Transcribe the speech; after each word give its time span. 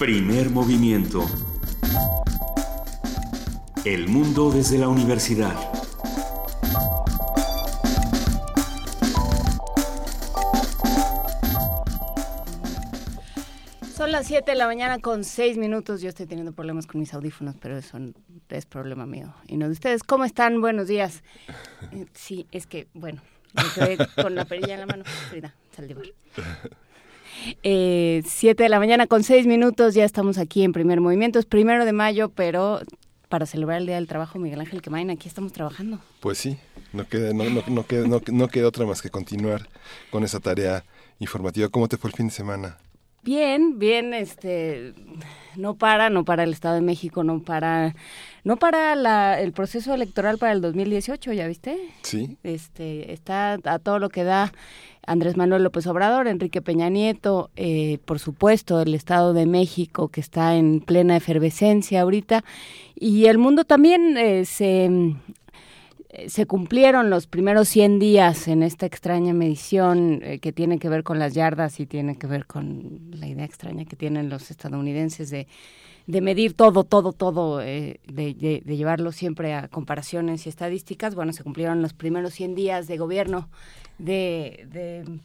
Primer 0.00 0.48
movimiento. 0.48 1.26
El 3.84 4.08
mundo 4.08 4.50
desde 4.50 4.78
la 4.78 4.88
universidad. 4.88 5.54
Son 13.94 14.10
las 14.10 14.26
7 14.26 14.50
de 14.50 14.56
la 14.56 14.64
mañana 14.64 15.00
con 15.00 15.22
6 15.22 15.58
minutos. 15.58 16.00
Yo 16.00 16.08
estoy 16.08 16.24
teniendo 16.24 16.52
problemas 16.52 16.86
con 16.86 16.98
mis 16.98 17.12
audífonos, 17.12 17.56
pero 17.60 17.76
eso 17.76 17.98
es 18.48 18.64
problema 18.64 19.04
mío 19.04 19.34
y 19.48 19.58
no 19.58 19.66
de 19.66 19.72
ustedes. 19.72 20.02
¿Cómo 20.02 20.24
están? 20.24 20.62
Buenos 20.62 20.88
días. 20.88 21.22
Eh, 21.92 22.06
sí, 22.14 22.46
es 22.52 22.66
que, 22.66 22.88
bueno, 22.94 23.20
me 23.52 23.64
quedé 23.74 23.98
con 24.22 24.34
la 24.34 24.46
perilla 24.46 24.72
en 24.72 24.80
la 24.80 24.86
mano. 24.86 25.04
Frida, 25.28 25.54
Saldívar. 25.76 26.06
Eh, 27.62 28.22
7 28.26 28.62
de 28.62 28.68
la 28.68 28.78
mañana 28.78 29.06
con 29.06 29.22
6 29.22 29.46
minutos. 29.46 29.94
Ya 29.94 30.04
estamos 30.04 30.38
aquí 30.38 30.62
en 30.62 30.72
primer 30.72 31.00
movimiento. 31.00 31.38
Es 31.38 31.46
primero 31.46 31.84
de 31.84 31.92
mayo, 31.92 32.30
pero 32.30 32.80
para 33.28 33.46
celebrar 33.46 33.78
el 33.78 33.86
Día 33.86 33.94
del 33.94 34.08
Trabajo, 34.08 34.38
Miguel 34.38 34.60
Ángel 34.60 34.82
Quemain, 34.82 35.08
aquí 35.10 35.28
estamos 35.28 35.52
trabajando. 35.52 36.00
Pues 36.18 36.36
sí, 36.38 36.58
no 36.92 37.06
queda, 37.06 37.32
no, 37.32 37.44
no, 37.44 37.62
no, 37.68 37.86
queda, 37.86 38.06
no, 38.08 38.20
no 38.26 38.48
queda 38.48 38.66
otra 38.66 38.84
más 38.86 39.02
que 39.02 39.08
continuar 39.08 39.68
con 40.10 40.24
esa 40.24 40.40
tarea 40.40 40.84
informativa. 41.20 41.68
¿Cómo 41.68 41.86
te 41.86 41.96
fue 41.96 42.10
el 42.10 42.16
fin 42.16 42.26
de 42.26 42.32
semana? 42.32 42.78
Bien, 43.22 43.78
bien, 43.78 44.14
este, 44.14 44.94
no 45.54 45.74
para, 45.74 46.10
no 46.10 46.24
para 46.24 46.42
el 46.42 46.52
Estado 46.52 46.76
de 46.76 46.80
México, 46.80 47.22
no 47.22 47.42
para, 47.42 47.94
no 48.44 48.56
para 48.56 48.94
la, 48.94 49.40
el 49.40 49.52
proceso 49.52 49.94
electoral 49.94 50.38
para 50.38 50.52
el 50.52 50.60
2018, 50.60 51.32
¿ya 51.32 51.46
viste? 51.46 51.78
Sí. 52.02 52.36
Este, 52.42 53.12
está 53.12 53.58
a 53.64 53.78
todo 53.78 53.98
lo 53.98 54.08
que 54.08 54.24
da 54.24 54.52
Andrés 55.06 55.36
Manuel 55.36 55.62
López 55.62 55.86
Obrador, 55.86 56.28
Enrique 56.28 56.62
Peña 56.62 56.88
Nieto, 56.88 57.50
eh, 57.56 57.98
por 58.04 58.18
supuesto 58.18 58.80
el 58.80 58.94
Estado 58.94 59.32
de 59.32 59.46
México 59.46 60.08
que 60.08 60.20
está 60.20 60.56
en 60.56 60.80
plena 60.80 61.16
efervescencia 61.16 62.02
ahorita 62.02 62.44
y 62.94 63.26
el 63.26 63.38
mundo 63.38 63.64
también 63.64 64.16
eh, 64.16 64.44
se 64.44 65.14
se 66.26 66.46
cumplieron 66.46 67.08
los 67.08 67.26
primeros 67.26 67.68
100 67.68 67.98
días 68.00 68.48
en 68.48 68.62
esta 68.62 68.84
extraña 68.84 69.32
medición 69.32 70.20
eh, 70.22 70.40
que 70.40 70.52
tiene 70.52 70.78
que 70.78 70.88
ver 70.88 71.04
con 71.04 71.18
las 71.18 71.34
yardas 71.34 71.78
y 71.78 71.86
tiene 71.86 72.16
que 72.16 72.26
ver 72.26 72.46
con 72.46 73.10
la 73.12 73.28
idea 73.28 73.44
extraña 73.44 73.84
que 73.84 73.96
tienen 73.96 74.28
los 74.28 74.50
estadounidenses 74.50 75.30
de, 75.30 75.46
de 76.10 76.20
medir 76.20 76.54
todo, 76.54 76.84
todo, 76.84 77.12
todo, 77.12 77.60
eh, 77.60 78.00
de, 78.06 78.34
de, 78.34 78.62
de, 78.64 78.76
llevarlo 78.76 79.12
siempre 79.12 79.54
a 79.54 79.68
comparaciones 79.68 80.46
y 80.46 80.48
estadísticas. 80.48 81.14
Bueno, 81.14 81.32
se 81.32 81.44
cumplieron 81.44 81.82
los 81.82 81.92
primeros 81.92 82.34
100 82.34 82.54
días 82.54 82.86
de 82.88 82.96
gobierno 82.98 83.48
de, 83.98 84.66
de 84.70 85.20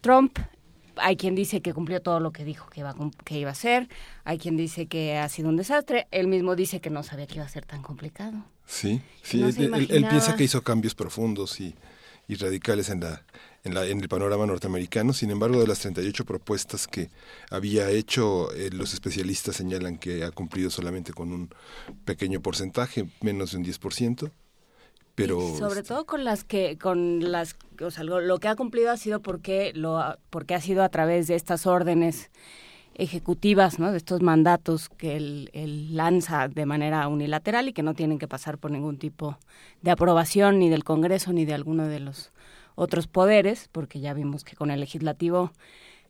Trump. 0.00 0.38
Hay 0.96 1.16
quien 1.16 1.34
dice 1.34 1.60
que 1.60 1.72
cumplió 1.72 2.02
todo 2.02 2.20
lo 2.20 2.32
que 2.32 2.44
dijo 2.44 2.68
que 2.68 2.80
iba, 2.80 2.90
a, 2.90 2.96
que 3.24 3.38
iba 3.38 3.48
a 3.48 3.52
hacer, 3.52 3.88
hay 4.24 4.38
quien 4.38 4.56
dice 4.56 4.86
que 4.86 5.16
ha 5.16 5.28
sido 5.30 5.48
un 5.48 5.56
desastre, 5.56 6.06
él 6.10 6.28
mismo 6.28 6.54
dice 6.54 6.80
que 6.80 6.90
no 6.90 7.02
sabía 7.02 7.26
que 7.26 7.36
iba 7.36 7.44
a 7.44 7.48
ser 7.48 7.64
tan 7.64 7.82
complicado. 7.82 8.44
Sí, 8.66 9.00
sí, 9.22 9.40
no 9.40 9.48
él, 9.48 9.58
él, 9.58 9.86
él, 9.90 10.06
piensa 10.08 10.36
que 10.36 10.44
hizo 10.44 10.62
cambios 10.62 10.94
profundos 10.94 11.60
y, 11.60 11.74
y 12.28 12.34
radicales 12.34 12.90
en 12.90 13.00
la, 13.00 13.24
en, 13.64 13.74
la, 13.74 13.86
en, 13.86 14.00
el 14.00 14.08
panorama 14.08 14.46
norteamericano. 14.46 15.12
Sin 15.12 15.30
embargo, 15.30 15.60
de 15.60 15.66
las 15.66 15.80
38 15.80 16.24
propuestas 16.24 16.86
que 16.86 17.10
había 17.50 17.90
hecho, 17.90 18.52
eh, 18.54 18.70
los 18.72 18.94
especialistas 18.94 19.56
señalan 19.56 19.98
que 19.98 20.24
ha 20.24 20.30
cumplido 20.30 20.70
solamente 20.70 21.12
con 21.12 21.32
un 21.32 21.50
pequeño 22.04 22.40
porcentaje, 22.40 23.08
menos 23.20 23.52
de 23.52 23.58
un 23.58 23.64
10%. 23.64 24.30
Pero, 25.14 25.54
y 25.54 25.58
sobre 25.58 25.82
todo 25.82 26.06
con 26.06 26.24
las 26.24 26.42
que 26.42 26.78
con 26.78 27.30
las 27.30 27.54
o 27.84 27.90
sea 27.90 28.02
lo, 28.02 28.22
lo, 28.22 28.38
que 28.38 28.48
ha 28.48 28.56
cumplido 28.56 28.90
ha 28.90 28.96
sido 28.96 29.20
porque 29.20 29.72
lo 29.74 30.00
porque 30.30 30.54
ha 30.54 30.60
sido 30.62 30.82
a 30.82 30.88
través 30.88 31.26
de 31.26 31.34
estas 31.34 31.66
órdenes 31.66 32.30
ejecutivas, 32.94 33.78
¿no? 33.78 33.90
de 33.90 33.98
estos 33.98 34.22
mandatos 34.22 34.88
que 34.88 35.16
él, 35.16 35.50
él, 35.52 35.96
lanza 35.96 36.48
de 36.48 36.66
manera 36.66 37.08
unilateral 37.08 37.68
y 37.68 37.72
que 37.72 37.82
no 37.82 37.94
tienen 37.94 38.18
que 38.18 38.28
pasar 38.28 38.58
por 38.58 38.70
ningún 38.70 38.98
tipo 38.98 39.38
de 39.80 39.90
aprobación 39.90 40.58
ni 40.58 40.68
del 40.68 40.84
Congreso 40.84 41.32
ni 41.32 41.44
de 41.44 41.54
alguno 41.54 41.86
de 41.86 42.00
los 42.00 42.31
otros 42.74 43.06
poderes, 43.06 43.68
porque 43.72 44.00
ya 44.00 44.14
vimos 44.14 44.44
que 44.44 44.56
con 44.56 44.70
el 44.70 44.80
legislativo 44.80 45.52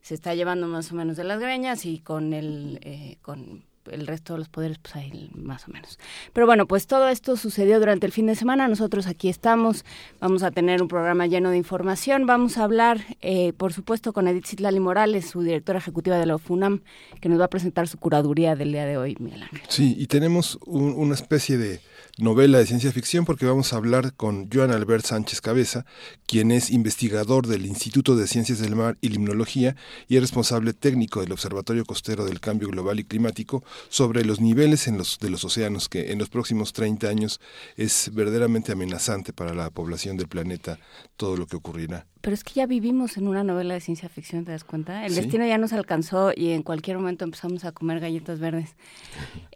se 0.01 0.13
está 0.13 0.35
llevando 0.35 0.67
más 0.67 0.91
o 0.91 0.95
menos 0.95 1.17
de 1.17 1.23
las 1.23 1.39
greñas 1.39 1.85
y 1.85 1.99
con 1.99 2.33
el 2.33 2.79
eh, 2.83 3.17
con 3.21 3.63
el 3.91 4.07
resto 4.07 4.33
de 4.33 4.39
los 4.39 4.49
poderes, 4.49 4.77
pues 4.79 4.95
ahí 4.95 5.29
más 5.35 5.67
o 5.67 5.71
menos. 5.71 5.99
Pero 6.31 6.45
bueno, 6.45 6.67
pues 6.67 6.87
todo 6.87 7.07
esto 7.09 7.35
sucedió 7.35 7.79
durante 7.79 8.05
el 8.05 8.11
fin 8.11 8.25
de 8.27 8.35
semana. 8.35 8.67
Nosotros 8.67 9.07
aquí 9.07 9.29
estamos. 9.29 9.83
Vamos 10.19 10.43
a 10.43 10.51
tener 10.51 10.81
un 10.81 10.87
programa 10.87 11.27
lleno 11.27 11.49
de 11.49 11.57
información. 11.57 12.25
Vamos 12.25 12.57
a 12.57 12.63
hablar, 12.63 13.01
eh, 13.21 13.53
por 13.53 13.73
supuesto, 13.73 14.13
con 14.13 14.27
Edith 14.27 14.45
Citlali 14.45 14.79
Morales, 14.79 15.29
su 15.29 15.41
directora 15.41 15.79
ejecutiva 15.79 16.17
de 16.17 16.25
la 16.25 16.37
FUNAM, 16.37 16.81
que 17.19 17.29
nos 17.29 17.39
va 17.39 17.45
a 17.45 17.49
presentar 17.49 17.87
su 17.87 17.97
curaduría 17.97 18.55
del 18.55 18.71
día 18.71 18.85
de 18.85 18.97
hoy, 18.97 19.15
Miguel 19.19 19.43
Ángel. 19.43 19.61
Sí, 19.67 19.95
y 19.97 20.07
tenemos 20.07 20.59
un, 20.65 20.93
una 20.93 21.15
especie 21.15 21.57
de 21.57 21.81
novela 22.17 22.59
de 22.59 22.67
ciencia 22.67 22.91
ficción 22.91 23.25
porque 23.25 23.45
vamos 23.45 23.73
a 23.73 23.77
hablar 23.77 24.13
con 24.13 24.47
Joan 24.51 24.71
Albert 24.71 25.05
Sánchez 25.05 25.41
Cabeza, 25.41 25.85
quien 26.27 26.51
es 26.51 26.69
investigador 26.69 27.47
del 27.47 27.65
Instituto 27.65 28.15
de 28.15 28.27
Ciencias 28.27 28.59
del 28.59 28.75
Mar 28.75 28.97
y 29.01 29.09
Limnología 29.09 29.75
y 30.07 30.17
es 30.17 30.21
responsable 30.21 30.73
técnico 30.73 31.21
del 31.21 31.31
Observatorio 31.31 31.85
Costero 31.85 32.25
del 32.25 32.39
Cambio 32.39 32.67
Global 32.67 32.99
y 32.99 33.03
Climático 33.03 33.63
sobre 33.89 34.25
los 34.25 34.39
niveles 34.39 34.87
en 34.87 34.97
los, 34.97 35.17
de 35.17 35.31
los 35.31 35.43
océanos 35.43 35.89
que 35.89 36.11
en 36.11 36.19
los 36.19 36.29
próximos 36.29 36.71
30 36.73 37.07
años 37.07 37.41
es 37.77 38.11
verdaderamente 38.13 38.71
amenazante 38.71 39.33
para 39.33 39.55
la 39.55 39.71
población 39.71 40.15
del 40.15 40.27
planeta 40.27 40.79
todo 41.17 41.35
lo 41.35 41.47
que 41.47 41.55
ocurrirá. 41.55 42.05
Pero 42.23 42.35
es 42.35 42.45
que 42.45 42.53
ya 42.53 42.65
vivimos 42.67 43.17
en 43.17 43.27
una 43.27 43.43
novela 43.43 43.73
de 43.73 43.81
ciencia 43.81 44.07
ficción, 44.07 44.45
¿te 44.45 44.51
das 44.51 44.63
cuenta? 44.63 45.05
El 45.05 45.11
¿Sí? 45.11 45.19
destino 45.19 45.45
ya 45.45 45.57
nos 45.57 45.73
alcanzó 45.73 46.31
y 46.33 46.51
en 46.51 46.63
cualquier 46.63 46.95
momento 46.95 47.25
empezamos 47.25 47.65
a 47.65 47.73
comer 47.73 47.99
galletas 47.99 48.39
verdes. 48.39 48.77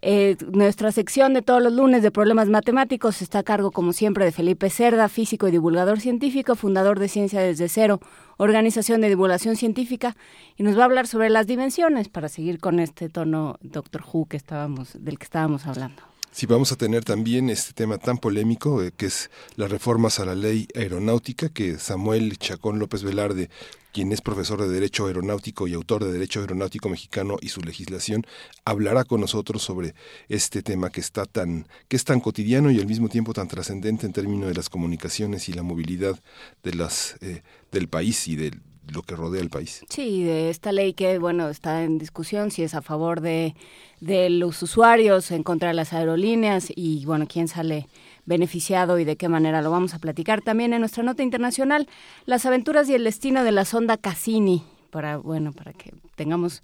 Eh, 0.02 0.36
nuestra 0.52 0.92
sección 0.92 1.32
de 1.32 1.40
todos 1.40 1.62
los 1.62 1.72
lunes 1.72 2.02
de 2.02 2.10
problemas 2.10 2.50
matemáticos 2.50 3.22
está 3.22 3.38
a 3.38 3.42
cargo, 3.42 3.70
como 3.70 3.94
siempre, 3.94 4.26
de 4.26 4.32
Felipe 4.32 4.68
Cerda, 4.68 5.08
físico 5.08 5.48
y 5.48 5.50
divulgador 5.50 5.98
científico, 5.98 6.56
fundador 6.56 6.98
de 6.98 7.08
Ciencia 7.08 7.40
desde 7.40 7.70
Cero, 7.70 8.00
organización 8.36 9.00
de 9.00 9.08
divulgación 9.08 9.56
científica, 9.56 10.14
y 10.58 10.62
nos 10.62 10.76
va 10.76 10.82
a 10.82 10.84
hablar 10.84 11.06
sobre 11.06 11.30
las 11.30 11.46
dimensiones 11.46 12.10
para 12.10 12.28
seguir 12.28 12.60
con 12.60 12.80
este 12.80 13.08
tono 13.08 13.56
Doctor 13.62 14.04
Who 14.12 14.26
que 14.26 14.36
estábamos, 14.36 14.92
del 15.02 15.18
que 15.18 15.24
estábamos 15.24 15.66
hablando. 15.66 16.02
Sí, 16.38 16.46
vamos 16.46 16.70
a 16.70 16.76
tener 16.76 17.02
también 17.02 17.50
este 17.50 17.72
tema 17.72 17.98
tan 17.98 18.16
polémico 18.16 18.80
eh, 18.80 18.92
que 18.96 19.06
es 19.06 19.28
las 19.56 19.72
reformas 19.72 20.20
a 20.20 20.24
la 20.24 20.36
ley 20.36 20.68
aeronáutica 20.76 21.48
que 21.48 21.80
Samuel 21.80 22.38
Chacón 22.38 22.78
López 22.78 23.02
Velarde, 23.02 23.50
quien 23.92 24.12
es 24.12 24.20
profesor 24.20 24.62
de 24.62 24.68
Derecho 24.68 25.06
Aeronáutico 25.06 25.66
y 25.66 25.74
autor 25.74 26.04
de 26.04 26.12
Derecho 26.12 26.38
Aeronáutico 26.38 26.88
Mexicano 26.88 27.38
y 27.40 27.48
su 27.48 27.60
legislación, 27.60 28.24
hablará 28.64 29.02
con 29.02 29.20
nosotros 29.20 29.62
sobre 29.62 29.96
este 30.28 30.62
tema 30.62 30.90
que 30.90 31.00
está 31.00 31.26
tan, 31.26 31.66
que 31.88 31.96
es 31.96 32.04
tan 32.04 32.20
cotidiano 32.20 32.70
y 32.70 32.78
al 32.78 32.86
mismo 32.86 33.08
tiempo 33.08 33.32
tan 33.32 33.48
trascendente 33.48 34.06
en 34.06 34.12
términos 34.12 34.46
de 34.46 34.54
las 34.54 34.68
comunicaciones 34.68 35.48
y 35.48 35.54
la 35.54 35.64
movilidad 35.64 36.20
de 36.62 36.72
las, 36.72 37.16
eh, 37.20 37.42
del 37.72 37.88
país 37.88 38.28
y 38.28 38.36
del, 38.36 38.62
lo 38.92 39.02
que 39.02 39.16
rodea 39.16 39.42
el 39.42 39.50
país. 39.50 39.84
Sí, 39.88 40.24
de 40.24 40.50
esta 40.50 40.72
ley 40.72 40.94
que, 40.94 41.18
bueno, 41.18 41.48
está 41.48 41.84
en 41.84 41.98
discusión, 41.98 42.50
si 42.50 42.62
es 42.62 42.74
a 42.74 42.82
favor 42.82 43.20
de, 43.20 43.54
de 44.00 44.30
los 44.30 44.62
usuarios, 44.62 45.30
en 45.30 45.42
contra 45.42 45.68
de 45.68 45.74
las 45.74 45.92
aerolíneas 45.92 46.72
y, 46.74 47.04
bueno, 47.04 47.26
quién 47.28 47.48
sale 47.48 47.88
beneficiado 48.26 48.98
y 48.98 49.04
de 49.04 49.16
qué 49.16 49.28
manera 49.28 49.62
lo 49.62 49.70
vamos 49.70 49.94
a 49.94 49.98
platicar. 49.98 50.42
También 50.42 50.72
en 50.72 50.80
nuestra 50.80 51.02
nota 51.02 51.22
internacional, 51.22 51.88
las 52.26 52.46
aventuras 52.46 52.88
y 52.88 52.94
el 52.94 53.04
destino 53.04 53.44
de 53.44 53.52
la 53.52 53.64
sonda 53.64 53.96
Cassini, 53.96 54.62
para, 54.90 55.16
bueno, 55.16 55.52
para 55.52 55.72
que 55.72 55.94
tengamos 56.14 56.62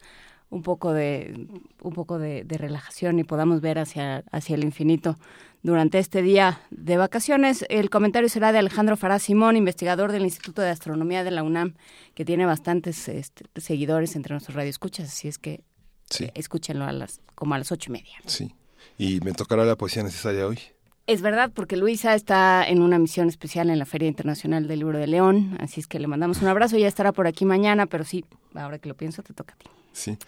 un 0.50 0.62
poco 0.62 0.92
de 0.92 1.48
un 1.80 1.92
poco 1.94 2.18
de, 2.18 2.44
de, 2.44 2.58
relajación 2.58 3.18
y 3.18 3.24
podamos 3.24 3.60
ver 3.60 3.78
hacia, 3.78 4.22
hacia 4.30 4.54
el 4.54 4.62
infinito 4.62 5.18
durante 5.64 5.98
este 5.98 6.22
día 6.22 6.60
de 6.70 6.98
vacaciones. 6.98 7.64
El 7.70 7.88
comentario 7.90 8.28
será 8.28 8.52
de 8.52 8.58
Alejandro 8.58 8.96
Fará 8.96 9.18
Simón, 9.18 9.56
investigador 9.56 10.12
del 10.12 10.22
Instituto 10.22 10.62
de 10.62 10.68
Astronomía 10.68 11.24
de 11.24 11.30
la 11.32 11.42
UNAM, 11.42 11.74
que 12.14 12.24
tiene 12.24 12.44
bastantes 12.46 13.08
este, 13.08 13.46
seguidores 13.56 14.14
entre 14.14 14.34
nuestros 14.34 14.54
radioescuchas, 14.54 15.08
así 15.08 15.26
es 15.26 15.38
que 15.38 15.64
sí. 16.10 16.24
eh, 16.24 16.32
escúchenlo 16.34 16.84
a 16.84 16.92
las, 16.92 17.22
como 17.34 17.54
a 17.54 17.58
las 17.58 17.72
ocho 17.72 17.90
y 17.90 17.94
media. 17.94 18.12
Sí, 18.26 18.54
y 18.98 19.20
me 19.20 19.32
tocará 19.32 19.64
la 19.64 19.74
poesía 19.74 20.02
necesaria 20.02 20.46
hoy. 20.46 20.60
Es 21.06 21.22
verdad, 21.22 21.50
porque 21.52 21.78
Luisa 21.78 22.14
está 22.14 22.66
en 22.68 22.82
una 22.82 22.98
misión 22.98 23.28
especial 23.28 23.70
en 23.70 23.78
la 23.78 23.86
Feria 23.86 24.08
Internacional 24.08 24.68
del 24.68 24.80
Libro 24.80 24.98
de 24.98 25.06
León, 25.06 25.56
así 25.60 25.80
es 25.80 25.86
que 25.86 25.98
le 25.98 26.06
mandamos 26.06 26.42
un 26.42 26.48
abrazo, 26.48 26.76
ya 26.76 26.88
estará 26.88 27.12
por 27.12 27.26
aquí 27.26 27.46
mañana, 27.46 27.86
pero 27.86 28.04
sí, 28.04 28.26
ahora 28.54 28.78
que 28.78 28.88
lo 28.90 28.94
pienso, 28.94 29.22
te 29.22 29.32
toca 29.32 29.54
a 29.54 29.56
ti. 29.56 29.66
Sí. 29.92 30.18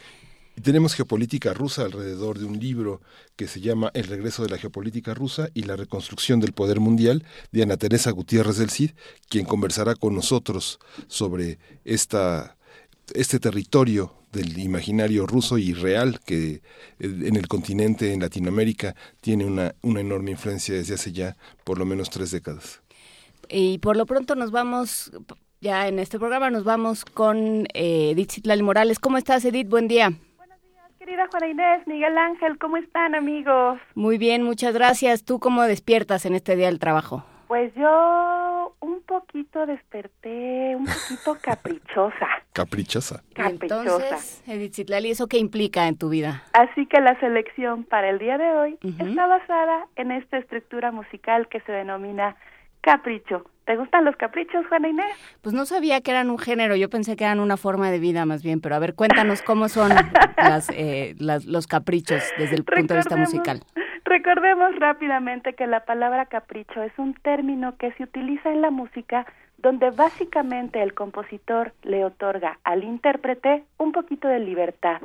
Tenemos 0.63 0.95
geopolítica 0.95 1.53
rusa 1.53 1.85
alrededor 1.85 2.39
de 2.39 2.47
un 2.47 2.59
libro 2.59 3.03
que 3.37 3.47
se 3.47 3.61
llama 3.61 3.91
El 3.93 4.05
regreso 4.05 4.43
de 4.43 4.49
la 4.49 4.59
geopolítica 4.59 5.13
rusa 5.13 5.49
y 5.53 5.63
la 5.63 5.77
reconstrucción 5.77 6.41
del 6.41 6.53
poder 6.53 6.81
mundial 6.81 7.25
de 7.53 7.63
Ana 7.63 7.77
Teresa 7.77 8.11
Gutiérrez 8.11 8.57
del 8.57 8.71
Cid, 8.71 8.93
quien 9.29 9.45
conversará 9.45 9.95
con 9.95 10.15
nosotros 10.15 10.81
sobre 11.09 11.59
esta, 11.85 12.57
este 13.15 13.39
territorio 13.39 14.15
del 14.33 14.59
imaginario 14.59 15.27
ruso 15.27 15.59
y 15.59 15.75
real 15.75 16.21
que 16.25 16.63
en 17.01 17.37
el 17.37 17.49
continente, 17.49 18.13
en 18.13 18.21
Latinoamérica, 18.21 18.97
tiene 19.21 19.45
una, 19.45 19.75
una 19.83 20.01
enorme 20.01 20.33
influencia 20.33 20.75
desde 20.75 20.95
hace 20.95 21.13
ya 21.13 21.37
por 21.65 21.79
lo 21.79 21.85
menos 21.85 22.09
tres 22.09 22.31
décadas. 22.31 22.81
Y 23.49 23.79
por 23.79 23.97
lo 23.97 24.07
pronto 24.07 24.35
nos 24.35 24.51
vamos 24.51 25.13
ya 25.61 25.89
en 25.89 25.99
este 25.99 26.19
programa 26.19 26.51
nos 26.51 26.65
vamos 26.65 27.05
con 27.05 27.67
eh, 27.75 28.11
Edith 28.11 28.33
Citlali 28.33 28.63
Morales. 28.63 28.99
¿Cómo 28.99 29.19
estás, 29.19 29.45
Edith? 29.45 29.69
Buen 29.69 29.89
día. 29.89 30.13
Buenos 31.07 31.07
días. 31.07 31.07
¿Qué 31.07 31.13
querida 31.13 31.29
Juana 31.31 31.47
Inés, 31.49 31.87
Miguel 31.87 32.19
Ángel, 32.19 32.59
¿cómo 32.59 32.77
están 32.77 33.15
amigos? 33.15 33.79
Muy 33.95 34.19
bien, 34.19 34.43
muchas 34.43 34.75
gracias. 34.75 35.25
¿Tú 35.25 35.39
cómo 35.39 35.63
despiertas 35.63 36.27
en 36.27 36.35
este 36.35 36.57
día 36.57 36.67
del 36.67 36.79
trabajo? 36.79 37.25
Pues 37.47 37.73
yo 37.75 38.75
un 38.81 39.03
poquito 39.03 39.67
desperté, 39.67 40.75
un 40.77 40.85
poquito 40.85 41.39
caprichosa. 41.43 42.27
Caprichosa. 42.53 43.23
Caprichosa. 43.35 43.85
Entonces, 43.85 44.43
Edith 44.49 44.75
Zitlali, 44.75 45.11
¿eso 45.11 45.29
qué 45.29 45.39
implica 45.39 45.87
en 45.87 45.97
tu 45.97 46.09
vida? 46.09 46.43
Así 46.53 46.87
que 46.87 47.01
la 47.01 47.19
selección 47.21 47.85
para 47.85 48.11
el 48.11 48.19
día 48.19 48.37
de 48.39 48.51
hoy 48.51 48.79
está 48.83 49.27
basada 49.27 49.87
en 49.97 50.11
esta 50.11 50.39
estructura 50.39 50.91
musical 50.91 51.49
que 51.49 51.61
se 51.61 51.73
denomina 51.73 52.37
capricho. 52.81 53.45
¿Te 53.67 53.77
gustan 53.77 54.05
los 54.05 54.17
caprichos, 54.17 54.65
Juana 54.69 54.89
Inés? 54.89 55.39
Pues 55.43 55.53
no 55.53 55.67
sabía 55.67 56.01
que 56.01 56.13
eran 56.13 56.31
un 56.31 56.39
género, 56.39 56.77
yo 56.77 56.89
pensé 56.89 57.17
que 57.17 57.25
eran 57.25 57.41
una 57.41 57.57
forma 57.57 57.91
de 57.91 57.99
vida 57.99 58.25
más 58.25 58.45
bien, 58.45 58.61
pero 58.61 58.77
a 58.77 58.79
ver, 58.79 58.95
cuéntanos 58.95 59.43
cómo 59.43 59.69
son 59.69 59.91
las, 60.39 60.71
eh, 60.71 61.17
las, 61.19 61.47
los 61.47 61.67
caprichos 61.67 62.23
desde 62.39 62.55
el 62.55 62.65
punto 62.65 62.95
de 62.95 63.01
vista 63.01 63.17
musical. 63.17 63.63
Recordemos 64.05 64.77
rápidamente 64.77 65.55
que 65.55 65.67
la 65.67 65.85
palabra 65.85 66.27
capricho 66.27 66.81
es 66.81 66.93
un 66.97 67.15
término 67.15 67.77
que 67.77 67.91
se 67.95 68.05
utiliza 68.05 68.53
en 68.53 68.63
la 68.63 68.71
música 68.71 69.27
donde 69.59 69.91
básicamente 69.91 70.81
el 70.81 70.95
compositor 70.95 71.73
le 71.83 72.05
otorga 72.05 72.61
al 72.63 72.85
intérprete 72.85 73.65
un 73.79 73.91
poquito 73.91 74.29
de 74.29 74.39
libertad. 74.39 75.01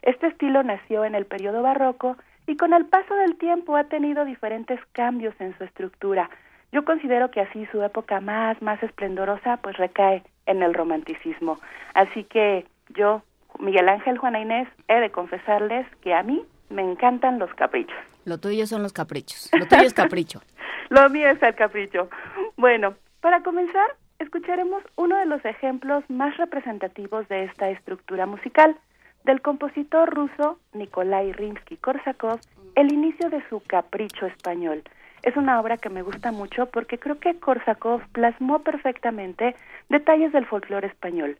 Este 0.00 0.28
estilo 0.28 0.62
nació 0.62 1.04
en 1.04 1.14
el 1.14 1.26
periodo 1.26 1.60
barroco 1.60 2.16
y 2.46 2.56
con 2.56 2.72
el 2.72 2.86
paso 2.86 3.14
del 3.16 3.36
tiempo 3.36 3.76
ha 3.76 3.84
tenido 3.84 4.24
diferentes 4.24 4.80
cambios 4.92 5.34
en 5.40 5.54
su 5.58 5.64
estructura. 5.64 6.30
Yo 6.72 6.84
considero 6.84 7.30
que 7.30 7.40
así 7.40 7.66
su 7.66 7.82
época 7.82 8.20
más, 8.20 8.60
más 8.60 8.82
esplendorosa 8.82 9.58
pues 9.58 9.76
recae 9.76 10.22
en 10.46 10.62
el 10.62 10.74
romanticismo. 10.74 11.58
Así 11.94 12.24
que 12.24 12.66
yo, 12.90 13.22
Miguel 13.58 13.88
Ángel 13.88 14.18
Juana 14.18 14.40
Inés, 14.40 14.68
he 14.88 15.00
de 15.00 15.10
confesarles 15.10 15.86
que 16.02 16.14
a 16.14 16.22
mí 16.22 16.44
me 16.70 16.82
encantan 16.82 17.38
los 17.38 17.52
caprichos. 17.54 17.96
Lo 18.24 18.38
tuyo 18.38 18.66
son 18.66 18.82
los 18.82 18.92
caprichos. 18.92 19.48
Lo 19.52 19.66
tuyo 19.66 19.82
es 19.82 19.94
capricho. 19.94 20.42
Lo 20.90 21.08
mío 21.10 21.28
es 21.28 21.42
el 21.42 21.54
capricho. 21.54 22.08
Bueno, 22.56 22.94
para 23.20 23.42
comenzar, 23.42 23.96
escucharemos 24.18 24.82
uno 24.96 25.18
de 25.18 25.26
los 25.26 25.44
ejemplos 25.44 26.04
más 26.08 26.36
representativos 26.36 27.28
de 27.28 27.44
esta 27.44 27.68
estructura 27.70 28.26
musical, 28.26 28.76
del 29.24 29.42
compositor 29.42 30.08
ruso 30.14 30.58
Nikolai 30.72 31.32
Rimsky-Korsakov, 31.32 32.40
el 32.74 32.92
inicio 32.92 33.28
de 33.28 33.46
su 33.48 33.60
Capricho 33.60 34.26
español. 34.26 34.82
Es 35.28 35.36
una 35.36 35.60
obra 35.60 35.76
que 35.76 35.90
me 35.90 36.00
gusta 36.00 36.32
mucho 36.32 36.70
porque 36.70 36.98
creo 36.98 37.20
que 37.20 37.38
Korsakov 37.38 38.00
plasmó 38.12 38.60
perfectamente 38.60 39.54
detalles 39.90 40.32
del 40.32 40.46
folclore 40.46 40.86
español. 40.86 41.36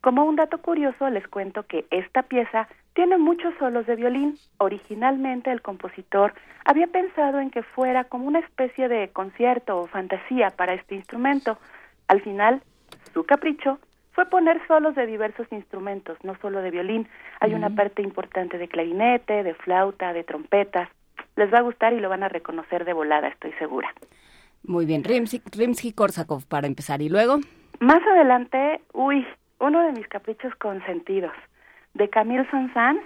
Como 0.00 0.24
un 0.24 0.34
dato 0.34 0.58
curioso, 0.58 1.08
les 1.08 1.24
cuento 1.28 1.62
que 1.62 1.86
esta 1.92 2.24
pieza 2.24 2.66
tiene 2.94 3.16
muchos 3.16 3.54
solos 3.60 3.86
de 3.86 3.94
violín. 3.94 4.36
Originalmente 4.56 5.52
el 5.52 5.62
compositor 5.62 6.34
había 6.64 6.88
pensado 6.88 7.38
en 7.38 7.50
que 7.50 7.62
fuera 7.62 8.02
como 8.02 8.26
una 8.26 8.40
especie 8.40 8.88
de 8.88 9.10
concierto 9.10 9.78
o 9.78 9.86
fantasía 9.86 10.50
para 10.50 10.74
este 10.74 10.96
instrumento. 10.96 11.58
Al 12.08 12.20
final, 12.22 12.60
su 13.14 13.22
capricho 13.22 13.78
fue 14.14 14.26
poner 14.26 14.60
solos 14.66 14.96
de 14.96 15.06
diversos 15.06 15.46
instrumentos, 15.52 16.18
no 16.24 16.34
solo 16.40 16.60
de 16.60 16.72
violín. 16.72 17.06
Hay 17.38 17.54
una 17.54 17.70
parte 17.70 18.02
importante 18.02 18.58
de 18.58 18.66
clarinete, 18.66 19.44
de 19.44 19.54
flauta, 19.54 20.12
de 20.12 20.24
trompetas. 20.24 20.88
Les 21.38 21.54
va 21.54 21.58
a 21.58 21.62
gustar 21.62 21.92
y 21.92 22.00
lo 22.00 22.08
van 22.08 22.24
a 22.24 22.28
reconocer 22.28 22.84
de 22.84 22.92
volada, 22.92 23.28
estoy 23.28 23.52
segura. 23.60 23.88
Muy 24.64 24.86
bien, 24.86 25.04
Rimsky-Korsakov 25.04 26.48
para 26.48 26.66
empezar. 26.66 27.00
¿Y 27.00 27.08
luego? 27.08 27.38
Más 27.78 28.02
adelante, 28.04 28.80
uy, 28.92 29.24
uno 29.60 29.80
de 29.86 29.92
mis 29.92 30.08
caprichos 30.08 30.52
consentidos, 30.56 31.30
de 31.94 32.10
Camille 32.10 32.44
Saint-Saëns, 32.50 33.02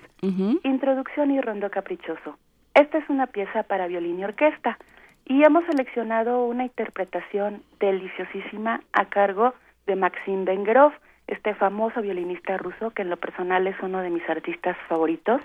Introducción 0.64 1.30
y 1.30 1.42
Rondo 1.42 1.70
Caprichoso. 1.70 2.38
Esta 2.72 2.96
es 2.96 3.08
una 3.10 3.26
pieza 3.26 3.64
para 3.64 3.86
violín 3.86 4.18
y 4.18 4.24
orquesta 4.24 4.78
y 5.26 5.44
hemos 5.44 5.66
seleccionado 5.66 6.46
una 6.46 6.64
interpretación 6.64 7.62
deliciosísima 7.80 8.80
a 8.94 9.04
cargo 9.10 9.52
de 9.86 9.94
Maxim 9.94 10.46
Vengerov, 10.46 10.92
este 11.26 11.54
famoso 11.54 12.00
violinista 12.00 12.56
ruso 12.56 12.92
que 12.92 13.02
en 13.02 13.10
lo 13.10 13.18
personal 13.18 13.66
es 13.66 13.76
uno 13.82 14.00
de 14.00 14.08
mis 14.08 14.26
artistas 14.26 14.76
favoritos. 14.88 15.42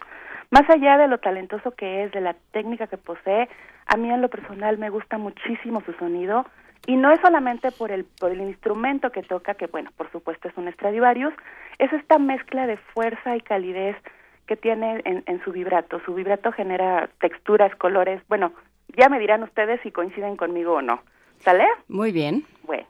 Más 0.49 0.69
allá 0.69 0.97
de 0.97 1.07
lo 1.07 1.17
talentoso 1.17 1.71
que 1.71 2.03
es, 2.03 2.11
de 2.11 2.21
la 2.21 2.35
técnica 2.51 2.87
que 2.87 2.97
posee, 2.97 3.49
a 3.85 3.97
mí 3.97 4.09
en 4.09 4.21
lo 4.21 4.29
personal 4.29 4.77
me 4.77 4.89
gusta 4.89 5.17
muchísimo 5.17 5.81
su 5.81 5.93
sonido 5.93 6.45
y 6.85 6.95
no 6.95 7.11
es 7.11 7.19
solamente 7.21 7.71
por 7.71 7.91
el 7.91 8.05
por 8.05 8.31
el 8.31 8.41
instrumento 8.41 9.11
que 9.11 9.23
toca, 9.23 9.55
que 9.55 9.67
bueno, 9.67 9.91
por 9.97 10.11
supuesto 10.11 10.47
es 10.47 10.57
un 10.57 10.71
Stradivarius, 10.71 11.33
es 11.79 11.91
esta 11.91 12.17
mezcla 12.17 12.65
de 12.67 12.77
fuerza 12.77 13.35
y 13.35 13.41
calidez 13.41 13.97
que 14.45 14.55
tiene 14.55 15.01
en, 15.03 15.23
en 15.25 15.43
su 15.43 15.51
vibrato. 15.51 15.99
Su 16.05 16.13
vibrato 16.13 16.51
genera 16.53 17.09
texturas, 17.19 17.75
colores, 17.75 18.21
bueno, 18.29 18.53
ya 18.95 19.09
me 19.09 19.19
dirán 19.19 19.43
ustedes 19.43 19.81
si 19.81 19.91
coinciden 19.91 20.37
conmigo 20.37 20.73
o 20.73 20.81
no. 20.81 21.01
¿Sale? 21.39 21.65
Muy 21.87 22.11
bien. 22.11 22.45
Bueno, 22.63 22.87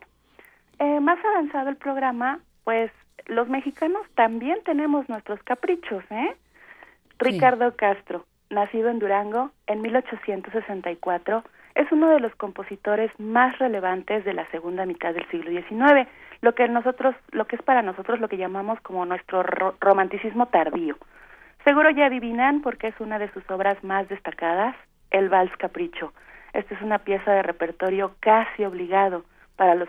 eh, 0.78 1.00
más 1.00 1.18
avanzado 1.24 1.68
el 1.68 1.76
programa, 1.76 2.40
pues 2.64 2.90
los 3.26 3.48
mexicanos 3.48 4.06
también 4.14 4.58
tenemos 4.64 5.08
nuestros 5.08 5.42
caprichos, 5.42 6.02
¿eh? 6.10 6.36
Ricardo 7.18 7.74
Castro, 7.76 8.24
nacido 8.50 8.88
en 8.88 8.98
Durango 8.98 9.50
en 9.66 9.82
1864, 9.82 11.42
es 11.74 11.90
uno 11.92 12.10
de 12.10 12.20
los 12.20 12.34
compositores 12.36 13.10
más 13.18 13.58
relevantes 13.58 14.24
de 14.24 14.34
la 14.34 14.48
segunda 14.50 14.86
mitad 14.86 15.14
del 15.14 15.28
siglo 15.28 15.50
XIX, 15.50 16.08
lo 16.40 16.54
que 16.54 16.68
nosotros, 16.68 17.14
lo 17.30 17.46
que 17.46 17.56
es 17.56 17.62
para 17.62 17.82
nosotros 17.82 18.20
lo 18.20 18.28
que 18.28 18.36
llamamos 18.36 18.80
como 18.80 19.04
nuestro 19.04 19.42
romanticismo 19.80 20.46
tardío. 20.46 20.96
Seguro 21.64 21.90
ya 21.90 22.06
adivinan 22.06 22.62
porque 22.62 22.88
es 22.88 23.00
una 23.00 23.18
de 23.18 23.30
sus 23.32 23.48
obras 23.50 23.82
más 23.82 24.08
destacadas, 24.08 24.74
el 25.10 25.28
Vals 25.28 25.56
Capricho. 25.56 26.12
Esta 26.52 26.74
es 26.74 26.82
una 26.82 26.98
pieza 26.98 27.32
de 27.32 27.42
repertorio 27.42 28.12
casi 28.20 28.64
obligado 28.64 29.24
para 29.56 29.74
los, 29.74 29.88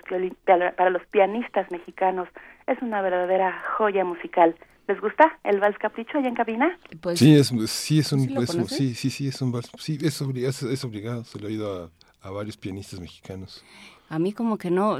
para 0.75 0.89
los 0.89 1.05
pianistas 1.07 1.71
mexicanos. 1.71 2.27
Es 2.67 2.81
una 2.81 3.01
verdadera 3.01 3.63
joya 3.77 4.03
musical. 4.03 4.55
¿Les 4.89 4.99
gusta 4.99 5.37
el 5.43 5.59
vals 5.59 5.77
capricho 5.77 6.17
allá 6.17 6.29
en 6.29 6.33
cabina? 6.33 6.75
Pues, 6.99 7.19
sí, 7.19 7.35
es, 7.35 7.49
sí, 7.69 7.99
es 7.99 8.11
un, 8.11 8.21
¿sí, 8.67 8.95
sí, 8.95 9.11
sí, 9.11 9.27
es 9.27 9.39
un 9.39 9.51
vals, 9.51 9.71
sí, 9.77 9.99
es, 10.01 10.19
obligado, 10.19 10.49
es, 10.49 10.83
obligado, 10.83 11.23
se 11.25 11.37
lo 11.39 11.47
he 11.47 11.51
oído 11.51 11.91
a, 12.23 12.27
a, 12.27 12.31
varios 12.31 12.57
pianistas 12.57 12.99
mexicanos. 12.99 13.63
A 14.09 14.17
mí 14.17 14.33
como 14.33 14.57
que 14.57 14.71
no, 14.71 14.97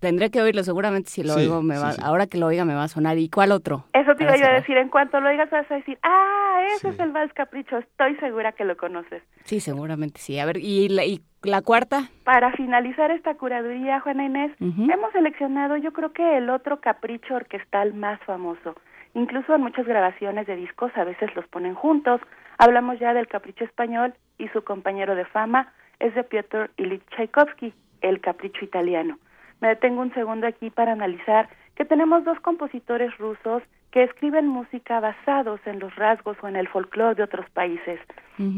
tendré 0.00 0.32
que 0.32 0.42
oírlo 0.42 0.64
seguramente 0.64 1.08
si 1.08 1.22
lo 1.22 1.36
oigo, 1.36 1.62
me 1.62 1.78
va, 1.78 1.92
ahora 2.02 2.26
que 2.26 2.36
lo 2.36 2.46
oiga 2.46 2.64
me 2.64 2.74
va 2.74 2.82
a 2.82 2.88
sonar. 2.88 3.16
¿Y 3.16 3.28
cuál 3.28 3.52
otro? 3.52 3.84
Eso 3.92 4.16
te 4.16 4.24
iba 4.24 4.32
a 4.32 4.54
decir, 4.54 4.76
en 4.76 4.88
cuanto 4.88 5.20
lo 5.20 5.28
oigas 5.28 5.48
vas 5.50 5.70
a 5.70 5.76
decir, 5.76 5.96
ah, 6.02 6.64
ese 6.74 6.88
es 6.88 6.98
el 6.98 7.12
vals 7.12 7.32
capricho, 7.32 7.78
estoy 7.78 8.16
segura 8.16 8.50
que 8.50 8.64
lo 8.64 8.76
conoces. 8.76 9.22
Sí, 9.44 9.60
seguramente 9.60 10.18
sí. 10.18 10.40
A 10.40 10.46
ver, 10.46 10.56
¿y 10.56 10.88
la, 10.88 11.04
y 11.04 11.20
la 11.44 11.62
cuarta? 11.62 12.10
Para 12.24 12.50
finalizar 12.54 13.12
esta 13.12 13.36
curaduría, 13.36 14.00
Juana 14.00 14.24
Inés, 14.24 14.50
hemos 14.58 15.12
seleccionado 15.12 15.76
yo 15.76 15.92
creo 15.92 16.12
que 16.12 16.38
el 16.38 16.50
otro 16.50 16.80
capricho 16.80 17.36
orquestal 17.36 17.94
más 17.94 18.18
famoso. 18.24 18.74
Incluso 19.14 19.54
en 19.54 19.62
muchas 19.62 19.86
grabaciones 19.86 20.46
de 20.46 20.56
discos 20.56 20.92
a 20.96 21.04
veces 21.04 21.34
los 21.34 21.46
ponen 21.48 21.74
juntos. 21.74 22.20
Hablamos 22.58 22.98
ya 22.98 23.14
del 23.14 23.28
Capricho 23.28 23.64
Español 23.64 24.14
y 24.38 24.48
su 24.48 24.62
compañero 24.62 25.14
de 25.14 25.24
fama 25.24 25.72
es 25.98 26.14
de 26.14 26.24
Piotr 26.24 26.70
Ilyich 26.76 27.04
Tchaikovsky, 27.10 27.72
el 28.00 28.20
Capricho 28.20 28.64
Italiano. 28.64 29.18
Me 29.60 29.68
detengo 29.68 30.02
un 30.02 30.14
segundo 30.14 30.46
aquí 30.46 30.70
para 30.70 30.92
analizar 30.92 31.48
que 31.74 31.84
tenemos 31.84 32.24
dos 32.24 32.38
compositores 32.40 33.16
rusos 33.18 33.62
que 33.90 34.02
escriben 34.02 34.46
música 34.46 35.00
basados 35.00 35.60
en 35.66 35.78
los 35.78 35.94
rasgos 35.96 36.36
o 36.42 36.48
en 36.48 36.56
el 36.56 36.68
folclore 36.68 37.14
de 37.14 37.22
otros 37.22 37.48
países, 37.50 37.98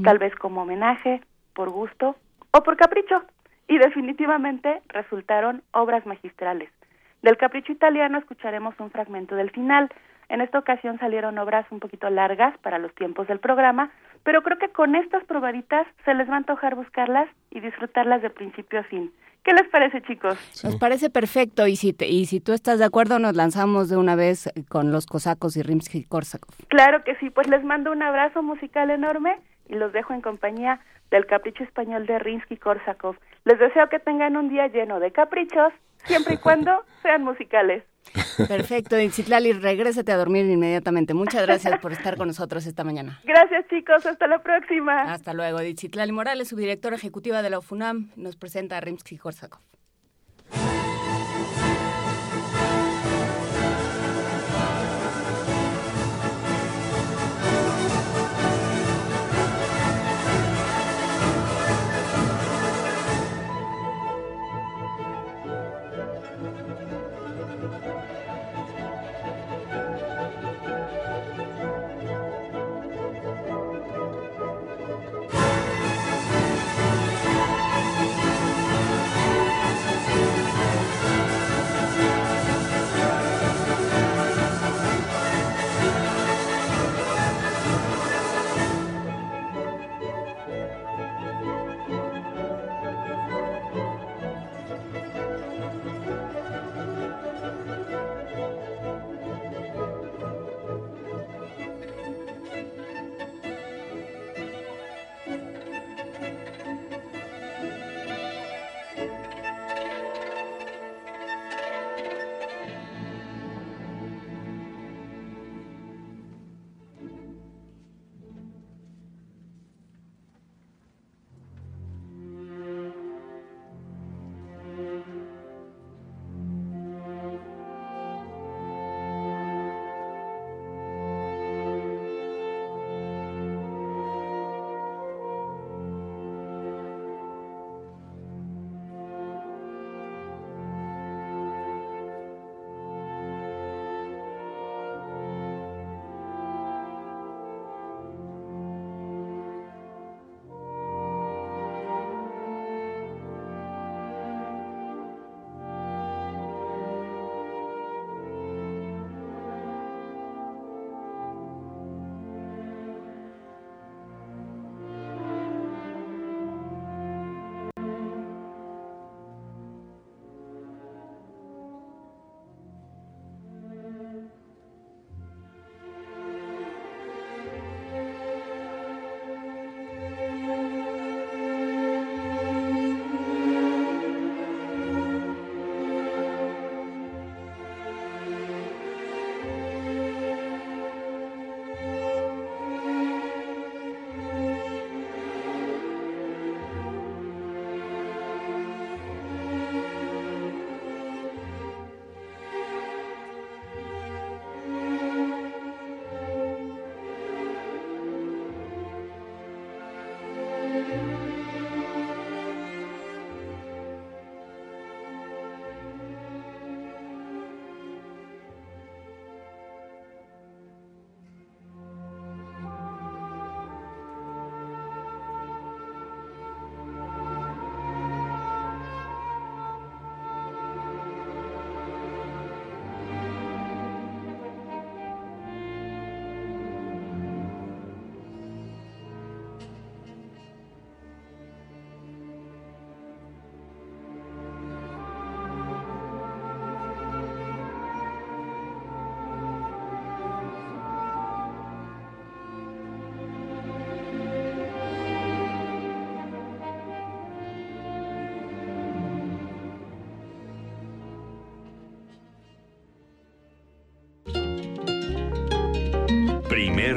tal 0.03 0.19
vez 0.19 0.35
como 0.35 0.63
homenaje, 0.63 1.21
por 1.55 1.71
gusto 1.71 2.17
o 2.51 2.63
por 2.63 2.77
capricho, 2.77 3.23
y 3.69 3.79
definitivamente 3.79 4.83
resultaron 4.89 5.63
obras 5.73 6.05
magistrales. 6.05 6.71
Del 7.23 7.37
Capricho 7.37 7.71
Italiano 7.73 8.19
escucharemos 8.19 8.75
un 8.81 8.91
fragmento 8.91 9.37
del 9.37 9.51
final, 9.51 9.91
en 10.31 10.41
esta 10.41 10.59
ocasión 10.59 10.99
salieron 10.99 11.37
obras 11.39 11.67
un 11.71 11.81
poquito 11.81 12.09
largas 12.09 12.57
para 12.59 12.79
los 12.79 12.95
tiempos 12.95 13.27
del 13.27 13.41
programa, 13.41 13.91
pero 14.23 14.43
creo 14.43 14.59
que 14.59 14.69
con 14.69 14.95
estas 14.95 15.25
probaditas 15.25 15.87
se 16.05 16.15
les 16.15 16.29
va 16.31 16.35
a 16.35 16.39
antojar 16.39 16.77
buscarlas 16.77 17.29
y 17.51 17.61
disfrutarlas 17.61 18.23
de 18.23 18.31
principio 18.31 18.81
a 18.81 18.85
fin. 18.85 19.13
¿Qué 19.45 19.53
les 19.53 19.67
parece, 19.69 20.03
chicos? 20.03 20.39
Nos 20.63 20.77
parece 20.77 21.11
perfecto 21.11 21.67
y 21.67 21.75
si, 21.75 21.97
y 21.99 22.27
si 22.27 22.41
tú 22.41 22.53
estás 22.53 22.79
de 22.79 22.85
acuerdo 22.85 23.19
nos 23.19 23.35
lanzamos 23.35 23.89
de 23.89 23.97
una 23.97 24.15
vez 24.15 24.49
con 24.69 24.93
los 24.93 25.07
cosacos 25.07 25.57
y 25.57 25.63
Rimsky-Korsakov. 25.63 26.69
Claro 26.69 27.03
que 27.05 27.17
sí, 27.17 27.31
pues 27.31 27.49
les 27.49 27.65
mando 27.65 27.91
un 27.91 28.03
abrazo 28.03 28.43
musical 28.43 28.91
enorme 28.91 29.39
y 29.69 29.75
los 29.75 29.93
dejo 29.93 30.13
en 30.13 30.21
compañía 30.21 30.81
del 31.11 31.27
capricho 31.27 31.65
español 31.65 32.07
de 32.07 32.19
Rimsky-Korsakov. 32.19 33.17
Les 33.45 33.59
deseo 33.59 33.89
que 33.89 33.99
tengan 33.99 34.37
un 34.37 34.49
día 34.49 34.69
lleno 34.69 35.01
de 35.01 35.11
caprichos, 35.11 35.73
siempre 36.05 36.35
y 36.35 36.39
cuando 36.39 36.85
sean 37.03 37.25
musicales. 37.25 37.83
Perfecto, 38.49 38.97
Citlali, 39.11 39.53
regrésate 39.53 40.13
a 40.13 40.17
dormir 40.17 40.47
inmediatamente. 40.47 41.15
Muchas 41.15 41.43
gracias 41.43 41.79
por 41.81 41.93
estar 41.93 42.17
con 42.17 42.29
nosotros 42.29 42.67
esta 42.67 42.85
mañana. 42.85 43.21
Gracias, 43.25 43.67
chicos. 43.69 44.05
Hasta 44.07 44.27
la 44.27 44.43
próxima. 44.43 45.13
Hasta 45.13 45.33
luego. 45.35 45.59
Citlali 45.77 46.13
Morales, 46.13 46.49
subdirectora 46.49 46.97
ejecutiva 46.97 47.43
de 47.43 47.51
la 47.51 47.59
UFUNAM, 47.59 48.11
nos 48.17 48.37
presenta 48.37 48.77
a 48.77 48.81
Rimsky-Korsakov. 48.81 49.61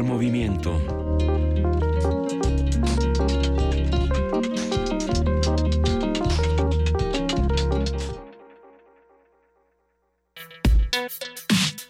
Movimiento. 0.01 0.81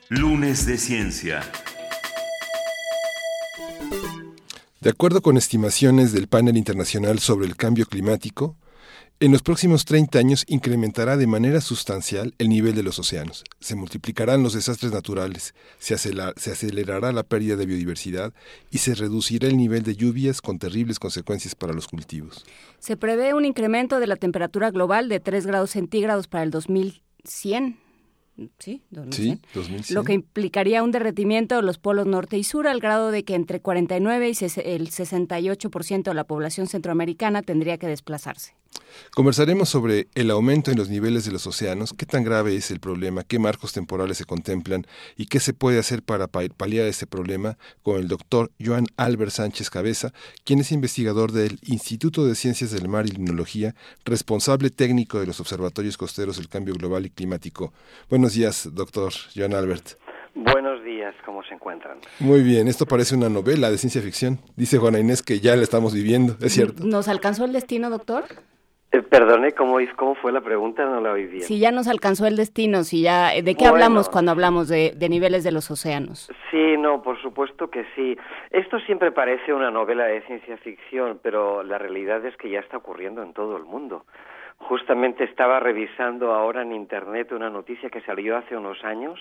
Lunes 0.09 0.65
de 0.65 0.77
Ciencia. 0.77 1.41
De 4.81 4.89
acuerdo 4.89 5.21
con 5.21 5.37
estimaciones 5.37 6.11
del 6.11 6.27
Panel 6.27 6.57
Internacional 6.57 7.19
sobre 7.19 7.45
el 7.47 7.55
Cambio 7.55 7.85
Climático, 7.85 8.57
en 9.21 9.31
los 9.31 9.41
próximos 9.41 9.85
30 9.85 10.19
años 10.19 10.43
incrementará 10.47 11.15
de 11.15 11.27
manera 11.27 11.61
sustancial 11.61 12.35
el 12.37 12.49
nivel 12.49 12.75
de 12.75 12.83
los 12.83 12.99
océanos, 12.99 13.45
se 13.63 13.75
multiplicarán 13.75 14.43
los 14.43 14.53
desastres 14.53 14.91
naturales, 14.91 15.55
se, 15.79 15.93
acelerará 15.93 17.13
la 17.13 17.23
pérdida 17.23 17.55
de 17.55 17.65
biodiversidad 17.65 18.33
y 18.71 18.79
se 18.79 18.93
reducirá 18.93 19.47
el 19.47 19.55
nivel 19.55 19.83
de 19.83 19.95
lluvias 19.95 20.41
con 20.41 20.59
terribles 20.59 20.99
consecuencias 20.99 21.55
para 21.55 21.71
los 21.71 21.87
cultivos. 21.87 22.45
Se 22.79 22.97
prevé 22.97 23.33
un 23.33 23.45
incremento 23.45 24.01
de 24.01 24.07
la 24.07 24.17
temperatura 24.17 24.69
global 24.69 25.07
de 25.07 25.21
3 25.21 25.45
grados 25.47 25.71
centígrados 25.71 26.27
para 26.27 26.43
el 26.43 26.51
2100 26.51 27.82
Sí, 28.57 28.81
2100. 28.89 29.95
Lo 29.95 30.03
que 30.03 30.13
implicaría 30.13 30.81
un 30.81 30.91
derretimiento 30.91 31.55
de 31.55 31.61
los 31.61 31.77
polos 31.77 32.07
norte 32.07 32.37
y 32.37 32.43
sur 32.43 32.67
al 32.67 32.79
grado 32.79 33.11
de 33.11 33.23
que 33.23 33.35
entre 33.35 33.61
49 33.61 34.27
y 34.27 34.29
el 34.29 34.89
68% 34.89 36.03
de 36.03 36.13
la 36.13 36.23
población 36.23 36.67
centroamericana 36.67 37.43
tendría 37.43 37.77
que 37.77 37.87
desplazarse. 37.87 38.55
Conversaremos 39.15 39.69
sobre 39.69 40.07
el 40.15 40.31
aumento 40.31 40.71
en 40.71 40.77
los 40.77 40.89
niveles 40.89 41.25
de 41.25 41.31
los 41.31 41.45
océanos, 41.45 41.93
qué 41.93 42.05
tan 42.05 42.23
grave 42.23 42.55
es 42.55 42.71
el 42.71 42.79
problema, 42.79 43.23
qué 43.23 43.37
marcos 43.39 43.73
temporales 43.73 44.17
se 44.17 44.25
contemplan 44.25 44.85
y 45.17 45.27
qué 45.27 45.39
se 45.39 45.53
puede 45.53 45.79
hacer 45.79 46.03
para 46.03 46.27
paliar 46.27 46.87
este 46.87 47.05
problema 47.05 47.57
con 47.81 47.97
el 47.97 48.07
doctor 48.07 48.51
Joan 48.63 48.87
Albert 48.97 49.31
Sánchez 49.31 49.69
Cabeza, 49.69 50.13
quien 50.43 50.59
es 50.59 50.71
investigador 50.71 51.31
del 51.31 51.59
Instituto 51.63 52.25
de 52.25 52.35
Ciencias 52.35 52.71
del 52.71 52.87
Mar 52.87 53.05
y 53.05 53.11
Limnología, 53.11 53.75
responsable 54.05 54.69
técnico 54.69 55.19
de 55.19 55.27
los 55.27 55.39
observatorios 55.39 55.97
costeros 55.97 56.37
del 56.37 56.49
cambio 56.49 56.73
global 56.75 57.05
y 57.05 57.09
climático. 57.09 57.73
Buenos 58.23 58.35
días, 58.35 58.73
doctor 58.73 59.11
Joan 59.35 59.53
Albert. 59.53 59.99
Buenos 60.33 60.81
días, 60.81 61.13
¿cómo 61.25 61.43
se 61.43 61.55
encuentran? 61.55 61.97
Muy 62.21 62.41
bien, 62.41 62.69
esto 62.69 62.85
parece 62.85 63.17
una 63.17 63.27
novela 63.27 63.69
de 63.69 63.77
ciencia 63.77 64.01
ficción. 64.01 64.39
Dice 64.55 64.77
Juana 64.77 64.97
Inés 64.97 65.21
que 65.21 65.41
ya 65.41 65.57
la 65.57 65.63
estamos 65.63 65.93
viviendo, 65.93 66.37
¿es 66.39 66.53
cierto? 66.53 66.85
¿Nos 66.85 67.09
alcanzó 67.09 67.43
el 67.43 67.51
destino, 67.51 67.89
doctor? 67.89 68.23
Eh, 68.93 69.01
perdone, 69.01 69.51
¿cómo, 69.51 69.75
¿cómo 69.97 70.15
fue 70.15 70.31
la 70.31 70.39
pregunta? 70.39 70.85
No 70.85 71.01
la 71.01 71.11
oí 71.11 71.25
bien. 71.25 71.43
Si 71.43 71.59
ya 71.59 71.73
nos 71.73 71.89
alcanzó 71.89 72.25
el 72.25 72.37
destino, 72.37 72.85
si 72.85 73.01
ya, 73.01 73.31
¿de 73.31 73.55
qué 73.55 73.65
hablamos 73.65 74.07
cuando 74.07 74.31
hablamos 74.31 74.69
de, 74.69 74.95
niveles 75.09 75.43
de 75.43 75.51
los 75.51 75.69
océanos? 75.69 76.31
Sí, 76.49 76.77
no, 76.77 77.01
por 77.01 77.21
supuesto 77.21 77.69
que 77.69 77.83
sí. 77.93 78.17
Esto 78.51 78.79
siempre 78.85 79.11
parece 79.11 79.51
una 79.51 79.69
novela 79.69 80.05
de 80.05 80.21
ciencia 80.21 80.55
ficción, 80.55 81.19
pero 81.21 81.61
la 81.61 81.77
realidad 81.77 82.25
es 82.25 82.37
que 82.37 82.49
ya 82.49 82.61
está 82.61 82.77
ocurriendo 82.77 83.21
en 83.21 83.33
todo 83.33 83.57
el 83.57 83.65
mundo. 83.65 84.05
Justamente 84.63 85.25
estaba 85.25 85.59
revisando 85.59 86.33
ahora 86.33 86.61
en 86.61 86.71
Internet 86.71 87.31
una 87.31 87.49
noticia 87.49 87.89
que 87.89 88.01
salió 88.01 88.37
hace 88.37 88.55
unos 88.55 88.83
años 88.83 89.19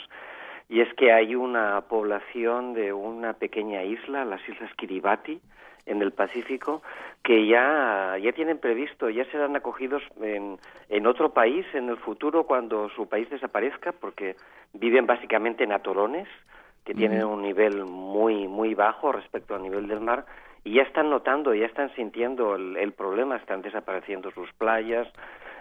y 0.69 0.81
es 0.81 0.93
que 0.95 1.13
hay 1.13 1.35
una 1.35 1.81
población 1.83 2.75
de 2.75 2.93
una 2.93 3.35
pequeña 3.35 3.83
isla, 3.83 4.25
las 4.25 4.41
Islas 4.49 4.73
Kiribati, 4.77 5.41
en 5.85 6.01
el 6.01 6.13
Pacífico 6.13 6.83
que 7.25 7.47
ya, 7.47 8.17
ya 8.23 8.33
tienen 8.33 8.59
previsto, 8.59 9.11
ya 9.11 9.25
serán 9.27 9.57
acogidos 9.57 10.03
en, 10.21 10.59
en 10.89 11.07
otro 11.07 11.33
país 11.33 11.67
en 11.75 11.89
el 11.89 11.97
futuro 11.97 12.45
cuando 12.45 12.89
su 12.91 13.09
país 13.09 13.29
desaparezca, 13.29 13.93
porque 13.93 14.37
viven 14.73 15.07
básicamente 15.07 15.65
en 15.65 15.73
atolones 15.73 16.29
que 16.85 16.95
tienen 16.95 17.25
un 17.25 17.43
nivel 17.43 17.85
muy 17.85 18.49
muy 18.49 18.75
bajo 18.75 19.13
respecto 19.13 19.55
al 19.55 19.63
nivel 19.63 19.87
del 19.87 20.01
mar 20.01 20.25
y 20.65 20.75
ya 20.75 20.83
están 20.83 21.11
notando, 21.11 21.55
ya 21.55 21.67
están 21.67 21.95
sintiendo 21.95 22.55
el, 22.55 22.93
problema, 22.93 23.37
están 23.37 23.63
desapareciendo 23.63 24.31
sus 24.31 24.53
playas, 24.53 25.09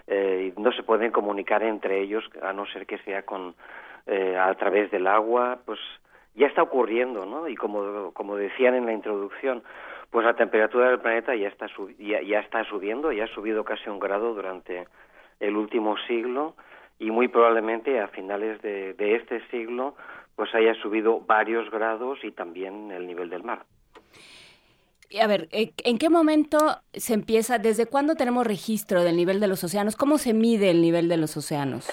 eh, 0.06 0.52
no 0.56 0.72
se 0.72 0.82
pueden 0.82 1.10
comunicar 1.10 1.62
entre 1.62 2.00
ellos 2.00 2.24
a 2.42 2.52
no 2.52 2.66
ser 2.66 2.86
que 2.86 2.98
sea 2.98 3.22
con 3.22 3.54
eh, 4.06 4.36
a 4.36 4.52
través 4.54 4.90
del 4.90 5.06
agua, 5.06 5.60
pues 5.64 5.78
ya 6.34 6.46
está 6.46 6.62
ocurriendo, 6.62 7.26
¿no? 7.26 7.48
Y 7.48 7.56
como 7.56 8.12
como 8.12 8.36
decían 8.36 8.74
en 8.74 8.86
la 8.86 8.92
introducción, 8.92 9.62
pues 10.10 10.24
la 10.24 10.34
temperatura 10.34 10.88
del 10.88 11.00
planeta 11.00 11.34
ya 11.34 11.48
está, 11.48 11.66
ya, 11.98 12.20
ya 12.22 12.40
está 12.40 12.64
subiendo, 12.64 13.12
ya 13.12 13.24
ha 13.24 13.34
subido 13.34 13.64
casi 13.64 13.88
un 13.88 13.98
grado 13.98 14.34
durante 14.34 14.86
el 15.40 15.56
último 15.56 15.96
siglo 16.06 16.54
y 16.98 17.10
muy 17.10 17.28
probablemente 17.28 18.00
a 18.00 18.08
finales 18.08 18.60
de, 18.62 18.94
de 18.94 19.16
este 19.16 19.40
siglo 19.48 19.94
pues 20.36 20.54
haya 20.54 20.74
subido 20.74 21.20
varios 21.20 21.70
grados 21.70 22.18
y 22.24 22.30
también 22.30 22.90
el 22.90 23.06
nivel 23.06 23.28
del 23.28 23.42
mar. 23.42 23.64
A 25.20 25.26
ver, 25.26 25.48
eh, 25.52 25.72
¿en 25.84 25.98
qué 25.98 26.08
momento 26.08 26.58
se 26.92 27.14
empieza, 27.14 27.58
desde 27.58 27.86
cuándo 27.86 28.14
tenemos 28.14 28.46
registro 28.46 29.02
del 29.02 29.16
nivel 29.16 29.40
de 29.40 29.48
los 29.48 29.62
océanos? 29.62 29.96
¿Cómo 29.96 30.16
se 30.16 30.32
mide 30.32 30.70
el 30.70 30.80
nivel 30.80 31.08
de 31.08 31.16
los 31.16 31.36
océanos? 31.36 31.90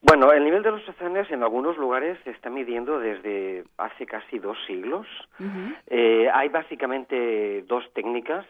Bueno, 0.00 0.32
el 0.32 0.44
nivel 0.44 0.62
de 0.62 0.70
los 0.70 0.88
océanos 0.88 1.30
en 1.30 1.42
algunos 1.42 1.76
lugares 1.76 2.18
se 2.24 2.30
está 2.30 2.48
midiendo 2.48 3.00
desde 3.00 3.64
hace 3.76 4.06
casi 4.06 4.38
dos 4.38 4.56
siglos. 4.66 5.06
eh, 5.88 6.28
hay 6.32 6.48
básicamente 6.48 7.62
dos 7.62 7.84
técnicas 7.94 8.46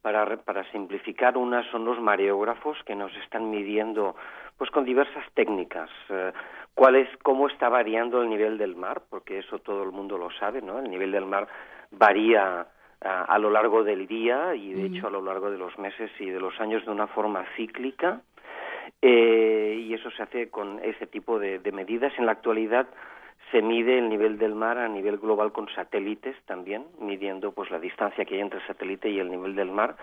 para, 0.00 0.36
para 0.36 0.70
simplificar. 0.70 1.36
Una 1.36 1.68
son 1.70 1.84
los 1.84 2.00
mareógrafos 2.00 2.78
que 2.86 2.94
nos 2.94 3.14
están 3.16 3.50
midiendo 3.50 4.14
pues 4.56 4.70
con 4.70 4.84
diversas 4.84 5.24
técnicas. 5.34 5.90
Eh, 6.08 6.32
¿Cuál 6.74 6.96
es, 6.96 7.08
cómo 7.22 7.48
está 7.48 7.68
variando 7.68 8.22
el 8.22 8.28
nivel 8.28 8.56
del 8.56 8.76
mar? 8.76 9.02
Porque 9.10 9.40
eso 9.40 9.58
todo 9.58 9.82
el 9.82 9.90
mundo 9.90 10.16
lo 10.16 10.30
sabe, 10.38 10.62
¿no? 10.62 10.78
El 10.78 10.90
nivel 10.90 11.12
del 11.12 11.26
mar 11.26 11.48
varía 11.90 12.66
a, 13.04 13.22
a 13.24 13.38
lo 13.38 13.50
largo 13.50 13.84
del 13.84 14.06
día 14.06 14.54
y 14.54 14.72
de 14.72 14.86
hecho 14.86 15.06
a 15.06 15.10
lo 15.10 15.22
largo 15.22 15.50
de 15.50 15.58
los 15.58 15.78
meses 15.78 16.10
y 16.18 16.30
de 16.30 16.40
los 16.40 16.58
años 16.60 16.84
de 16.84 16.90
una 16.90 17.06
forma 17.06 17.44
cíclica. 17.56 18.20
Eh, 19.02 19.84
y 19.86 19.94
eso 19.94 20.10
se 20.10 20.22
hace 20.22 20.48
con 20.48 20.80
ese 20.82 21.06
tipo 21.06 21.38
de, 21.38 21.60
medidas. 21.72 22.12
En 22.18 22.26
la 22.26 22.32
actualidad 22.32 22.86
se 23.50 23.62
mide 23.62 23.98
el 23.98 24.08
nivel 24.08 24.38
del 24.38 24.54
mar 24.54 24.78
a 24.78 24.88
nivel 24.88 25.18
global 25.18 25.52
con 25.52 25.68
satélites 25.74 26.36
también, 26.46 26.86
midiendo 26.98 27.52
pues 27.52 27.70
la 27.70 27.78
distancia 27.78 28.24
que 28.24 28.36
hay 28.36 28.40
entre 28.40 28.60
el 28.60 28.66
satélite 28.66 29.10
y 29.10 29.18
el 29.18 29.30
nivel 29.30 29.54
del 29.54 29.70
mar. 29.70 29.96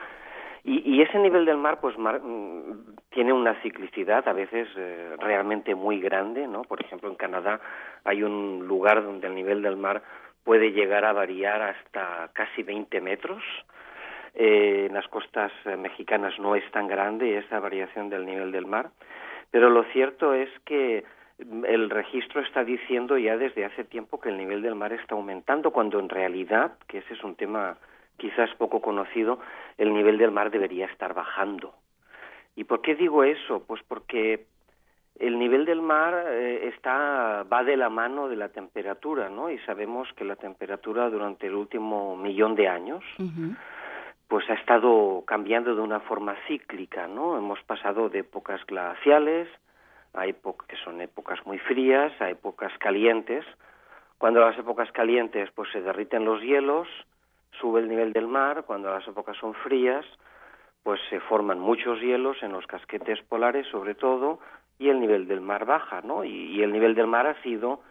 Y, 0.64 1.02
ese 1.02 1.18
nivel 1.18 1.46
del 1.46 1.58
mar 1.58 1.80
pues 1.82 1.98
mm, 1.98 2.72
tiene 3.10 3.34
una 3.34 3.60
ciclicidad 3.64 4.28
a 4.28 4.34
veces 4.34 4.68
eh, 4.78 5.16
realmente 5.18 5.74
muy 5.74 6.00
grande, 6.00 6.46
¿no? 6.46 6.62
Por 6.62 6.80
ejemplo, 6.80 7.10
en 7.10 7.16
Canadá 7.16 7.60
hay 8.04 8.22
un 8.22 8.68
lugar 8.68 9.04
donde 9.04 9.26
el 9.26 9.34
nivel 9.34 9.64
del 9.64 9.78
mar 9.78 10.04
puede 10.44 10.72
llegar 10.72 11.06
a 11.06 11.14
variar 11.14 11.62
hasta 11.62 12.30
casi 12.34 12.64
20 12.64 13.02
metros 13.02 13.44
eh, 14.34 14.86
en 14.88 14.94
las 14.94 15.08
costas 15.10 15.52
eh, 15.66 15.76
mexicanas 15.76 16.40
no 16.40 16.56
es 16.56 16.70
tan 16.72 16.88
grande 16.88 17.38
esa 17.38 17.60
variación 17.60 18.10
del 18.10 18.26
nivel 18.26 18.52
del 18.52 18.66
mar, 18.66 18.92
pero 19.52 19.70
lo 19.70 19.84
cierto 19.92 20.34
es 20.34 20.50
que 20.64 21.04
mm, 21.46 21.66
el 21.66 21.90
registro 21.90 22.42
está 22.42 22.64
diciendo 22.64 23.18
ya 23.18 23.38
desde 23.38 23.66
hace 23.66 23.84
tiempo 23.84 24.22
que 24.22 24.30
el 24.30 24.38
nivel 24.38 24.62
del 24.62 24.76
mar 24.76 24.94
está 24.94 25.16
aumentando, 25.16 25.72
cuando 25.72 26.00
en 26.00 26.08
realidad, 26.08 26.78
que 26.88 27.00
ese 27.00 27.14
es 27.14 27.24
un 27.24 27.36
tema 27.36 27.78
quizás 28.18 28.50
poco 28.56 28.82
conocido, 28.82 29.40
el 29.78 29.94
nivel 29.94 30.18
del 30.18 30.32
mar 30.32 30.50
debería 30.50 30.86
estar 30.86 31.14
bajando. 31.14 31.74
¿Y 32.56 32.64
por 32.66 32.82
qué 32.82 32.96
digo 32.96 33.24
eso? 33.24 33.64
Pues 33.66 33.82
porque 33.88 34.46
el 35.20 35.38
nivel 35.38 35.66
del 35.66 35.82
mar 35.82 36.26
eh, 36.28 36.70
está 36.74 37.44
va 37.44 37.64
de 37.64 37.78
la 37.78 37.90
mano 37.90 38.28
de 38.28 38.36
la 38.36 38.50
temperatura, 38.50 39.30
¿no? 39.30 39.50
Y 39.50 39.60
sabemos 39.60 40.08
que 40.16 40.26
la 40.26 40.36
temperatura 40.36 41.10
durante 41.10 41.48
el 41.48 41.56
último 41.56 42.16
millón 42.16 42.56
de 42.56 42.68
años 42.68 43.04
pues 44.28 44.50
ha 44.50 44.54
estado 44.54 45.24
cambiando 45.28 45.76
de 45.76 45.82
una 45.82 46.00
forma 46.00 46.36
cíclica, 46.48 47.06
¿no? 47.08 47.38
Hemos 47.38 47.62
pasado 47.64 48.10
de 48.10 48.20
épocas 48.20 48.66
glaciales 48.66 49.48
a 50.14 50.26
épocas 50.26 50.68
que 50.68 50.78
son 50.78 51.02
épocas 51.02 51.46
muy 51.46 51.58
frías, 51.60 52.14
a 52.22 52.30
épocas 52.30 52.72
calientes. 52.80 53.46
Cuando 54.18 54.40
las 54.40 54.58
épocas 54.58 54.92
calientes 54.92 55.50
pues 55.52 55.70
se 55.72 55.82
derriten 55.82 56.26
los 56.26 56.42
hielos, 56.42 56.88
sube 57.60 57.82
el 57.82 57.90
nivel 57.90 58.14
del 58.14 58.28
mar, 58.28 58.64
cuando 58.66 58.90
las 58.90 59.08
épocas 59.08 59.38
son 59.38 59.54
frías, 59.54 60.06
pues 60.84 61.00
se 61.10 61.20
forman 61.20 61.60
muchos 61.60 62.00
hielos 62.00 62.38
en 62.42 62.54
los 62.54 62.66
casquetes 62.66 63.22
polares 63.24 63.68
sobre 63.68 63.96
todo 63.96 64.40
y 64.82 64.90
el 64.90 65.00
nivel 65.00 65.28
del 65.28 65.42
mar 65.42 65.66
baja, 65.66 66.02
¿no? 66.02 66.24
Y, 66.24 66.64
el 66.64 66.74
nivel 66.74 66.96
del 66.96 67.06
mar 67.06 67.28
ha 67.28 67.40
sido 67.44 67.82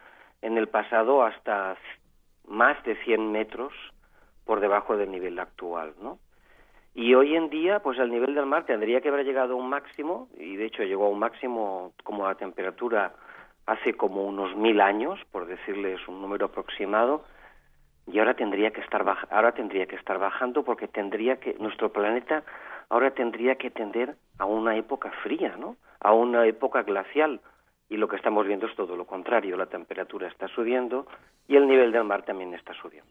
en 0.42 0.58
el 0.58 0.66
pasado 0.66 1.22
hasta 1.22 1.76
más 2.48 2.82
de 2.82 2.96
100 3.04 3.30
metros 3.30 3.72
por 4.44 4.58
debajo 4.58 4.96
del 4.96 5.12
nivel 5.12 5.38
actual, 5.38 5.94
¿no? 6.02 6.18
Y 6.92 7.14
hoy 7.14 7.36
en 7.36 7.48
día, 7.48 7.78
pues 7.78 7.96
el 8.00 8.10
nivel 8.10 8.34
del 8.34 8.46
mar 8.46 8.66
tendría 8.66 9.00
que 9.00 9.08
haber 9.08 9.24
llegado 9.24 9.52
a 9.52 9.56
un 9.56 9.68
máximo, 9.68 10.28
y 10.36 10.56
de 10.56 10.66
hecho 10.66 10.82
llegó 10.82 11.06
a 11.06 11.10
un 11.10 11.20
máximo 11.20 11.92
como 12.02 12.26
la 12.26 12.34
temperatura 12.34 13.12
hace 13.66 13.94
como 13.94 14.24
unos 14.24 14.56
mil 14.56 14.80
años, 14.80 15.20
por 15.30 15.46
decirles 15.46 16.00
un 16.08 16.20
número 16.20 16.46
aproximado, 16.46 17.22
y 18.08 18.18
ahora 18.18 18.34
tendría 18.34 18.72
que 18.72 18.80
estar 18.80 19.06
ahora 19.30 19.52
tendría 19.52 19.86
que 19.86 19.94
estar 19.94 20.18
bajando 20.18 20.64
porque 20.64 20.88
tendría 20.88 21.38
que 21.38 21.54
nuestro 21.60 21.92
planeta 21.92 22.42
ahora 22.88 23.12
tendría 23.12 23.54
que 23.54 23.70
tender 23.70 24.16
a 24.38 24.46
una 24.46 24.74
época 24.76 25.12
fría, 25.22 25.54
¿no? 25.56 25.76
A 26.00 26.12
una 26.12 26.46
época 26.46 26.82
glacial, 26.82 27.40
y 27.88 27.96
lo 27.96 28.08
que 28.08 28.16
estamos 28.16 28.46
viendo 28.46 28.66
es 28.66 28.76
todo 28.76 28.96
lo 28.96 29.04
contrario, 29.04 29.56
la 29.56 29.66
temperatura 29.66 30.28
está 30.28 30.48
subiendo 30.48 31.06
y 31.48 31.56
el 31.56 31.66
nivel 31.66 31.92
del 31.92 32.04
mar 32.04 32.24
también 32.24 32.54
está 32.54 32.72
subiendo. 32.74 33.10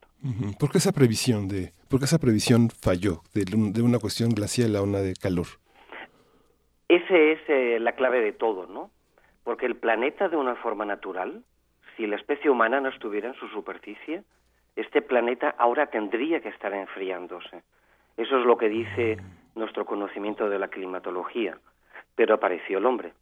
¿Por 0.58 0.72
qué 0.72 0.78
esa 0.78 0.94
previsión 0.94 1.48
de, 1.48 1.74
por 1.90 2.02
esa 2.02 2.18
previsión 2.18 2.70
falló 2.70 3.22
de, 3.34 3.44
de 3.46 3.82
una 3.82 4.00
cuestión 4.00 4.30
glacial 4.30 4.76
a 4.76 4.82
una 4.82 5.00
de 5.00 5.14
calor? 5.14 5.48
Esa 6.88 7.16
es 7.16 7.40
eh, 7.48 7.78
la 7.80 7.92
clave 7.92 8.22
de 8.22 8.32
todo, 8.32 8.66
¿no? 8.66 8.90
Porque 9.44 9.68
el 9.68 9.76
planeta 9.76 10.28
de 10.28 10.38
una 10.38 10.56
forma 10.56 10.86
natural, 10.86 11.44
si 11.96 12.08
la 12.08 12.16
especie 12.16 12.50
humana 12.50 12.82
no 12.82 12.90
estuviera 12.90 13.28
en 13.28 13.36
su 13.36 13.48
superficie, 13.50 14.24
este 14.76 15.02
planeta 15.02 15.54
ahora 15.58 15.88
tendría 15.88 16.40
que 16.40 16.50
estar 16.50 16.74
enfriándose. 16.74 17.62
Eso 18.18 18.40
es 18.40 18.46
lo 18.46 18.58
que 18.58 18.70
dice 18.70 19.18
nuestro 19.56 19.86
conocimiento 19.86 20.50
de 20.50 20.58
la 20.58 20.70
climatología. 20.70 21.58
Pero 22.16 22.36
apareció 22.36 22.78
el 22.78 22.86
hombre 22.86 23.14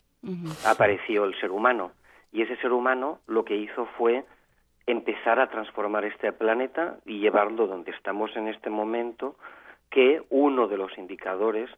apareció 0.65 1.25
el 1.25 1.39
ser 1.39 1.51
humano. 1.51 1.91
Y 2.31 2.41
ese 2.41 2.57
ser 2.57 2.71
humano 2.71 3.19
lo 3.27 3.45
que 3.45 3.55
hizo 3.55 3.85
fue 3.97 4.25
empezar 4.85 5.39
a 5.39 5.49
transformar 5.49 6.05
este 6.05 6.31
planeta 6.31 6.97
y 7.05 7.19
llevarlo 7.19 7.67
donde 7.67 7.91
estamos 7.91 8.35
en 8.35 8.47
este 8.47 8.69
momento, 8.69 9.35
que 9.89 10.21
uno 10.29 10.67
de 10.67 10.77
los 10.77 10.97
indicadores, 10.97 11.69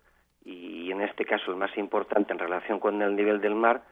y 0.43 0.91
en 0.91 1.01
este 1.01 1.25
caso 1.25 1.51
el 1.51 1.57
más 1.57 1.75
importante 1.77 2.33
en 2.33 2.39
relación 2.39 2.79
con 2.79 3.01
el 3.01 3.15
nivel 3.15 3.41
del 3.41 3.55
mar, 3.55 3.83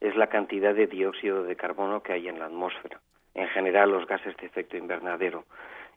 es 0.00 0.16
la 0.16 0.28
cantidad 0.28 0.74
de 0.74 0.86
dióxido 0.86 1.44
de 1.44 1.56
carbono 1.56 2.02
que 2.02 2.12
hay 2.12 2.28
en 2.28 2.38
la 2.38 2.46
atmósfera. 2.46 3.00
En 3.34 3.48
general, 3.48 3.90
los 3.90 4.06
gases 4.06 4.36
de 4.36 4.46
efecto 4.46 4.76
invernadero. 4.76 5.44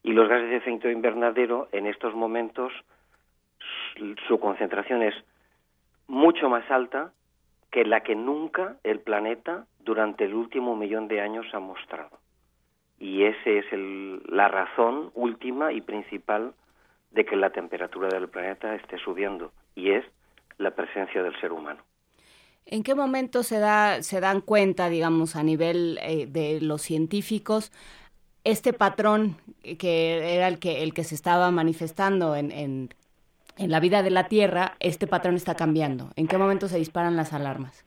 Y 0.02 0.13
los 0.13 0.30
gases 0.30 0.50
de 0.50 0.58
efecto 0.58 0.90
invernadero, 0.90 1.68
en 1.72 1.88
estos 1.88 2.16
momentos, 2.16 2.72
su 4.28 4.40
concentración 4.40 5.04
es 5.04 5.16
mucho 6.08 6.50
más 6.50 6.70
alta 6.72 7.12
que 7.72 7.84
la 7.84 8.02
que 8.02 8.15
nunca 8.15 8.78
el 8.84 9.00
planeta 9.00 9.65
durante 9.80 10.26
el 10.26 10.34
último 10.34 10.76
millón 10.76 11.08
de 11.08 11.22
años 11.22 11.46
ha 11.54 11.60
mostrado. 11.60 12.20
Y 13.00 13.24
esa 13.24 13.50
es 13.50 13.65
la 14.28 14.48
razón 14.48 15.12
última 15.13 15.72
y 15.72 15.82
principal 15.82 16.54
de 17.12 17.26
que 17.26 17.36
la 17.36 17.52
temperatura 17.52 18.10
del 18.10 18.28
planeta 18.28 18.76
esté 18.76 18.98
subiendo, 18.98 19.52
y 19.76 19.91
es 19.91 20.06
la 20.58 20.72
presencia 20.72 21.22
del 21.24 21.39
ser 21.39 21.52
humano. 21.52 21.82
¿En 22.65 22.84
qué 22.84 22.96
momento 22.96 23.43
se, 23.43 23.60
da, 23.60 24.02
se 24.02 24.20
dan 24.20 24.41
cuenta, 24.41 24.89
digamos, 24.89 25.36
a 25.36 25.43
nivel 25.43 26.00
eh, 26.02 26.26
de 26.28 26.60
los 26.60 26.82
científicos, 26.82 27.72
este 28.43 28.74
patrón 28.74 29.38
que 29.80 30.36
era 30.36 30.48
el 30.48 30.60
que, 30.60 30.84
el 30.84 30.93
que 30.93 31.04
se 31.04 31.15
estaba 31.15 31.52
manifestando 31.52 32.36
en 32.36 32.52
en 32.52 32.89
la 33.60 33.80
vida 33.80 34.04
de 34.04 34.12
la 34.12 34.28
Tierra 34.28 34.74
este 34.80 35.08
patrón 35.08 35.36
está 35.36 35.56
cambiando? 35.56 36.10
¿En 36.15 36.28
qué 36.28 36.38
momento 36.38 36.67
se 36.67 36.78
disparan 36.78 37.15
las 37.15 37.34
alarmas? 37.34 37.86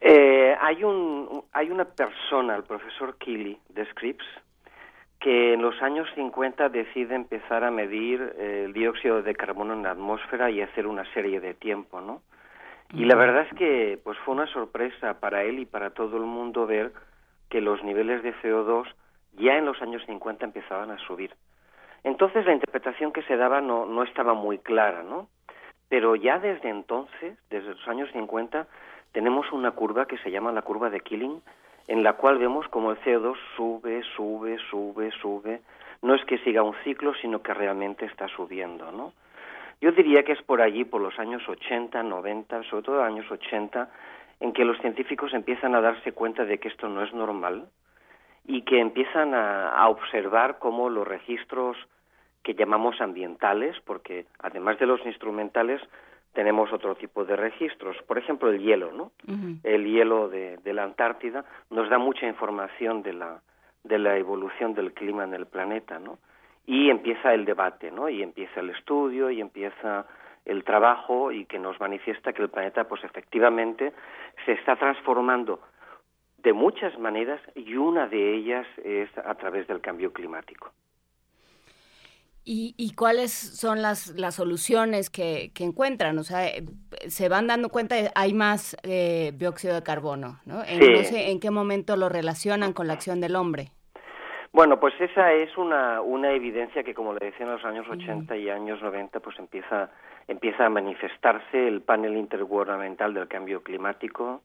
Eh, 0.00 0.54
hay, 0.60 0.84
un, 0.84 1.44
hay 1.52 1.70
una 1.70 1.84
persona, 1.84 2.56
el 2.56 2.64
profesor 2.64 3.16
Keely 3.18 3.58
de 3.70 3.86
Scripps, 3.86 4.24
que 5.18 5.54
en 5.54 5.62
los 5.62 5.80
años 5.80 6.06
50 6.14 6.68
decide 6.68 7.14
empezar 7.14 7.64
a 7.64 7.70
medir 7.70 8.34
eh, 8.36 8.64
el 8.66 8.74
dióxido 8.74 9.22
de 9.22 9.34
carbono 9.34 9.72
en 9.72 9.82
la 9.82 9.92
atmósfera 9.92 10.50
y 10.50 10.60
hacer 10.60 10.86
una 10.86 11.10
serie 11.14 11.40
de 11.40 11.54
tiempo, 11.54 12.00
¿no? 12.00 12.20
Y 12.92 13.06
la 13.06 13.16
verdad 13.16 13.46
es 13.50 13.58
que 13.58 13.98
pues 14.04 14.16
fue 14.18 14.34
una 14.34 14.46
sorpresa 14.46 15.18
para 15.18 15.42
él 15.42 15.58
y 15.58 15.64
para 15.64 15.90
todo 15.90 16.16
el 16.18 16.24
mundo 16.24 16.66
ver 16.66 16.92
que 17.48 17.60
los 17.60 17.82
niveles 17.82 18.22
de 18.22 18.34
CO2 18.36 18.84
ya 19.38 19.56
en 19.56 19.64
los 19.64 19.80
años 19.82 20.02
50 20.06 20.44
empezaban 20.44 20.90
a 20.90 20.98
subir. 20.98 21.34
Entonces 22.04 22.44
la 22.44 22.52
interpretación 22.52 23.12
que 23.12 23.22
se 23.22 23.36
daba 23.36 23.60
no, 23.60 23.86
no 23.86 24.02
estaba 24.02 24.34
muy 24.34 24.58
clara, 24.58 25.02
¿no? 25.02 25.28
Pero 25.88 26.16
ya 26.16 26.38
desde 26.38 26.68
entonces, 26.68 27.38
desde 27.50 27.70
los 27.70 27.88
años 27.88 28.10
50, 28.12 28.66
tenemos 29.12 29.50
una 29.52 29.72
curva 29.72 30.06
que 30.06 30.18
se 30.18 30.30
llama 30.30 30.52
la 30.52 30.62
curva 30.62 30.90
de 30.90 31.00
Killing, 31.00 31.40
en 31.88 32.02
la 32.02 32.14
cual 32.14 32.38
vemos 32.38 32.66
como 32.68 32.90
el 32.90 33.00
CO2 33.00 33.36
sube, 33.56 34.02
sube, 34.16 34.58
sube, 34.70 35.10
sube. 35.12 35.60
No 36.02 36.14
es 36.14 36.24
que 36.24 36.38
siga 36.38 36.62
un 36.62 36.74
ciclo, 36.84 37.14
sino 37.14 37.42
que 37.42 37.54
realmente 37.54 38.04
está 38.06 38.28
subiendo, 38.28 38.92
¿no? 38.92 39.12
Yo 39.80 39.92
diría 39.92 40.22
que 40.22 40.32
es 40.32 40.42
por 40.42 40.62
allí, 40.62 40.84
por 40.84 41.00
los 41.00 41.18
años 41.18 41.46
80, 41.48 42.02
90, 42.02 42.62
sobre 42.64 42.82
todo 42.82 43.02
años 43.02 43.30
80, 43.30 43.90
en 44.40 44.52
que 44.52 44.64
los 44.64 44.78
científicos 44.78 45.32
empiezan 45.34 45.74
a 45.74 45.80
darse 45.80 46.12
cuenta 46.12 46.44
de 46.44 46.58
que 46.58 46.68
esto 46.68 46.88
no 46.88 47.02
es 47.02 47.12
normal 47.12 47.68
y 48.46 48.62
que 48.62 48.80
empiezan 48.80 49.34
a, 49.34 49.70
a 49.70 49.88
observar 49.88 50.58
cómo 50.58 50.90
los 50.90 51.06
registros 51.06 51.76
que 52.44 52.54
llamamos 52.54 53.00
ambientales, 53.00 53.74
porque 53.84 54.26
además 54.38 54.78
de 54.78 54.86
los 54.86 55.04
instrumentales 55.04 55.80
tenemos 56.34 56.72
otro 56.72 56.94
tipo 56.94 57.24
de 57.24 57.36
registros. 57.36 57.96
Por 58.06 58.18
ejemplo, 58.18 58.50
el 58.50 58.60
hielo, 58.60 58.92
¿no? 58.92 59.12
El 59.62 59.86
hielo 59.86 60.28
de, 60.28 60.58
de, 60.58 60.72
la 60.74 60.84
Antártida 60.84 61.44
nos 61.70 61.88
da 61.88 61.98
mucha 61.98 62.26
información 62.26 63.02
de 63.02 63.14
la, 63.14 63.40
de 63.82 63.98
la 63.98 64.18
evolución 64.18 64.74
del 64.74 64.92
clima 64.92 65.24
en 65.24 65.32
el 65.32 65.46
planeta, 65.46 65.98
¿no? 65.98 66.18
Y 66.66 66.90
empieza 66.90 67.32
el 67.32 67.44
debate, 67.44 67.90
¿no? 67.90 68.08
Y 68.08 68.22
empieza 68.22 68.60
el 68.60 68.70
estudio 68.70 69.30
y 69.30 69.40
empieza 69.40 70.06
el 70.44 70.64
trabajo 70.64 71.32
y 71.32 71.46
que 71.46 71.58
nos 71.58 71.80
manifiesta 71.80 72.32
que 72.32 72.42
el 72.42 72.50
planeta, 72.50 72.84
pues 72.84 73.02
efectivamente, 73.04 73.92
se 74.44 74.52
está 74.52 74.76
transformando 74.76 75.60
de 76.38 76.52
muchas 76.52 76.98
maneras 76.98 77.40
y 77.54 77.76
una 77.76 78.06
de 78.06 78.34
ellas 78.34 78.66
es 78.84 79.08
a 79.16 79.34
través 79.34 79.66
del 79.66 79.80
cambio 79.80 80.12
climático. 80.12 80.72
¿Y, 82.46 82.94
cuáles 82.94 83.32
son 83.32 83.80
las, 83.80 84.08
las 84.18 84.34
soluciones 84.34 85.08
que, 85.08 85.50
encuentran? 85.60 86.18
O 86.18 86.24
sea, 86.24 86.46
eh, 86.46 86.64
se 87.08 87.30
van 87.30 87.46
dando 87.46 87.70
cuenta 87.70 87.96
que 87.96 88.10
hay 88.14 88.34
más 88.34 88.76
eh, 88.82 89.32
dióxido 89.34 89.74
de 89.74 89.82
carbono, 89.82 90.40
¿no? 90.44 90.62
En, 90.66 90.78
no 90.92 90.98
sé 91.04 91.30
en 91.30 91.40
qué 91.40 91.50
momento 91.50 91.96
lo 91.96 92.10
relacionan 92.10 92.74
con 92.74 92.86
la 92.86 92.92
acción 92.92 93.22
del 93.22 93.36
hombre. 93.36 93.70
Bueno, 94.52 94.78
pues 94.78 94.92
esa 95.00 95.32
es 95.32 95.56
una, 95.56 96.02
una 96.02 96.32
evidencia 96.32 96.84
que, 96.84 96.92
como 96.92 97.14
le 97.14 97.26
decía 97.26 97.46
en 97.46 97.52
los 97.52 97.64
años 97.64 97.86
80 97.88 98.36
y 98.36 98.50
años 98.50 98.82
90, 98.82 99.20
pues 99.20 99.38
empieza, 99.38 99.90
empieza 100.28 100.66
a 100.66 100.68
manifestarse 100.68 101.66
el 101.66 101.80
panel 101.80 102.16
intergubernamental 102.16 103.14
del 103.14 103.26
cambio 103.26 103.62
climático, 103.62 104.42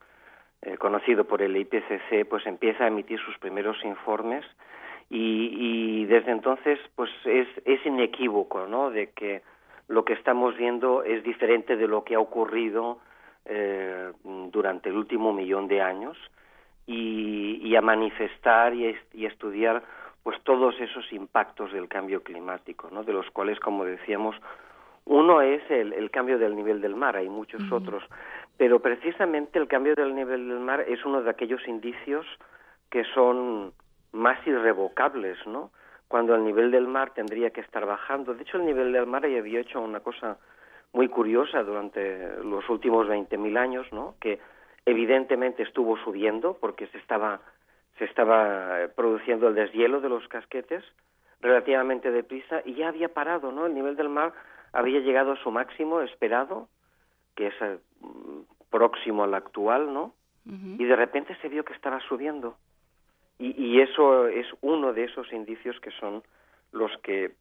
eh, 0.61 0.77
conocido 0.77 1.25
por 1.25 1.41
el 1.41 1.55
IPCC, 1.55 2.27
pues 2.29 2.47
empieza 2.47 2.85
a 2.85 2.87
emitir 2.87 3.19
sus 3.19 3.37
primeros 3.39 3.77
informes 3.83 4.45
y, 5.09 6.05
desde 6.05 6.31
entonces 6.31 6.79
pues 6.95 7.09
es, 7.25 7.47
es 7.65 7.85
inequívoco 7.85 8.67
¿no? 8.67 8.91
de 8.91 9.11
que 9.11 9.41
lo 9.87 10.05
que 10.05 10.13
estamos 10.13 10.55
viendo 10.55 11.03
es 11.03 11.23
diferente 11.23 11.75
de 11.75 11.87
lo 11.87 12.03
que 12.03 12.15
ha 12.15 12.19
ocurrido 12.19 12.99
eh, 13.45 14.11
durante 14.23 14.89
el 14.89 14.97
último 14.97 15.33
millón 15.33 15.67
de 15.67 15.81
años 15.81 16.17
y, 16.85 17.75
a 17.75 17.81
manifestar 17.81 18.73
y, 18.73 18.95
y 19.13 19.25
estudiar 19.25 19.83
pues 20.23 20.41
todos 20.43 20.79
esos 20.79 21.11
impactos 21.13 21.71
del 21.71 21.87
cambio 21.87 22.23
climático, 22.23 22.89
¿no? 22.91 23.03
de 23.03 23.13
los 23.13 23.29
cuales, 23.31 23.59
como 23.59 23.85
decíamos, 23.85 24.35
uno 25.05 25.41
es 25.41 25.61
el, 25.69 25.93
el 25.93 26.11
cambio 26.11 26.37
del 26.37 26.55
nivel 26.55 26.81
del 26.81 26.95
mar, 26.95 27.15
hay 27.15 27.29
muchos 27.29 27.61
otros, 27.71 28.03
pero 28.57 28.79
precisamente 28.79 29.57
el 29.57 29.67
cambio 29.67 29.95
del 29.95 30.13
nivel 30.13 30.49
del 30.49 30.59
mar 30.59 30.81
es 30.81 31.03
uno 31.05 31.21
de 31.21 31.29
aquellos 31.29 31.65
indicios 31.67 32.25
que 32.91 33.03
son 33.13 33.73
más 34.11 34.45
irrevocables, 34.45 35.37
¿no? 35.45 35.71
Cuando 36.07 36.35
el 36.35 36.43
nivel 36.43 36.71
del 36.71 36.87
mar 36.87 37.13
tendría 37.13 37.51
que 37.51 37.61
estar 37.61 37.85
bajando. 37.85 38.33
De 38.33 38.43
hecho, 38.43 38.57
el 38.57 38.65
nivel 38.65 38.91
del 38.91 39.05
mar 39.05 39.27
ya 39.27 39.39
había 39.39 39.59
hecho 39.59 39.79
una 39.81 39.99
cosa 39.99 40.37
muy 40.93 41.07
curiosa 41.07 41.63
durante 41.63 42.43
los 42.43 42.67
últimos 42.69 43.07
20.000 43.07 43.57
años, 43.57 43.87
¿no? 43.91 44.15
Que 44.19 44.39
evidentemente 44.85 45.63
estuvo 45.63 45.97
subiendo 45.97 46.57
porque 46.59 46.87
se 46.87 46.97
estaba 46.97 47.41
se 47.99 48.05
estaba 48.05 48.87
produciendo 48.95 49.49
el 49.49 49.55
deshielo 49.55 49.99
de 49.99 50.07
los 50.07 50.25
casquetes 50.29 50.83
relativamente 51.41 52.11
deprisa 52.11 52.61
y 52.65 52.75
ya 52.75 52.87
había 52.87 53.09
parado, 53.09 53.51
¿no? 53.51 53.65
El 53.65 53.73
nivel 53.73 53.95
del 53.95 54.09
mar 54.09 54.33
había 54.71 54.99
llegado 54.99 55.33
a 55.33 55.37
su 55.37 55.51
máximo 55.51 56.01
esperado, 56.01 56.69
que 57.35 57.47
es 57.47 57.53
eh, 57.61 57.77
próximo 58.69 59.23
al 59.23 59.33
actual, 59.33 59.93
¿no? 59.93 60.13
Y 60.45 60.83
de 60.83 60.95
repente 60.95 61.37
se 61.43 61.47
vio 61.47 61.63
que 61.63 61.73
estaba 61.73 61.99
subiendo. 61.99 62.57
Y, 63.39 63.79
eso 63.79 64.27
es 64.27 64.45
uno 64.61 64.91
de 64.91 65.05
esos 65.05 65.31
indicios 65.31 65.79
que 65.79 65.91
son 65.91 66.23
los 66.73 66.91
que 66.99 67.31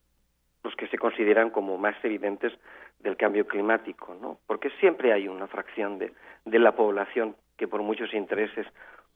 los 0.65 0.75
que 0.77 0.89
se 0.89 0.99
consideran 0.99 1.51
como 1.51 1.77
más 1.79 1.97
evidentes 2.05 2.53
del 3.01 3.17
cambio 3.17 3.47
climático, 3.47 4.17
¿no? 4.21 4.39
Porque 4.47 4.71
siempre 4.81 5.13
hay 5.13 5.29
una 5.29 5.47
fracción 5.47 5.99
de, 5.99 6.13
de 6.45 6.59
la 6.59 6.73
población 6.73 7.37
que 7.57 7.69
por 7.69 7.83
muchos 7.83 8.13
intereses 8.13 8.67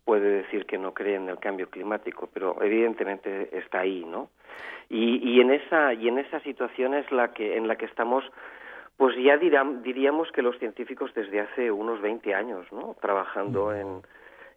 puede 0.04 0.42
decir 0.42 0.66
que 0.66 0.78
no 0.78 0.92
cree 0.94 1.16
en 1.16 1.28
el 1.28 1.38
cambio 1.38 1.68
climático, 1.70 2.28
pero 2.32 2.60
evidentemente 2.62 3.56
está 3.56 3.80
ahí, 3.80 4.04
¿no? 4.04 4.30
Y, 4.88 5.18
y 5.28 5.40
en 5.40 5.52
esa 5.52 5.94
y 5.94 6.08
en 6.08 6.18
esa 6.18 6.40
situación 6.40 6.94
es 6.94 7.10
la 7.12 7.32
que 7.32 7.56
en 7.56 7.68
la 7.68 7.76
que 7.76 7.86
estamos 7.86 8.24
pues 8.96 9.16
ya 9.16 9.36
diríamos 9.36 10.30
que 10.32 10.42
los 10.42 10.58
científicos 10.58 11.12
desde 11.14 11.40
hace 11.40 11.70
unos 11.70 12.00
20 12.00 12.34
años, 12.34 12.70
¿no? 12.72 12.96
Trabajando 13.00 13.74
en 13.74 14.02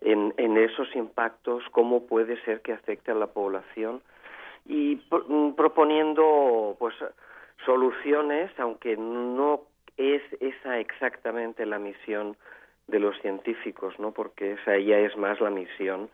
en, 0.06 0.34
en 0.38 0.58
esos 0.58 0.96
impactos, 0.96 1.64
cómo 1.72 2.06
puede 2.06 2.40
ser 2.44 2.62
que 2.62 2.74
afecte 2.74 3.12
a 3.12 3.16
la 3.16 3.28
población 3.28 4.02
y 4.66 5.02
mm, 5.28 5.54
proponiendo 5.54 6.76
pues 6.78 6.94
soluciones, 7.66 8.52
aunque 8.60 8.96
no 8.98 9.62
es 9.98 10.22
esa 10.40 10.80
exactamente 10.80 11.66
la 11.66 11.80
misión 11.80 12.38
de 12.88 13.00
los 13.00 13.20
científicos, 13.22 13.98
¿no? 14.00 14.12
Porque 14.12 14.54
esa 14.54 14.78
ya 14.78 15.00
es 15.00 15.18
más 15.18 15.42
la 15.42 15.50
misión 15.50 16.10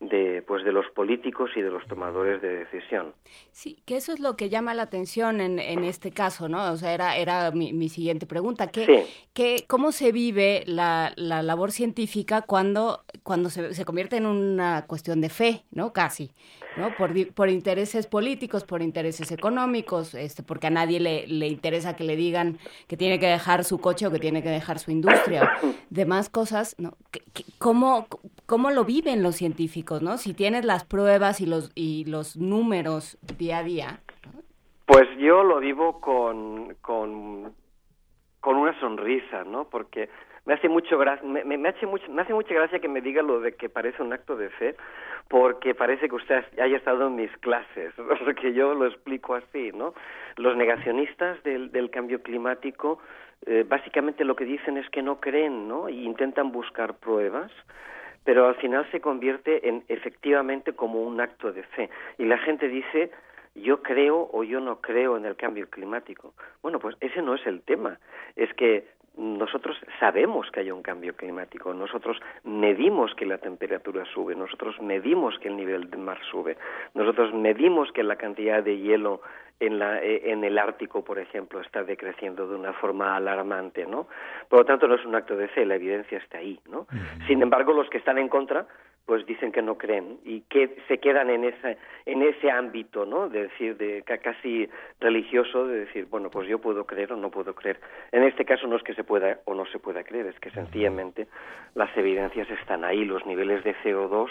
de 0.00 0.42
pues 0.46 0.62
de 0.62 0.72
los 0.72 0.86
políticos 0.90 1.50
y 1.56 1.62
de 1.62 1.70
los 1.70 1.86
tomadores 1.86 2.42
de 2.42 2.64
decisión. 2.64 3.14
Sí, 3.50 3.78
que 3.86 3.96
eso 3.96 4.12
es 4.12 4.20
lo 4.20 4.36
que 4.36 4.50
llama 4.50 4.74
la 4.74 4.82
atención 4.82 5.40
en, 5.40 5.58
en 5.58 5.84
este 5.84 6.10
caso, 6.10 6.48
¿no? 6.48 6.70
O 6.70 6.76
sea, 6.76 6.92
era, 6.92 7.16
era 7.16 7.50
mi, 7.50 7.72
mi 7.72 7.88
siguiente 7.88 8.26
pregunta. 8.26 8.66
¿Qué, 8.66 9.06
¿qué, 9.32 9.64
¿Cómo 9.66 9.92
se 9.92 10.12
vive 10.12 10.64
la, 10.66 11.12
la 11.16 11.42
labor 11.42 11.72
científica 11.72 12.42
cuando, 12.42 13.04
cuando 13.22 13.48
se, 13.48 13.72
se, 13.72 13.84
convierte 13.84 14.16
en 14.16 14.26
una 14.26 14.84
cuestión 14.86 15.20
de 15.22 15.30
fe, 15.30 15.64
¿no? 15.70 15.92
Casi, 15.94 16.30
¿no? 16.76 16.90
Por, 16.96 17.32
por 17.32 17.48
intereses 17.48 18.06
políticos, 18.06 18.64
por 18.64 18.82
intereses 18.82 19.32
económicos, 19.32 20.14
este, 20.14 20.42
porque 20.42 20.66
a 20.68 20.70
nadie 20.70 21.00
le, 21.00 21.26
le 21.26 21.46
interesa 21.46 21.96
que 21.96 22.04
le 22.04 22.16
digan 22.16 22.58
que 22.88 22.96
tiene 22.96 23.18
que 23.18 23.26
dejar 23.26 23.64
su 23.64 23.80
coche 23.80 24.06
o 24.06 24.10
que 24.10 24.18
tiene 24.18 24.42
que 24.42 24.50
dejar 24.50 24.78
su 24.78 24.90
industria, 24.90 25.58
demás 25.90 26.28
cosas, 26.28 26.76
¿no? 26.78 26.94
¿Cómo, 27.58 28.06
¿Cómo 28.46 28.70
lo 28.70 28.84
viven 28.84 29.22
los 29.22 29.36
científicos? 29.36 30.02
¿no? 30.02 30.18
Si 30.18 30.34
tienes 30.34 30.64
las 30.64 30.84
pruebas 30.84 31.40
y 31.40 31.46
los, 31.46 31.70
y 31.74 32.04
los 32.04 32.36
números 32.36 33.18
día 33.38 33.58
a 33.58 33.62
día. 33.62 34.00
Pues 34.86 35.08
yo 35.18 35.42
lo 35.42 35.58
vivo 35.58 36.00
con, 36.00 36.74
con, 36.80 37.52
con 38.40 38.56
una 38.56 38.78
sonrisa, 38.78 39.44
¿no? 39.44 39.68
Porque 39.68 40.08
me 40.46 40.54
hace 40.54 40.68
mucho 40.68 40.98
me, 41.22 41.44
me, 41.44 41.68
hace 41.68 41.86
mucho, 41.86 42.10
me 42.10 42.22
hace 42.22 42.32
mucha 42.32 42.54
gracia 42.54 42.78
que 42.78 42.88
me 42.88 43.00
diga 43.00 43.22
lo 43.22 43.40
de 43.40 43.52
que 43.52 43.68
parece 43.68 44.02
un 44.02 44.12
acto 44.12 44.36
de 44.36 44.48
fe, 44.50 44.76
porque 45.28 45.74
parece 45.74 46.08
que 46.08 46.14
usted 46.14 46.44
haya 46.60 46.76
estado 46.76 47.08
en 47.08 47.16
mis 47.16 47.36
clases, 47.38 47.92
porque 48.24 48.52
yo 48.52 48.74
lo 48.74 48.86
explico 48.86 49.34
así, 49.34 49.72
¿no? 49.72 49.94
Los 50.36 50.56
negacionistas 50.56 51.42
del, 51.42 51.70
del 51.72 51.90
cambio 51.90 52.22
climático 52.22 52.98
eh, 53.44 53.64
básicamente 53.68 54.24
lo 54.24 54.34
que 54.34 54.44
dicen 54.44 54.78
es 54.78 54.88
que 54.88 55.02
no 55.02 55.20
creen, 55.20 55.68
¿no? 55.68 55.88
Y 55.88 56.04
intentan 56.04 56.52
buscar 56.52 56.94
pruebas 56.94 57.52
pero 58.24 58.48
al 58.48 58.56
final 58.56 58.84
se 58.90 59.00
convierte 59.00 59.68
en 59.68 59.84
efectivamente 59.86 60.72
como 60.72 61.00
un 61.00 61.20
acto 61.20 61.52
de 61.52 61.62
fe. 61.62 61.88
Y 62.18 62.24
la 62.24 62.38
gente 62.38 62.68
dice, 62.68 63.12
yo 63.54 63.82
creo 63.82 64.28
o 64.32 64.42
yo 64.42 64.58
no 64.58 64.80
creo 64.80 65.16
en 65.16 65.24
el 65.24 65.36
cambio 65.36 65.70
climático. 65.70 66.34
Bueno, 66.60 66.80
pues 66.80 66.96
ese 67.00 67.22
no 67.22 67.36
es 67.36 67.46
el 67.46 67.62
tema. 67.62 68.00
Es 68.34 68.52
que 68.54 68.88
nosotros 69.16 69.76
sabemos 69.98 70.50
que 70.50 70.60
hay 70.60 70.70
un 70.70 70.82
cambio 70.82 71.14
climático, 71.16 71.72
nosotros 71.72 72.18
medimos 72.44 73.14
que 73.14 73.24
la 73.24 73.38
temperatura 73.38 74.04
sube, 74.12 74.34
nosotros 74.34 74.80
medimos 74.80 75.38
que 75.38 75.48
el 75.48 75.56
nivel 75.56 75.90
del 75.90 76.00
mar 76.00 76.18
sube, 76.30 76.56
nosotros 76.94 77.32
medimos 77.32 77.90
que 77.92 78.02
la 78.02 78.16
cantidad 78.16 78.62
de 78.62 78.78
hielo 78.78 79.22
en, 79.58 79.78
la, 79.78 80.02
eh, 80.02 80.30
en 80.30 80.44
el 80.44 80.58
Ártico, 80.58 81.02
por 81.02 81.18
ejemplo, 81.18 81.60
está 81.60 81.82
decreciendo 81.82 82.46
de 82.46 82.56
una 82.56 82.74
forma 82.74 83.16
alarmante, 83.16 83.86
¿no? 83.86 84.06
Por 84.48 84.60
lo 84.60 84.64
tanto, 84.66 84.86
no 84.86 84.96
es 84.96 85.04
un 85.06 85.14
acto 85.14 85.36
de 85.36 85.48
fe, 85.48 85.64
la 85.64 85.76
evidencia 85.76 86.18
está 86.18 86.38
ahí, 86.38 86.60
¿no? 86.70 86.86
Sin 87.26 87.40
embargo, 87.40 87.72
los 87.72 87.88
que 87.88 87.98
están 87.98 88.18
en 88.18 88.28
contra, 88.28 88.66
pues 89.06 89.24
dicen 89.24 89.52
que 89.52 89.62
no 89.62 89.78
creen 89.78 90.18
y 90.24 90.40
que 90.42 90.76
se 90.88 90.98
quedan 90.98 91.30
en 91.30 91.44
ese 91.44 91.78
en 92.04 92.22
ese 92.22 92.50
ámbito, 92.50 93.06
¿no? 93.06 93.28
De 93.28 93.44
decir, 93.44 93.76
de 93.76 94.02
casi 94.02 94.68
religioso, 95.00 95.66
de 95.66 95.80
decir, 95.80 96.06
bueno, 96.06 96.28
pues 96.28 96.48
yo 96.48 96.58
puedo 96.58 96.84
creer 96.84 97.12
o 97.12 97.16
no 97.16 97.30
puedo 97.30 97.54
creer. 97.54 97.80
En 98.10 98.24
este 98.24 98.44
caso 98.44 98.66
no 98.66 98.76
es 98.76 98.82
que 98.82 98.94
se 98.94 99.04
pueda 99.04 99.38
o 99.44 99.54
no 99.54 99.64
se 99.66 99.78
pueda 99.78 100.02
creer, 100.02 100.26
es 100.26 100.38
que 100.40 100.50
sencillamente 100.50 101.28
las 101.74 101.96
evidencias 101.96 102.50
están 102.50 102.84
ahí, 102.84 103.04
los 103.04 103.24
niveles 103.26 103.62
de 103.64 103.74
CO2 103.76 104.28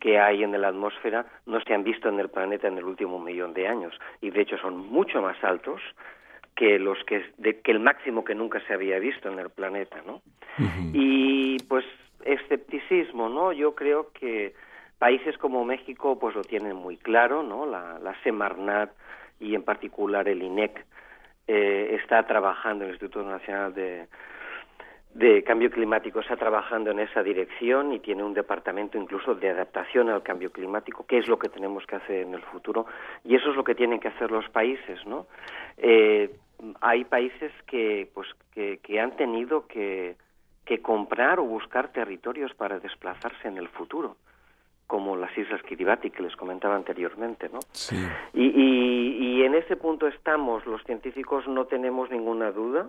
que 0.00 0.18
hay 0.18 0.42
en 0.42 0.58
la 0.60 0.68
atmósfera 0.68 1.26
no 1.46 1.60
se 1.60 1.74
han 1.74 1.84
visto 1.84 2.08
en 2.08 2.18
el 2.18 2.30
planeta 2.30 2.66
en 2.66 2.78
el 2.78 2.84
último 2.84 3.18
millón 3.18 3.52
de 3.52 3.68
años 3.68 3.94
y 4.22 4.30
de 4.30 4.40
hecho 4.40 4.56
son 4.56 4.78
mucho 4.78 5.20
más 5.20 5.36
altos 5.44 5.80
que 6.56 6.78
los 6.78 6.98
que, 7.04 7.22
de, 7.38 7.60
que 7.60 7.70
el 7.70 7.80
máximo 7.80 8.24
que 8.24 8.34
nunca 8.34 8.60
se 8.66 8.74
había 8.74 8.98
visto 8.98 9.30
en 9.30 9.38
el 9.38 9.50
planeta, 9.50 10.02
¿no? 10.06 10.20
Y 10.92 11.58
pues 11.68 11.84
escepticismo, 12.24 13.28
¿no? 13.28 13.52
Yo 13.52 13.74
creo 13.74 14.10
que 14.12 14.54
países 14.98 15.38
como 15.38 15.64
México 15.64 16.18
pues 16.18 16.34
lo 16.34 16.42
tienen 16.42 16.76
muy 16.76 16.96
claro, 16.96 17.42
¿no? 17.42 17.66
La, 17.66 17.98
la 17.98 18.14
Semarnat 18.22 18.90
y 19.40 19.54
en 19.54 19.62
particular 19.62 20.28
el 20.28 20.42
INEC 20.42 20.84
eh, 21.46 21.98
está 22.00 22.26
trabajando, 22.26 22.84
el 22.84 22.90
Instituto 22.90 23.22
Nacional 23.22 23.74
de, 23.74 24.06
de 25.14 25.42
Cambio 25.42 25.70
Climático 25.70 26.20
está 26.20 26.36
trabajando 26.36 26.90
en 26.90 27.00
esa 27.00 27.22
dirección 27.22 27.92
y 27.92 27.98
tiene 27.98 28.22
un 28.22 28.34
departamento 28.34 28.98
incluso 28.98 29.34
de 29.34 29.50
adaptación 29.50 30.08
al 30.08 30.22
cambio 30.22 30.52
climático, 30.52 31.04
qué 31.08 31.18
es 31.18 31.26
lo 31.26 31.38
que 31.38 31.48
tenemos 31.48 31.84
que 31.86 31.96
hacer 31.96 32.20
en 32.26 32.34
el 32.34 32.42
futuro 32.42 32.86
y 33.24 33.34
eso 33.34 33.50
es 33.50 33.56
lo 33.56 33.64
que 33.64 33.74
tienen 33.74 33.98
que 33.98 34.08
hacer 34.08 34.30
los 34.30 34.48
países, 34.50 35.04
¿no? 35.06 35.26
Eh, 35.78 36.30
hay 36.80 37.04
países 37.04 37.52
que, 37.66 38.08
pues, 38.14 38.28
que, 38.52 38.78
que 38.78 39.00
han 39.00 39.16
tenido 39.16 39.66
que, 39.66 40.14
que 40.70 40.80
comprar 40.80 41.40
o 41.40 41.44
buscar 41.44 41.88
territorios 41.88 42.54
para 42.54 42.78
desplazarse 42.78 43.48
en 43.48 43.58
el 43.58 43.68
futuro 43.68 44.16
como 44.86 45.16
las 45.16 45.36
Islas 45.36 45.62
Kiribati 45.62 46.10
que 46.10 46.22
les 46.22 46.36
comentaba 46.36 46.76
anteriormente, 46.76 47.48
¿no? 47.48 47.58
Sí. 47.72 47.96
Y, 48.34 48.44
y, 48.44 49.16
y 49.18 49.42
en 49.44 49.54
ese 49.54 49.76
punto 49.76 50.06
estamos, 50.06 50.66
los 50.66 50.82
científicos 50.84 51.46
no 51.46 51.66
tenemos 51.66 52.10
ninguna 52.10 52.50
duda 52.52 52.88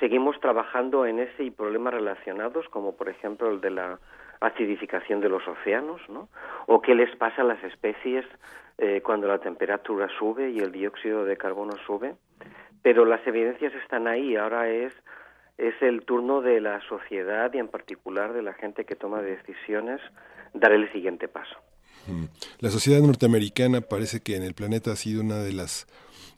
seguimos 0.00 0.38
trabajando 0.40 1.06
en 1.06 1.20
ese 1.20 1.44
y 1.44 1.50
problemas 1.50 1.94
relacionados, 1.94 2.68
como 2.68 2.96
por 2.96 3.08
ejemplo 3.08 3.50
el 3.50 3.60
de 3.60 3.70
la 3.70 3.98
acidificación 4.40 5.20
de 5.20 5.28
los 5.28 5.46
océanos, 5.46 6.00
¿no? 6.08 6.28
O 6.66 6.82
qué 6.82 6.94
les 6.94 7.14
pasa 7.16 7.42
a 7.42 7.44
las 7.44 7.62
especies 7.62 8.26
eh, 8.78 9.00
cuando 9.02 9.28
la 9.28 9.38
temperatura 9.38 10.08
sube 10.18 10.50
y 10.50 10.58
el 10.58 10.72
dióxido 10.72 11.24
de 11.24 11.36
carbono 11.36 11.72
sube. 11.86 12.16
Pero 12.82 13.04
las 13.04 13.24
evidencias 13.26 13.72
están 13.76 14.06
ahí. 14.08 14.36
Ahora 14.36 14.68
es 14.68 14.92
es 15.58 15.74
el 15.82 16.04
turno 16.04 16.40
de 16.40 16.60
la 16.60 16.80
sociedad 16.88 17.52
y 17.54 17.58
en 17.58 17.68
particular 17.68 18.32
de 18.32 18.42
la 18.42 18.54
gente 18.54 18.84
que 18.84 18.96
toma 18.96 19.22
decisiones 19.22 20.00
dar 20.52 20.72
el 20.72 20.90
siguiente 20.92 21.28
paso. 21.28 21.56
Mm. 22.06 22.24
La 22.60 22.70
sociedad 22.70 23.00
norteamericana 23.00 23.80
parece 23.80 24.20
que 24.20 24.36
en 24.36 24.42
el 24.42 24.54
planeta 24.54 24.92
ha 24.92 24.96
sido 24.96 25.22
una 25.22 25.38
de 25.38 25.52
las 25.52 25.86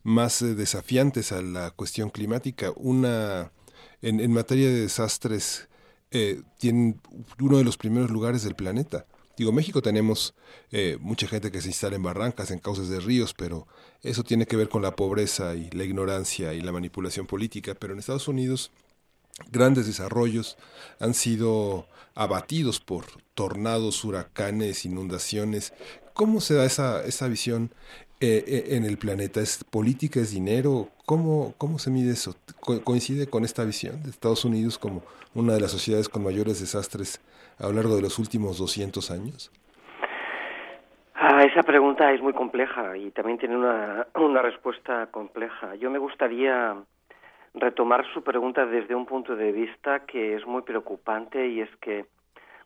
más 0.02 0.40
eh, 0.42 0.54
desafiantes 0.54 1.32
a 1.32 1.42
la 1.42 1.70
cuestión 1.70 2.10
climática. 2.10 2.72
Una 2.76 3.50
en, 4.02 4.32
materia 4.32 4.68
de 4.68 4.82
desastres 4.82 5.68
eh, 6.10 6.42
tienen 6.58 7.00
uno 7.40 7.58
de 7.58 7.64
los 7.64 7.76
primeros 7.76 8.10
lugares 8.10 8.44
del 8.44 8.54
planeta. 8.54 9.06
Digo, 9.36 9.52
México 9.52 9.82
tenemos 9.82 10.34
eh, 10.70 10.96
mucha 11.00 11.26
gente 11.26 11.50
que 11.50 11.60
se 11.60 11.68
instala 11.68 11.96
en 11.96 12.02
barrancas, 12.02 12.50
en 12.50 12.58
cauces 12.58 12.88
de 12.88 13.00
ríos, 13.00 13.34
pero 13.34 13.66
eso 14.02 14.22
tiene 14.22 14.46
que 14.46 14.56
ver 14.56 14.68
con 14.70 14.80
la 14.80 14.96
pobreza 14.96 15.54
y 15.54 15.68
la 15.70 15.84
ignorancia 15.84 16.54
y 16.54 16.60
la 16.62 16.72
manipulación 16.72 17.26
política. 17.26 17.74
Pero 17.74 17.92
en 17.92 17.98
Estados 17.98 18.28
Unidos 18.28 18.72
grandes 19.50 19.86
desarrollos 19.86 20.56
han 21.00 21.14
sido 21.14 21.86
abatidos 22.14 22.80
por 22.80 23.04
tornados, 23.34 24.04
huracanes, 24.04 24.84
inundaciones. 24.84 25.74
¿Cómo 26.14 26.40
se 26.40 26.54
da 26.54 26.64
esa, 26.64 27.04
esa 27.04 27.28
visión 27.28 27.70
eh, 28.20 28.44
eh, 28.46 28.64
en 28.76 28.84
el 28.84 28.96
planeta? 28.96 29.40
¿Es 29.40 29.62
política, 29.64 30.20
es 30.20 30.32
dinero? 30.32 30.88
¿Cómo, 31.04 31.54
¿Cómo 31.58 31.78
se 31.78 31.90
mide 31.90 32.12
eso? 32.12 32.34
¿Coincide 32.84 33.28
con 33.28 33.44
esta 33.44 33.64
visión 33.64 34.02
de 34.02 34.10
Estados 34.10 34.44
Unidos 34.44 34.78
como 34.78 35.02
una 35.34 35.52
de 35.52 35.60
las 35.60 35.70
sociedades 35.70 36.08
con 36.08 36.24
mayores 36.24 36.60
desastres 36.60 37.20
a 37.58 37.66
lo 37.68 37.74
largo 37.74 37.96
de 37.96 38.02
los 38.02 38.18
últimos 38.18 38.58
200 38.58 39.10
años? 39.10 39.52
Ah, 41.14 41.44
esa 41.44 41.62
pregunta 41.62 42.12
es 42.12 42.20
muy 42.20 42.32
compleja 42.32 42.96
y 42.96 43.10
también 43.10 43.38
tiene 43.38 43.56
una, 43.56 44.06
una 44.14 44.42
respuesta 44.42 45.06
compleja. 45.10 45.74
Yo 45.74 45.90
me 45.90 45.98
gustaría 45.98 46.76
retomar 47.56 48.06
su 48.12 48.22
pregunta 48.22 48.66
desde 48.66 48.94
un 48.94 49.06
punto 49.06 49.34
de 49.34 49.52
vista 49.52 50.06
que 50.06 50.34
es 50.34 50.46
muy 50.46 50.62
preocupante 50.62 51.48
y 51.48 51.60
es 51.60 51.74
que 51.76 52.06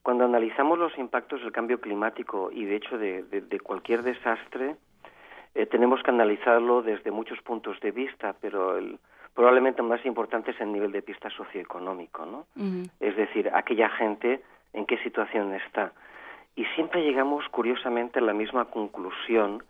cuando 0.03 0.25
analizamos 0.25 0.79
los 0.79 0.97
impactos 0.99 1.41
del 1.43 1.53
cambio 1.53 1.81
climático 1.81 2.51
y 2.53 2.65
de 2.65 2.77
hecho 2.77 2.99
de, 2.99 3.23
de 3.23 3.61
cualquier 3.61 4.03
desastre, 4.03 4.77
eh, 5.55 5.67
tenemos 5.67 6.03
que 6.03 6.11
analizarlo 6.11 6.83
desde 6.83 7.11
muchos 7.11 7.41
puntos 7.43 7.79
de 7.81 7.91
vista, 7.91 8.35
pero 8.41 8.79
el, 8.79 8.99
probablemente 9.35 9.83
más 9.83 10.05
importante 10.07 10.53
es 10.53 10.61
el 10.61 10.73
nivel 10.73 10.93
de 10.93 11.01
vista 11.01 11.29
socioeconómico, 11.31 12.25
¿no? 12.25 12.47
Es 13.01 13.17
decir, 13.17 13.51
aquella 13.53 13.89
gente 13.89 14.43
en 14.73 14.87
qué 14.87 14.99
situación 14.99 15.55
está. 15.55 15.93
Y 16.55 16.65
siempre 16.77 17.03
llegamos 17.03 17.49
curiosamente 17.49 18.21
a 18.21 18.23
la 18.23 18.33
misma 18.33 18.67
conclusión, 18.67 19.63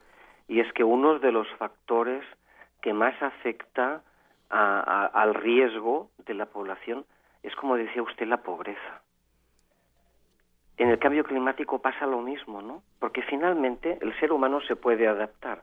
y 0.48 0.60
es 0.60 0.70
que 0.72 0.84
uno 0.84 1.18
de 1.18 1.32
los 1.32 1.48
factores 1.56 2.24
que 2.82 2.92
más 2.92 3.14
afecta 3.22 4.02
al 4.50 5.34
riesgo 5.34 6.10
de 6.26 6.34
la 6.34 6.46
población 6.46 7.04
es, 7.42 7.54
como 7.56 7.76
decía 7.76 8.02
usted, 8.02 8.26
la 8.26 8.42
pobreza. 8.42 9.02
En 10.76 10.90
el 10.90 10.98
cambio 10.98 11.24
climático 11.24 11.80
pasa 11.80 12.06
lo 12.06 12.20
mismo, 12.20 12.62
¿no? 12.62 12.82
Porque 12.98 13.22
finalmente 13.22 13.98
el 14.00 14.18
ser 14.18 14.32
humano 14.32 14.60
se 14.62 14.76
puede 14.76 15.06
adaptar 15.06 15.62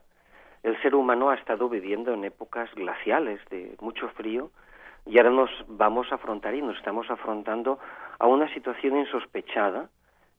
el 0.62 0.80
ser 0.82 0.94
humano 0.94 1.30
ha 1.30 1.34
estado 1.34 1.68
viviendo 1.68 2.12
en 2.12 2.24
épocas 2.24 2.72
glaciales 2.74 3.40
de 3.50 3.76
mucho 3.80 4.08
frío 4.10 4.50
y 5.06 5.18
ahora 5.18 5.30
nos 5.30 5.50
vamos 5.68 6.10
a 6.10 6.16
afrontar 6.16 6.54
y 6.54 6.62
nos 6.62 6.76
estamos 6.76 7.08
afrontando 7.10 7.78
a 8.18 8.26
una 8.26 8.52
situación 8.52 8.96
insospechada 8.98 9.88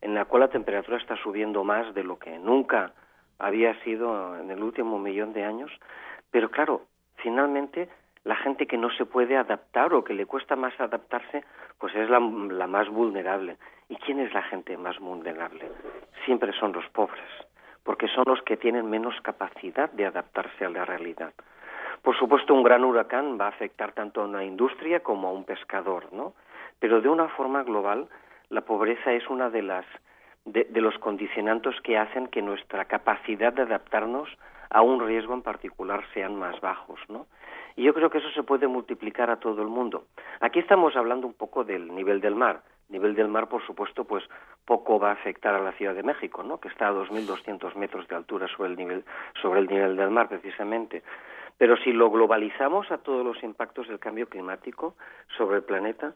en 0.02 0.14
la 0.14 0.26
cual 0.26 0.42
la 0.42 0.50
temperatura 0.50 0.98
está 0.98 1.16
subiendo 1.18 1.64
más 1.64 1.94
de 1.94 2.04
lo 2.04 2.20
que 2.20 2.38
nunca 2.38 2.94
había 3.38 3.82
sido 3.84 4.38
en 4.38 4.52
el 4.52 4.62
último 4.62 5.00
millón 5.00 5.34
de 5.34 5.46
años, 5.46 5.72
pero 6.32 6.52
claro, 6.52 6.84
finalmente 7.16 7.90
la 8.30 8.36
gente 8.36 8.68
que 8.68 8.78
no 8.78 8.92
se 8.92 9.06
puede 9.06 9.36
adaptar 9.38 9.92
o 9.96 10.04
que 10.04 10.14
le 10.14 10.28
cuesta 10.28 10.56
más 10.56 10.80
adaptarse, 10.80 11.44
pues 11.80 11.96
es 11.96 12.08
la, 12.12 12.20
la 12.20 12.68
más 12.68 12.88
vulnerable. 12.88 13.58
¿Y 13.90 13.96
quién 13.96 14.20
es 14.20 14.32
la 14.36 14.44
gente 14.44 14.78
más 14.78 15.00
vulnerable? 15.00 15.72
Siempre 16.26 16.54
son 16.54 16.72
los 16.72 16.88
pobres, 16.90 17.32
porque 17.84 18.08
son 18.08 18.26
los 18.28 18.40
que 18.44 18.56
tienen 18.56 18.88
menos 18.88 19.20
capacidad 19.22 19.90
de 19.94 20.06
adaptarse 20.06 20.64
a 20.64 20.70
la 20.70 20.86
realidad. 20.86 21.34
Por 22.04 22.16
supuesto, 22.20 22.54
un 22.54 22.62
gran 22.62 22.84
huracán 22.84 23.36
va 23.42 23.46
a 23.46 23.50
afectar 23.50 23.94
tanto 23.94 24.22
a 24.22 24.26
una 24.26 24.44
industria 24.44 25.00
como 25.00 25.28
a 25.28 25.32
un 25.32 25.44
pescador, 25.44 26.14
¿no? 26.14 26.36
Pero 26.80 27.02
de 27.02 27.10
una 27.10 27.30
forma 27.30 27.64
global, 27.64 28.10
la 28.50 28.62
pobreza 28.62 29.12
es 29.12 29.28
una 29.28 29.50
de 29.50 29.64
las 29.64 29.86
de, 30.46 30.68
los 30.82 31.00
condicionantes 31.00 31.82
que 31.82 31.98
hacen 31.98 32.28
que 32.28 32.44
nuestra 32.44 32.86
capacidad 32.86 33.52
de 33.54 33.64
adaptarnos 33.64 34.30
a 34.70 34.84
un 34.84 35.04
riesgo 35.04 35.34
en 35.34 35.42
particular 35.42 36.04
sean 36.14 36.36
más 36.36 36.62
bajos, 36.62 37.00
¿no? 37.10 37.26
Y 37.80 37.84
yo 37.84 37.94
creo 37.94 38.10
que 38.10 38.18
eso 38.18 38.30
se 38.32 38.44
puede 38.44 38.68
multiplicar 38.68 39.30
a 39.30 39.38
todo 39.38 39.62
el 39.62 39.70
mundo. 39.70 40.04
Aquí 40.42 40.60
estamos 40.60 40.98
hablando 40.98 41.26
un 41.26 41.34
poco 41.34 41.64
del 41.64 41.96
nivel 41.96 42.20
del 42.20 42.36
mar. 42.36 42.62
Nivel 42.90 43.16
del 43.16 43.30
mar, 43.30 43.48
por 43.48 43.66
supuesto, 43.66 44.04
pues 44.04 44.22
poco 44.66 45.00
va 45.00 45.12
a 45.12 45.14
afectar 45.14 45.56
a 45.56 45.62
la 45.62 45.72
Ciudad 45.72 45.96
de 45.96 46.04
México, 46.04 46.44
¿no? 46.44 46.60
Que 46.60 46.68
está 46.68 46.90
a 46.90 46.92
2.200 46.92 47.76
metros 47.76 48.06
de 48.10 48.18
altura 48.18 48.50
sobre 48.50 48.72
el 48.72 48.76
nivel 48.76 49.06
sobre 49.42 49.62
el 49.62 49.68
nivel 49.68 49.96
del 49.96 50.10
mar, 50.10 50.28
precisamente. 50.28 51.04
Pero 51.58 51.78
si 51.78 51.94
lo 51.94 52.12
globalizamos 52.12 52.92
a 52.92 52.98
todos 52.98 53.26
los 53.26 53.42
impactos 53.44 53.88
del 53.88 54.00
cambio 54.00 54.28
climático 54.28 54.96
sobre 55.38 55.56
el 55.56 55.64
planeta, 55.64 56.16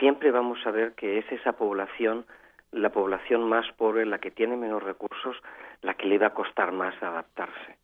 siempre 0.00 0.32
vamos 0.32 0.66
a 0.66 0.72
ver 0.72 0.94
que 0.94 1.18
es 1.18 1.30
esa 1.30 1.52
población, 1.52 2.26
la 2.72 2.90
población 2.90 3.48
más 3.48 3.70
pobre, 3.76 4.04
la 4.04 4.18
que 4.18 4.32
tiene 4.32 4.56
menos 4.56 4.82
recursos, 4.82 5.36
la 5.80 5.94
que 5.94 6.06
le 6.06 6.18
va 6.18 6.26
a 6.26 6.34
costar 6.34 6.72
más 6.72 7.00
adaptarse. 7.00 7.76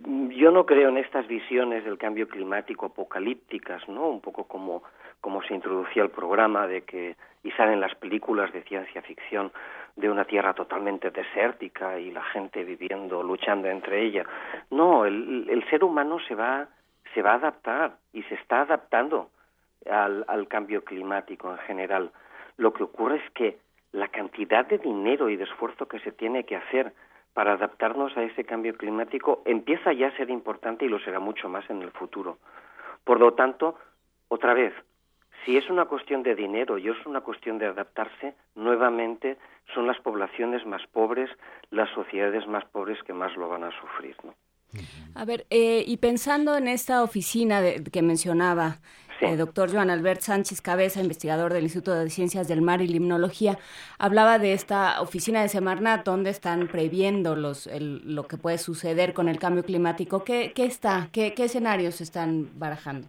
Yo 0.00 0.50
no 0.50 0.64
creo 0.64 0.90
en 0.90 0.98
estas 0.98 1.26
visiones 1.26 1.84
del 1.84 1.98
cambio 1.98 2.28
climático 2.28 2.86
apocalípticas, 2.86 3.88
¿no? 3.88 4.08
Un 4.08 4.20
poco 4.20 4.44
como, 4.44 4.82
como 5.20 5.42
se 5.42 5.54
introducía 5.54 6.02
el 6.02 6.10
programa 6.10 6.66
de 6.66 6.82
que 6.82 7.16
y 7.42 7.50
salen 7.52 7.80
las 7.80 7.94
películas 7.94 8.52
de 8.52 8.62
ciencia 8.62 9.02
ficción 9.02 9.52
de 9.96 10.10
una 10.10 10.24
tierra 10.24 10.54
totalmente 10.54 11.10
desértica 11.10 11.98
y 11.98 12.10
la 12.10 12.22
gente 12.24 12.64
viviendo, 12.64 13.22
luchando 13.22 13.68
entre 13.68 14.02
ella. 14.04 14.24
No, 14.70 15.04
el, 15.04 15.46
el 15.48 15.68
ser 15.70 15.82
humano 15.84 16.18
se 16.26 16.34
va 16.34 16.68
se 17.14 17.22
va 17.22 17.32
a 17.32 17.36
adaptar 17.36 17.96
y 18.12 18.22
se 18.24 18.34
está 18.34 18.62
adaptando 18.62 19.30
al, 19.90 20.24
al 20.28 20.46
cambio 20.46 20.84
climático 20.84 21.50
en 21.50 21.58
general. 21.58 22.10
Lo 22.56 22.72
que 22.72 22.82
ocurre 22.82 23.16
es 23.16 23.30
que 23.32 23.58
la 23.92 24.08
cantidad 24.08 24.66
de 24.66 24.78
dinero 24.78 25.30
y 25.30 25.36
de 25.36 25.44
esfuerzo 25.44 25.88
que 25.88 26.00
se 26.00 26.12
tiene 26.12 26.44
que 26.44 26.56
hacer 26.56 26.92
para 27.38 27.52
adaptarnos 27.52 28.16
a 28.16 28.24
ese 28.24 28.42
cambio 28.42 28.76
climático 28.76 29.42
empieza 29.44 29.92
ya 29.92 30.08
a 30.08 30.16
ser 30.16 30.28
importante 30.28 30.84
y 30.84 30.88
lo 30.88 30.98
será 30.98 31.20
mucho 31.20 31.48
más 31.48 31.70
en 31.70 31.82
el 31.82 31.92
futuro. 31.92 32.38
Por 33.04 33.20
lo 33.20 33.34
tanto, 33.34 33.78
otra 34.26 34.54
vez, 34.54 34.74
si 35.44 35.56
es 35.56 35.70
una 35.70 35.84
cuestión 35.84 36.24
de 36.24 36.34
dinero 36.34 36.78
y 36.78 36.88
es 36.88 36.96
una 37.06 37.20
cuestión 37.20 37.58
de 37.58 37.66
adaptarse, 37.66 38.34
nuevamente 38.56 39.36
son 39.72 39.86
las 39.86 40.00
poblaciones 40.00 40.66
más 40.66 40.84
pobres, 40.88 41.30
las 41.70 41.88
sociedades 41.90 42.44
más 42.48 42.64
pobres 42.64 43.00
que 43.04 43.12
más 43.12 43.36
lo 43.36 43.48
van 43.48 43.62
a 43.62 43.70
sufrir. 43.80 44.16
A 45.14 45.24
ver, 45.24 45.46
eh, 45.50 45.84
y 45.86 45.98
pensando 45.98 46.56
en 46.56 46.66
esta 46.66 47.04
oficina 47.04 47.60
que 47.92 48.02
mencionaba, 48.02 48.78
el 49.20 49.34
eh, 49.34 49.36
doctor 49.36 49.70
Joan 49.72 49.90
Albert 49.90 50.20
Sánchez 50.20 50.60
Cabeza, 50.60 51.00
investigador 51.00 51.52
del 51.52 51.64
Instituto 51.64 51.94
de 51.94 52.10
Ciencias 52.10 52.48
del 52.48 52.62
Mar 52.62 52.80
y 52.80 52.88
Limnología, 52.88 53.58
hablaba 53.98 54.38
de 54.38 54.52
esta 54.52 55.00
oficina 55.00 55.42
de 55.42 55.48
Semarnat, 55.48 56.04
donde 56.04 56.30
están 56.30 56.68
previendo 56.68 57.36
los, 57.36 57.68
lo 57.80 58.26
que 58.26 58.36
puede 58.36 58.58
suceder 58.58 59.12
con 59.12 59.28
el 59.28 59.38
cambio 59.38 59.64
climático. 59.64 60.24
¿Qué, 60.24 60.52
qué 60.54 60.64
está? 60.64 61.08
Qué, 61.12 61.34
¿Qué 61.34 61.44
escenarios 61.44 62.00
están 62.00 62.48
barajando? 62.58 63.08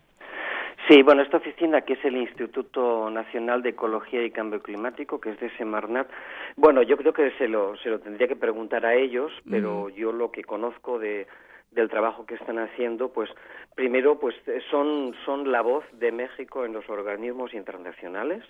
Sí, 0.88 1.04
bueno, 1.04 1.22
esta 1.22 1.38
oficina 1.38 1.82
que 1.82 1.94
es 1.94 2.04
el 2.04 2.18
Instituto 2.18 3.12
Nacional 3.12 3.62
de 3.62 3.70
Ecología 3.70 4.24
y 4.24 4.32
Cambio 4.32 4.60
Climático, 4.60 5.22
que 5.22 5.30
es 5.30 5.40
de 5.40 5.56
Semarnat, 5.56 6.08
bueno, 6.56 6.82
yo 6.82 6.98
creo 6.98 7.14
que 7.14 7.30
se 7.38 7.48
lo, 7.48 7.78
se 7.78 7.90
lo 7.90 8.00
tendría 8.00 8.28
que 8.28 8.36
preguntar 8.36 8.88
a 8.88 8.96
ellos, 8.96 9.32
pero 9.48 9.90
yo 9.90 10.12
lo 10.12 10.32
que 10.32 10.44
conozco 10.44 10.98
de, 10.98 11.28
del 11.72 11.90
trabajo 11.90 12.26
que 12.26 12.36
están 12.36 12.60
haciendo, 12.60 13.10
pues 13.10 13.30
primero 13.76 14.20
pues 14.20 14.36
son, 14.72 15.16
son 15.26 15.52
la 15.52 15.62
voz 15.62 15.86
de 15.94 16.12
México 16.12 16.66
en 16.66 16.74
los 16.74 16.90
organismos 16.90 17.54
internacionales 17.54 18.44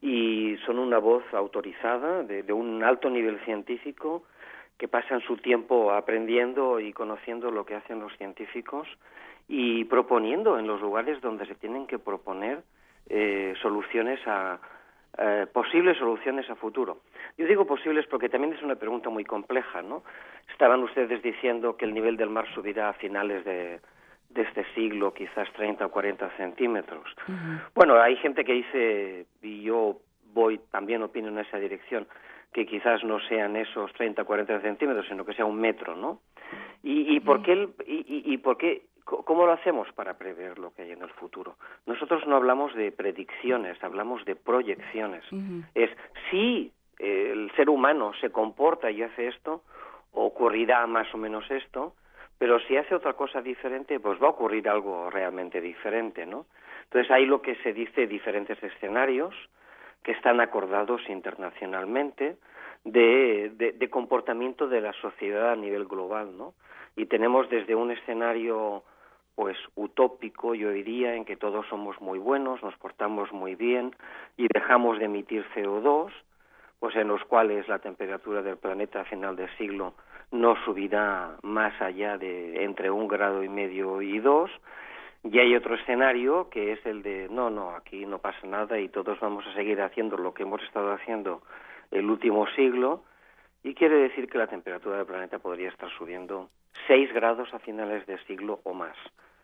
y 0.00 0.56
son 0.66 0.78
una 0.78 0.98
voz 0.98 1.24
autorizada 1.32 2.22
de, 2.22 2.42
de 2.42 2.52
un 2.52 2.82
alto 2.82 3.08
nivel 3.08 3.38
científico 3.44 4.24
que 4.78 4.88
pasan 4.88 5.20
su 5.20 5.36
tiempo 5.36 5.92
aprendiendo 5.92 6.80
y 6.80 6.92
conociendo 6.92 7.50
lo 7.50 7.64
que 7.64 7.76
hacen 7.76 8.00
los 8.00 8.16
científicos 8.16 8.88
y 9.48 9.84
proponiendo 9.84 10.58
en 10.58 10.66
los 10.66 10.80
lugares 10.80 11.20
donde 11.20 11.46
se 11.46 11.54
tienen 11.54 11.86
que 11.86 11.98
proponer 11.98 12.62
eh, 13.08 13.54
soluciones 13.60 14.20
a, 14.26 14.60
eh, 15.18 15.46
posibles 15.52 15.98
soluciones 15.98 16.48
a 16.48 16.54
futuro. 16.54 17.00
Yo 17.36 17.46
digo 17.46 17.66
posibles 17.66 18.06
porque 18.06 18.28
también 18.28 18.54
es 18.54 18.62
una 18.62 18.76
pregunta 18.76 19.10
muy 19.10 19.24
compleja, 19.24 19.82
¿no? 19.82 20.02
Estaban 20.50 20.82
ustedes 20.82 21.22
diciendo 21.22 21.76
que 21.76 21.84
el 21.84 21.94
nivel 21.94 22.16
del 22.16 22.30
mar 22.30 22.46
subirá 22.54 22.88
a 22.88 22.94
finales 22.94 23.44
de, 23.44 23.80
de 24.30 24.42
este 24.42 24.64
siglo, 24.74 25.12
quizás 25.12 25.52
30 25.52 25.86
o 25.86 25.90
40 25.90 26.30
centímetros. 26.36 27.04
Bueno, 27.74 28.00
hay 28.00 28.16
gente 28.16 28.44
que 28.44 28.52
dice, 28.54 29.26
y 29.42 29.62
yo 29.62 29.98
voy 30.32 30.58
también 30.70 31.02
opino 31.02 31.28
en 31.28 31.38
esa 31.38 31.58
dirección, 31.58 32.06
que 32.52 32.66
quizás 32.66 33.02
no 33.04 33.20
sean 33.20 33.56
esos 33.56 33.92
30 33.94 34.22
o 34.22 34.26
40 34.26 34.60
centímetros, 34.60 35.06
sino 35.08 35.24
que 35.24 35.34
sea 35.34 35.44
un 35.44 35.60
metro, 35.60 35.96
¿no? 35.96 36.20
¿Y, 36.82 37.16
y 37.16 37.20
por 37.20 37.42
qué, 37.42 37.68
y, 37.86 38.32
y, 38.32 38.36
por 38.38 38.56
qué 38.58 38.82
¿Cómo 39.04 39.46
lo 39.46 39.52
hacemos 39.52 39.90
para 39.92 40.16
prever 40.16 40.58
lo 40.58 40.72
que 40.72 40.82
hay 40.82 40.92
en 40.92 41.02
el 41.02 41.10
futuro? 41.10 41.56
Nosotros 41.86 42.26
no 42.26 42.36
hablamos 42.36 42.74
de 42.74 42.92
predicciones, 42.92 43.82
hablamos 43.82 44.24
de 44.24 44.36
proyecciones. 44.36 45.24
Es 45.74 45.90
si 46.30 46.72
el 46.98 47.50
ser 47.56 47.68
humano 47.68 48.12
se 48.20 48.30
comporta 48.30 48.90
y 48.90 49.02
hace 49.02 49.26
esto, 49.26 49.62
ocurrirá 50.12 50.86
más 50.86 51.12
o 51.14 51.18
menos 51.18 51.50
esto, 51.50 51.94
pero 52.38 52.60
si 52.60 52.76
hace 52.76 52.94
otra 52.94 53.14
cosa 53.14 53.40
diferente, 53.40 53.98
pues 53.98 54.20
va 54.22 54.26
a 54.26 54.30
ocurrir 54.30 54.68
algo 54.68 55.10
realmente 55.10 55.60
diferente, 55.60 56.26
¿no? 56.26 56.46
Entonces 56.84 57.10
hay 57.10 57.26
lo 57.26 57.40
que 57.40 57.56
se 57.56 57.72
dice 57.72 58.06
diferentes 58.06 58.62
escenarios 58.62 59.34
que 60.02 60.12
están 60.12 60.40
acordados 60.40 61.00
internacionalmente 61.08 62.36
de, 62.84 63.52
de 63.76 63.90
comportamiento 63.90 64.66
de 64.68 64.80
la 64.80 64.92
sociedad 64.94 65.52
a 65.52 65.56
nivel 65.56 65.86
global, 65.86 66.36
¿no? 66.36 66.54
Y 66.96 67.06
tenemos 67.06 67.48
desde 67.48 67.74
un 67.74 67.90
escenario 67.90 68.82
pues 69.34 69.56
utópico, 69.74 70.54
yo 70.54 70.70
diría, 70.70 71.14
en 71.14 71.24
que 71.24 71.36
todos 71.36 71.66
somos 71.68 72.00
muy 72.00 72.18
buenos, 72.18 72.62
nos 72.62 72.76
portamos 72.76 73.32
muy 73.32 73.54
bien 73.54 73.94
y 74.36 74.46
dejamos 74.52 74.98
de 74.98 75.06
emitir 75.06 75.44
CO2, 75.54 76.10
pues 76.78 76.96
en 76.96 77.08
los 77.08 77.24
cuales 77.24 77.68
la 77.68 77.78
temperatura 77.78 78.42
del 78.42 78.56
planeta 78.56 79.00
a 79.00 79.04
final 79.04 79.36
del 79.36 79.48
siglo 79.56 79.94
no 80.32 80.56
subirá 80.64 81.36
más 81.42 81.80
allá 81.80 82.18
de 82.18 82.64
entre 82.64 82.90
un 82.90 83.06
grado 83.06 83.42
y 83.44 83.48
medio 83.48 84.02
y 84.02 84.18
dos. 84.18 84.50
Y 85.22 85.38
hay 85.38 85.54
otro 85.54 85.76
escenario 85.76 86.48
que 86.50 86.72
es 86.72 86.84
el 86.84 87.02
de 87.02 87.28
no, 87.30 87.50
no, 87.50 87.70
aquí 87.76 88.04
no 88.06 88.18
pasa 88.18 88.44
nada 88.46 88.78
y 88.80 88.88
todos 88.88 89.20
vamos 89.20 89.46
a 89.46 89.54
seguir 89.54 89.80
haciendo 89.80 90.16
lo 90.16 90.34
que 90.34 90.42
hemos 90.42 90.60
estado 90.62 90.92
haciendo 90.92 91.42
el 91.92 92.10
último 92.10 92.48
siglo. 92.56 93.04
Y 93.62 93.74
quiere 93.74 93.96
decir 93.96 94.28
que 94.28 94.38
la 94.38 94.48
temperatura 94.48 94.96
del 94.96 95.06
planeta 95.06 95.38
podría 95.38 95.68
estar 95.68 95.90
subiendo 95.90 96.50
6 96.86 97.12
grados 97.12 97.52
a 97.54 97.60
finales 97.60 98.06
de 98.06 98.18
siglo 98.24 98.60
o 98.64 98.74
más, 98.74 98.96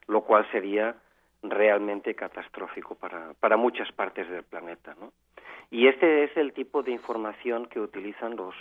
lo 0.06 0.22
cual 0.22 0.46
sería 0.50 0.96
realmente 1.42 2.14
catastrófico 2.14 2.96
para, 2.96 3.34
para 3.34 3.56
muchas 3.56 3.90
partes 3.92 4.28
del 4.28 4.42
planeta. 4.42 4.96
¿no? 4.98 5.12
Y 5.70 5.86
este 5.86 6.24
es 6.24 6.36
el 6.36 6.52
tipo 6.52 6.82
de 6.82 6.90
información 6.90 7.66
que 7.66 7.80
utilizan 7.80 8.36
los, 8.36 8.54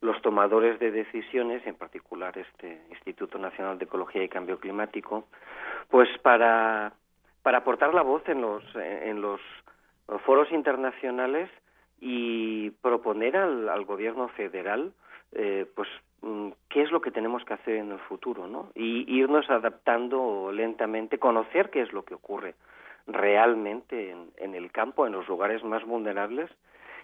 los 0.00 0.20
tomadores 0.20 0.78
de 0.78 0.90
decisiones, 0.90 1.66
en 1.66 1.76
particular 1.76 2.36
este 2.36 2.82
Instituto 2.90 3.38
Nacional 3.38 3.78
de 3.78 3.84
Ecología 3.84 4.22
y 4.22 4.28
Cambio 4.28 4.58
Climático, 4.58 5.26
pues 5.88 6.08
para, 6.18 6.92
para 7.42 7.58
aportar 7.58 7.94
la 7.94 8.02
voz 8.02 8.28
en 8.28 8.42
los, 8.42 8.62
en 8.74 9.22
los 9.22 9.40
foros 10.26 10.50
internacionales 10.52 11.48
y 12.00 12.70
proponer 12.70 13.36
al, 13.36 13.68
al 13.68 13.84
gobierno 13.84 14.28
federal 14.28 14.92
eh, 15.32 15.66
pues 15.74 15.88
mm, 16.22 16.48
qué 16.68 16.82
es 16.82 16.90
lo 16.90 17.00
que 17.00 17.10
tenemos 17.10 17.44
que 17.44 17.54
hacer 17.54 17.76
en 17.76 17.92
el 17.92 17.98
futuro, 18.00 18.48
¿no? 18.48 18.70
Y 18.74 19.04
irnos 19.06 19.48
adaptando 19.48 20.50
lentamente, 20.52 21.18
conocer 21.18 21.70
qué 21.70 21.82
es 21.82 21.92
lo 21.92 22.04
que 22.04 22.14
ocurre 22.14 22.54
realmente 23.06 24.10
en, 24.10 24.30
en 24.36 24.54
el 24.54 24.72
campo, 24.72 25.06
en 25.06 25.12
los 25.12 25.28
lugares 25.28 25.62
más 25.62 25.84
vulnerables, 25.84 26.50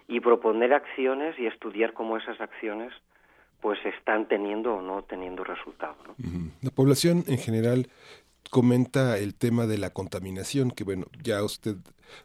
y 0.08 0.20
proponer 0.20 0.72
acciones 0.72 1.38
y 1.38 1.46
estudiar 1.46 1.92
cómo 1.92 2.16
esas 2.16 2.40
acciones 2.40 2.92
pues 3.60 3.78
están 3.84 4.28
teniendo 4.28 4.74
o 4.74 4.82
no 4.82 5.02
teniendo 5.02 5.42
resultado. 5.42 5.96
¿no? 6.06 6.14
La 6.62 6.70
población 6.70 7.24
en 7.26 7.38
general 7.38 7.88
comenta 8.50 9.18
el 9.18 9.34
tema 9.34 9.66
de 9.66 9.78
la 9.78 9.90
contaminación, 9.90 10.70
que 10.70 10.84
bueno, 10.84 11.06
ya 11.22 11.42
usted 11.42 11.76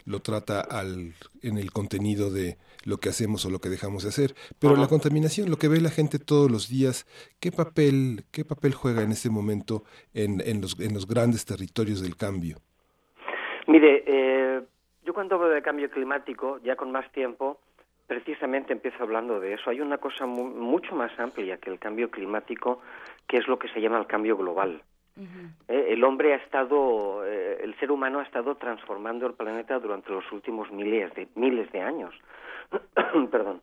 lo 0.05 0.19
trata 0.21 0.61
al, 0.61 1.13
en 1.41 1.57
el 1.57 1.71
contenido 1.71 2.29
de 2.31 2.57
lo 2.85 2.97
que 2.97 3.09
hacemos 3.09 3.45
o 3.45 3.49
lo 3.49 3.59
que 3.59 3.69
dejamos 3.69 4.03
de 4.03 4.09
hacer, 4.09 4.33
pero 4.59 4.75
la 4.75 4.87
contaminación, 4.87 5.49
lo 5.49 5.57
que 5.57 5.67
ve 5.67 5.81
la 5.81 5.89
gente 5.89 6.19
todos 6.19 6.49
los 6.49 6.69
días, 6.69 7.05
¿qué 7.39 7.51
papel, 7.51 8.23
qué 8.31 8.43
papel 8.45 8.73
juega 8.73 9.03
en 9.03 9.11
este 9.11 9.29
momento 9.29 9.83
en, 10.13 10.41
en, 10.45 10.61
los, 10.61 10.79
en 10.79 10.93
los 10.93 11.07
grandes 11.07 11.45
territorios 11.45 12.01
del 12.01 12.15
cambio? 12.15 12.57
Mire, 13.67 14.03
eh, 14.07 14.61
yo 15.03 15.13
cuando 15.13 15.35
hablo 15.35 15.49
de 15.49 15.61
cambio 15.61 15.89
climático, 15.89 16.59
ya 16.63 16.75
con 16.75 16.91
más 16.91 17.11
tiempo, 17.11 17.59
precisamente 18.07 18.73
empiezo 18.73 19.03
hablando 19.03 19.39
de 19.39 19.53
eso. 19.53 19.69
Hay 19.69 19.79
una 19.79 19.97
cosa 19.97 20.25
mucho 20.25 20.95
más 20.95 21.17
amplia 21.19 21.57
que 21.57 21.69
el 21.69 21.79
cambio 21.79 22.11
climático, 22.11 22.81
que 23.27 23.37
es 23.37 23.47
lo 23.47 23.57
que 23.57 23.69
se 23.69 23.79
llama 23.79 23.99
el 23.99 24.07
cambio 24.07 24.35
global. 24.35 24.81
Eh, 25.67 25.87
el 25.89 26.03
hombre 26.03 26.33
ha 26.33 26.37
estado, 26.37 27.25
eh, 27.25 27.59
el 27.63 27.75
ser 27.79 27.91
humano 27.91 28.19
ha 28.19 28.23
estado 28.23 28.55
transformando 28.55 29.27
el 29.27 29.33
planeta 29.33 29.79
durante 29.79 30.11
los 30.11 30.29
últimos 30.31 30.71
miles 30.71 31.13
de 31.15 31.27
miles 31.35 31.71
de 31.71 31.81
años. 31.81 32.13
Perdón. 33.31 33.61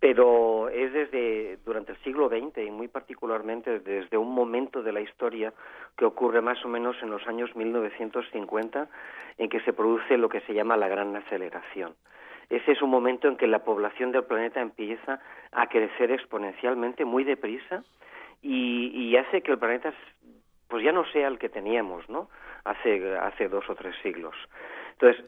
Pero 0.00 0.68
es 0.68 0.92
desde 0.92 1.58
durante 1.64 1.92
el 1.92 1.98
siglo 1.98 2.28
XX 2.28 2.58
y 2.58 2.70
muy 2.70 2.86
particularmente 2.86 3.80
desde 3.80 4.16
un 4.16 4.32
momento 4.32 4.82
de 4.82 4.92
la 4.92 5.00
historia 5.00 5.52
que 5.96 6.04
ocurre 6.04 6.40
más 6.40 6.64
o 6.64 6.68
menos 6.68 6.96
en 7.02 7.10
los 7.10 7.26
años 7.26 7.54
1950 7.56 8.88
en 9.38 9.48
que 9.48 9.60
se 9.60 9.72
produce 9.72 10.16
lo 10.16 10.28
que 10.28 10.40
se 10.42 10.54
llama 10.54 10.76
la 10.76 10.86
gran 10.86 11.16
aceleración. 11.16 11.94
Ese 12.48 12.72
es 12.72 12.80
un 12.80 12.90
momento 12.90 13.28
en 13.28 13.36
que 13.36 13.46
la 13.46 13.64
población 13.64 14.12
del 14.12 14.24
planeta 14.24 14.60
empieza 14.60 15.20
a 15.52 15.66
crecer 15.66 16.12
exponencialmente, 16.12 17.04
muy 17.04 17.24
deprisa, 17.24 17.82
y, 18.40 18.90
y 18.94 19.16
hace 19.16 19.42
que 19.42 19.52
el 19.52 19.58
planeta 19.58 19.92
pues 20.68 20.84
ya 20.84 20.92
no 20.92 21.04
sea 21.06 21.28
el 21.28 21.38
que 21.38 21.48
teníamos, 21.48 22.08
¿no? 22.08 22.28
Hace, 22.64 23.16
hace 23.16 23.48
dos 23.48 23.68
o 23.68 23.74
tres 23.74 23.94
siglos. 24.02 24.36
Entonces, 24.92 25.24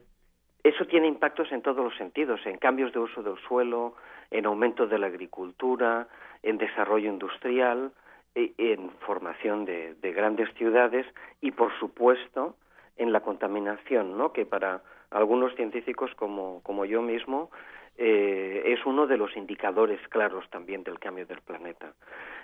eso 0.63 0.85
tiene 0.87 1.09
impactos 1.09 1.51
en 1.53 1.63
todos 1.63 1.83
los 1.83 1.97
sentidos, 1.97 2.41
en 2.45 2.59
cambios 2.59 2.93
de 2.93 2.99
uso 2.99 3.23
del 3.23 3.39
suelo, 3.49 3.95
en 4.31 4.47
aumento 4.47 4.87
de 4.87 4.99
la 4.99 5.07
agricultura, 5.07 6.09
en 6.43 6.59
desarrollo 6.59 7.09
industrial, 7.09 7.93
e, 8.35 8.53
en 8.59 8.91
formación 9.01 9.65
de, 9.65 10.13
grandes 10.13 10.53
ciudades 10.55 11.07
y, 11.41 11.53
por 11.53 11.73
supuesto, 11.79 12.57
en 12.97 13.13
la 13.13 13.21
contaminación, 13.21 14.19
¿no? 14.19 14.33
Que 14.33 14.45
para 14.45 14.83
algunos 15.11 15.55
científicos 15.57 16.15
como, 16.15 16.63
como 16.63 16.85
yo 16.85 17.01
mismo 17.01 17.51
eh, 17.97 18.63
es 18.67 18.85
uno 18.87 19.07
de 19.07 19.17
los 19.17 19.37
indicadores 19.37 20.01
claros 20.09 20.49
también 20.51 20.83
del 20.83 20.99
cambio 20.99 21.27
del 21.27 21.41
planeta. 21.41 21.93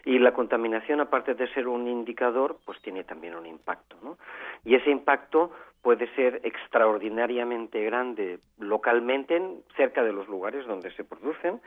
Y 0.04 0.18
la 0.18 0.32
contaminación, 0.32 1.00
aparte 1.00 1.34
de 1.34 1.52
ser 1.52 1.66
un 1.66 1.88
indicador, 1.88 2.58
pues 2.64 2.80
tiene 2.82 3.04
también 3.04 3.34
un 3.34 3.46
impacto, 3.46 3.96
¿no? 4.02 4.18
Y 4.64 4.74
ese 4.74 4.90
impacto 4.90 5.52
puede 5.82 6.12
ser 6.14 6.40
extraordinariamente 6.44 7.82
grande 7.84 8.38
localmente, 8.58 9.40
cerca 9.76 10.02
de 10.02 10.12
los 10.12 10.28
lugares 10.28 10.66
donde 10.66 10.90
se 10.92 11.04
producen, 11.04 11.60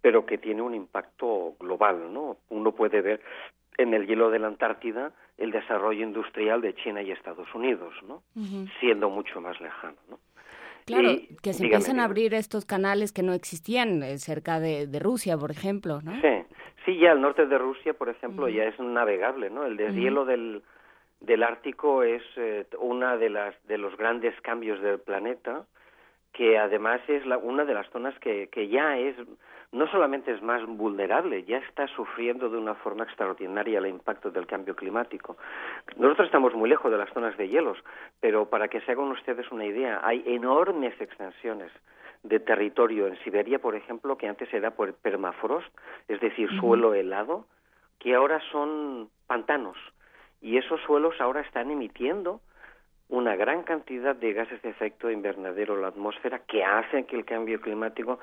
pero 0.00 0.26
que 0.26 0.38
tiene 0.38 0.62
un 0.62 0.74
impacto 0.74 1.54
global, 1.58 2.12
¿no? 2.12 2.36
Uno 2.48 2.72
puede 2.72 3.00
ver 3.00 3.20
en 3.78 3.94
el 3.94 4.06
hielo 4.06 4.30
de 4.30 4.38
la 4.38 4.48
Antártida 4.48 5.12
el 5.38 5.50
desarrollo 5.50 6.02
industrial 6.02 6.60
de 6.60 6.74
China 6.74 7.02
y 7.02 7.10
Estados 7.10 7.52
Unidos, 7.54 7.94
¿no? 8.06 8.22
Siendo 8.78 9.10
mucho 9.10 9.40
más 9.40 9.60
lejano, 9.60 9.96
¿no? 10.08 10.18
Claro, 10.86 11.10
que 11.42 11.52
se 11.52 11.64
empiezan 11.64 12.00
a 12.00 12.04
abrir 12.04 12.34
estos 12.34 12.64
canales 12.64 13.12
que 13.12 13.22
no 13.22 13.32
existían 13.32 14.02
eh, 14.02 14.18
cerca 14.18 14.60
de, 14.60 14.86
Rusia, 14.98 15.36
por 15.36 15.50
ejemplo, 15.50 16.00
¿no? 16.02 16.12
Sí, 16.20 16.44
sí, 16.84 16.98
ya 16.98 17.12
al 17.12 17.20
norte 17.20 17.46
de 17.46 17.58
Rusia, 17.58 17.94
por 17.94 18.08
ejemplo, 18.08 18.48
ya 18.48 18.64
es 18.64 18.78
navegable, 18.78 19.50
¿no? 19.50 19.64
El 19.64 19.76
deshielo 19.76 20.24
del, 20.24 20.62
del 21.20 21.42
Ártico 21.42 22.02
es 22.02 22.22
eh, 22.36 22.66
una 22.80 23.16
de 23.16 23.30
las 23.30 23.54
de 23.66 23.78
los 23.78 23.96
grandes 23.96 24.38
cambios 24.40 24.80
del 24.82 24.98
planeta, 24.98 25.66
que 26.32 26.58
además 26.58 27.00
es 27.08 27.26
la, 27.26 27.38
una 27.38 27.64
de 27.64 27.74
las 27.74 27.88
zonas 27.90 28.18
que, 28.18 28.48
que 28.48 28.68
ya 28.68 28.98
es 28.98 29.16
no 29.72 29.86
solamente 29.86 30.30
es 30.32 30.42
más 30.42 30.64
vulnerable, 30.66 31.44
ya 31.44 31.56
está 31.56 31.86
sufriendo 31.88 32.50
de 32.50 32.58
una 32.58 32.74
forma 32.74 33.04
extraordinaria 33.04 33.78
el 33.78 33.86
impacto 33.86 34.30
del 34.30 34.46
cambio 34.46 34.76
climático. 34.76 35.38
Nosotros 35.96 36.26
estamos 36.26 36.54
muy 36.54 36.68
lejos 36.68 36.90
de 36.90 36.98
las 36.98 37.10
zonas 37.14 37.36
de 37.38 37.48
hielos, 37.48 37.78
pero 38.20 38.50
para 38.50 38.68
que 38.68 38.82
se 38.82 38.92
hagan 38.92 39.10
ustedes 39.10 39.50
una 39.50 39.64
idea, 39.64 40.00
hay 40.04 40.22
enormes 40.26 40.98
extensiones 41.00 41.72
de 42.22 42.38
territorio 42.38 43.06
en 43.06 43.18
Siberia, 43.24 43.58
por 43.60 43.74
ejemplo, 43.74 44.18
que 44.18 44.28
antes 44.28 44.52
era 44.52 44.72
por 44.72 44.92
permafrost, 44.94 45.74
es 46.06 46.20
decir, 46.20 46.50
suelo 46.60 46.92
helado, 46.92 47.46
que 47.98 48.14
ahora 48.14 48.40
son 48.52 49.08
pantanos. 49.26 49.78
Y 50.42 50.58
esos 50.58 50.80
suelos 50.82 51.18
ahora 51.18 51.40
están 51.40 51.70
emitiendo 51.70 52.40
una 53.12 53.36
gran 53.36 53.62
cantidad 53.62 54.16
de 54.16 54.32
gases 54.32 54.62
de 54.62 54.70
efecto 54.70 55.10
invernadero 55.10 55.74
en 55.74 55.82
la 55.82 55.88
atmósfera 55.88 56.38
que 56.46 56.64
hacen 56.64 57.04
que 57.04 57.14
el 57.14 57.26
cambio 57.26 57.60
climático 57.60 58.18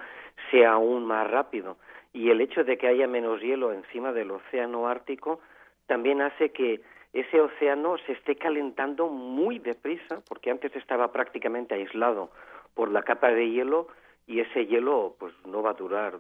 sea 0.50 0.72
aún 0.72 1.06
más 1.06 1.30
rápido. 1.30 1.78
Y 2.12 2.32
el 2.32 2.42
hecho 2.42 2.64
de 2.64 2.76
que 2.80 2.88
haya 2.88 3.08
menos 3.08 3.40
hielo 3.40 3.72
encima 3.72 4.12
del 4.14 4.32
océano 4.32 4.88
Ártico 4.88 5.42
también 5.86 6.24
hace 6.24 6.52
que 6.52 6.82
ese 7.14 7.40
océano 7.40 7.98
se 8.08 8.14
esté 8.14 8.36
calentando 8.36 9.10
muy 9.10 9.60
deprisa, 9.60 10.22
porque 10.28 10.50
antes 10.50 10.76
estaba 10.76 11.12
prácticamente 11.12 11.76
aislado 11.76 12.32
por 12.74 12.90
la 12.90 13.04
capa 13.04 13.30
de 13.30 13.48
hielo 13.48 13.90
y 14.26 14.40
ese 14.40 14.66
hielo 14.66 15.16
pues 15.20 15.36
no 15.46 15.62
va 15.62 15.72
a 15.72 15.74
durar 15.74 16.20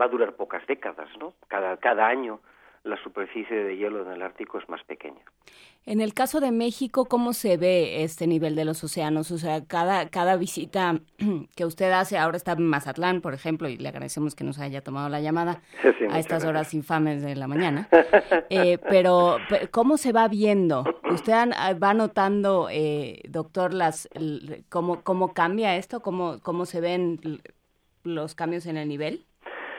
va 0.00 0.06
a 0.06 0.08
durar 0.08 0.32
pocas 0.32 0.66
décadas, 0.66 1.10
¿no? 1.18 1.34
Cada 1.48 1.76
cada 1.76 2.06
año 2.06 2.40
la 2.82 2.96
superficie 3.02 3.56
de 3.56 3.76
hielo 3.76 4.02
en 4.02 4.12
el 4.12 4.22
Ártico 4.22 4.58
es 4.58 4.68
más 4.68 4.82
pequeña. 4.84 5.20
En 5.86 6.00
el 6.00 6.14
caso 6.14 6.40
de 6.40 6.52
México, 6.52 7.06
¿cómo 7.06 7.32
se 7.32 7.56
ve 7.56 8.02
este 8.04 8.26
nivel 8.26 8.54
de 8.54 8.64
los 8.64 8.84
océanos? 8.84 9.30
O 9.30 9.38
sea, 9.38 9.64
cada, 9.66 10.08
cada 10.08 10.36
visita 10.36 11.00
que 11.56 11.64
usted 11.64 11.90
hace, 11.92 12.18
ahora 12.18 12.36
está 12.36 12.52
en 12.52 12.66
Mazatlán, 12.66 13.20
por 13.20 13.34
ejemplo, 13.34 13.68
y 13.68 13.76
le 13.76 13.88
agradecemos 13.88 14.34
que 14.34 14.44
nos 14.44 14.58
haya 14.58 14.82
tomado 14.82 15.08
la 15.08 15.20
llamada 15.20 15.62
a 16.10 16.18
estas 16.18 16.44
horas 16.44 16.74
infames 16.74 17.22
de 17.22 17.36
la 17.36 17.46
mañana. 17.46 17.88
Eh, 18.52 18.78
pero, 18.88 19.36
¿cómo 19.70 19.96
se 19.96 20.12
va 20.12 20.26
viendo? 20.26 20.84
¿Usted 21.08 21.32
va 21.80 21.94
notando, 21.94 22.68
eh, 22.70 23.20
doctor, 23.28 23.72
las, 23.72 24.08
cómo, 24.68 25.02
cómo 25.02 25.32
cambia 25.32 25.76
esto? 25.76 26.00
¿Cómo, 26.00 26.40
¿Cómo 26.42 26.66
se 26.66 26.80
ven 26.80 27.20
los 28.02 28.34
cambios 28.34 28.66
en 28.66 28.76
el 28.76 28.88
nivel? 28.88 29.24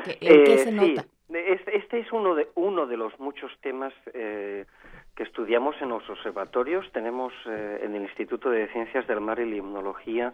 ¿En 0.05 0.43
qué 0.45 0.57
se 0.59 0.69
eh, 0.69 0.71
nota? 0.71 1.05
Este 1.33 1.99
es 1.99 2.11
uno 2.11 2.35
de, 2.35 2.49
uno 2.55 2.85
de 2.85 2.97
los 2.97 3.17
muchos 3.19 3.51
temas 3.61 3.93
eh, 4.13 4.65
que 5.15 5.23
estudiamos 5.23 5.75
en 5.81 5.89
los 5.89 6.09
observatorios. 6.09 6.91
Tenemos 6.91 7.33
eh, 7.45 7.81
en 7.83 7.95
el 7.95 8.03
Instituto 8.03 8.49
de 8.49 8.67
Ciencias 8.69 9.07
del 9.07 9.21
Mar 9.21 9.39
y 9.39 9.45
Limnología 9.45 10.33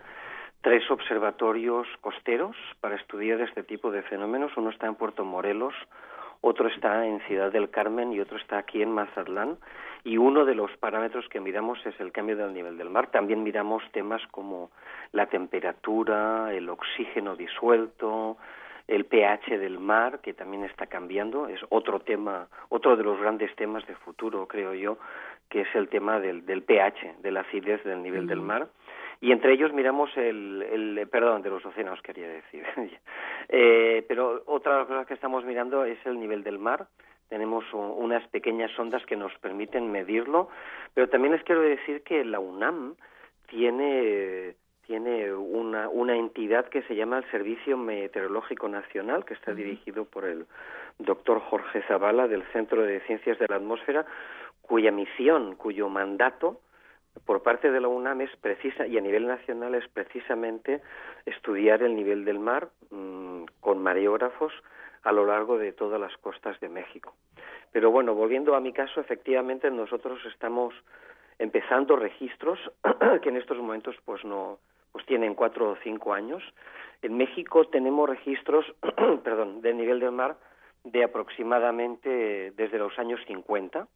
tres 0.61 0.89
observatorios 0.89 1.87
costeros 2.01 2.55
para 2.81 2.95
estudiar 2.95 3.41
este 3.41 3.63
tipo 3.63 3.91
de 3.91 4.01
fenómenos. 4.03 4.55
Uno 4.57 4.69
está 4.69 4.87
en 4.87 4.95
Puerto 4.95 5.23
Morelos, 5.23 5.73
otro 6.41 6.67
está 6.67 7.05
en 7.05 7.19
Ciudad 7.21 7.51
del 7.51 7.69
Carmen 7.69 8.11
y 8.11 8.19
otro 8.19 8.37
está 8.37 8.57
aquí 8.57 8.81
en 8.81 8.91
Mazatlán. 8.91 9.57
Y 10.03 10.17
uno 10.17 10.45
de 10.45 10.55
los 10.55 10.75
parámetros 10.77 11.27
que 11.29 11.39
miramos 11.39 11.77
es 11.85 11.99
el 11.99 12.11
cambio 12.11 12.37
del 12.37 12.53
nivel 12.53 12.77
del 12.77 12.89
mar. 12.89 13.07
También 13.11 13.43
miramos 13.43 13.83
temas 13.91 14.21
como 14.31 14.71
la 15.11 15.27
temperatura, 15.27 16.53
el 16.53 16.69
oxígeno 16.69 17.35
disuelto, 17.35 18.37
el 18.87 19.05
pH 19.05 19.57
del 19.57 19.79
mar, 19.79 20.19
que 20.21 20.33
también 20.33 20.63
está 20.63 20.87
cambiando, 20.87 21.47
es 21.47 21.59
otro 21.69 21.99
tema, 21.99 22.47
otro 22.69 22.95
de 22.95 23.03
los 23.03 23.19
grandes 23.19 23.53
temas 23.55 23.85
de 23.87 23.95
futuro, 23.95 24.47
creo 24.47 24.73
yo, 24.73 24.97
que 25.49 25.61
es 25.61 25.75
el 25.75 25.89
tema 25.89 26.19
del, 26.19 26.45
del 26.45 26.63
pH, 26.63 27.17
de 27.21 27.31
la 27.31 27.41
acidez 27.41 27.83
del 27.83 28.01
nivel 28.01 28.27
del 28.27 28.41
mar. 28.41 28.69
Y 29.19 29.31
entre 29.31 29.53
ellos 29.53 29.73
miramos 29.73 30.15
el, 30.15 30.61
el 30.61 31.07
perdón, 31.09 31.41
de 31.41 31.49
los 31.49 31.65
océanos 31.65 32.01
quería 32.01 32.27
decir. 32.27 32.63
eh, 33.49 34.05
pero 34.07 34.43
otra 34.45 34.73
de 34.73 34.79
las 34.79 34.87
cosas 34.87 35.07
que 35.07 35.15
estamos 35.15 35.43
mirando 35.43 35.83
es 35.85 35.97
el 36.05 36.19
nivel 36.19 36.43
del 36.43 36.59
mar. 36.59 36.87
Tenemos 37.27 37.65
unas 37.73 38.25
pequeñas 38.29 38.71
ondas 38.79 39.05
que 39.05 39.17
nos 39.17 39.33
permiten 39.39 39.91
medirlo, 39.91 40.47
pero 40.93 41.09
también 41.09 41.33
les 41.33 41.43
quiero 41.43 41.61
decir 41.61 42.01
que 42.03 42.23
la 42.23 42.39
UNAM 42.39 42.95
tiene 43.47 44.55
tiene 44.87 45.33
una, 45.33 45.89
una 45.89 46.15
entidad 46.15 46.65
que 46.69 46.81
se 46.83 46.95
llama 46.95 47.17
el 47.17 47.29
Servicio 47.29 47.77
Meteorológico 47.77 48.69
Nacional, 48.69 49.25
que 49.25 49.33
está 49.33 49.53
dirigido 49.53 50.05
por 50.05 50.23
el 50.23 50.45
doctor 50.97 51.41
Jorge 51.41 51.83
Zavala 51.83 52.27
del 52.29 52.43
Centro 52.53 52.83
de 52.83 53.01
Ciencias 53.01 53.37
de 53.37 53.47
la 53.49 53.57
Atmósfera, 53.57 54.05
cuya 54.61 54.91
misión, 54.91 55.55
cuyo 55.55 55.89
mandato 55.89 56.61
por 57.25 57.43
parte 57.43 57.69
de 57.69 57.81
la 57.81 57.89
UNAM 57.89 58.21
es 58.21 58.35
precisa 58.37 58.87
y 58.87 58.97
a 58.97 59.01
nivel 59.01 59.27
nacional 59.27 59.75
es 59.75 59.87
precisamente 59.89 60.81
estudiar 61.25 61.83
el 61.83 61.95
nivel 61.95 62.23
del 62.23 62.39
mar 62.39 62.69
mm, 62.89 63.43
con 63.59 63.79
mareógrafos 63.79 64.53
a 65.03 65.11
lo 65.11 65.25
largo 65.25 65.57
de 65.57 65.73
todas 65.73 65.99
las 65.99 66.15
costas 66.17 66.59
de 66.59 66.69
México. 66.69 67.13
Pero 67.71 67.91
bueno, 67.91 68.15
volviendo 68.15 68.55
a 68.55 68.61
mi 68.61 68.71
caso, 68.71 69.01
efectivamente 69.01 69.69
nosotros 69.69 70.19
estamos 70.25 70.73
empezando 71.39 71.95
registros 71.95 72.59
que 73.21 73.29
en 73.29 73.37
estos 73.37 73.57
momentos 73.57 73.95
pues 74.05 74.23
no 74.23 74.59
pues 74.91 75.05
tienen 75.05 75.35
cuatro 75.35 75.71
o 75.71 75.77
cinco 75.83 76.13
años. 76.13 76.43
En 77.01 77.17
México 77.17 77.67
tenemos 77.67 78.09
registros, 78.09 78.65
perdón, 79.23 79.61
del 79.61 79.77
nivel 79.77 79.99
del 79.99 80.11
mar 80.11 80.37
de 80.83 81.03
aproximadamente 81.03 82.51
desde 82.51 82.77
los 82.77 82.97
años 82.97 83.19
50. 83.27 83.87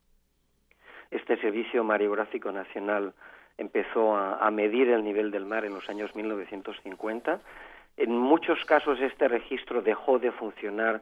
Este 1.09 1.37
Servicio 1.37 1.83
Mariográfico 1.83 2.51
Nacional 2.51 3.13
empezó 3.57 4.15
a, 4.15 4.49
medir 4.51 4.89
el 4.89 5.03
nivel 5.03 5.31
del 5.31 5.45
mar 5.45 5.65
en 5.65 5.73
los 5.73 5.89
años 5.89 6.15
1950. 6.15 7.39
En 7.97 8.17
muchos 8.17 8.63
casos 8.65 8.99
este 8.99 9.27
registro 9.27 9.81
dejó 9.81 10.19
de 10.19 10.31
funcionar 10.31 11.01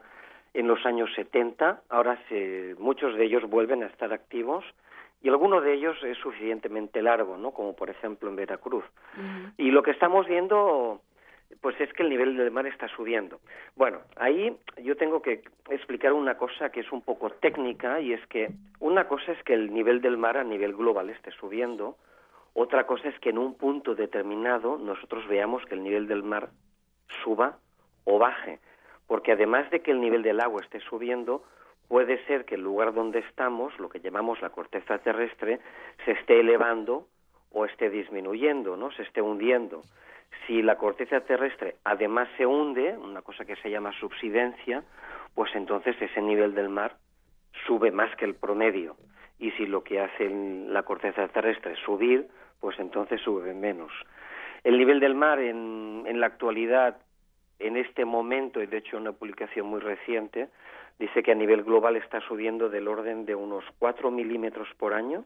en 0.52 0.66
los 0.68 0.84
años 0.84 1.10
70. 1.14 1.82
Ahora 1.88 2.18
muchos 2.78 3.16
de 3.16 3.24
ellos 3.24 3.48
vuelven 3.48 3.82
a 3.82 3.86
estar 3.86 4.12
activos 4.12 4.64
y 5.22 5.28
alguno 5.28 5.60
de 5.60 5.74
ellos 5.74 5.96
es 6.02 6.16
suficientemente 6.18 7.02
largo, 7.02 7.36
¿no? 7.36 7.52
Como 7.52 7.74
por 7.74 7.90
ejemplo 7.90 8.28
en 8.28 8.36
Veracruz. 8.36 8.84
Y 9.58 9.70
lo 9.70 9.82
que 9.82 9.90
estamos 9.90 10.26
viendo 10.26 11.00
pues 11.60 11.78
es 11.80 11.92
que 11.92 12.02
el 12.02 12.08
nivel 12.08 12.36
del 12.36 12.50
mar 12.50 12.66
está 12.66 12.88
subiendo. 12.88 13.40
Bueno, 13.76 13.98
ahí 14.16 14.56
yo 14.82 14.96
tengo 14.96 15.20
que 15.20 15.42
explicar 15.68 16.12
una 16.12 16.36
cosa 16.36 16.70
que 16.70 16.80
es 16.80 16.92
un 16.92 17.02
poco 17.02 17.30
técnica 17.30 18.00
y 18.00 18.12
es 18.12 18.24
que 18.28 18.50
una 18.78 19.08
cosa 19.08 19.32
es 19.32 19.42
que 19.42 19.54
el 19.54 19.72
nivel 19.72 20.00
del 20.00 20.16
mar 20.16 20.36
a 20.36 20.44
nivel 20.44 20.74
global 20.74 21.10
esté 21.10 21.32
subiendo, 21.32 21.96
otra 22.54 22.86
cosa 22.86 23.08
es 23.08 23.18
que 23.18 23.30
en 23.30 23.38
un 23.38 23.54
punto 23.54 23.94
determinado 23.94 24.78
nosotros 24.78 25.26
veamos 25.28 25.64
que 25.66 25.74
el 25.74 25.82
nivel 25.82 26.06
del 26.06 26.22
mar 26.22 26.50
suba 27.22 27.58
o 28.04 28.18
baje, 28.18 28.58
porque 29.06 29.32
además 29.32 29.70
de 29.70 29.80
que 29.80 29.90
el 29.90 30.00
nivel 30.00 30.22
del 30.22 30.40
agua 30.40 30.62
esté 30.62 30.80
subiendo, 30.80 31.44
puede 31.90 32.24
ser 32.26 32.44
que 32.44 32.54
el 32.54 32.60
lugar 32.60 32.94
donde 32.94 33.18
estamos, 33.18 33.76
lo 33.80 33.88
que 33.88 33.98
llamamos 33.98 34.40
la 34.40 34.50
corteza 34.50 34.98
terrestre, 34.98 35.58
se 36.04 36.12
esté 36.12 36.38
elevando 36.38 37.08
o 37.50 37.64
esté 37.64 37.90
disminuyendo, 37.90 38.76
¿no? 38.76 38.92
Se 38.92 39.02
esté 39.02 39.20
hundiendo. 39.20 39.82
Si 40.46 40.62
la 40.62 40.76
corteza 40.76 41.20
terrestre 41.22 41.74
además 41.82 42.28
se 42.36 42.46
hunde, 42.46 42.96
una 42.96 43.22
cosa 43.22 43.44
que 43.44 43.56
se 43.56 43.70
llama 43.70 43.92
subsidencia, 43.98 44.84
pues 45.34 45.50
entonces 45.56 46.00
ese 46.00 46.22
nivel 46.22 46.54
del 46.54 46.68
mar 46.68 46.94
sube 47.66 47.90
más 47.90 48.14
que 48.14 48.24
el 48.24 48.36
promedio. 48.36 48.94
Y 49.40 49.50
si 49.52 49.66
lo 49.66 49.82
que 49.82 49.98
hace 49.98 50.30
la 50.30 50.84
corteza 50.84 51.26
terrestre 51.26 51.72
es 51.72 51.80
subir, 51.80 52.28
pues 52.60 52.78
entonces 52.78 53.20
sube 53.20 53.52
menos. 53.52 53.90
El 54.62 54.78
nivel 54.78 55.00
del 55.00 55.16
mar 55.16 55.40
en, 55.40 56.04
en 56.06 56.20
la 56.20 56.26
actualidad, 56.26 56.98
en 57.58 57.76
este 57.76 58.04
momento, 58.04 58.62
y 58.62 58.66
de 58.66 58.76
hecho 58.76 58.96
una 58.96 59.10
publicación 59.10 59.66
muy 59.66 59.80
reciente, 59.80 60.50
dice 61.00 61.22
que 61.22 61.32
a 61.32 61.34
nivel 61.34 61.64
global 61.64 61.96
está 61.96 62.20
subiendo 62.20 62.68
del 62.68 62.86
orden 62.86 63.24
de 63.24 63.34
unos 63.34 63.64
4 63.78 64.10
milímetros 64.10 64.68
por 64.76 64.92
año. 64.92 65.24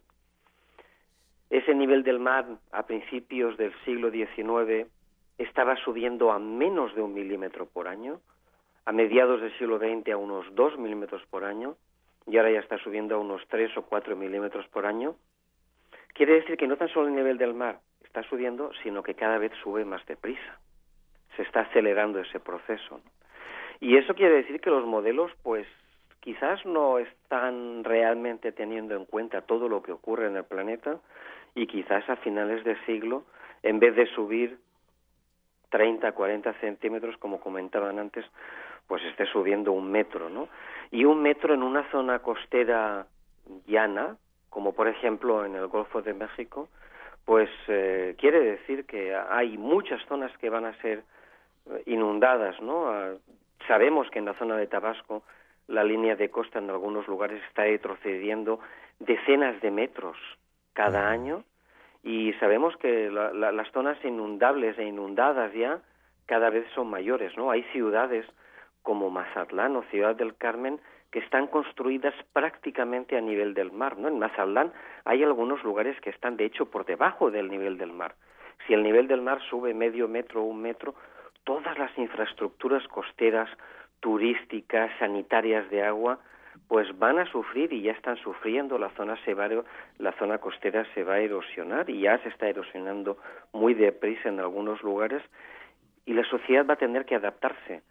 Ese 1.50 1.74
nivel 1.74 2.04
del 2.04 2.20
mar 2.20 2.46
a 2.70 2.86
principios 2.86 3.56
del 3.56 3.74
siglo 3.84 4.12
XIX 4.12 4.86
estaba 5.36 5.74
subiendo 5.76 6.30
a 6.30 6.38
menos 6.38 6.94
de 6.94 7.02
un 7.02 7.12
milímetro 7.12 7.66
por 7.66 7.88
año, 7.88 8.20
a 8.84 8.92
mediados 8.92 9.40
del 9.40 9.52
siglo 9.58 9.78
XX 9.78 10.12
a 10.12 10.16
unos 10.16 10.46
2 10.54 10.78
milímetros 10.78 11.26
por 11.26 11.44
año, 11.44 11.74
y 12.28 12.36
ahora 12.36 12.52
ya 12.52 12.60
está 12.60 12.78
subiendo 12.78 13.16
a 13.16 13.18
unos 13.18 13.42
3 13.48 13.76
o 13.76 13.82
4 13.82 14.14
milímetros 14.14 14.68
por 14.68 14.86
año. 14.86 15.16
Quiere 16.14 16.34
decir 16.34 16.56
que 16.56 16.68
no 16.68 16.76
tan 16.76 16.88
solo 16.88 17.08
el 17.08 17.16
nivel 17.16 17.36
del 17.36 17.52
mar 17.52 17.80
está 18.04 18.22
subiendo, 18.22 18.70
sino 18.84 19.02
que 19.02 19.14
cada 19.14 19.38
vez 19.38 19.50
sube 19.60 19.84
más 19.84 20.06
deprisa. 20.06 20.60
Se 21.34 21.42
está 21.42 21.62
acelerando 21.62 22.20
ese 22.20 22.38
proceso. 22.38 23.00
Y 23.80 23.96
eso 23.96 24.14
quiere 24.14 24.36
decir 24.36 24.60
que 24.60 24.70
los 24.70 24.86
modelos, 24.86 25.30
pues, 25.42 25.66
quizás 26.20 26.64
no 26.64 26.98
están 26.98 27.84
realmente 27.84 28.52
teniendo 28.52 28.96
en 28.96 29.04
cuenta 29.04 29.42
todo 29.42 29.68
lo 29.68 29.82
que 29.82 29.92
ocurre 29.92 30.26
en 30.26 30.36
el 30.36 30.44
planeta 30.44 30.98
y 31.54 31.66
quizás 31.66 32.08
a 32.08 32.16
finales 32.16 32.64
de 32.64 32.76
siglo, 32.86 33.24
en 33.62 33.78
vez 33.78 33.94
de 33.94 34.06
subir 34.14 34.58
30, 35.70 36.12
40 36.12 36.52
centímetros, 36.60 37.16
como 37.18 37.40
comentaban 37.40 37.98
antes, 37.98 38.24
pues 38.86 39.02
esté 39.04 39.26
subiendo 39.26 39.72
un 39.72 39.90
metro, 39.90 40.28
¿no? 40.30 40.48
Y 40.90 41.04
un 41.04 41.22
metro 41.22 41.54
en 41.54 41.62
una 41.62 41.90
zona 41.90 42.20
costera 42.20 43.06
llana, 43.66 44.16
como 44.50 44.72
por 44.72 44.88
ejemplo 44.88 45.44
en 45.44 45.56
el 45.56 45.66
Golfo 45.66 46.00
de 46.02 46.14
México, 46.14 46.68
pues 47.24 47.50
eh, 47.68 48.14
quiere 48.18 48.40
decir 48.40 48.86
que 48.86 49.14
hay 49.14 49.56
muchas 49.58 50.00
zonas 50.06 50.36
que 50.38 50.50
van 50.50 50.64
a 50.64 50.76
ser 50.80 51.02
eh, 51.70 51.82
inundadas, 51.86 52.60
¿no? 52.60 53.18
Sabemos 53.66 54.10
que 54.10 54.18
en 54.18 54.26
la 54.26 54.34
zona 54.34 54.56
de 54.56 54.66
Tabasco 54.66 55.22
la 55.66 55.84
línea 55.84 56.16
de 56.16 56.30
costa 56.30 56.58
en 56.58 56.70
algunos 56.70 57.06
lugares 57.08 57.42
está 57.48 57.62
retrocediendo 57.62 58.60
decenas 58.98 59.60
de 59.60 59.70
metros 59.70 60.16
cada 60.72 61.08
año 61.08 61.44
y 62.02 62.34
sabemos 62.34 62.76
que 62.76 63.10
las 63.10 63.70
zonas 63.72 63.96
inundables 64.04 64.78
e 64.78 64.84
inundadas 64.84 65.52
ya 65.54 65.80
cada 66.26 66.50
vez 66.50 66.66
son 66.74 66.88
mayores, 66.88 67.36
¿no? 67.36 67.50
Hay 67.50 67.62
ciudades 67.72 68.26
como 68.82 69.08
Mazatlán 69.08 69.76
o 69.76 69.82
Ciudad 69.84 70.14
del 70.14 70.36
Carmen 70.36 70.80
que 71.10 71.20
están 71.20 71.46
construidas 71.46 72.14
prácticamente 72.32 73.16
a 73.16 73.20
nivel 73.20 73.54
del 73.54 73.72
mar, 73.72 73.96
¿no? 73.96 74.08
En 74.08 74.18
Mazatlán 74.18 74.72
hay 75.04 75.22
algunos 75.22 75.62
lugares 75.64 75.98
que 76.00 76.10
están 76.10 76.36
de 76.36 76.44
hecho 76.44 76.66
por 76.66 76.84
debajo 76.84 77.30
del 77.30 77.48
nivel 77.48 77.78
del 77.78 77.92
mar. 77.92 78.14
Si 78.66 78.74
el 78.74 78.82
nivel 78.82 79.08
del 79.08 79.22
mar 79.22 79.40
sube 79.48 79.72
medio 79.72 80.08
metro 80.08 80.42
o 80.42 80.44
un 80.44 80.60
metro, 80.60 80.94
todas 81.44 81.78
las 81.78 81.96
infraestructuras 81.98 82.86
costeras, 82.88 83.48
turísticas, 84.00 84.90
sanitarias 84.98 85.70
de 85.70 85.82
agua, 85.82 86.18
pues 86.68 86.98
van 86.98 87.18
a 87.18 87.30
sufrir 87.30 87.72
y 87.72 87.82
ya 87.82 87.92
están 87.92 88.16
sufriendo 88.16 88.78
la 88.78 88.90
zona 88.90 89.16
se 89.24 89.34
la 89.34 90.12
zona 90.18 90.38
costera 90.38 90.86
se 90.94 91.04
va 91.04 91.14
a 91.14 91.20
erosionar 91.20 91.90
y 91.90 92.00
ya 92.00 92.18
se 92.18 92.28
está 92.28 92.48
erosionando 92.48 93.18
muy 93.52 93.74
deprisa 93.74 94.28
en 94.28 94.40
algunos 94.40 94.82
lugares 94.82 95.22
y 96.06 96.14
la 96.14 96.24
sociedad 96.24 96.66
va 96.66 96.74
a 96.74 96.78
tener 96.78 97.04
que 97.04 97.16
adaptarse 97.16 97.82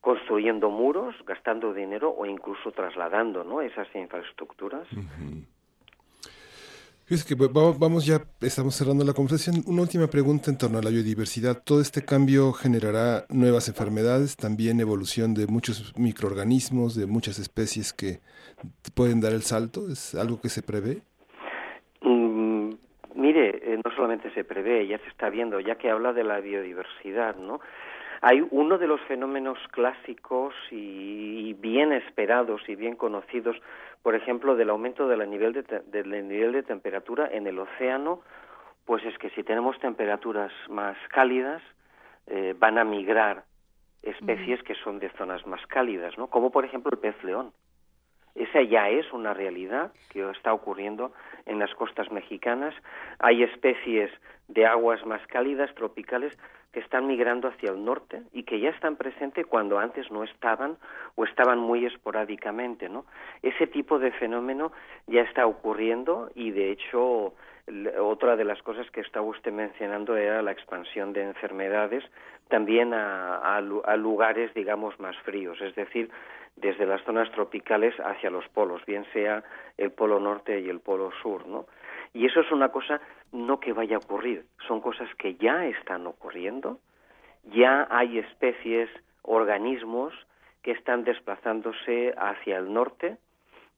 construyendo 0.00 0.70
muros, 0.70 1.14
gastando 1.26 1.74
dinero 1.74 2.10
o 2.16 2.24
incluso 2.24 2.72
trasladando 2.72 3.44
¿no? 3.44 3.60
esas 3.60 3.88
infraestructuras. 3.94 4.88
Vamos 7.80 8.06
ya, 8.06 8.20
estamos 8.40 8.76
cerrando 8.76 9.04
la 9.04 9.12
conversación. 9.12 9.64
Una 9.66 9.82
última 9.82 10.06
pregunta 10.06 10.48
en 10.48 10.56
torno 10.56 10.78
a 10.78 10.82
la 10.82 10.90
biodiversidad. 10.90 11.60
¿Todo 11.64 11.80
este 11.80 12.04
cambio 12.04 12.52
generará 12.52 13.24
nuevas 13.30 13.66
enfermedades, 13.66 14.36
también 14.36 14.78
evolución 14.78 15.34
de 15.34 15.48
muchos 15.48 15.92
microorganismos, 15.98 16.94
de 16.94 17.06
muchas 17.06 17.40
especies 17.40 17.92
que 17.92 18.20
pueden 18.94 19.20
dar 19.20 19.32
el 19.32 19.42
salto? 19.42 19.90
¿Es 19.90 20.14
algo 20.14 20.40
que 20.40 20.50
se 20.50 20.62
prevé? 20.62 21.02
Mm, 22.02 22.74
mire, 23.16 23.58
eh, 23.60 23.80
no 23.84 23.90
solamente 23.96 24.32
se 24.32 24.44
prevé, 24.44 24.86
ya 24.86 24.98
se 24.98 25.08
está 25.08 25.30
viendo, 25.30 25.58
ya 25.58 25.74
que 25.74 25.90
habla 25.90 26.12
de 26.12 26.22
la 26.22 26.38
biodiversidad, 26.38 27.34
¿no? 27.34 27.58
Hay 28.22 28.46
uno 28.50 28.76
de 28.76 28.86
los 28.86 29.00
fenómenos 29.02 29.58
clásicos 29.70 30.54
y 30.70 31.54
bien 31.54 31.92
esperados 31.92 32.60
y 32.68 32.74
bien 32.74 32.96
conocidos 32.96 33.56
por 34.02 34.14
ejemplo, 34.14 34.56
del 34.56 34.70
aumento 34.70 35.08
del 35.08 35.28
nivel 35.28 35.52
de, 35.52 35.62
del 35.86 36.10
nivel 36.28 36.52
de 36.52 36.62
temperatura 36.62 37.28
en 37.30 37.46
el 37.46 37.58
océano, 37.58 38.20
pues 38.86 39.04
es 39.04 39.16
que 39.18 39.30
si 39.30 39.42
tenemos 39.42 39.78
temperaturas 39.78 40.52
más 40.68 40.96
cálidas, 41.08 41.62
eh, 42.26 42.54
van 42.58 42.78
a 42.78 42.84
migrar 42.84 43.44
especies 44.02 44.62
que 44.62 44.74
son 44.76 44.98
de 44.98 45.10
zonas 45.10 45.46
más 45.46 45.64
cálidas, 45.66 46.16
¿no? 46.16 46.28
Como 46.28 46.50
por 46.50 46.64
ejemplo 46.64 46.90
el 46.92 46.98
pez 46.98 47.22
león. 47.22 47.52
Esa 48.34 48.62
ya 48.62 48.88
es 48.88 49.12
una 49.12 49.34
realidad 49.34 49.92
que 50.08 50.28
está 50.30 50.54
ocurriendo 50.54 51.12
en 51.44 51.58
las 51.58 51.74
costas 51.74 52.10
mexicanas. 52.10 52.74
Hay 53.18 53.42
especies 53.42 54.10
de 54.48 54.64
aguas 54.66 55.04
más 55.04 55.20
cálidas, 55.26 55.74
tropicales, 55.74 56.38
que 56.72 56.80
están 56.80 57.06
migrando 57.06 57.48
hacia 57.48 57.70
el 57.70 57.84
norte 57.84 58.22
y 58.32 58.44
que 58.44 58.60
ya 58.60 58.70
están 58.70 58.96
presentes 58.96 59.46
cuando 59.46 59.78
antes 59.78 60.10
no 60.10 60.22
estaban 60.22 60.76
o 61.16 61.24
estaban 61.24 61.58
muy 61.58 61.84
esporádicamente, 61.84 62.88
¿no? 62.88 63.04
Ese 63.42 63.66
tipo 63.66 63.98
de 63.98 64.12
fenómeno 64.12 64.72
ya 65.06 65.22
está 65.22 65.46
ocurriendo 65.46 66.30
y 66.34 66.50
de 66.52 66.70
hecho 66.70 67.34
otra 68.00 68.36
de 68.36 68.44
las 68.44 68.60
cosas 68.62 68.90
que 68.90 69.00
estaba 69.00 69.26
usted 69.26 69.52
mencionando 69.52 70.16
era 70.16 70.42
la 70.42 70.52
expansión 70.52 71.12
de 71.12 71.22
enfermedades 71.22 72.04
también 72.48 72.92
a, 72.94 73.36
a 73.56 73.96
lugares 73.96 74.52
digamos 74.54 74.98
más 74.98 75.16
fríos, 75.18 75.60
es 75.60 75.74
decir, 75.76 76.10
desde 76.56 76.86
las 76.86 77.02
zonas 77.04 77.30
tropicales 77.30 77.94
hacia 78.00 78.30
los 78.30 78.46
polos, 78.48 78.84
bien 78.86 79.04
sea 79.12 79.42
el 79.78 79.92
polo 79.92 80.20
norte 80.20 80.60
y 80.60 80.68
el 80.68 80.80
polo 80.80 81.10
sur, 81.22 81.46
¿no? 81.46 81.66
Y 82.12 82.26
eso 82.26 82.40
es 82.40 82.50
una 82.50 82.70
cosa 82.70 83.00
no 83.32 83.60
que 83.60 83.72
vaya 83.72 83.96
a 83.96 84.00
ocurrir, 84.00 84.44
son 84.66 84.80
cosas 84.80 85.08
que 85.16 85.34
ya 85.36 85.66
están 85.66 86.06
ocurriendo, 86.06 86.78
ya 87.44 87.86
hay 87.90 88.18
especies, 88.18 88.90
organismos 89.22 90.12
que 90.62 90.72
están 90.72 91.04
desplazándose 91.04 92.14
hacia 92.16 92.58
el 92.58 92.72
norte 92.72 93.16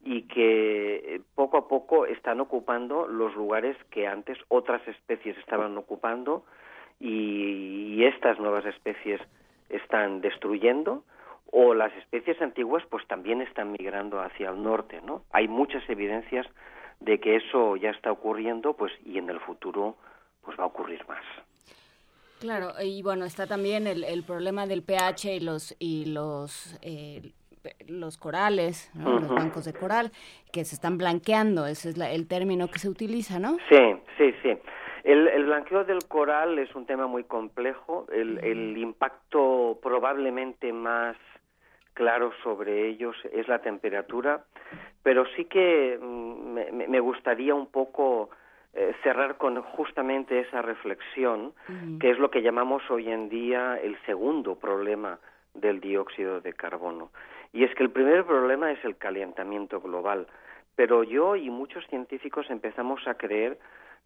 y 0.04 0.22
que 0.22 0.96
eh, 0.96 1.20
poco 1.34 1.56
a 1.56 1.68
poco 1.68 2.06
están 2.06 2.40
ocupando 2.40 3.06
los 3.06 3.34
lugares 3.36 3.76
que 3.90 4.06
antes 4.06 4.38
otras 4.48 4.86
especies 4.88 5.38
estaban 5.38 5.76
ocupando 5.78 6.44
y, 6.98 8.04
estas 8.04 8.38
nuevas 8.40 8.66
especies 8.66 9.20
están 9.68 10.20
destruyendo 10.20 11.04
o 11.52 11.72
las 11.72 11.92
especies 11.96 12.40
antiguas 12.42 12.82
pues 12.90 13.06
también 13.06 13.40
están 13.42 13.70
migrando 13.70 14.20
hacia 14.20 14.50
el 14.50 14.62
norte, 14.62 15.00
¿no? 15.02 15.22
Hay 15.30 15.46
muchas 15.46 15.88
evidencias 15.88 16.46
de 17.04 17.18
que 17.20 17.36
eso 17.36 17.76
ya 17.76 17.90
está 17.90 18.12
ocurriendo, 18.12 18.74
pues 18.74 18.92
y 19.04 19.18
en 19.18 19.30
el 19.30 19.40
futuro 19.40 19.96
pues 20.42 20.58
va 20.58 20.64
a 20.64 20.66
ocurrir 20.66 21.06
más. 21.08 21.22
Claro, 22.40 22.72
y 22.82 23.02
bueno, 23.02 23.24
está 23.24 23.46
también 23.46 23.86
el, 23.86 24.02
el 24.02 24.24
problema 24.24 24.66
del 24.66 24.82
pH 24.82 25.36
y 25.36 25.40
los 25.40 25.76
y 25.78 26.06
los 26.06 26.76
eh, 26.82 27.32
los 27.86 28.18
corales, 28.18 28.90
los 28.94 29.28
bancos 29.28 29.64
de 29.64 29.72
coral, 29.72 30.10
que 30.52 30.64
se 30.64 30.74
están 30.74 30.98
blanqueando, 30.98 31.66
ese 31.66 31.90
es 31.90 31.98
el 31.98 32.26
término 32.26 32.68
que 32.68 32.78
se 32.78 32.88
utiliza, 32.88 33.38
¿no? 33.38 33.56
Sí, 33.68 33.96
sí, 34.18 34.34
sí. 34.42 34.58
El, 35.04 35.44
blanqueo 35.44 35.84
del 35.84 36.06
coral 36.06 36.58
es 36.58 36.74
un 36.74 36.86
tema 36.86 37.06
muy 37.06 37.24
complejo. 37.24 38.06
El, 38.12 38.76
impacto 38.76 39.78
probablemente 39.82 40.72
más 40.72 41.16
claro 41.94 42.32
sobre 42.42 42.88
ellos 42.88 43.16
es 43.32 43.48
la 43.48 43.60
temperatura, 43.60 44.44
pero 45.02 45.24
sí 45.36 45.44
que 45.46 45.98
mm, 46.00 46.88
me, 46.88 47.00
gustaría 47.00 47.54
un 47.54 47.66
poco 47.66 48.30
eh, 48.74 48.94
cerrar 49.02 49.36
con 49.36 49.60
justamente 49.62 50.40
esa 50.40 50.62
reflexión, 50.62 51.52
que 52.00 52.10
es 52.10 52.18
lo 52.18 52.30
que 52.30 52.42
llamamos 52.42 52.82
hoy 52.90 53.10
en 53.10 53.28
día 53.28 53.78
el 53.82 53.96
segundo 54.06 54.56
problema 54.56 55.18
del 55.54 55.80
dióxido 55.80 56.40
de 56.40 56.52
carbono. 56.52 57.10
Y 57.52 57.64
es 57.64 57.74
que 57.74 57.82
el 57.82 57.90
primer 57.90 58.24
problema 58.24 58.72
es 58.72 58.82
el 58.84 58.96
calentamiento 58.96 59.80
global, 59.80 60.26
pero 60.74 61.02
yo 61.04 61.36
y 61.36 61.50
muchos 61.50 61.86
científicos 61.88 62.46
empezamos 62.48 63.06
a 63.06 63.14
creer 63.14 63.58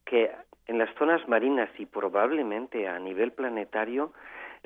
que 0.05 0.31
en 0.67 0.79
las 0.79 0.93
zonas 0.97 1.27
marinas 1.29 1.71
y 1.79 1.87
probablemente 1.87 2.89
a 2.89 2.99
nivel 2.99 3.33
planetario 3.33 4.13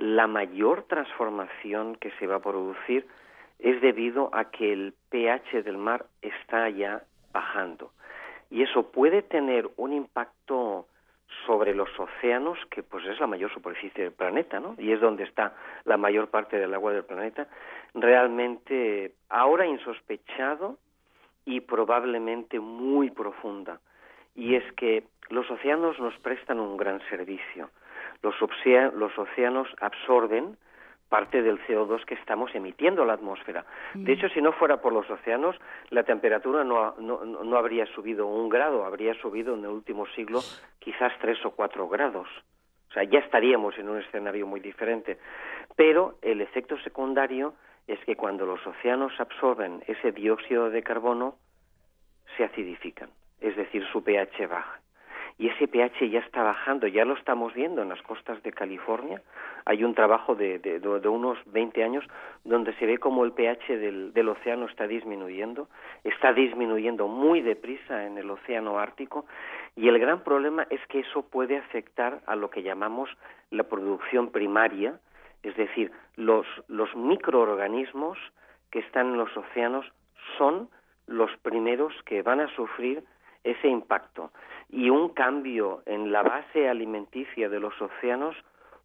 la 0.00 0.26
mayor 0.26 0.84
transformación 0.84 1.94
que 1.96 2.10
se 2.12 2.26
va 2.26 2.36
a 2.36 2.42
producir 2.42 3.06
es 3.58 3.80
debido 3.82 4.30
a 4.32 4.46
que 4.46 4.72
el 4.72 4.94
pH 5.10 5.62
del 5.62 5.76
mar 5.76 6.06
está 6.22 6.68
ya 6.70 7.02
bajando. 7.32 7.92
Y 8.50 8.62
eso 8.62 8.90
puede 8.90 9.22
tener 9.22 9.68
un 9.76 9.92
impacto 9.92 10.86
sobre 11.46 11.74
los 11.74 11.88
océanos, 11.98 12.58
que 12.70 12.82
pues 12.82 13.04
es 13.06 13.20
la 13.20 13.26
mayor 13.26 13.52
superficie 13.52 14.04
del 14.04 14.12
planeta, 14.12 14.58
¿no? 14.58 14.74
Y 14.78 14.90
es 14.92 15.00
donde 15.00 15.24
está 15.24 15.54
la 15.84 15.96
mayor 15.96 16.28
parte 16.28 16.58
del 16.58 16.74
agua 16.74 16.92
del 16.92 17.04
planeta, 17.04 17.46
realmente 17.94 19.12
ahora 19.28 19.66
insospechado 19.66 20.78
y 21.44 21.60
probablemente 21.60 22.58
muy 22.58 23.10
profunda. 23.10 23.80
Y 24.34 24.54
es 24.54 24.72
que 24.72 25.04
los 25.28 25.48
océanos 25.50 25.98
nos 26.00 26.16
prestan 26.18 26.58
un 26.58 26.76
gran 26.76 27.00
servicio. 27.10 27.70
Los, 28.22 28.34
los 28.94 29.18
océanos 29.18 29.68
absorben 29.80 30.56
parte 31.10 31.42
del 31.42 31.58
CO2 31.66 32.04
que 32.04 32.14
estamos 32.14 32.54
emitiendo 32.54 33.02
a 33.02 33.06
la 33.06 33.14
atmósfera. 33.14 33.66
De 33.94 34.12
mm. 34.12 34.16
hecho, 34.16 34.28
si 34.28 34.40
no 34.40 34.52
fuera 34.52 34.80
por 34.80 34.92
los 34.92 35.10
océanos, 35.10 35.56
la 35.90 36.04
temperatura 36.04 36.62
no, 36.64 36.94
no, 36.98 37.24
no, 37.24 37.56
habría 37.58 37.84
subido 37.86 38.26
un 38.26 38.48
grado, 38.48 38.84
habría 38.84 39.12
subido 39.14 39.54
en 39.54 39.64
el 39.64 39.70
último 39.70 40.06
siglo 40.14 40.40
quizás 40.78 41.12
tres 41.20 41.44
o 41.44 41.50
cuatro 41.50 41.88
grados. 41.88 42.28
O 42.88 42.92
sea, 42.92 43.02
ya 43.04 43.18
estaríamos 43.18 43.76
en 43.78 43.88
un 43.88 43.98
escenario 43.98 44.46
muy 44.46 44.60
diferente. 44.60 45.18
Pero 45.76 46.14
el 46.22 46.40
efecto 46.40 46.78
secundario 46.78 47.54
es 47.88 47.98
que 48.04 48.14
cuando 48.16 48.46
los 48.46 48.64
océanos 48.64 49.12
absorben 49.18 49.82
ese 49.88 50.12
dióxido 50.12 50.70
de 50.70 50.82
carbono, 50.82 51.34
se 52.36 52.44
acidifican, 52.44 53.10
es 53.40 53.56
decir, 53.56 53.84
su 53.90 54.04
pH 54.04 54.46
baja 54.46 54.80
y 55.40 55.48
ese 55.48 55.68
pH 55.68 56.10
ya 56.10 56.18
está 56.18 56.42
bajando, 56.42 56.86
ya 56.86 57.06
lo 57.06 57.14
estamos 57.14 57.54
viendo 57.54 57.80
en 57.80 57.88
las 57.88 58.02
costas 58.02 58.42
de 58.42 58.52
California. 58.52 59.22
Hay 59.64 59.84
un 59.84 59.94
trabajo 59.94 60.34
de, 60.34 60.58
de, 60.58 61.08
unos 61.08 61.38
20 61.46 61.82
años 61.82 62.04
donde 62.44 62.74
se 62.74 62.84
ve 62.84 62.98
como 62.98 63.24
el 63.24 63.32
pH 63.32 63.78
del, 63.78 64.12
del, 64.12 64.28
océano 64.28 64.66
está 64.66 64.86
disminuyendo, 64.86 65.70
está 66.04 66.34
disminuyendo 66.34 67.08
muy 67.08 67.40
deprisa 67.40 68.04
en 68.04 68.18
el 68.18 68.30
océano 68.30 68.78
Ártico 68.78 69.24
y 69.76 69.88
el 69.88 69.98
gran 69.98 70.24
problema 70.24 70.66
es 70.68 70.86
que 70.88 71.00
eso 71.00 71.22
puede 71.22 71.56
afectar 71.56 72.20
a 72.26 72.36
lo 72.36 72.50
que 72.50 72.62
llamamos 72.62 73.08
la 73.50 73.62
producción 73.62 74.32
primaria, 74.32 75.00
es 75.42 75.56
decir, 75.56 75.90
los, 76.16 76.46
los 76.68 76.94
microorganismos 76.94 78.18
que 78.70 78.80
están 78.80 79.06
en 79.06 79.16
los 79.16 79.34
océanos 79.34 79.90
son 80.36 80.68
los 81.06 81.34
primeros 81.38 81.94
que 82.04 82.20
van 82.20 82.40
a 82.40 82.54
sufrir 82.54 83.02
ese 83.42 83.68
impacto 83.68 84.30
y 84.72 84.90
un 84.90 85.08
cambio 85.10 85.82
en 85.86 86.12
la 86.12 86.22
base 86.22 86.68
alimenticia 86.68 87.48
de 87.48 87.60
los 87.60 87.80
océanos 87.80 88.36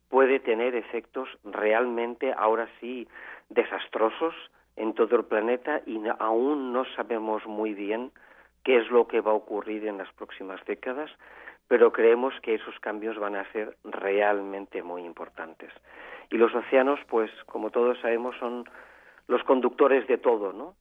puede 0.09 0.39
tener 0.39 0.75
efectos 0.75 1.29
realmente 1.43 2.33
ahora 2.37 2.67
sí 2.79 3.07
desastrosos 3.49 4.33
en 4.75 4.93
todo 4.93 5.15
el 5.15 5.25
planeta 5.25 5.81
y 5.85 5.99
aún 6.19 6.73
no 6.73 6.85
sabemos 6.95 7.45
muy 7.45 7.73
bien 7.73 8.11
qué 8.63 8.77
es 8.77 8.89
lo 8.89 9.07
que 9.07 9.21
va 9.21 9.31
a 9.31 9.35
ocurrir 9.35 9.85
en 9.87 9.97
las 9.97 10.11
próximas 10.13 10.59
décadas, 10.65 11.11
pero 11.67 11.91
creemos 11.91 12.33
que 12.41 12.55
esos 12.55 12.77
cambios 12.79 13.17
van 13.17 13.35
a 13.35 13.49
ser 13.51 13.77
realmente 13.83 14.83
muy 14.83 15.03
importantes. 15.03 15.71
Y 16.31 16.37
los 16.37 16.53
océanos, 16.53 16.99
pues 17.07 17.31
como 17.45 17.69
todos 17.69 17.99
sabemos, 17.99 18.35
son 18.37 18.65
los 19.27 19.43
conductores 19.43 20.07
de 20.07 20.17
todo, 20.17 20.51
¿no? 20.51 20.75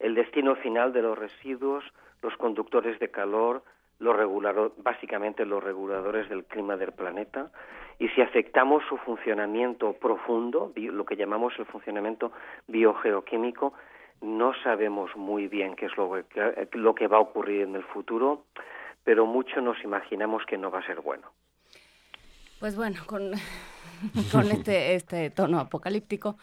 El 0.00 0.14
destino 0.16 0.56
final 0.56 0.92
de 0.92 1.02
los 1.02 1.16
residuos, 1.16 1.84
los 2.22 2.36
conductores 2.36 2.98
de 2.98 3.10
calor, 3.10 3.62
los 3.98 4.72
básicamente 4.78 5.44
los 5.44 5.62
reguladores 5.62 6.28
del 6.28 6.44
clima 6.44 6.76
del 6.76 6.92
planeta, 6.92 7.50
y 7.98 8.08
si 8.08 8.20
afectamos 8.20 8.82
su 8.88 8.98
funcionamiento 8.98 9.94
profundo, 9.94 10.72
lo 10.76 11.04
que 11.06 11.16
llamamos 11.16 11.54
el 11.58 11.66
funcionamiento 11.66 12.32
biogeoquímico, 12.66 13.72
no 14.20 14.52
sabemos 14.62 15.14
muy 15.16 15.48
bien 15.48 15.76
qué 15.76 15.86
es 15.86 15.96
lo 15.96 16.10
que, 16.28 16.68
lo 16.72 16.94
que 16.94 17.06
va 17.06 17.18
a 17.18 17.20
ocurrir 17.20 17.62
en 17.62 17.76
el 17.76 17.84
futuro, 17.84 18.44
pero 19.04 19.24
mucho 19.24 19.60
nos 19.60 19.82
imaginamos 19.82 20.44
que 20.46 20.58
no 20.58 20.70
va 20.70 20.80
a 20.80 20.86
ser 20.86 21.00
bueno. 21.00 21.30
Pues 22.60 22.76
bueno, 22.76 22.96
con 23.06 23.32
con 24.32 24.50
este, 24.50 24.94
este 24.94 25.30
tono 25.30 25.58
apocalíptico. 25.60 26.36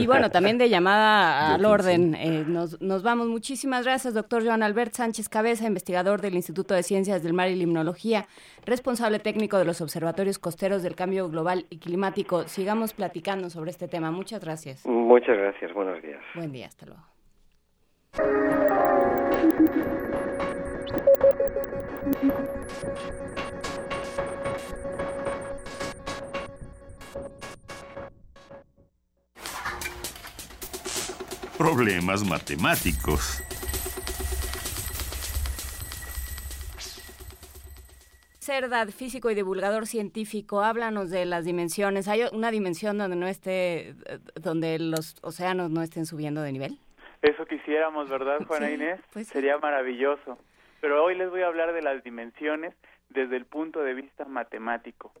Y, 0.00 0.06
bueno, 0.06 0.30
también 0.30 0.58
de 0.58 0.68
llamada 0.68 1.54
al 1.54 1.64
orden. 1.64 2.14
Eh, 2.14 2.44
nos, 2.46 2.80
nos 2.80 3.02
vamos. 3.02 3.28
Muchísimas 3.28 3.84
gracias, 3.84 4.14
doctor 4.14 4.44
Joan 4.44 4.62
Albert 4.62 4.94
Sánchez 4.94 5.28
Cabeza, 5.28 5.66
investigador 5.66 6.20
del 6.20 6.34
Instituto 6.34 6.74
de 6.74 6.82
Ciencias 6.82 7.22
del 7.22 7.32
Mar 7.32 7.48
y 7.48 7.56
Limnología, 7.56 8.26
responsable 8.64 9.18
técnico 9.18 9.58
de 9.58 9.64
los 9.64 9.80
observatorios 9.80 10.38
costeros 10.38 10.82
del 10.82 10.94
cambio 10.94 11.28
global 11.28 11.66
y 11.70 11.78
climático. 11.78 12.44
Sigamos 12.48 12.92
platicando 12.92 13.50
sobre 13.50 13.70
este 13.70 13.88
tema. 13.88 14.10
Muchas 14.10 14.40
gracias. 14.44 14.86
Muchas 14.86 15.36
gracias. 15.36 15.72
Buenos 15.72 16.02
días. 16.02 16.20
Buen 16.34 16.52
día. 16.52 16.66
Hasta 16.66 16.86
luego. 16.86 17.02
Problemas 31.58 32.24
matemáticos. 32.24 33.42
Cerdad, 38.38 38.88
físico 38.88 39.28
y 39.30 39.34
divulgador 39.34 39.86
científico, 39.86 40.62
háblanos 40.62 41.10
de 41.10 41.26
las 41.26 41.44
dimensiones. 41.44 42.06
¿Hay 42.06 42.22
una 42.32 42.52
dimensión 42.52 42.96
donde 42.96 43.16
no 43.16 43.26
esté, 43.26 43.94
donde 44.40 44.78
los 44.78 45.16
océanos 45.22 45.70
no 45.70 45.82
estén 45.82 46.06
subiendo 46.06 46.40
de 46.42 46.52
nivel? 46.52 46.78
Eso 47.22 47.44
quisiéramos, 47.44 48.08
¿verdad, 48.08 48.38
Juana 48.46 48.70
Inés? 48.70 49.00
Pues 49.12 49.26
Sería 49.26 49.58
maravilloso. 49.58 50.38
Pero 50.80 51.04
hoy 51.04 51.16
les 51.16 51.28
voy 51.28 51.42
a 51.42 51.48
hablar 51.48 51.72
de 51.74 51.82
las 51.82 52.04
dimensiones 52.04 52.72
desde 53.10 53.36
el 53.36 53.44
punto 53.44 53.80
de 53.82 53.94
vista 53.94 54.24
matemático. 54.24 55.12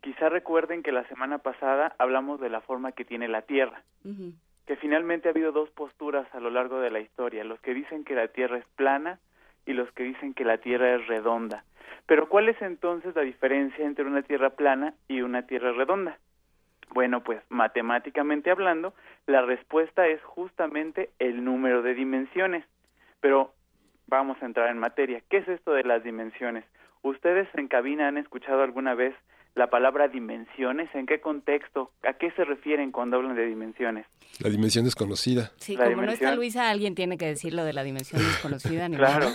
Quizá 0.00 0.30
recuerden 0.30 0.82
que 0.82 0.90
la 0.90 1.06
semana 1.08 1.38
pasada 1.38 1.94
hablamos 1.98 2.40
de 2.40 2.48
la 2.48 2.62
forma 2.62 2.92
que 2.92 3.04
tiene 3.04 3.28
la 3.28 3.42
Tierra 3.42 3.84
que 4.66 4.76
finalmente 4.76 5.28
ha 5.28 5.32
habido 5.32 5.52
dos 5.52 5.70
posturas 5.70 6.26
a 6.34 6.40
lo 6.40 6.50
largo 6.50 6.80
de 6.80 6.90
la 6.90 7.00
historia, 7.00 7.44
los 7.44 7.60
que 7.60 7.74
dicen 7.74 8.04
que 8.04 8.14
la 8.14 8.28
Tierra 8.28 8.58
es 8.58 8.66
plana 8.76 9.18
y 9.66 9.72
los 9.72 9.90
que 9.92 10.04
dicen 10.04 10.34
que 10.34 10.44
la 10.44 10.58
Tierra 10.58 10.94
es 10.94 11.06
redonda. 11.06 11.64
Pero 12.06 12.28
¿cuál 12.28 12.48
es 12.48 12.60
entonces 12.62 13.14
la 13.14 13.22
diferencia 13.22 13.84
entre 13.84 14.04
una 14.04 14.22
Tierra 14.22 14.50
plana 14.50 14.94
y 15.08 15.22
una 15.22 15.46
Tierra 15.46 15.72
redonda? 15.72 16.18
Bueno, 16.90 17.22
pues 17.22 17.40
matemáticamente 17.48 18.50
hablando, 18.50 18.92
la 19.26 19.42
respuesta 19.42 20.06
es 20.06 20.22
justamente 20.22 21.10
el 21.18 21.44
número 21.44 21.82
de 21.82 21.94
dimensiones. 21.94 22.64
Pero 23.20 23.52
vamos 24.08 24.36
a 24.42 24.46
entrar 24.46 24.68
en 24.68 24.78
materia. 24.78 25.22
¿Qué 25.30 25.38
es 25.38 25.48
esto 25.48 25.72
de 25.72 25.84
las 25.84 26.04
dimensiones? 26.04 26.64
¿Ustedes 27.02 27.48
en 27.54 27.68
cabina 27.68 28.08
han 28.08 28.18
escuchado 28.18 28.62
alguna 28.62 28.94
vez 28.94 29.14
la 29.54 29.68
palabra 29.68 30.08
dimensiones? 30.08 30.88
¿En 30.94 31.06
qué 31.06 31.20
contexto? 31.20 31.90
¿A 32.02 32.14
qué 32.14 32.30
se 32.32 32.44
refieren 32.44 32.90
cuando 32.90 33.16
hablan 33.16 33.36
de 33.36 33.46
dimensiones? 33.46 34.06
La 34.40 34.48
dimensión 34.48 34.84
desconocida. 34.84 35.50
Sí, 35.56 35.76
como 35.76 36.02
no 36.02 36.10
está 36.10 36.34
Luisa, 36.34 36.70
alguien 36.70 36.94
tiene 36.94 37.18
que 37.18 37.26
decir 37.26 37.52
lo 37.52 37.64
de 37.64 37.72
la 37.72 37.82
dimensión 37.82 38.22
desconocida. 38.26 38.88
claro. 38.88 39.26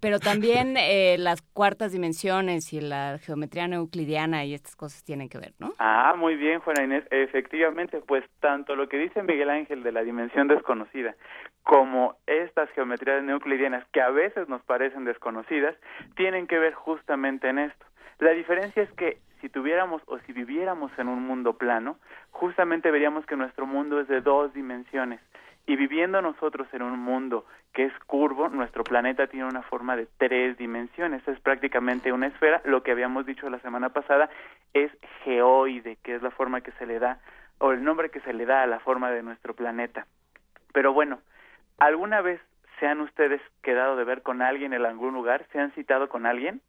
Pero 0.00 0.20
también 0.20 0.76
eh, 0.76 1.16
las 1.18 1.42
cuartas 1.42 1.92
dimensiones 1.92 2.72
y 2.72 2.80
la 2.80 3.18
geometría 3.18 3.64
euclidiana 3.64 4.44
y 4.44 4.54
estas 4.54 4.76
cosas 4.76 5.02
tienen 5.04 5.28
que 5.28 5.38
ver, 5.38 5.54
¿no? 5.58 5.72
Ah, 5.78 6.14
muy 6.16 6.36
bien, 6.36 6.60
Juana 6.60 6.84
Inés. 6.84 7.04
Efectivamente, 7.10 8.00
pues 8.06 8.24
tanto 8.40 8.76
lo 8.76 8.88
que 8.88 8.98
dice 8.98 9.22
Miguel 9.22 9.50
Ángel 9.50 9.82
de 9.82 9.92
la 9.92 10.02
dimensión 10.02 10.48
desconocida 10.48 11.16
como 11.64 12.16
estas 12.26 12.68
geometrías 12.70 13.26
euclidianas 13.26 13.86
que 13.90 14.02
a 14.02 14.10
veces 14.10 14.48
nos 14.48 14.62
parecen 14.62 15.06
desconocidas, 15.06 15.74
tienen 16.14 16.46
que 16.46 16.58
ver 16.58 16.74
justamente 16.74 17.48
en 17.48 17.58
esto. 17.58 17.86
La 18.18 18.30
diferencia 18.30 18.82
es 18.82 18.90
que 18.92 19.18
si 19.40 19.48
tuviéramos 19.48 20.02
o 20.06 20.18
si 20.20 20.32
viviéramos 20.32 20.90
en 20.98 21.08
un 21.08 21.26
mundo 21.26 21.58
plano, 21.58 21.98
justamente 22.30 22.90
veríamos 22.90 23.26
que 23.26 23.36
nuestro 23.36 23.66
mundo 23.66 24.00
es 24.00 24.08
de 24.08 24.22
dos 24.22 24.54
dimensiones 24.54 25.20
Y 25.66 25.76
viviendo 25.76 26.22
nosotros 26.22 26.66
en 26.72 26.82
un 26.82 26.98
mundo 26.98 27.44
que 27.74 27.84
es 27.84 27.92
curvo, 28.06 28.48
nuestro 28.48 28.84
planeta 28.84 29.26
tiene 29.26 29.46
una 29.46 29.62
forma 29.62 29.96
de 29.96 30.06
tres 30.16 30.56
dimensiones, 30.56 31.26
es 31.26 31.40
prácticamente 31.40 32.12
una 32.12 32.28
esfera, 32.28 32.62
lo 32.64 32.82
que 32.82 32.92
habíamos 32.92 33.26
dicho 33.26 33.50
la 33.50 33.58
semana 33.58 33.88
pasada 33.90 34.30
es 34.72 34.90
geoide, 35.24 35.96
que 36.02 36.14
es 36.14 36.22
la 36.22 36.30
forma 36.30 36.60
que 36.60 36.72
se 36.72 36.86
le 36.86 36.98
da, 36.98 37.18
o 37.58 37.72
el 37.72 37.82
nombre 37.82 38.10
que 38.10 38.20
se 38.20 38.32
le 38.32 38.46
da 38.46 38.62
a 38.62 38.66
la 38.66 38.78
forma 38.80 39.10
de 39.10 39.22
nuestro 39.22 39.54
planeta. 39.54 40.06
Pero 40.72 40.92
bueno, 40.92 41.20
¿alguna 41.78 42.20
vez 42.20 42.40
se 42.78 42.86
han 42.86 43.00
ustedes 43.00 43.40
quedado 43.62 43.96
de 43.96 44.04
ver 44.04 44.22
con 44.22 44.40
alguien 44.40 44.72
en 44.72 44.84
algún 44.84 45.14
lugar? 45.14 45.46
¿Se 45.52 45.58
han 45.58 45.72
citado 45.72 46.08
con 46.08 46.26
alguien? 46.26 46.60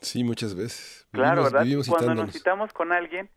Sí, 0.00 0.24
muchas 0.24 0.54
veces. 0.54 1.06
Claro, 1.12 1.44
¿verdad? 1.44 1.64
Cuando 1.88 2.14
nos 2.14 2.32
citamos 2.32 2.72
con 2.72 2.92
alguien, 2.92 3.28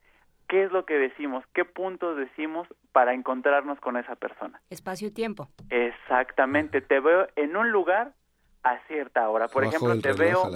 ¿qué 0.47 0.63
es 0.63 0.71
lo 0.71 0.85
que 0.85 0.95
decimos? 0.95 1.43
¿Qué 1.53 1.65
puntos 1.65 2.17
decimos 2.17 2.67
para 2.91 3.13
encontrarnos 3.13 3.79
con 3.79 3.97
esa 3.97 4.15
persona? 4.15 4.61
Espacio 4.69 5.09
y 5.09 5.11
tiempo. 5.11 5.49
Exactamente. 5.69 6.81
Te 6.81 6.99
veo 6.99 7.27
en 7.35 7.55
un 7.57 7.71
lugar 7.71 8.13
a 8.63 8.79
cierta 8.87 9.29
hora. 9.29 9.47
Por 9.47 9.65
ejemplo, 9.65 9.99
te 9.99 10.13
veo 10.13 10.49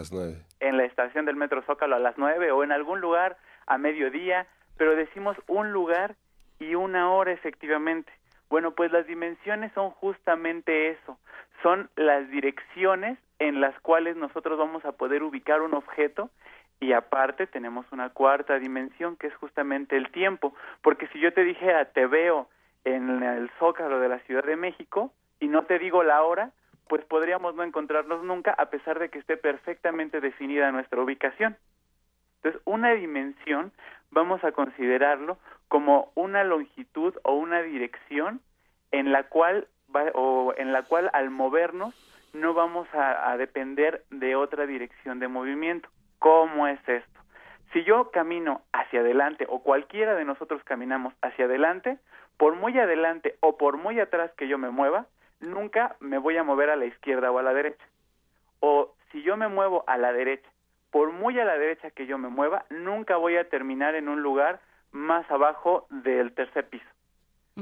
en 0.60 0.78
la 0.78 0.86
estación 0.86 1.26
del 1.26 1.36
Metro 1.36 1.62
Zócalo 1.64 1.96
a 1.96 2.00
las 2.00 2.18
nueve 2.18 2.52
o 2.52 2.64
en 2.64 2.72
algún 2.72 3.02
lugar 3.02 3.38
a 3.66 3.78
mediodía, 3.78 4.48
pero 4.78 4.96
decimos 4.96 5.36
un 5.48 5.74
lugar 5.74 6.16
y 6.60 6.76
una 6.76 7.12
hora 7.12 7.34
efectivamente. 7.34 8.12
Bueno, 8.50 8.72
pues 8.76 8.92
las 8.94 9.06
dimensiones 9.08 9.74
son 9.74 9.92
justamente 9.92 10.92
eso, 10.92 11.20
son 11.62 11.90
las 11.98 12.30
direcciones 12.30 13.20
en 13.40 13.62
las 13.62 13.80
cuales 13.82 14.16
nosotros 14.16 14.58
vamos 14.58 14.84
a 14.86 14.94
poder 14.94 15.24
ubicar 15.24 15.62
un 15.62 15.74
objeto 15.74 16.30
y 16.80 16.94
aparte 16.94 17.48
tenemos 17.48 17.86
una 17.92 18.10
cuarta 18.10 18.60
dimensión 18.60 19.16
que 19.16 19.28
es 19.28 19.36
justamente 19.36 19.98
el 19.98 20.12
tiempo, 20.12 20.54
porque 20.82 21.08
si 21.08 21.20
yo 21.20 21.34
te 21.34 21.44
dijera 21.44 21.86
te 21.86 22.06
veo 22.06 22.50
en 22.84 23.24
el 23.24 23.50
zócalo 23.60 24.00
de 24.00 24.10
la 24.10 24.20
Ciudad 24.20 24.44
de 24.44 24.56
México 24.56 25.12
y 25.40 25.48
no 25.48 25.64
te 25.66 25.80
digo 25.80 26.04
la 26.04 26.24
hora, 26.24 26.52
pues 26.88 27.04
podríamos 27.06 27.56
no 27.56 27.64
encontrarnos 27.64 28.24
nunca 28.24 28.54
a 28.58 28.70
pesar 28.70 29.00
de 29.00 29.10
que 29.10 29.20
esté 29.20 29.38
perfectamente 29.38 30.22
definida 30.22 30.72
nuestra 30.72 31.02
ubicación. 31.02 31.58
Entonces, 32.38 32.62
una 32.66 32.94
dimensión 32.94 33.72
vamos 34.12 34.44
a 34.44 34.52
considerarlo 34.52 35.38
como 35.68 36.12
una 36.16 36.44
longitud 36.44 37.14
o 37.24 37.34
una 37.34 37.62
dirección 37.62 38.40
en 38.92 39.12
la 39.12 39.24
cual 39.24 39.68
o 40.14 40.54
en 40.58 40.72
la 40.74 40.84
cual 40.84 41.10
al 41.14 41.30
movernos 41.30 41.94
no 42.34 42.54
vamos 42.54 42.88
a, 42.94 43.32
a 43.32 43.38
depender 43.38 44.04
de 44.10 44.36
otra 44.36 44.66
dirección 44.66 45.20
de 45.20 45.28
movimiento. 45.28 45.90
¿Cómo 46.20 46.68
es 46.68 46.80
esto? 46.88 47.20
Si 47.74 47.84
yo 47.84 48.12
camino 48.12 48.62
hacia 48.74 49.02
adelante 49.02 49.46
o 49.50 49.62
cualquiera 49.62 50.16
de 50.16 50.26
nosotros 50.26 50.64
caminamos 50.64 51.14
hacia 51.22 51.46
adelante, 51.46 51.98
por 52.38 52.56
muy 52.56 52.78
adelante 52.80 53.36
o 53.42 53.58
por 53.58 53.78
muy 53.78 54.00
atrás 54.00 54.32
que 54.38 54.48
yo 54.48 54.58
me 54.58 54.70
mueva, 54.70 55.08
nunca 55.40 55.96
me 56.00 56.18
voy 56.18 56.38
a 56.38 56.44
mover 56.44 56.70
a 56.70 56.76
la 56.76 56.86
izquierda 56.86 57.32
o 57.32 57.40
a 57.40 57.44
la 57.44 57.54
derecha. 57.54 57.84
O 58.60 58.94
si 59.12 59.22
yo 59.22 59.38
me 59.38 59.48
muevo 59.48 59.84
a 59.88 59.98
la 59.98 60.14
derecha, 60.14 60.50
por 60.92 61.12
muy 61.12 61.40
a 61.40 61.46
la 61.46 61.58
derecha 61.58 61.92
que 61.92 62.08
yo 62.08 62.18
me 62.18 62.30
mueva, 62.30 62.66
nunca 62.70 63.18
voy 63.18 63.36
a 63.38 63.50
terminar 63.50 63.96
en 63.96 64.08
un 64.08 64.22
lugar 64.22 64.60
más 64.92 65.30
abajo 65.30 65.86
del 65.90 66.34
tercer 66.34 66.68
piso. 66.70 66.86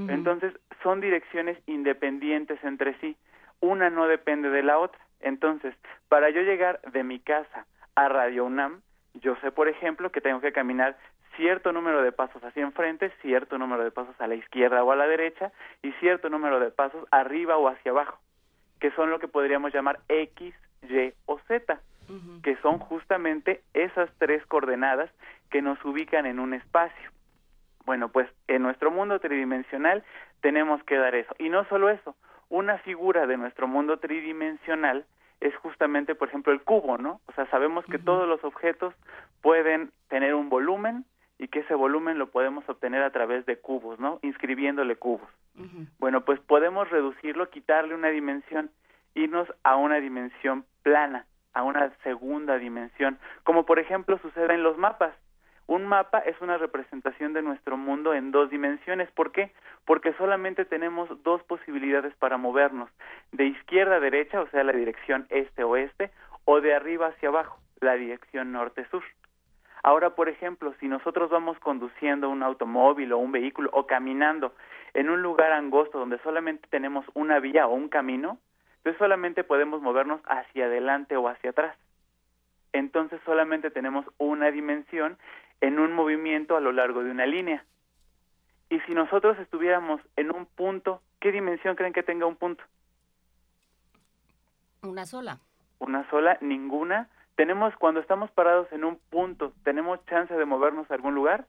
Entonces, 0.09 0.53
son 0.83 0.99
direcciones 0.99 1.57
independientes 1.67 2.61
entre 2.65 2.99
sí. 2.99 3.15
Una 3.59 3.89
no 3.89 4.07
depende 4.07 4.49
de 4.49 4.63
la 4.63 4.77
otra. 4.77 4.99
Entonces, 5.19 5.75
para 6.09 6.29
yo 6.29 6.41
llegar 6.41 6.81
de 6.81 7.03
mi 7.03 7.19
casa 7.19 7.65
a 7.95 8.09
Radio 8.09 8.45
UNAM, 8.45 8.81
yo 9.15 9.35
sé, 9.37 9.51
por 9.51 9.67
ejemplo, 9.67 10.11
que 10.11 10.21
tengo 10.21 10.41
que 10.41 10.51
caminar 10.51 10.97
cierto 11.35 11.71
número 11.71 12.01
de 12.01 12.11
pasos 12.11 12.43
hacia 12.43 12.63
enfrente, 12.63 13.11
cierto 13.21 13.57
número 13.57 13.83
de 13.83 13.91
pasos 13.91 14.15
a 14.19 14.27
la 14.27 14.35
izquierda 14.35 14.83
o 14.83 14.91
a 14.91 14.95
la 14.95 15.07
derecha 15.07 15.51
y 15.81 15.91
cierto 15.93 16.29
número 16.29 16.59
de 16.59 16.71
pasos 16.71 17.05
arriba 17.11 17.57
o 17.57 17.67
hacia 17.67 17.91
abajo, 17.91 18.19
que 18.79 18.91
son 18.91 19.09
lo 19.09 19.19
que 19.19 19.27
podríamos 19.27 19.73
llamar 19.73 19.99
X, 20.07 20.53
Y 20.83 21.13
o 21.25 21.39
Z, 21.47 21.79
que 22.43 22.55
son 22.57 22.79
justamente 22.79 23.61
esas 23.73 24.09
tres 24.17 24.45
coordenadas 24.45 25.09
que 25.49 25.61
nos 25.61 25.83
ubican 25.83 26.25
en 26.25 26.39
un 26.39 26.53
espacio. 26.53 27.11
Bueno, 27.85 28.09
pues 28.09 28.27
en 28.47 28.63
nuestro 28.63 28.91
mundo 28.91 29.19
tridimensional 29.19 30.03
tenemos 30.41 30.83
que 30.83 30.97
dar 30.97 31.15
eso. 31.15 31.33
Y 31.39 31.49
no 31.49 31.65
solo 31.65 31.89
eso, 31.89 32.15
una 32.49 32.77
figura 32.79 33.27
de 33.27 33.37
nuestro 33.37 33.67
mundo 33.67 33.97
tridimensional 33.97 35.05
es 35.41 35.55
justamente, 35.57 36.15
por 36.15 36.29
ejemplo, 36.29 36.53
el 36.53 36.61
cubo, 36.61 36.97
¿no? 36.97 37.21
O 37.27 37.31
sea, 37.33 37.45
sabemos 37.47 37.85
que 37.85 37.99
todos 37.99 38.27
los 38.27 38.43
objetos 38.43 38.93
pueden 39.41 39.91
tener 40.09 40.33
un 40.33 40.49
volumen 40.49 41.05
y 41.37 41.49
que 41.49 41.59
ese 41.59 41.75
volumen 41.75 42.17
lo 42.17 42.27
podemos 42.27 42.67
obtener 42.69 43.03
a 43.03 43.11
través 43.11 43.45
de 43.45 43.57
cubos, 43.57 43.99
¿no? 43.99 44.19
Inscribiéndole 44.21 44.95
cubos. 44.95 45.29
Bueno, 45.99 46.21
pues 46.21 46.39
podemos 46.39 46.89
reducirlo, 46.89 47.49
quitarle 47.49 47.95
una 47.95 48.09
dimensión, 48.09 48.71
irnos 49.13 49.47
a 49.63 49.75
una 49.75 49.97
dimensión 49.97 50.65
plana, 50.83 51.25
a 51.53 51.63
una 51.63 51.91
segunda 52.03 52.57
dimensión, 52.57 53.17
como 53.43 53.65
por 53.65 53.79
ejemplo 53.79 54.17
sucede 54.19 54.53
en 54.53 54.63
los 54.63 54.77
mapas. 54.77 55.13
Un 55.67 55.87
mapa 55.87 56.19
es 56.19 56.39
una 56.41 56.57
representación 56.57 57.33
de 57.33 57.41
nuestro 57.41 57.75
mundo 57.75 58.13
en 58.13 58.31
dos 58.31 58.49
dimensiones. 58.49 59.09
¿Por 59.11 59.31
qué? 59.31 59.51
Porque 59.85 60.13
solamente 60.13 60.63
tenemos 60.65 61.09
dos 61.23 61.41
posibilidades 61.43 62.13
para 62.15 62.37
movernos, 62.37 62.89
de 63.31 63.45
izquierda 63.45 63.95
a 63.95 63.99
derecha, 63.99 64.41
o 64.41 64.47
sea, 64.49 64.63
la 64.63 64.73
dirección 64.73 65.25
este-oeste, 65.29 66.11
o 66.45 66.61
de 66.61 66.75
arriba 66.75 67.07
hacia 67.07 67.29
abajo, 67.29 67.59
la 67.81 67.95
dirección 67.95 68.51
norte-sur. 68.51 69.03
Ahora, 69.81 70.11
por 70.11 70.29
ejemplo, 70.29 70.73
si 70.79 70.87
nosotros 70.87 71.29
vamos 71.29 71.59
conduciendo 71.59 72.29
un 72.29 72.43
automóvil 72.43 73.13
o 73.13 73.17
un 73.17 73.31
vehículo 73.31 73.69
o 73.73 73.85
caminando 73.85 74.53
en 74.93 75.09
un 75.09 75.21
lugar 75.21 75.51
angosto 75.51 75.99
donde 75.99 76.17
solamente 76.19 76.67
tenemos 76.69 77.05
una 77.13 77.39
vía 77.39 77.67
o 77.67 77.73
un 77.73 77.89
camino, 77.89 78.39
entonces 78.77 78.97
solamente 78.97 79.43
podemos 79.43 79.81
movernos 79.81 80.21
hacia 80.25 80.65
adelante 80.65 81.17
o 81.17 81.27
hacia 81.27 81.51
atrás. 81.51 81.77
Entonces 82.73 83.21
solamente 83.25 83.71
tenemos 83.71 84.05
una 84.17 84.51
dimensión 84.51 85.17
en 85.65 85.79
un 85.79 85.93
movimiento 85.93 86.55
a 86.55 86.61
lo 86.61 86.71
largo 86.71 87.03
de 87.03 87.09
una 87.09 87.25
línea. 87.25 87.65
Y 88.69 88.79
si 88.81 88.93
nosotros 88.93 89.37
estuviéramos 89.39 89.99
en 90.15 90.31
un 90.31 90.45
punto, 90.45 91.01
¿qué 91.19 91.31
dimensión 91.31 91.75
creen 91.75 91.91
que 91.91 92.03
tenga 92.03 92.27
un 92.27 92.35
punto? 92.35 92.63
Una 94.83 95.05
sola. 95.05 95.39
Una 95.79 96.07
sola, 96.11 96.37
ninguna. 96.41 97.09
Tenemos, 97.35 97.75
cuando 97.77 97.99
estamos 97.99 98.29
parados 98.31 98.71
en 98.71 98.83
un 98.83 98.99
punto, 99.09 99.53
¿tenemos 99.63 100.05
chance 100.05 100.33
de 100.35 100.45
movernos 100.45 100.89
a 100.89 100.93
algún 100.93 101.15
lugar? 101.15 101.47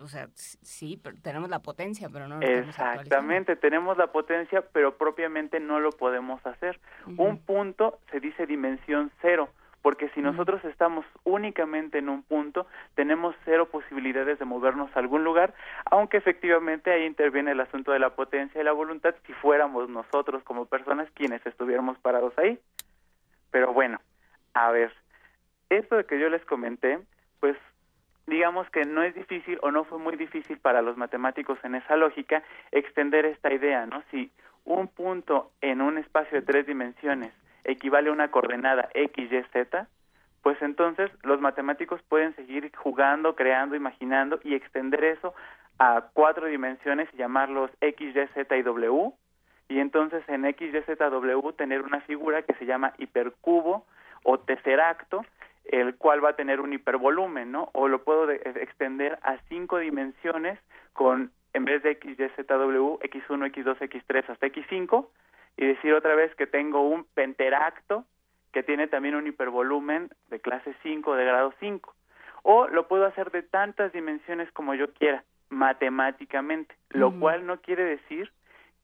O 0.00 0.08
sea, 0.08 0.28
sí, 0.34 1.00
pero 1.00 1.16
tenemos 1.22 1.48
la 1.48 1.60
potencia, 1.60 2.08
pero 2.12 2.26
no. 2.26 2.40
Exactamente, 2.40 3.54
tenemos 3.54 3.96
la 3.96 4.08
potencia, 4.08 4.62
pero 4.72 4.98
propiamente 4.98 5.60
no 5.60 5.78
lo 5.78 5.90
podemos 5.90 6.44
hacer. 6.44 6.80
Un 7.16 7.38
punto 7.38 8.00
se 8.10 8.18
dice 8.18 8.46
dimensión 8.46 9.12
cero 9.22 9.48
porque 9.84 10.08
si 10.14 10.22
nosotros 10.22 10.64
estamos 10.64 11.04
únicamente 11.24 11.98
en 11.98 12.08
un 12.08 12.22
punto, 12.22 12.66
tenemos 12.94 13.36
cero 13.44 13.68
posibilidades 13.70 14.38
de 14.38 14.46
movernos 14.46 14.88
a 14.96 14.98
algún 14.98 15.24
lugar, 15.24 15.52
aunque 15.84 16.16
efectivamente 16.16 16.90
ahí 16.90 17.04
interviene 17.04 17.50
el 17.50 17.60
asunto 17.60 17.92
de 17.92 17.98
la 17.98 18.14
potencia 18.16 18.58
y 18.58 18.64
la 18.64 18.72
voluntad 18.72 19.14
si 19.26 19.34
fuéramos 19.34 19.90
nosotros 19.90 20.42
como 20.44 20.64
personas 20.64 21.10
quienes 21.10 21.44
estuviéramos 21.44 21.98
parados 21.98 22.32
ahí. 22.38 22.58
Pero 23.50 23.74
bueno, 23.74 24.00
a 24.54 24.70
ver, 24.70 24.90
esto 25.68 25.96
de 25.96 26.06
que 26.06 26.18
yo 26.18 26.30
les 26.30 26.46
comenté, 26.46 27.00
pues 27.40 27.58
digamos 28.26 28.66
que 28.70 28.86
no 28.86 29.02
es 29.02 29.14
difícil 29.14 29.58
o 29.60 29.70
no 29.70 29.84
fue 29.84 29.98
muy 29.98 30.16
difícil 30.16 30.56
para 30.60 30.80
los 30.80 30.96
matemáticos 30.96 31.58
en 31.62 31.74
esa 31.74 31.96
lógica 31.96 32.42
extender 32.72 33.26
esta 33.26 33.52
idea, 33.52 33.84
¿no? 33.84 34.02
Si 34.10 34.32
un 34.64 34.88
punto 34.88 35.50
en 35.60 35.82
un 35.82 35.98
espacio 35.98 36.40
de 36.40 36.46
tres 36.46 36.66
dimensiones 36.66 37.34
equivale 37.64 38.10
a 38.10 38.12
una 38.12 38.30
coordenada 38.30 38.88
x, 38.94 39.32
y, 39.32 39.42
z, 39.52 39.88
pues 40.42 40.60
entonces 40.60 41.10
los 41.22 41.40
matemáticos 41.40 42.02
pueden 42.02 42.36
seguir 42.36 42.70
jugando, 42.76 43.34
creando, 43.34 43.76
imaginando 43.76 44.40
y 44.44 44.54
extender 44.54 45.02
eso 45.02 45.34
a 45.78 46.04
cuatro 46.12 46.46
dimensiones 46.46 47.08
y 47.14 47.16
llamarlos 47.16 47.70
x, 47.80 48.14
y, 48.14 48.28
z 48.34 48.56
y 48.56 48.62
w. 48.62 49.12
Y 49.68 49.78
entonces 49.78 50.22
en 50.28 50.44
x, 50.44 50.74
y, 50.74 50.82
z, 50.82 51.10
w 51.10 51.52
tener 51.54 51.82
una 51.82 52.00
figura 52.02 52.42
que 52.42 52.54
se 52.54 52.66
llama 52.66 52.92
hipercubo 52.98 53.86
o 54.22 54.38
tesseracto, 54.38 55.24
el 55.64 55.96
cual 55.96 56.22
va 56.22 56.30
a 56.30 56.36
tener 56.36 56.60
un 56.60 56.74
hipervolumen, 56.74 57.50
¿no? 57.50 57.70
O 57.72 57.88
lo 57.88 58.04
puedo 58.04 58.30
extender 58.30 59.18
a 59.22 59.38
cinco 59.48 59.78
dimensiones 59.78 60.58
con, 60.92 61.32
en 61.54 61.64
vez 61.64 61.82
de 61.82 61.92
x, 61.92 62.18
y, 62.18 62.28
z, 62.36 62.54
w, 62.54 62.98
x1, 63.00 63.52
x2, 63.52 63.78
x3 63.78 64.24
hasta 64.28 64.46
x5, 64.46 65.06
y 65.56 65.66
decir 65.66 65.92
otra 65.94 66.14
vez 66.14 66.34
que 66.34 66.46
tengo 66.46 66.82
un 66.82 67.04
penteracto 67.14 68.04
que 68.52 68.62
tiene 68.62 68.86
también 68.86 69.14
un 69.14 69.26
hipervolumen 69.26 70.10
de 70.30 70.40
clase 70.40 70.74
5 70.82 71.16
de 71.16 71.24
grado 71.24 71.52
5 71.60 71.94
o 72.42 72.68
lo 72.68 72.88
puedo 72.88 73.06
hacer 73.06 73.30
de 73.30 73.42
tantas 73.42 73.92
dimensiones 73.92 74.50
como 74.52 74.74
yo 74.74 74.92
quiera 74.92 75.24
matemáticamente 75.48 76.74
lo 76.90 77.18
cual 77.18 77.46
no 77.46 77.60
quiere 77.60 77.84
decir 77.84 78.30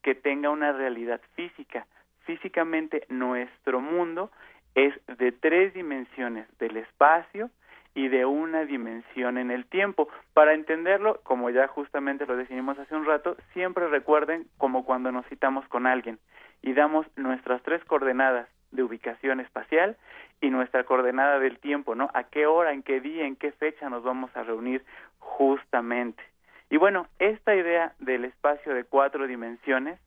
que 0.01 0.15
tenga 0.15 0.49
una 0.49 0.71
realidad 0.71 1.21
física. 1.35 1.87
Físicamente 2.25 3.05
nuestro 3.09 3.79
mundo 3.79 4.31
es 4.75 4.93
de 5.17 5.31
tres 5.31 5.73
dimensiones 5.73 6.47
del 6.59 6.77
espacio 6.77 7.49
y 7.93 8.07
de 8.07 8.25
una 8.25 8.65
dimensión 8.65 9.37
en 9.37 9.51
el 9.51 9.65
tiempo. 9.65 10.07
Para 10.33 10.53
entenderlo, 10.53 11.19
como 11.23 11.49
ya 11.49 11.67
justamente 11.67 12.25
lo 12.25 12.37
definimos 12.37 12.79
hace 12.79 12.95
un 12.95 13.05
rato, 13.05 13.35
siempre 13.53 13.87
recuerden 13.87 14.47
como 14.57 14.85
cuando 14.85 15.11
nos 15.11 15.25
citamos 15.27 15.67
con 15.67 15.87
alguien 15.87 16.19
y 16.61 16.73
damos 16.73 17.05
nuestras 17.15 17.61
tres 17.63 17.83
coordenadas 17.85 18.47
de 18.71 18.83
ubicación 18.83 19.39
espacial 19.39 19.97
y 20.39 20.49
nuestra 20.49 20.83
coordenada 20.83 21.39
del 21.39 21.59
tiempo, 21.59 21.95
¿no? 21.95 22.09
A 22.13 22.23
qué 22.23 22.45
hora, 22.45 22.73
en 22.73 22.83
qué 22.83 22.99
día, 22.99 23.25
en 23.25 23.35
qué 23.35 23.51
fecha 23.51 23.89
nos 23.89 24.03
vamos 24.03 24.35
a 24.35 24.43
reunir 24.43 24.83
justamente. 25.19 26.23
Y 26.69 26.77
bueno, 26.77 27.07
esta 27.19 27.53
idea 27.53 27.93
del 27.99 28.25
espacio 28.25 28.73
de 28.73 28.85
cuatro 28.85 29.27
dimensiones 29.27 29.99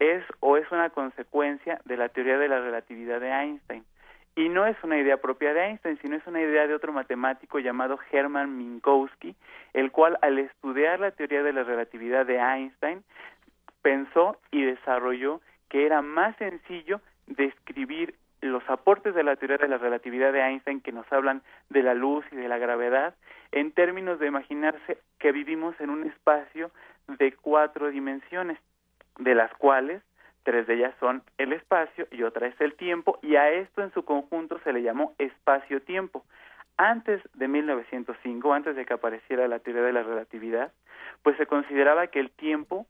es 0.00 0.24
o 0.40 0.56
es 0.56 0.70
una 0.72 0.90
consecuencia 0.90 1.80
de 1.84 1.96
la 1.96 2.08
teoría 2.08 2.38
de 2.38 2.48
la 2.48 2.60
relatividad 2.60 3.20
de 3.20 3.30
Einstein. 3.30 3.84
Y 4.34 4.48
no 4.48 4.66
es 4.66 4.76
una 4.82 4.96
idea 4.98 5.18
propia 5.18 5.52
de 5.52 5.60
Einstein, 5.66 5.98
sino 6.00 6.16
es 6.16 6.26
una 6.26 6.40
idea 6.40 6.66
de 6.66 6.74
otro 6.74 6.92
matemático 6.92 7.58
llamado 7.58 7.98
Hermann 8.10 8.56
Minkowski, 8.56 9.36
el 9.72 9.90
cual 9.92 10.18
al 10.22 10.38
estudiar 10.38 11.00
la 11.00 11.10
teoría 11.10 11.42
de 11.42 11.52
la 11.52 11.64
relatividad 11.64 12.26
de 12.26 12.38
Einstein 12.38 13.02
pensó 13.82 14.38
y 14.50 14.62
desarrolló 14.62 15.40
que 15.70 15.86
era 15.86 16.02
más 16.02 16.36
sencillo 16.36 17.00
describir 17.26 18.14
los 18.42 18.68
aportes 18.68 19.14
de 19.14 19.22
la 19.22 19.36
teoría 19.36 19.56
de 19.56 19.68
la 19.68 19.78
relatividad 19.78 20.32
de 20.32 20.40
Einstein 20.40 20.80
que 20.80 20.92
nos 20.92 21.10
hablan 21.12 21.42
de 21.70 21.82
la 21.82 21.94
luz 21.94 22.24
y 22.32 22.36
de 22.36 22.48
la 22.48 22.58
gravedad 22.58 23.14
en 23.52 23.72
términos 23.72 24.18
de 24.18 24.26
imaginarse 24.26 24.98
que 25.18 25.32
vivimos 25.32 25.78
en 25.80 25.90
un 25.90 26.04
espacio 26.04 26.70
de 27.06 27.32
cuatro 27.32 27.90
dimensiones, 27.90 28.58
de 29.18 29.34
las 29.34 29.52
cuales 29.54 30.02
tres 30.42 30.66
de 30.66 30.74
ellas 30.74 30.94
son 31.00 31.22
el 31.38 31.52
espacio 31.52 32.06
y 32.10 32.22
otra 32.22 32.46
es 32.46 32.60
el 32.60 32.74
tiempo, 32.74 33.18
y 33.22 33.36
a 33.36 33.50
esto 33.50 33.82
en 33.82 33.92
su 33.92 34.04
conjunto 34.04 34.58
se 34.64 34.72
le 34.72 34.82
llamó 34.82 35.14
espacio-tiempo. 35.18 36.24
Antes 36.76 37.20
de 37.34 37.46
1905, 37.46 38.54
antes 38.54 38.74
de 38.74 38.86
que 38.86 38.94
apareciera 38.94 39.46
la 39.48 39.58
teoría 39.58 39.82
de 39.82 39.92
la 39.92 40.02
relatividad, 40.02 40.72
pues 41.22 41.36
se 41.36 41.46
consideraba 41.46 42.06
que 42.06 42.20
el 42.20 42.30
tiempo 42.30 42.86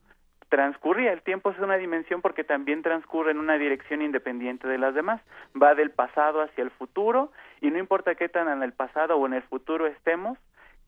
transcurría. 0.50 1.12
El 1.12 1.22
tiempo 1.22 1.50
es 1.50 1.58
una 1.58 1.76
dimensión 1.76 2.20
porque 2.20 2.44
también 2.44 2.82
transcurre 2.82 3.30
en 3.30 3.38
una 3.38 3.56
dirección 3.56 4.02
independiente 4.02 4.68
de 4.68 4.76
las 4.76 4.94
demás. 4.94 5.22
Va 5.60 5.74
del 5.74 5.90
pasado 5.90 6.42
hacia 6.42 6.62
el 6.62 6.70
futuro 6.70 7.32
y 7.62 7.70
no 7.70 7.78
importa 7.78 8.14
qué 8.14 8.28
tan 8.28 8.48
en 8.48 8.62
el 8.62 8.74
pasado 8.74 9.16
o 9.16 9.26
en 9.26 9.32
el 9.32 9.42
futuro 9.42 9.86
estemos, 9.86 10.36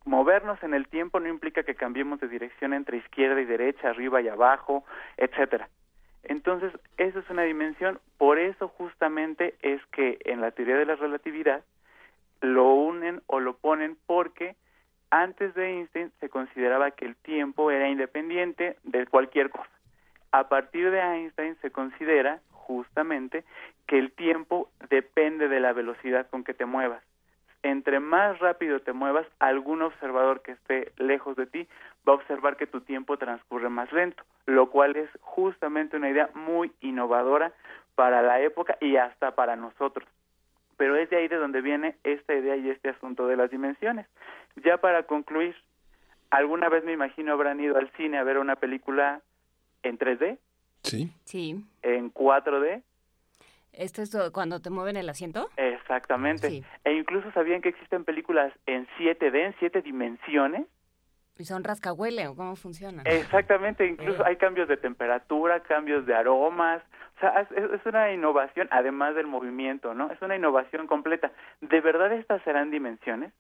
movernos 0.05 0.63
en 0.63 0.75
el 0.75 0.89
tiempo 0.89 1.21
no 1.21 1.29
implica 1.29 1.63
que 1.63 1.75
cambiemos 1.75 2.21
de 2.21 2.29
dirección 2.29 2.75
entre 2.75 2.99
izquierda 2.99 3.41
y 3.41 3.45
derecha, 3.47 3.91
arriba 3.91 4.21
y 4.21 4.29
abajo, 4.29 4.85
etcétera. 5.17 5.69
Entonces, 6.25 6.73
eso 6.99 7.19
es 7.19 7.31
una 7.31 7.43
dimensión, 7.43 7.99
por 8.19 8.39
eso 8.39 8.69
justamente 8.69 9.55
es 9.63 9.81
que 9.87 10.19
en 10.25 10.41
la 10.41 10.53
teoría 10.53 10.77
de 10.77 10.87
la 10.87 10.97
relatividad 10.97 11.65
lo 12.41 12.73
unen 12.75 13.23
o 13.27 13.41
lo 13.41 13.57
ponen 13.57 13.97
porque 14.07 14.57
antes 15.13 15.55
de 15.55 15.67
Einstein 15.67 16.11
se 16.21 16.31
consideraba 16.31 16.91
que 16.91 17.05
el 17.05 17.17
tiempo 17.17 17.71
era 17.71 17.87
independiente 17.89 18.79
de 18.83 19.07
cualquier 19.07 19.51
cosa. 19.51 19.69
A 20.33 20.49
partir 20.49 20.91
de 20.91 21.01
Einstein 21.01 21.55
se 21.61 21.71
considera 21.71 22.41
justamente 22.51 23.45
que 23.87 23.99
el 23.99 24.11
tiempo 24.11 24.71
depende 24.89 25.49
de 25.49 25.61
la 25.61 25.75
velocidad 25.75 26.27
con 26.31 26.45
que 26.45 26.55
te 26.55 26.65
muevas. 26.65 27.03
Entre 27.63 28.01
más 28.01 28.39
rápido 28.39 28.81
te 28.81 28.95
muevas, 28.95 29.27
algún 29.39 29.83
observador 29.83 30.41
que 30.41 30.53
esté 30.53 30.93
lejos 30.97 31.37
de 31.37 31.47
ti 31.47 31.69
va 32.09 32.15
a 32.15 32.17
observar 32.17 32.57
que 32.57 32.67
tu 32.67 32.81
tiempo 32.81 33.19
transcurre 33.19 33.69
más 33.69 33.93
lento, 33.93 34.25
lo 34.47 34.71
cual 34.71 34.97
es 34.97 35.11
justamente 35.21 35.99
una 35.99 36.09
idea 36.09 36.31
muy 36.33 36.73
innovadora 36.81 37.53
para 37.95 38.23
la 38.23 38.41
época 38.41 38.79
y 38.81 38.97
hasta 38.97 39.35
para 39.35 39.57
nosotros. 39.57 40.09
Pero 40.83 40.97
es 40.97 41.09
de 41.11 41.17
ahí 41.17 41.29
de 41.29 41.37
donde 41.37 41.61
viene 41.61 41.95
esta 42.03 42.35
idea 42.35 42.57
y 42.57 42.69
este 42.69 42.89
asunto 42.89 43.29
de 43.29 43.37
las 43.37 43.53
dimensiones. 43.53 44.09
Ya 44.65 44.79
para 44.79 45.05
concluir, 45.05 45.55
¿alguna 46.31 46.69
vez 46.69 46.83
me 46.83 46.93
imagino 46.93 47.33
habrán 47.33 47.61
ido 47.61 47.77
al 47.77 47.89
cine 47.93 48.19
a 48.19 48.25
ver 48.25 48.37
una 48.37 48.57
película 48.57 49.23
en 49.85 49.97
3D? 49.97 50.39
Sí. 50.83 51.13
Sí. 51.23 51.65
¿En 51.83 52.13
4D? 52.13 52.83
¿Esto 53.73 54.03
es 54.03 54.33
cuando 54.33 54.61
te 54.61 54.71
mueven 54.71 54.97
el 54.97 55.09
asiento? 55.09 55.51
Exactamente. 55.57 56.65
E 56.83 56.93
incluso 56.93 57.31
sabían 57.31 57.63
que 57.63 57.69
existen 57.69 58.05
películas 58.05 58.53
en 58.67 58.89
7D, 58.99 59.37
en 59.37 59.55
7 59.61 59.83
dimensiones. 59.83 60.67
¿Y 61.39 61.45
son 61.45 61.65
rascahuele 61.65 62.29
o 62.29 62.35
cómo 62.35 62.57
funciona? 62.57 63.03
Exactamente, 63.05 63.87
incluso 63.87 64.25
hay 64.25 64.37
cambios 64.37 64.69
de 64.69 64.77
temperatura, 64.77 65.61
cambios 65.61 66.05
de 66.07 66.15
aromas, 66.15 66.83
o 67.17 67.21
sea, 67.21 67.41
es, 67.41 67.51
es, 67.51 67.87
una 67.87 68.13
innovación, 68.13 68.69
además 68.71 69.15
del 69.15 69.27
movimiento, 69.27 69.95
¿no? 69.95 70.11
Es 70.11 70.21
una 70.23 70.37
innovación 70.37 70.87
completa. 70.87 71.31
¿De 71.61 71.81
verdad 71.81 72.13
estas 72.13 72.43
serán 72.43 72.71
dimensiones? 72.71 73.33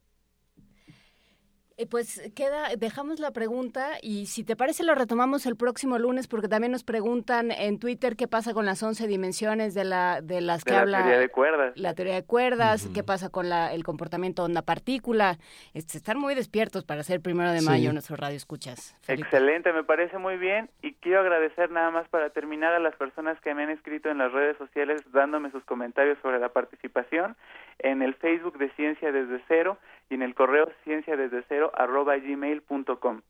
Eh, 1.76 1.86
pues 1.86 2.20
queda, 2.34 2.68
dejamos 2.76 3.18
la 3.18 3.30
pregunta 3.30 3.92
y 4.02 4.26
si 4.26 4.44
te 4.44 4.56
parece 4.56 4.84
lo 4.84 4.94
retomamos 4.94 5.46
el 5.46 5.56
próximo 5.56 5.98
lunes 5.98 6.28
porque 6.28 6.48
también 6.48 6.72
nos 6.72 6.84
preguntan 6.84 7.50
en 7.50 7.78
Twitter 7.78 8.16
qué 8.16 8.28
pasa 8.28 8.52
con 8.52 8.66
las 8.66 8.82
11 8.82 9.06
dimensiones 9.06 9.74
de 9.74 9.84
la 9.84 10.20
de 10.20 10.40
las 10.40 10.64
que 10.64 10.74
habla 10.74 10.98
la 10.98 11.04
teoría 11.04 11.20
de 11.20 11.28
cuerdas. 11.28 11.72
La 11.76 11.94
teoría 11.94 12.14
de 12.14 12.24
cuerdas, 12.24 12.88
qué 12.94 13.02
pasa 13.02 13.30
con 13.30 13.48
la, 13.48 13.72
el 13.72 13.84
comportamiento 13.84 14.44
onda 14.44 14.62
partícula. 14.62 15.38
Este, 15.74 15.98
están 15.98 16.18
muy 16.18 16.34
despiertos 16.34 16.84
para 16.84 17.02
ser 17.02 17.20
primero 17.20 17.50
de 17.50 17.62
mayo 17.62 17.92
nuestro 17.92 18.16
radio 18.16 18.36
escuchas. 18.36 18.96
Excelente, 19.08 19.72
me 19.72 19.84
parece 19.84 20.18
muy 20.18 20.36
bien 20.36 20.68
y 20.82 20.92
quiero 20.94 21.20
agradecer 21.20 21.70
nada 21.70 21.90
más 21.90 22.08
para 22.08 22.30
terminar 22.30 22.72
a 22.74 22.78
las 22.78 22.94
personas 22.96 23.40
que 23.40 23.54
me 23.54 23.62
han 23.62 23.70
escrito 23.70 24.10
en 24.10 24.18
las 24.18 24.32
redes 24.32 24.56
sociales 24.58 25.02
dándome 25.12 25.50
sus 25.50 25.64
comentarios 25.64 26.18
sobre 26.22 26.38
la 26.38 26.50
participación 26.50 27.36
en 27.82 28.02
el 28.02 28.14
Facebook 28.14 28.58
de 28.58 28.70
Ciencia 28.74 29.12
desde 29.12 29.42
cero 29.48 29.78
y 30.10 30.14
en 30.14 30.22
el 30.22 30.34
correo 30.34 30.70
ciencia 30.84 31.16
desde 31.16 31.44
cero 31.48 31.72
arroba 31.74 32.16
gmail.com. 32.16 33.22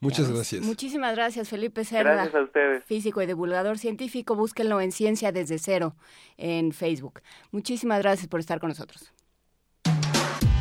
Muchas 0.00 0.30
gracias. 0.30 0.62
Muchísimas 0.62 1.16
gracias, 1.16 1.48
Felipe 1.48 1.82
Cerda. 1.84 2.12
Gracias 2.12 2.34
a 2.34 2.42
ustedes. 2.42 2.84
Físico 2.84 3.22
y 3.22 3.26
divulgador 3.26 3.78
científico, 3.78 4.36
búsquenlo 4.36 4.78
en 4.80 4.92
Ciencia 4.92 5.32
desde 5.32 5.58
cero 5.58 5.96
en 6.36 6.72
Facebook. 6.72 7.22
Muchísimas 7.50 8.02
gracias 8.02 8.28
por 8.28 8.38
estar 8.40 8.60
con 8.60 8.68
nosotros. 8.68 9.10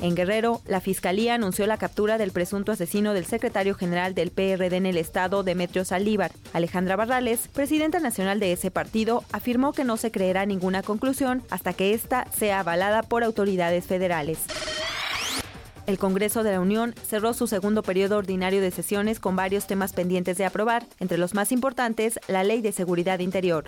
En 0.00 0.14
Guerrero, 0.14 0.62
la 0.66 0.80
Fiscalía 0.80 1.34
anunció 1.34 1.66
la 1.66 1.76
captura 1.76 2.18
del 2.18 2.30
presunto 2.30 2.70
asesino 2.70 3.14
del 3.14 3.26
secretario 3.26 3.74
general 3.74 4.14
del 4.14 4.30
PRD 4.30 4.76
en 4.76 4.86
el 4.86 4.96
estado, 4.96 5.42
Demetrio 5.42 5.84
Saldívar. 5.84 6.30
Alejandra 6.52 6.94
Barrales, 6.94 7.48
presidenta 7.52 7.98
nacional 7.98 8.38
de 8.38 8.52
ese 8.52 8.70
partido, 8.70 9.24
afirmó 9.32 9.72
que 9.72 9.82
no 9.82 9.96
se 9.96 10.12
creerá 10.12 10.46
ninguna 10.46 10.84
conclusión 10.84 11.42
hasta 11.50 11.72
que 11.72 11.94
ésta 11.94 12.28
sea 12.30 12.60
avalada 12.60 13.02
por 13.02 13.24
autoridades 13.24 13.86
federales. 13.86 14.38
El 15.88 15.98
Congreso 15.98 16.44
de 16.44 16.52
la 16.52 16.60
Unión 16.60 16.94
cerró 17.04 17.32
su 17.32 17.46
segundo 17.48 17.82
periodo 17.82 18.18
ordinario 18.18 18.60
de 18.60 18.70
sesiones 18.70 19.18
con 19.18 19.34
varios 19.34 19.66
temas 19.66 19.94
pendientes 19.94 20.36
de 20.36 20.44
aprobar, 20.44 20.86
entre 21.00 21.18
los 21.18 21.34
más 21.34 21.50
importantes, 21.50 22.20
la 22.28 22.44
Ley 22.44 22.60
de 22.60 22.72
Seguridad 22.72 23.18
Interior. 23.18 23.64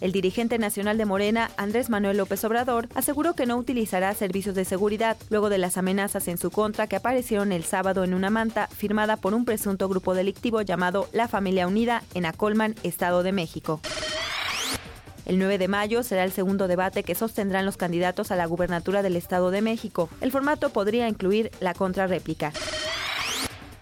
El 0.00 0.12
dirigente 0.12 0.58
nacional 0.58 0.98
de 0.98 1.06
Morena, 1.06 1.50
Andrés 1.56 1.88
Manuel 1.88 2.18
López 2.18 2.44
Obrador, 2.44 2.88
aseguró 2.94 3.34
que 3.34 3.46
no 3.46 3.56
utilizará 3.56 4.12
servicios 4.14 4.54
de 4.54 4.66
seguridad 4.66 5.16
luego 5.30 5.48
de 5.48 5.58
las 5.58 5.78
amenazas 5.78 6.28
en 6.28 6.36
su 6.36 6.50
contra 6.50 6.86
que 6.86 6.96
aparecieron 6.96 7.50
el 7.50 7.64
sábado 7.64 8.04
en 8.04 8.12
una 8.12 8.28
manta 8.28 8.66
firmada 8.66 9.16
por 9.16 9.32
un 9.32 9.46
presunto 9.46 9.88
grupo 9.88 10.14
delictivo 10.14 10.60
llamado 10.60 11.08
La 11.12 11.28
Familia 11.28 11.66
Unida 11.66 12.02
en 12.12 12.26
Acolman, 12.26 12.74
Estado 12.82 13.22
de 13.22 13.32
México. 13.32 13.80
El 15.24 15.38
9 15.38 15.58
de 15.58 15.66
mayo 15.66 16.02
será 16.02 16.24
el 16.24 16.30
segundo 16.30 16.68
debate 16.68 17.02
que 17.02 17.14
sostendrán 17.14 17.66
los 17.66 17.76
candidatos 17.76 18.30
a 18.30 18.36
la 18.36 18.46
gubernatura 18.46 19.02
del 19.02 19.16
Estado 19.16 19.50
de 19.50 19.62
México. 19.62 20.08
El 20.20 20.30
formato 20.30 20.70
podría 20.70 21.08
incluir 21.08 21.50
la 21.58 21.74
contrarréplica. 21.74 22.52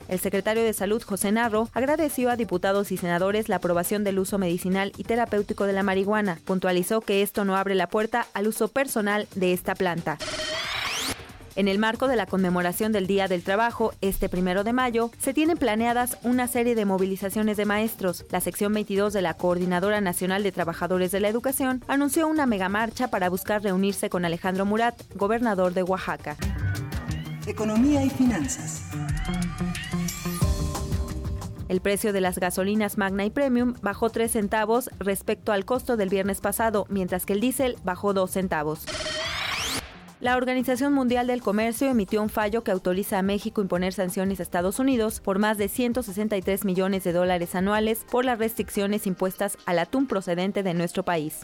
El 0.09 0.19
secretario 0.19 0.63
de 0.63 0.73
Salud, 0.73 1.03
José 1.03 1.33
Narro, 1.33 1.69
agradeció 1.73 2.31
a 2.31 2.37
diputados 2.37 2.93
y 2.93 2.97
senadores 2.97 3.49
la 3.49 3.57
aprobación 3.57 4.05
del 4.05 4.19
uso 4.19 4.39
medicinal 4.39 4.93
y 4.97 5.05
terapéutico 5.05 5.65
de 5.65 5.73
la 5.73 5.83
marihuana. 5.83 6.41
Puntualizó 6.45 7.01
que 7.01 7.23
esto 7.23 7.45
no 7.45 7.57
abre 7.57 7.75
la 7.75 7.89
puerta 7.89 8.27
al 8.35 8.49
uso 8.49 8.69
personal 8.69 9.27
de 9.35 9.53
esta 9.53 9.75
planta. 9.75 10.19
En 11.57 11.69
el 11.69 11.79
marco 11.79 12.09
de 12.09 12.17
la 12.17 12.27
conmemoración 12.27 12.91
del 12.91 13.07
Día 13.07 13.29
del 13.29 13.45
Trabajo, 13.45 13.95
este 14.01 14.29
primero 14.29 14.65
de 14.65 14.73
mayo, 14.73 15.13
se 15.19 15.33
tienen 15.33 15.57
planeadas 15.57 16.19
una 16.25 16.49
serie 16.49 16.75
de 16.75 16.85
movilizaciones 16.85 17.57
de 17.57 17.65
maestros. 17.65 18.27
La 18.31 18.41
sección 18.41 18.73
22 18.75 19.13
de 19.13 19.23
la 19.23 19.35
Coordinadora 19.35 20.01
Nacional 20.01 20.43
de 20.43 20.51
Trabajadores 20.51 21.13
de 21.13 21.21
la 21.21 21.29
Educación 21.29 21.85
anunció 21.87 22.27
una 22.27 22.47
megamarcha 22.47 23.07
para 23.09 23.29
buscar 23.29 23.63
reunirse 23.63 24.11
con 24.11 24.25
Alejandro 24.25 24.67
Murat, 24.67 25.01
gobernador 25.15 25.75
de 25.75 25.85
Oaxaca. 25.85 26.37
Economía 27.47 28.05
y 28.05 28.11
finanzas. 28.11 28.83
El 31.75 31.81
precio 31.81 32.13
de 32.13 32.21
las 32.21 32.39
gasolinas 32.39 32.99
Magna 32.99 33.25
y 33.25 33.31
Premium 33.31 33.75
bajó 33.83 34.09
3 34.09 34.31
centavos 34.31 34.91
respecto 35.01 35.51
al 35.51 35.65
costo 35.65 35.97
del 35.97 36.09
viernes 36.09 36.41
pasado, 36.41 36.87
mientras 36.89 37.27
que 37.27 37.33
el 37.33 37.41
diésel 37.41 37.79
bajó 37.83 38.15
2 38.15 38.31
centavos. 38.31 38.87
La 40.21 40.37
Organización 40.37 40.93
Mundial 40.93 41.27
del 41.27 41.43
Comercio 41.43 41.89
emitió 41.89 42.23
un 42.23 42.29
fallo 42.29 42.63
que 42.63 42.71
autoriza 42.71 43.19
a 43.19 43.23
México 43.23 43.61
imponer 43.61 43.93
sanciones 43.93 44.39
a 44.39 44.45
Estados 44.45 44.79
Unidos 44.79 45.19
por 45.19 45.41
más 45.41 45.59
de 45.59 45.67
163 45.67 46.65
millones 46.65 47.03
de 47.03 47.13
dólares 47.13 47.57
anuales 47.57 48.07
por 48.09 48.25
las 48.25 48.39
restricciones 48.39 49.09
impuestas 49.09 49.59
al 49.67 49.81
atún 49.81 50.07
procedente 50.07 50.63
de 50.63 50.75
nuestro 50.75 51.05
país. 51.05 51.41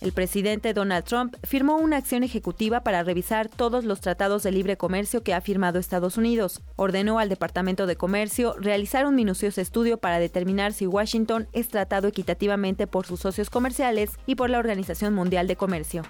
El 0.00 0.12
presidente 0.12 0.72
Donald 0.72 1.04
Trump 1.04 1.36
firmó 1.42 1.76
una 1.76 1.98
acción 1.98 2.22
ejecutiva 2.22 2.80
para 2.80 3.02
revisar 3.02 3.50
todos 3.50 3.84
los 3.84 4.00
tratados 4.00 4.42
de 4.42 4.50
libre 4.50 4.78
comercio 4.78 5.22
que 5.22 5.34
ha 5.34 5.42
firmado 5.42 5.78
Estados 5.78 6.16
Unidos. 6.16 6.62
Ordenó 6.76 7.18
al 7.18 7.28
Departamento 7.28 7.86
de 7.86 7.96
Comercio 7.96 8.54
realizar 8.58 9.04
un 9.04 9.14
minucioso 9.14 9.60
estudio 9.60 9.98
para 9.98 10.18
determinar 10.18 10.72
si 10.72 10.86
Washington 10.86 11.48
es 11.52 11.68
tratado 11.68 12.08
equitativamente 12.08 12.86
por 12.86 13.04
sus 13.04 13.20
socios 13.20 13.50
comerciales 13.50 14.12
y 14.24 14.36
por 14.36 14.48
la 14.48 14.58
Organización 14.58 15.12
Mundial 15.12 15.46
de 15.46 15.56
Comercio. 15.56 16.02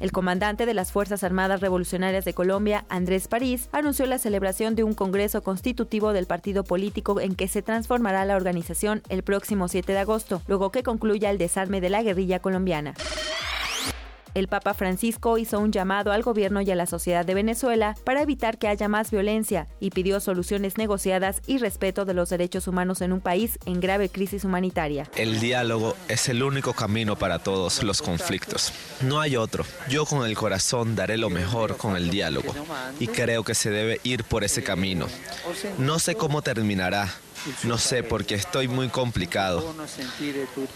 El 0.00 0.12
comandante 0.12 0.64
de 0.64 0.74
las 0.74 0.92
Fuerzas 0.92 1.24
Armadas 1.24 1.60
Revolucionarias 1.60 2.24
de 2.24 2.32
Colombia, 2.32 2.84
Andrés 2.88 3.26
París, 3.26 3.68
anunció 3.72 4.06
la 4.06 4.18
celebración 4.18 4.76
de 4.76 4.84
un 4.84 4.94
congreso 4.94 5.42
constitutivo 5.42 6.12
del 6.12 6.26
partido 6.26 6.62
político 6.62 7.20
en 7.20 7.34
que 7.34 7.48
se 7.48 7.62
transformará 7.62 8.24
la 8.24 8.36
organización 8.36 9.02
el 9.08 9.24
próximo 9.24 9.66
7 9.66 9.92
de 9.92 9.98
agosto, 9.98 10.42
luego 10.46 10.70
que 10.70 10.84
concluya 10.84 11.30
el 11.30 11.38
desarme 11.38 11.80
de 11.80 11.90
la 11.90 12.02
guerrilla 12.02 12.38
colombiana. 12.38 12.94
El 14.34 14.48
Papa 14.48 14.74
Francisco 14.74 15.38
hizo 15.38 15.58
un 15.58 15.72
llamado 15.72 16.12
al 16.12 16.22
gobierno 16.22 16.60
y 16.60 16.70
a 16.70 16.74
la 16.74 16.86
sociedad 16.86 17.24
de 17.24 17.34
Venezuela 17.34 17.94
para 18.04 18.22
evitar 18.22 18.58
que 18.58 18.68
haya 18.68 18.88
más 18.88 19.10
violencia 19.10 19.66
y 19.80 19.90
pidió 19.90 20.20
soluciones 20.20 20.76
negociadas 20.78 21.40
y 21.46 21.58
respeto 21.58 22.04
de 22.04 22.14
los 22.14 22.28
derechos 22.28 22.68
humanos 22.68 23.00
en 23.00 23.12
un 23.12 23.20
país 23.20 23.58
en 23.66 23.80
grave 23.80 24.08
crisis 24.08 24.44
humanitaria. 24.44 25.10
El 25.16 25.40
diálogo 25.40 25.96
es 26.08 26.28
el 26.28 26.42
único 26.42 26.72
camino 26.72 27.16
para 27.16 27.38
todos 27.38 27.82
los 27.82 28.02
conflictos. 28.02 28.72
No 29.02 29.20
hay 29.20 29.36
otro. 29.36 29.64
Yo 29.88 30.04
con 30.04 30.26
el 30.26 30.36
corazón 30.36 30.94
daré 30.94 31.16
lo 31.16 31.30
mejor 31.30 31.76
con 31.76 31.96
el 31.96 32.10
diálogo 32.10 32.54
y 33.00 33.06
creo 33.08 33.44
que 33.44 33.54
se 33.54 33.70
debe 33.70 34.00
ir 34.04 34.24
por 34.24 34.44
ese 34.44 34.62
camino. 34.62 35.06
No 35.78 35.98
sé 35.98 36.14
cómo 36.14 36.42
terminará, 36.42 37.08
no 37.64 37.78
sé, 37.78 38.02
porque 38.02 38.34
estoy 38.34 38.68
muy 38.68 38.88
complicado. 38.88 39.74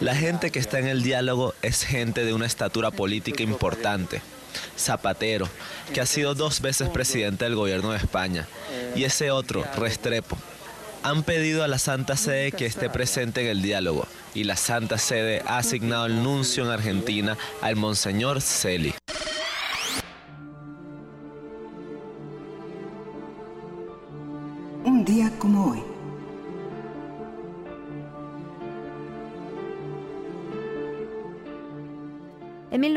La 0.01 0.15
gente 0.15 0.51
que 0.51 0.59
está 0.59 0.79
en 0.79 0.87
el 0.87 1.03
diálogo 1.03 1.55
es 1.63 1.85
gente 1.85 2.25
de 2.25 2.35
una 2.35 2.47
estatura 2.47 2.91
política 2.91 3.43
importante. 3.43 4.23
Zapatero, 4.79 5.49
que 5.95 6.01
ha 6.01 6.07
sido 6.07 6.35
dos 6.35 6.61
veces 6.61 6.89
presidente 6.89 7.45
del 7.45 7.55
gobierno 7.55 7.93
de 7.93 7.99
España, 7.99 8.47
y 8.95 9.05
ese 9.05 9.31
otro, 9.31 9.65
Restrepo. 9.77 10.37
Han 11.03 11.25
pedido 11.25 11.65
a 11.65 11.69
la 11.69 11.79
Santa 11.79 12.17
Sede 12.17 12.53
que 12.53 12.67
esté 12.67 12.89
presente 12.89 13.41
en 13.41 13.49
el 13.49 13.63
diálogo, 13.63 14.07
y 14.35 14.45
la 14.45 14.57
Santa 14.57 14.99
Sede 14.99 15.43
ha 15.47 15.59
asignado 15.59 16.07
el 16.07 16.23
nuncio 16.23 16.65
en 16.65 16.71
Argentina 16.71 17.37
al 17.61 17.77
Monseñor 17.77 18.41
Celi. 18.41 18.95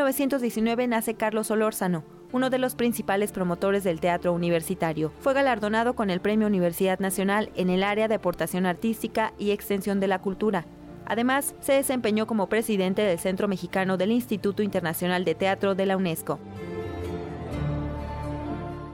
1919 0.06 0.88
nace 0.88 1.16
Carlos 1.16 1.50
Olórzano, 1.50 2.04
uno 2.32 2.52
de 2.52 2.60
los 2.60 2.76
principales 2.76 3.32
promotores 3.32 3.84
del 3.84 4.00
teatro 4.00 4.34
universitario. 4.34 5.12
Fue 5.20 5.34
galardonado 5.34 5.96
con 5.96 6.12
el 6.12 6.22
Premio 6.22 6.46
Universidad 6.46 7.00
Nacional 7.00 7.50
en 7.56 7.72
el 7.72 7.82
área 7.82 8.08
de 8.08 8.14
aportación 8.14 8.68
artística 8.68 9.34
y 9.40 9.50
extensión 9.50 10.00
de 10.00 10.08
la 10.08 10.22
cultura. 10.22 10.68
Además, 11.08 11.56
se 11.60 11.74
desempeñó 11.74 12.28
como 12.28 12.50
presidente 12.50 13.02
del 13.02 13.18
Centro 13.18 13.48
Mexicano 13.48 13.98
del 13.98 14.12
Instituto 14.12 14.62
Internacional 14.62 15.26
de 15.26 15.34
Teatro 15.34 15.74
de 15.74 15.88
la 15.88 15.98
UNESCO. 15.98 16.38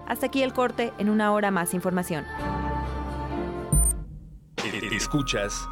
Hasta 0.07 0.27
aquí 0.27 0.43
el 0.43 0.53
corte, 0.53 0.93
en 0.97 1.09
una 1.09 1.33
hora 1.33 1.51
más 1.51 1.73
información. 1.73 2.23
Escuchas 4.93 5.67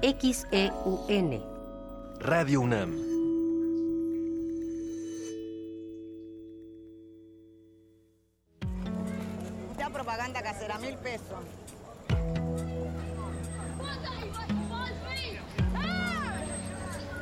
XEUN. 0.00 1.51
Radio 2.24 2.60
UNAM. 2.60 2.92
Ya 9.76 9.90
propaganda 9.90 10.40
casera, 10.40 10.78
mil 10.78 10.94
pesos. 10.98 11.42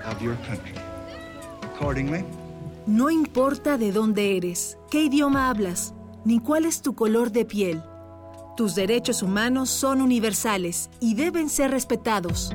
Of 0.07 0.21
your 0.21 0.37
country. 0.47 0.75
Accordingly. 1.63 2.23
No 2.87 3.09
importa 3.09 3.79
de 3.79 3.93
dónde 3.93 4.37
eres, 4.37 4.77
qué 4.91 5.05
idioma 5.05 5.49
hablas, 5.49 5.95
ni 6.27 6.41
cuál 6.41 6.67
es 6.67 6.83
tu 6.83 6.95
color 6.95 7.33
de 7.33 7.47
piel. 7.47 7.83
Tus 8.55 8.75
derechos 8.75 9.23
humanos 9.23 9.71
son 9.71 10.03
universales 10.03 10.91
y 11.01 11.15
deben 11.15 11.49
ser 11.49 11.71
respetados. 11.71 12.55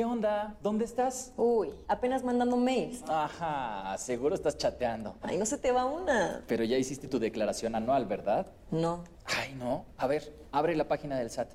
¿Qué 0.00 0.06
onda? 0.06 0.56
¿Dónde 0.62 0.86
estás? 0.86 1.34
Uy, 1.36 1.74
apenas 1.86 2.24
mandando 2.24 2.56
mails. 2.56 3.04
Ajá, 3.06 3.98
seguro 3.98 4.34
estás 4.34 4.56
chateando. 4.56 5.18
Ay, 5.20 5.36
no 5.36 5.44
se 5.44 5.58
te 5.58 5.72
va 5.72 5.84
una. 5.84 6.42
Pero 6.46 6.64
ya 6.64 6.78
hiciste 6.78 7.06
tu 7.06 7.18
declaración 7.18 7.74
anual, 7.74 8.06
¿verdad? 8.06 8.46
No. 8.70 9.04
Ay, 9.26 9.54
no. 9.58 9.84
A 9.98 10.06
ver, 10.06 10.34
abre 10.52 10.74
la 10.74 10.88
página 10.88 11.18
del 11.18 11.28
SAT. 11.28 11.50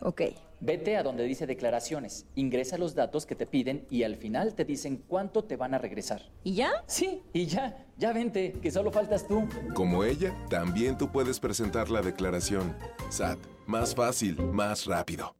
Ok. 0.00 0.22
Vete 0.60 0.96
a 0.96 1.02
donde 1.02 1.24
dice 1.24 1.46
declaraciones, 1.46 2.24
ingresa 2.36 2.78
los 2.78 2.94
datos 2.94 3.26
que 3.26 3.34
te 3.34 3.44
piden 3.44 3.86
y 3.90 4.04
al 4.04 4.16
final 4.16 4.54
te 4.54 4.64
dicen 4.64 5.04
cuánto 5.06 5.44
te 5.44 5.56
van 5.56 5.74
a 5.74 5.78
regresar. 5.78 6.22
¿Y 6.44 6.54
ya? 6.54 6.70
Sí, 6.86 7.20
y 7.34 7.44
ya. 7.44 7.84
Ya 7.98 8.14
vente, 8.14 8.52
que 8.62 8.70
solo 8.70 8.90
faltas 8.90 9.28
tú. 9.28 9.46
Como 9.74 10.04
ella, 10.04 10.34
también 10.48 10.96
tú 10.96 11.12
puedes 11.12 11.38
presentar 11.38 11.90
la 11.90 12.00
declaración. 12.00 12.74
SAT, 13.10 13.38
más 13.66 13.94
fácil, 13.94 14.40
más 14.40 14.86
rápido. 14.86 15.34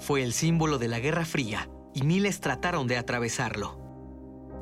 Fue 0.00 0.22
el 0.22 0.32
símbolo 0.32 0.78
de 0.78 0.88
la 0.88 0.98
Guerra 0.98 1.26
Fría 1.26 1.68
y 1.94 2.02
miles 2.02 2.40
trataron 2.40 2.86
de 2.86 2.96
atravesarlo. 2.96 3.78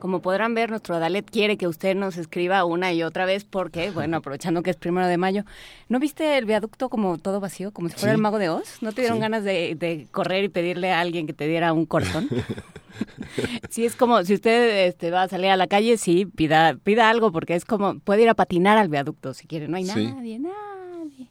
Como 0.00 0.22
podrán 0.22 0.54
ver, 0.54 0.70
nuestro 0.70 0.98
Dalet 0.98 1.30
quiere 1.30 1.58
que 1.58 1.68
usted 1.68 1.94
nos 1.94 2.16
escriba 2.16 2.64
una 2.64 2.92
y 2.92 3.02
otra 3.02 3.26
vez 3.26 3.44
porque, 3.44 3.90
bueno, 3.90 4.16
aprovechando 4.16 4.62
que 4.62 4.70
es 4.70 4.76
primero 4.76 5.06
de 5.06 5.18
mayo, 5.18 5.44
¿no 5.88 6.00
viste 6.00 6.38
el 6.38 6.46
viaducto 6.46 6.88
como 6.88 7.18
todo 7.18 7.38
vacío, 7.38 7.70
como 7.70 7.90
si 7.90 7.96
fuera 7.96 8.12
el 8.12 8.18
mago 8.18 8.38
de 8.38 8.48
Oz? 8.48 8.78
¿No 8.80 8.92
te 8.92 9.02
dieron 9.02 9.20
ganas 9.20 9.44
de, 9.44 10.08
correr 10.10 10.44
y 10.44 10.48
pedirle 10.48 10.90
a 10.90 11.00
alguien 11.00 11.26
que 11.26 11.34
te 11.34 11.46
diera 11.46 11.74
un 11.74 11.84
cortón? 11.84 12.28
sí, 13.68 13.84
es 13.84 13.94
como, 13.94 14.24
si 14.24 14.34
usted 14.34 14.86
este, 14.86 15.10
va 15.10 15.24
a 15.24 15.28
salir 15.28 15.50
a 15.50 15.56
la 15.56 15.66
calle, 15.66 15.98
sí, 15.98 16.24
pida, 16.24 16.76
pida 16.82 17.10
algo 17.10 17.30
porque 17.30 17.54
es 17.54 17.66
como, 17.66 17.98
puede 18.00 18.22
ir 18.22 18.30
a 18.30 18.34
patinar 18.34 18.78
al 18.78 18.88
viaducto 18.88 19.34
si 19.34 19.46
quiere, 19.46 19.68
no 19.68 19.76
hay 19.76 19.84
nadie, 19.84 20.38
nadie. 20.38 21.28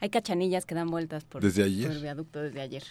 Hay 0.00 0.10
cachanillas 0.10 0.66
que 0.66 0.74
dan 0.74 0.90
vueltas 0.90 1.24
por, 1.24 1.42
¿Desde 1.42 1.62
ayer? 1.62 1.90
el 1.90 2.02
viaducto 2.02 2.40
desde 2.40 2.60
ayer. 2.60 2.82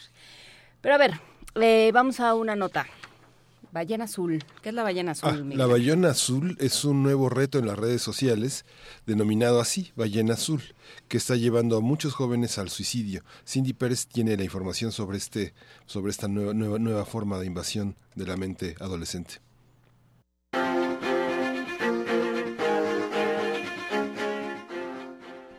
Pero 0.79 0.95
a 0.95 0.97
ver, 0.97 1.19
eh, 1.55 1.91
vamos 1.93 2.21
a 2.21 2.33
una 2.33 2.55
nota. 2.55 2.87
Ballena 3.71 4.05
azul. 4.05 4.43
¿Qué 4.61 4.69
es 4.69 4.75
la 4.75 4.83
ballena 4.83 5.11
azul? 5.11 5.51
Ah, 5.51 5.55
la 5.55 5.65
ballena 5.65 6.09
azul 6.09 6.57
es 6.59 6.85
un 6.85 7.03
nuevo 7.03 7.29
reto 7.29 7.59
en 7.59 7.67
las 7.67 7.77
redes 7.77 8.01
sociales, 8.01 8.65
denominado 9.05 9.59
así, 9.59 9.91
ballena 9.95 10.33
azul, 10.33 10.61
que 11.07 11.17
está 11.17 11.35
llevando 11.35 11.77
a 11.77 11.81
muchos 11.81 12.13
jóvenes 12.13 12.57
al 12.57 12.69
suicidio. 12.69 13.23
Cindy 13.45 13.73
Pérez 13.73 14.07
tiene 14.07 14.37
la 14.37 14.43
información 14.43 14.91
sobre 14.91 15.17
este, 15.17 15.53
sobre 15.85 16.11
esta 16.11 16.27
nueva, 16.27 16.53
nueva, 16.53 16.79
nueva 16.79 17.05
forma 17.05 17.39
de 17.39 17.47
invasión 17.47 17.95
de 18.15 18.25
la 18.25 18.37
mente 18.37 18.75
adolescente. 18.79 19.46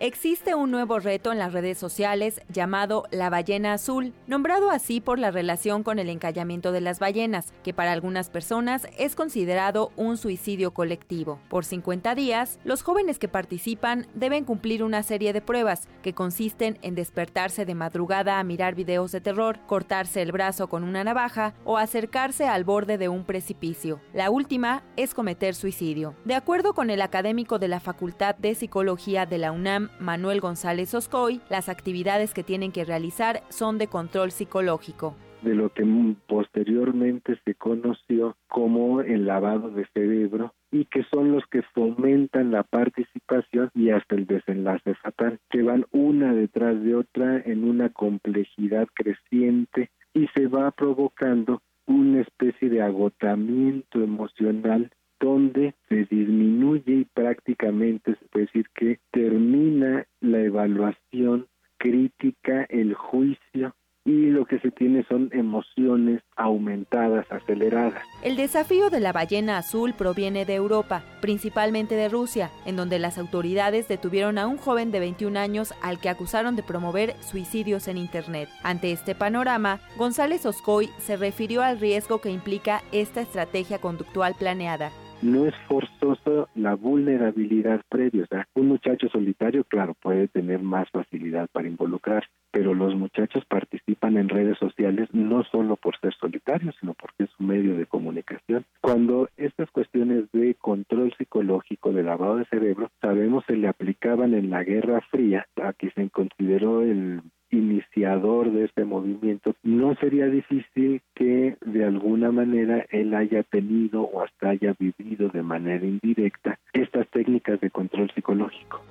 Existe 0.01 0.55
un 0.55 0.71
nuevo 0.71 1.01
reto 1.01 1.33
en 1.33 1.41
las 1.41 1.53
redes 1.53 1.77
sociales 1.77 2.41
llamado 2.49 3.07
la 3.11 3.31
ballena 3.31 3.73
azul, 3.73 4.15
nombrado 4.29 4.71
así 4.71 5.01
por 5.01 5.19
la 5.19 5.33
relación 5.33 5.83
con 5.83 5.99
el 5.99 6.09
encallamiento 6.09 6.71
de 6.71 6.81
las 6.81 7.01
ballenas, 7.01 7.53
que 7.65 7.75
para 7.75 7.91
algunas 7.91 8.31
personas 8.31 8.87
es 8.97 9.17
considerado 9.17 9.91
un 9.97 10.17
suicidio 10.17 10.73
colectivo. 10.73 11.41
Por 11.49 11.65
50 11.65 12.15
días, 12.15 12.61
los 12.63 12.85
jóvenes 12.85 13.19
que 13.19 13.27
participan 13.27 14.07
deben 14.15 14.45
cumplir 14.45 14.85
una 14.85 15.03
serie 15.03 15.33
de 15.33 15.41
pruebas 15.41 15.89
que 16.01 16.15
consisten 16.15 16.79
en 16.83 16.95
despertarse 16.95 17.67
de 17.67 17.75
madrugada 17.75 18.39
a 18.39 18.45
mirar 18.45 18.77
videos 18.77 19.11
de 19.11 19.21
terror, 19.21 19.59
cortarse 19.67 20.23
el 20.23 20.31
brazo 20.31 20.69
con 20.69 20.85
una 20.85 21.03
navaja 21.03 21.55
o 21.65 21.77
acercarse 21.77 22.47
al 22.47 22.63
borde 22.63 22.99
de 22.99 23.09
un 23.09 23.25
precipicio. 23.25 24.01
La 24.15 24.31
última 24.31 24.85
es 24.97 25.13
cometer 25.13 25.57
suicidio. 25.57 26.15
De 26.25 26.37
acuerdo 26.37 26.73
con 26.73 26.89
el 26.91 27.03
académico 27.03 27.59
de 27.59 27.67
la 27.67 27.81
Facultad 27.81 28.37
de 28.37 28.55
Psicología 28.55 29.27
de 29.27 29.39
la 29.39 29.51
UNAM, 29.51 29.88
Manuel 30.01 30.41
González 30.41 30.95
Oscoy, 30.95 31.41
las 31.49 31.69
actividades 31.69 32.35
que 32.35 32.43
tienen 32.43 32.73
que 32.73 32.85
realizar 32.85 33.43
son 33.49 33.79
de 33.79 33.89
control 33.89 34.31
psicológico. 34.31 35.17
De 35.43 35.55
lo 35.55 35.73
que 35.73 35.85
posteriormente 36.27 37.39
se 37.45 37.55
conoció 37.55 38.37
como 38.49 39.01
el 39.01 39.27
lavado 39.27 39.71
de 39.71 39.87
cerebro 39.95 40.53
y 40.71 40.85
que 40.87 41.05
son 41.05 41.33
los 41.33 41.45
que 41.47 41.63
fomentan 41.75 42.51
la 42.51 42.65
participación 42.65 43.71
y 43.75 43.91
hasta 43.91 44.17
el 44.17 44.27
desenlace 44.27 44.95
fatal, 44.95 45.39
que 45.49 45.63
van 45.63 45.87
una 45.93 46.35
detrás 46.35 46.83
de 46.83 46.95
otra 46.95 47.39
en 47.39 47.65
una 47.65 47.91
complejidad 47.91 48.87
creciente 48.95 49.91
y 50.13 50.27
se 50.35 50.47
va 50.49 50.71
provocando 50.73 51.63
una 51.87 52.21
especie 52.21 52.69
de 52.69 52.83
agotamiento 52.83 54.03
emocional 54.03 54.91
donde 55.21 55.75
se 55.89 56.05
disminuye 56.05 56.93
y 56.93 57.05
prácticamente 57.05 58.15
se 58.15 58.25
puede 58.27 58.47
decir 58.47 58.67
que 58.75 58.99
termina 59.11 60.07
la 60.21 60.41
evaluación 60.41 61.47
crítica, 61.79 62.67
el 62.69 62.95
juicio 62.95 63.75
y 64.09 64.31
lo 64.31 64.47
que 64.47 64.59
se 64.61 64.71
tiene 64.71 65.05
son 65.07 65.29
emociones 65.33 66.23
aumentadas, 66.35 67.31
aceleradas. 67.31 68.03
El 68.23 68.37
desafío 68.37 68.89
de 68.89 69.01
la 69.01 69.13
ballena 69.13 69.59
azul 69.59 69.93
proviene 69.93 70.47
de 70.47 70.55
Europa, 70.55 71.05
principalmente 71.21 71.95
de 71.95 72.09
Rusia, 72.09 72.51
en 72.65 72.77
donde 72.77 72.99
las 72.99 73.19
autoridades 73.19 73.87
detuvieron 73.87 74.39
a 74.39 74.47
un 74.47 74.57
joven 74.57 74.91
de 74.93 75.01
21 75.01 75.39
años 75.39 75.75
al 75.83 76.01
que 76.01 76.09
acusaron 76.09 76.57
de 76.57 76.63
promover 76.63 77.17
suicidios 77.21 77.87
en 77.87 77.99
Internet. 77.99 78.49
Ante 78.63 78.93
este 78.93 79.15
panorama, 79.15 79.81
González 79.99 80.47
Oscoy 80.47 80.89
se 80.99 81.19
refirió 81.19 81.61
al 81.63 81.79
riesgo 81.79 82.23
que 82.23 82.31
implica 82.31 82.81
esta 82.93 83.21
estrategia 83.21 83.79
conductual 83.79 84.35
planeada 84.39 84.91
no 85.23 85.47
es 85.47 85.55
forzoso 85.67 86.49
la 86.55 86.75
vulnerabilidad 86.75 87.83
previa. 87.89 88.25
O 88.25 88.27
sea, 88.27 88.49
un 88.55 88.69
muchacho 88.69 89.09
solitario, 89.09 89.65
claro, 89.65 89.95
puede 89.95 90.29
tener 90.29 90.61
más 90.61 90.89
facilidad 90.91 91.49
para 91.53 91.69
involucrar, 91.69 92.25
pero 92.51 92.75
los 92.75 92.95
muchachos 92.95 93.45
participan 93.47 94.17
en 94.17 94.29
redes 94.29 94.59
sociales 94.59 95.09
no 95.13 95.45
solo 95.45 95.77
por 95.77 95.99
ser 96.01 96.15
solitarios, 96.15 96.75
sino 96.81 96.95
porque 96.95 97.25
es 97.25 97.31
un 97.39 97.49
medio 97.49 97.77
de 97.77 97.87
comunicación. 97.87 98.65
Cuando 98.81 99.29
estas 99.37 99.71
cuestiones 99.71 100.31
de 100.33 100.55
control 100.55 101.13
psicológico, 101.17 101.93
de 101.93 102.03
lavado 102.03 102.37
de 102.37 102.47
cerebro, 102.47 102.91
sabemos 103.01 103.45
se 103.47 103.57
le 103.57 103.69
aplicaban 103.69 104.35
en 104.35 104.51
la 104.51 104.65
Guerra 104.65 105.01
Fría, 105.11 105.47
a 105.63 105.73
que 105.73 105.91
se 105.91 106.09
consideró 106.11 106.83
el 106.83 107.23
iniciador 107.51 108.53
de 108.53 108.65
este 108.65 108.85
movimiento, 108.85 109.55
no 109.63 109.95
sería 109.97 110.27
difícil 110.27 111.03
que 111.15 111.57
de 111.65 111.85
alguna 111.85 112.31
manera 112.31 112.87
él 112.91 113.15
haya 113.15 113.43
tenido 113.43 114.03
o 114.03 114.23
hasta 114.23 114.51
haya 114.51 114.75
vivido 114.79 115.29
de 115.29 115.43
manera 115.43 115.85
indirecta 115.85 116.59
estas 116.73 117.09
técnicas 117.09 117.61
de 117.61 117.71
control 117.71 118.11
psicológico. 118.15 118.83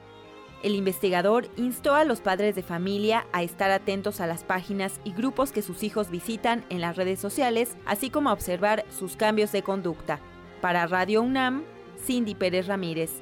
El 0.64 0.74
investigador 0.74 1.46
instó 1.56 1.94
a 1.94 2.04
los 2.04 2.22
padres 2.22 2.56
de 2.56 2.64
familia 2.64 3.28
a 3.32 3.44
estar 3.44 3.70
atentos 3.70 4.20
a 4.22 4.28
las 4.28 4.44
páginas 4.44 5.00
y 5.04 5.14
grupos 5.14 5.52
que 5.52 5.62
sus 5.62 5.84
hijos 5.84 6.10
visitan 6.10 6.64
en 6.70 6.82
las 6.82 6.96
redes 6.96 7.20
sociales, 7.20 7.78
así 7.86 8.10
como 8.10 8.30
a 8.30 8.34
observar 8.34 8.84
sus 8.90 9.16
cambios 9.16 9.52
de 9.52 9.62
conducta. 9.62 10.20
Para 10.60 10.88
Radio 10.88 11.22
UNAM, 11.22 11.64
Cindy 11.98 12.34
Pérez 12.34 12.66
Ramírez. 12.66 13.22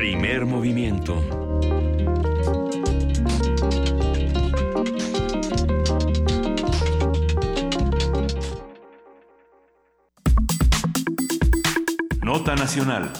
Primer 0.00 0.46
movimiento. 0.46 1.14
Nota 12.22 12.54
Nacional. 12.56 13.12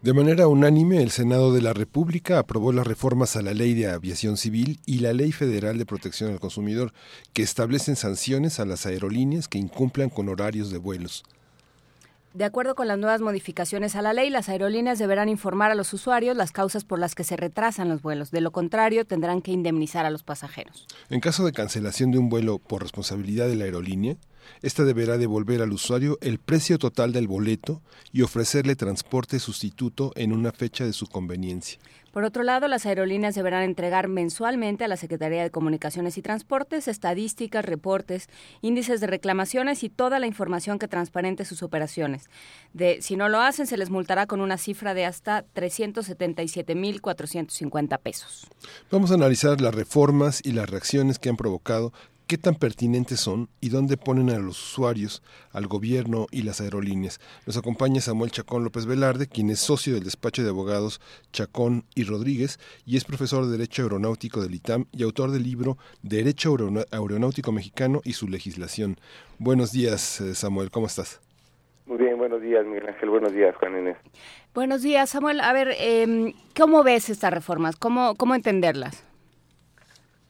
De 0.00 0.14
manera 0.14 0.48
unánime, 0.48 1.02
el 1.02 1.10
Senado 1.10 1.52
de 1.52 1.60
la 1.60 1.74
República 1.74 2.38
aprobó 2.38 2.72
las 2.72 2.86
reformas 2.86 3.36
a 3.36 3.42
la 3.42 3.52
Ley 3.52 3.74
de 3.74 3.90
Aviación 3.90 4.38
Civil 4.38 4.80
y 4.86 5.00
la 5.00 5.12
Ley 5.12 5.30
Federal 5.30 5.76
de 5.76 5.84
Protección 5.84 6.32
al 6.32 6.40
Consumidor, 6.40 6.94
que 7.34 7.42
establecen 7.42 7.96
sanciones 7.96 8.60
a 8.60 8.64
las 8.64 8.86
aerolíneas 8.86 9.46
que 9.46 9.58
incumplan 9.58 10.08
con 10.08 10.30
horarios 10.30 10.70
de 10.70 10.78
vuelos. 10.78 11.22
De 12.34 12.44
acuerdo 12.44 12.74
con 12.74 12.88
las 12.88 12.98
nuevas 12.98 13.20
modificaciones 13.20 13.94
a 13.94 14.00
la 14.00 14.14
ley, 14.14 14.30
las 14.30 14.48
aerolíneas 14.48 14.98
deberán 14.98 15.28
informar 15.28 15.70
a 15.70 15.74
los 15.74 15.92
usuarios 15.92 16.34
las 16.34 16.50
causas 16.50 16.82
por 16.82 16.98
las 16.98 17.14
que 17.14 17.24
se 17.24 17.36
retrasan 17.36 17.90
los 17.90 18.00
vuelos. 18.00 18.30
De 18.30 18.40
lo 18.40 18.52
contrario, 18.52 19.04
tendrán 19.04 19.42
que 19.42 19.52
indemnizar 19.52 20.06
a 20.06 20.10
los 20.10 20.22
pasajeros. 20.22 20.86
En 21.10 21.20
caso 21.20 21.44
de 21.44 21.52
cancelación 21.52 22.10
de 22.10 22.18
un 22.18 22.30
vuelo 22.30 22.58
por 22.58 22.80
responsabilidad 22.80 23.48
de 23.48 23.56
la 23.56 23.64
aerolínea, 23.64 24.16
esta 24.62 24.84
deberá 24.84 25.18
devolver 25.18 25.60
al 25.60 25.72
usuario 25.72 26.18
el 26.22 26.38
precio 26.38 26.78
total 26.78 27.12
del 27.12 27.28
boleto 27.28 27.82
y 28.12 28.22
ofrecerle 28.22 28.76
transporte 28.76 29.38
sustituto 29.38 30.12
en 30.16 30.32
una 30.32 30.52
fecha 30.52 30.84
de 30.86 30.94
su 30.94 31.06
conveniencia. 31.06 31.78
Por 32.12 32.24
otro 32.24 32.42
lado, 32.42 32.68
las 32.68 32.84
aerolíneas 32.84 33.34
deberán 33.34 33.62
entregar 33.62 34.06
mensualmente 34.06 34.84
a 34.84 34.88
la 34.88 34.98
Secretaría 34.98 35.42
de 35.42 35.50
Comunicaciones 35.50 36.18
y 36.18 36.22
Transportes 36.22 36.86
estadísticas, 36.86 37.64
reportes, 37.64 38.28
índices 38.60 39.00
de 39.00 39.06
reclamaciones 39.06 39.82
y 39.82 39.88
toda 39.88 40.18
la 40.18 40.26
información 40.26 40.78
que 40.78 40.88
transparente 40.88 41.46
sus 41.46 41.62
operaciones. 41.62 42.28
De, 42.74 43.00
si 43.00 43.16
no 43.16 43.30
lo 43.30 43.40
hacen, 43.40 43.66
se 43.66 43.78
les 43.78 43.88
multará 43.88 44.26
con 44.26 44.42
una 44.42 44.58
cifra 44.58 44.92
de 44.92 45.06
hasta 45.06 45.46
377.450 45.54 47.98
pesos. 47.98 48.46
Vamos 48.90 49.10
a 49.10 49.14
analizar 49.14 49.62
las 49.62 49.74
reformas 49.74 50.42
y 50.44 50.52
las 50.52 50.68
reacciones 50.68 51.18
que 51.18 51.30
han 51.30 51.38
provocado 51.38 51.94
qué 52.32 52.38
tan 52.38 52.54
pertinentes 52.54 53.20
son 53.20 53.50
y 53.60 53.68
dónde 53.68 53.98
ponen 53.98 54.30
a 54.30 54.38
los 54.38 54.58
usuarios, 54.58 55.22
al 55.52 55.66
gobierno 55.66 56.28
y 56.30 56.44
las 56.44 56.62
aerolíneas. 56.62 57.20
Nos 57.46 57.58
acompaña 57.58 58.00
Samuel 58.00 58.30
Chacón 58.30 58.64
López 58.64 58.86
Velarde, 58.86 59.26
quien 59.26 59.50
es 59.50 59.58
socio 59.58 59.92
del 59.92 60.04
despacho 60.04 60.42
de 60.42 60.48
abogados 60.48 60.98
Chacón 61.30 61.84
y 61.94 62.04
Rodríguez 62.04 62.58
y 62.86 62.96
es 62.96 63.04
profesor 63.04 63.44
de 63.44 63.52
Derecho 63.52 63.82
Aeronáutico 63.82 64.40
del 64.40 64.54
ITAM 64.54 64.86
y 64.92 65.02
autor 65.02 65.30
del 65.30 65.42
libro 65.42 65.76
Derecho 66.02 66.56
Aeronáutico 66.90 67.52
Mexicano 67.52 68.00
y 68.02 68.14
su 68.14 68.28
legislación. 68.28 68.96
Buenos 69.38 69.70
días, 69.70 70.22
eh, 70.22 70.34
Samuel, 70.34 70.70
¿cómo 70.70 70.86
estás? 70.86 71.20
Muy 71.84 71.98
bien, 71.98 72.16
buenos 72.16 72.40
días, 72.40 72.64
Miguel 72.64 72.88
Ángel. 72.88 73.10
Buenos 73.10 73.34
días, 73.34 73.54
Juan 73.56 73.78
Inés. 73.78 73.98
Buenos 74.54 74.80
días, 74.80 75.10
Samuel. 75.10 75.38
A 75.40 75.52
ver, 75.52 75.74
eh, 75.78 76.32
¿cómo 76.58 76.82
ves 76.82 77.10
estas 77.10 77.30
reformas? 77.30 77.76
¿Cómo, 77.76 78.14
¿Cómo 78.14 78.34
entenderlas? 78.34 79.06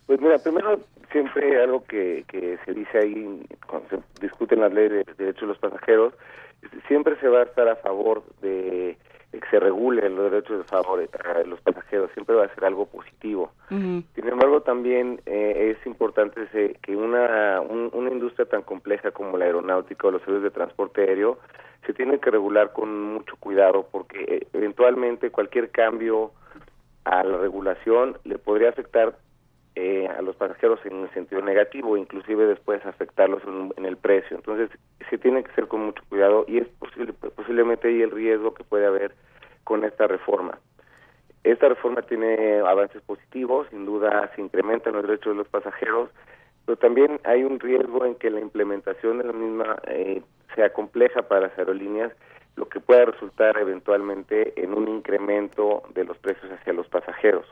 Pues 0.07 0.21
mira, 0.21 0.37
primero 0.39 0.81
siempre 1.13 1.63
algo 1.63 1.85
que, 1.85 2.25
que 2.29 2.59
se 2.65 2.73
dice 2.73 2.99
ahí 2.99 3.47
cuando 3.67 3.89
se 3.89 3.99
discuten 4.21 4.61
las 4.61 4.73
leyes 4.73 5.07
de 5.07 5.15
derechos 5.17 5.43
de 5.43 5.47
los 5.49 5.59
pasajeros, 5.59 6.15
siempre 6.89 7.17
se 7.21 7.29
va 7.29 7.41
a 7.41 7.45
estar 7.45 7.69
a 7.69 7.77
favor 7.77 8.23
de, 8.41 8.97
que 9.31 9.41
se 9.51 9.59
regule 9.59 10.09
los 10.11 10.31
derechos 10.31 10.59
de 10.59 10.65
favor 10.65 11.01
a 11.01 11.43
los 11.45 11.61
pasajeros, 11.61 12.11
siempre 12.13 12.35
va 12.35 12.45
a 12.45 12.55
ser 12.55 12.65
algo 12.65 12.87
positivo. 12.87 13.53
Sin 13.69 14.29
embargo, 14.29 14.61
también 14.61 15.21
eh, 15.25 15.75
es 15.77 15.87
importante 15.87 16.47
que 16.83 16.97
una, 16.97 17.61
una 17.61 18.11
industria 18.11 18.47
tan 18.47 18.63
compleja 18.63 19.11
como 19.11 19.39
la 19.39 19.47
aeronáutica 19.47 20.09
o 20.09 20.11
los 20.11 20.21
servicios 20.23 20.45
de 20.45 20.51
transporte 20.51 21.01
aéreo 21.01 21.39
se 21.87 21.95
tiene 21.95 22.19
que 22.21 22.31
regular 22.31 22.73
con 22.73 23.15
mucho 23.15 23.37
cuidado 23.37 23.89
porque 23.91 24.23
eh, 24.29 24.47
eventualmente 24.53 25.31
cualquier 25.31 25.71
cambio 25.71 26.33
a 27.05 27.25
la 27.25 27.39
regulación 27.39 28.19
le 28.25 28.39
podría 28.39 28.69
afectar 28.69 29.17
eh, 29.75 30.07
a 30.07 30.21
los 30.21 30.37
pasajeros 30.37 30.81
en 30.85 30.95
un 30.95 31.11
sentido 31.15 31.41
negativo, 31.41 31.97
inclusive 31.97 32.47
después 32.47 32.85
afectarlos 32.85 33.43
en, 33.77 33.85
el 33.87 33.97
precio. 33.97 34.37
Entonces, 34.37 34.71
se 35.09 35.17
tiene 35.17 35.43
que 35.43 35.53
ser 35.53 35.67
con 35.67 35.87
mucho 35.87 36.03
cuidado 36.11 36.45
y 36.47 36.59
es 36.59 36.69
posible, 36.69 37.15
posiblemente 37.15 37.89
ahí 37.89 38.03
el 38.03 38.11
riesgo 38.11 38.53
que 38.53 38.65
puede 38.65 38.87
haber 38.87 39.15
con 39.65 39.85
esta 39.85 40.07
reforma. 40.07 40.59
Esta 41.43 41.69
reforma 41.71 42.03
tiene 42.03 42.61
avances 42.61 43.01
positivos, 43.03 43.67
sin 43.71 43.87
duda 43.87 44.31
se 44.35 44.43
incrementan 44.43 44.93
los 44.93 45.03
derechos 45.03 45.33
de 45.33 45.39
los 45.39 45.49
pasajeros, 45.49 46.11
pero 46.67 46.77
también 46.77 47.19
hay 47.25 47.43
un 47.43 47.59
riesgo 47.59 48.05
en 48.05 48.15
que 48.17 48.31
la 48.31 48.41
implementación 48.41 49.19
de 49.19 49.25
la 49.25 49.33
misma 49.33 49.77
eh, 49.87 50.23
sea 50.55 50.73
compleja 50.73 51.23
para 51.23 51.49
las 51.49 51.59
aerolíneas, 51.59 52.13
lo 52.57 52.69
que 52.69 52.79
pueda 52.79 53.07
resultar 53.07 53.57
eventualmente 53.57 54.53
en 54.63 54.75
un 54.75 54.87
incremento 54.89 55.83
de 55.95 56.05
los 56.05 56.19
precios 56.19 56.53
hacia 56.53 56.75
los 56.75 56.87
pasajeros. 56.89 57.47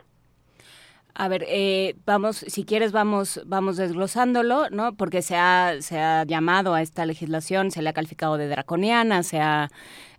A 1.13 1.27
ver, 1.27 1.45
eh, 1.47 1.95
vamos, 2.05 2.45
si 2.47 2.63
quieres 2.63 2.93
vamos, 2.93 3.41
vamos 3.45 3.75
desglosándolo, 3.75 4.69
¿no? 4.69 4.95
Porque 4.95 5.21
se 5.21 5.35
ha, 5.35 5.75
se 5.81 5.99
ha 5.99 6.23
llamado 6.23 6.73
a 6.73 6.81
esta 6.81 7.05
legislación, 7.05 7.69
se 7.71 7.81
le 7.81 7.89
ha 7.89 7.93
calificado 7.93 8.37
de 8.37 8.47
draconiana, 8.47 9.21
se 9.23 9.39
ha, 9.39 9.69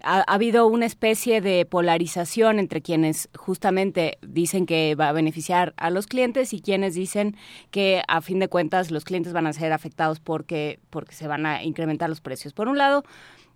ha, 0.03 0.21
habido 0.23 0.67
una 0.67 0.85
especie 0.85 1.41
de 1.41 1.65
polarización 1.65 2.59
entre 2.59 2.83
quienes 2.83 3.31
justamente 3.35 4.19
dicen 4.21 4.67
que 4.67 4.95
va 4.95 5.09
a 5.09 5.13
beneficiar 5.13 5.73
a 5.79 5.89
los 5.89 6.07
clientes 6.07 6.53
y 6.53 6.61
quienes 6.61 6.95
dicen 6.95 7.37
que 7.71 8.03
a 8.07 8.21
fin 8.21 8.39
de 8.39 8.49
cuentas 8.49 8.91
los 8.91 9.05
clientes 9.05 9.33
van 9.33 9.47
a 9.47 9.53
ser 9.55 9.73
afectados 9.73 10.21
porque, 10.21 10.79
porque 10.91 11.15
se 11.15 11.27
van 11.27 11.47
a 11.47 11.63
incrementar 11.63 12.11
los 12.11 12.21
precios. 12.21 12.53
Por 12.53 12.69
un 12.69 12.77
lado, 12.77 13.03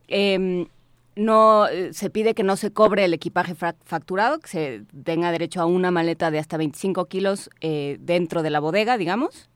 eh, 0.08 0.66
no 1.16 1.66
eh, 1.66 1.92
se 1.92 2.10
pide 2.10 2.34
que 2.34 2.42
no 2.42 2.56
se 2.56 2.72
cobre 2.72 3.04
el 3.04 3.14
equipaje 3.14 3.54
facturado, 3.54 4.38
que 4.38 4.48
se 4.48 4.82
tenga 5.02 5.32
derecho 5.32 5.60
a 5.60 5.66
una 5.66 5.90
maleta 5.90 6.30
de 6.30 6.38
hasta 6.38 6.58
25 6.58 7.06
kilos 7.06 7.50
eh, 7.60 7.96
dentro 8.00 8.42
de 8.42 8.50
la 8.50 8.60
bodega, 8.60 8.98
digamos, 8.98 9.50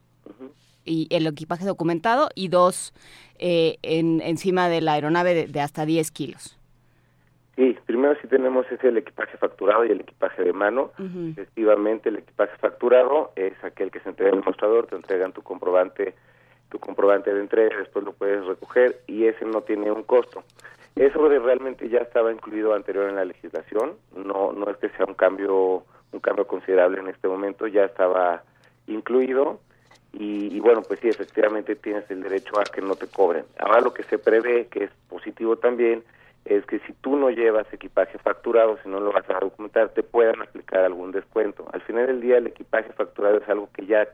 y 0.85 1.07
el 1.11 1.27
equipaje 1.27 1.66
documentado, 1.66 2.31
y 2.35 2.49
dos 2.49 2.95
eh, 3.39 3.77
en, 3.82 4.23
encima 4.23 4.69
de 4.69 4.81
la 4.81 4.95
aeronave 4.95 5.47
de, 5.47 5.61
hasta 5.61 5.85
10 5.85 6.11
kilos. 6.11 6.57
Sí, 7.57 7.77
primero 7.85 8.16
sí 8.23 8.28
tenemos 8.28 8.65
ese 8.73 8.89
el 8.89 8.97
equipaje 8.97 9.37
facturado 9.37 9.85
y 9.85 9.91
el 9.91 10.01
equipaje 10.01 10.43
de 10.43 10.55
mano. 10.55 10.93
Efectivamente, 11.32 12.09
el 12.09 12.16
equipaje 12.16 12.57
facturado 12.57 13.32
es 13.37 13.53
aquel 13.62 13.91
que 13.91 14.01
se 14.01 14.09
entrega 14.09 14.31
en 14.31 14.39
el 14.39 14.45
mostrador, 14.45 14.87
te 14.87 14.97
entregan 14.97 15.32
tu 15.35 15.43
comprobante, 15.43 16.15
tu 16.70 16.78
comprobante 16.78 17.35
de 17.35 17.41
entrega, 17.41 17.77
después 17.77 18.03
lo 18.03 18.15
puedes 18.15 18.47
recoger 18.47 19.03
y 19.07 19.27
ese 19.27 19.45
no 19.45 19.61
tiene 19.61 19.93
un 19.93 20.05
costo. 20.05 20.43
Eso 20.97 21.29
realmente 21.29 21.89
ya 21.89 21.99
estaba 21.99 22.33
incluido 22.33 22.75
anterior 22.75 23.09
en 23.09 23.17
la 23.17 23.25
legislación, 23.25 23.95
no 24.15 24.53
no 24.53 24.71
es 24.71 24.77
que 24.79 24.91
sea 24.91 25.07
un 25.07 25.15
cambio 25.15 25.85
un 26.12 26.21
cambio 26.21 26.47
considerable 26.47 27.01
en 27.01 27.09
este 27.09 27.29
momento, 27.29 27.67
ya 27.67 27.85
estaba 27.85 28.43
incluido 28.87 29.61
y, 30.12 30.59
bueno, 30.59 30.83
pues 30.83 30.99
sí, 31.01 31.09
efectivamente 31.09 31.77
tienes 31.77 32.11
el 32.11 32.23
derecho 32.23 32.59
a 32.59 32.65
que 32.65 32.81
no 32.81 32.97
te 32.97 33.07
cobren. 33.07 33.45
Ahora 33.59 33.81
lo 33.81 33.95
que 33.95 34.03
se 34.05 34.19
prevé, 34.19 34.67
que 34.67 34.85
es 34.85 34.91
positivo 35.09 35.57
también, 35.57 36.03
es 36.45 36.67
que 36.67 36.81
si 36.81 36.93
tú 36.95 37.17
no 37.17 37.31
llevas 37.31 37.73
equipaje 37.73 38.19
facturado, 38.19 38.77
si 38.83 38.89
no 38.89 38.99
lo 38.99 39.12
vas 39.12 39.29
a 39.31 39.39
documentar, 39.39 39.91
te 39.91 40.03
puedan 40.03 40.43
aplicar 40.43 40.85
algún 40.85 41.12
descuento. 41.12 41.67
Al 41.73 41.81
final 41.83 42.09
del 42.09 42.21
día 42.21 42.39
el 42.39 42.49
equipaje 42.49 42.93
facturado 42.93 43.39
es 43.39 43.49
algo 43.49 43.69
que 43.73 43.87
ya 43.87 44.09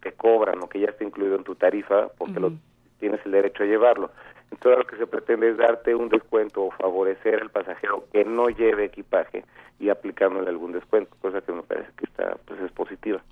te 0.00 0.12
cobran 0.12 0.62
o 0.62 0.68
que 0.68 0.80
ya 0.80 0.88
está 0.88 1.04
incluido 1.04 1.36
en 1.36 1.44
tu 1.44 1.54
tarifa 1.54 2.08
porque 2.16 2.40
lo 2.40 2.52
tienes 2.98 3.20
el 3.26 3.32
derecho 3.32 3.64
a 3.64 3.66
llevarlo. 3.66 4.10
Entonces 4.52 4.78
lo 4.78 4.86
que 4.86 4.96
se 4.96 5.06
pretende 5.06 5.50
es 5.50 5.56
darte 5.56 5.94
un 5.94 6.08
descuento 6.08 6.64
o 6.64 6.70
favorecer 6.70 7.40
al 7.40 7.50
pasajero 7.50 8.04
que 8.12 8.24
no 8.24 8.48
lleve 8.50 8.84
equipaje 8.84 9.44
y 9.80 9.88
aplicándole 9.88 10.48
algún 10.48 10.72
descuento, 10.72 11.16
cosa 11.20 11.40
que 11.40 11.52
me 11.52 11.62
parece 11.62 11.90
que 11.96 12.04
está 12.04 12.36
pues 12.46 12.60
es 12.60 12.70
positiva. 12.70 13.22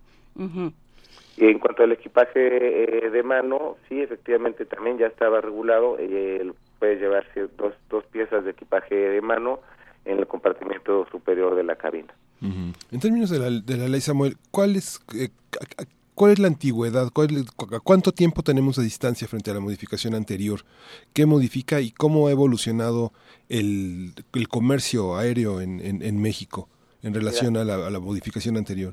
Y 1.37 1.45
en 1.45 1.59
cuanto 1.59 1.83
al 1.83 1.93
equipaje 1.93 3.07
eh, 3.07 3.11
de 3.11 3.23
mano, 3.23 3.77
sí, 3.89 4.01
efectivamente 4.01 4.65
también 4.65 4.99
ya 4.99 5.07
estaba 5.07 5.41
regulado, 5.41 5.97
eh, 5.99 6.51
puedes 6.79 7.01
llevarse 7.01 7.49
dos, 7.59 7.75
dos 7.91 8.05
piezas 8.07 8.45
de 8.45 8.53
equipaje 8.53 8.95
de 8.95 9.21
mano 9.21 9.61
en 10.07 10.19
el 10.19 10.27
compartimento 10.27 11.07
superior 11.11 11.55
de 11.55 11.65
la 11.65 11.77
cabina. 11.77 12.13
En 12.41 13.01
términos 13.01 13.29
de 13.29 13.39
la, 13.39 13.51
de 13.51 13.77
la 13.77 13.87
ley 13.87 14.01
Samuel, 14.01 14.37
¿cuál 14.51 14.77
es, 14.77 15.05
eh, 15.15 15.29
¿Cuál 16.21 16.33
es 16.33 16.39
la 16.39 16.49
antigüedad? 16.49 17.09
¿Cuánto 17.83 18.13
tiempo 18.13 18.43
tenemos 18.43 18.77
de 18.77 18.83
distancia 18.83 19.27
frente 19.27 19.51
a 19.51 19.55
la 19.55 19.61
modificación 19.61 20.13
anterior? 20.13 20.61
¿Qué 21.15 21.25
modifica 21.25 21.81
y 21.81 21.93
cómo 21.93 22.29
ha 22.29 22.31
evolucionado 22.31 23.13
el, 23.49 24.13
comercio 24.51 25.17
aéreo 25.17 25.63
en, 25.63 25.81
en, 25.81 26.21
México 26.21 26.69
en 27.03 27.15
relación 27.15 27.57
a 27.57 27.65
la, 27.65 27.99
modificación 28.01 28.59
anterior? 28.59 28.93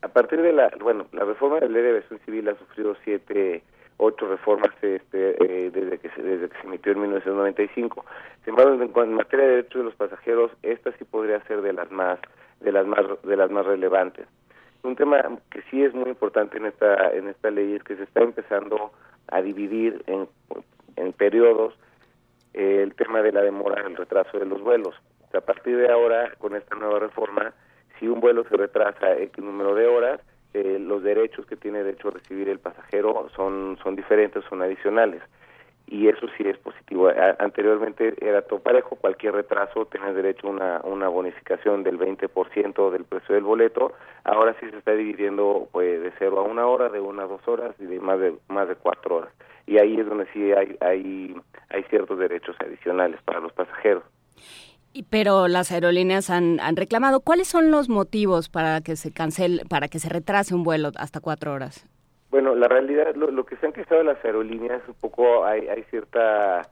A 0.00 0.08
partir 0.08 0.40
de 0.40 0.54
la, 0.54 0.70
bueno, 0.80 1.06
la 1.12 1.26
reforma 1.26 1.56
de 1.56 1.68
la 1.68 1.74
ley 1.74 1.82
de 1.82 1.90
aviación 1.90 2.18
civil 2.24 2.48
ha 2.48 2.56
sufrido 2.56 2.96
siete, 3.04 3.62
ocho 3.98 4.26
reformas 4.26 4.72
este, 4.80 5.36
eh, 5.44 5.70
desde, 5.70 5.98
que 5.98 6.08
se, 6.16 6.22
desde 6.22 6.48
que 6.48 6.56
se 6.62 6.66
emitió 6.66 6.92
en 6.92 7.02
1995. 7.02 8.06
Sin 8.42 8.58
embargo, 8.58 9.02
en, 9.02 9.12
materia 9.12 9.44
de 9.44 9.50
derechos 9.56 9.80
de 9.80 9.84
los 9.84 9.96
pasajeros, 9.96 10.50
esta 10.62 10.92
sí 10.96 11.04
podría 11.04 11.44
ser 11.44 11.60
de 11.60 11.74
las 11.74 11.90
más, 11.90 12.18
de 12.60 12.72
las 12.72 12.86
más, 12.86 13.04
de 13.22 13.36
las 13.36 13.50
más 13.50 13.66
relevantes 13.66 14.26
un 14.84 14.96
tema 14.96 15.22
que 15.50 15.62
sí 15.70 15.82
es 15.82 15.94
muy 15.94 16.08
importante 16.08 16.58
en 16.58 16.66
esta 16.66 17.10
en 17.12 17.28
esta 17.28 17.50
ley 17.50 17.74
es 17.74 17.82
que 17.82 17.96
se 17.96 18.04
está 18.04 18.22
empezando 18.22 18.92
a 19.28 19.42
dividir 19.42 20.02
en, 20.06 20.28
en 20.96 21.12
periodos 21.12 21.74
eh, 22.52 22.80
el 22.82 22.94
tema 22.94 23.22
de 23.22 23.32
la 23.32 23.42
demora, 23.42 23.82
el 23.86 23.96
retraso 23.96 24.38
de 24.38 24.46
los 24.46 24.62
vuelos. 24.62 24.94
a 25.32 25.40
partir 25.40 25.76
de 25.76 25.90
ahora, 25.90 26.32
con 26.38 26.54
esta 26.54 26.76
nueva 26.76 27.00
reforma, 27.00 27.52
si 27.98 28.06
un 28.06 28.20
vuelo 28.20 28.44
se 28.44 28.56
retrasa 28.56 29.16
X 29.18 29.42
número 29.42 29.74
de 29.74 29.86
horas, 29.86 30.20
eh, 30.52 30.78
los 30.78 31.02
derechos 31.02 31.46
que 31.46 31.56
tiene 31.56 31.82
derecho 31.82 32.08
a 32.08 32.12
recibir 32.12 32.48
el 32.48 32.60
pasajero 32.60 33.28
son 33.34 33.76
son 33.82 33.96
diferentes, 33.96 34.44
son 34.48 34.62
adicionales 34.62 35.22
y 35.86 36.08
eso 36.08 36.26
sí 36.36 36.44
es 36.46 36.56
positivo. 36.58 37.10
anteriormente 37.38 38.14
era 38.20 38.42
todo 38.42 38.60
parejo, 38.60 38.96
cualquier 38.96 39.34
retraso 39.34 39.86
tenía 39.86 40.12
derecho 40.12 40.48
a 40.48 40.80
una, 40.84 41.08
bonificación 41.08 41.82
del 41.82 41.98
20% 41.98 42.90
del 42.90 43.04
precio 43.04 43.34
del 43.34 43.44
boleto, 43.44 43.92
ahora 44.24 44.56
sí 44.60 44.70
se 44.70 44.78
está 44.78 44.92
dividiendo 44.92 45.68
pues, 45.72 46.02
de 46.02 46.12
cero 46.18 46.40
a 46.40 46.42
una 46.42 46.66
hora, 46.66 46.88
de 46.88 47.00
una 47.00 47.24
a 47.24 47.26
dos 47.26 47.46
horas 47.46 47.74
y 47.78 47.84
de 47.84 48.00
más 48.00 48.18
de 48.18 48.34
más 48.48 48.68
de 48.68 48.76
cuatro 48.76 49.16
horas. 49.16 49.32
Y 49.66 49.78
ahí 49.78 49.98
es 49.98 50.06
donde 50.06 50.26
sí 50.32 50.52
hay, 50.52 50.76
hay, 50.80 51.36
hay 51.70 51.82
ciertos 51.84 52.18
derechos 52.18 52.56
adicionales 52.60 53.20
para 53.22 53.40
los 53.40 53.52
pasajeros. 53.52 54.02
Pero 55.10 55.48
las 55.48 55.72
aerolíneas 55.72 56.30
han, 56.30 56.60
han 56.60 56.76
reclamado. 56.76 57.20
¿Cuáles 57.20 57.48
son 57.48 57.70
los 57.70 57.88
motivos 57.88 58.48
para 58.48 58.80
que 58.80 58.96
se 58.96 59.12
cancele, 59.12 59.64
para 59.64 59.88
que 59.88 59.98
se 59.98 60.08
retrase 60.08 60.54
un 60.54 60.62
vuelo 60.62 60.92
hasta 60.96 61.20
cuatro 61.20 61.52
horas? 61.52 61.88
Bueno, 62.34 62.56
la 62.56 62.66
realidad, 62.66 63.14
lo, 63.14 63.46
que 63.46 63.54
se 63.58 63.66
han 63.66 63.72
quejado 63.72 64.02
las 64.02 64.24
aerolíneas, 64.24 64.82
un 64.88 64.94
poco 64.94 65.44
hay, 65.44 65.68
hay 65.68 65.84
cierta, 65.84 66.62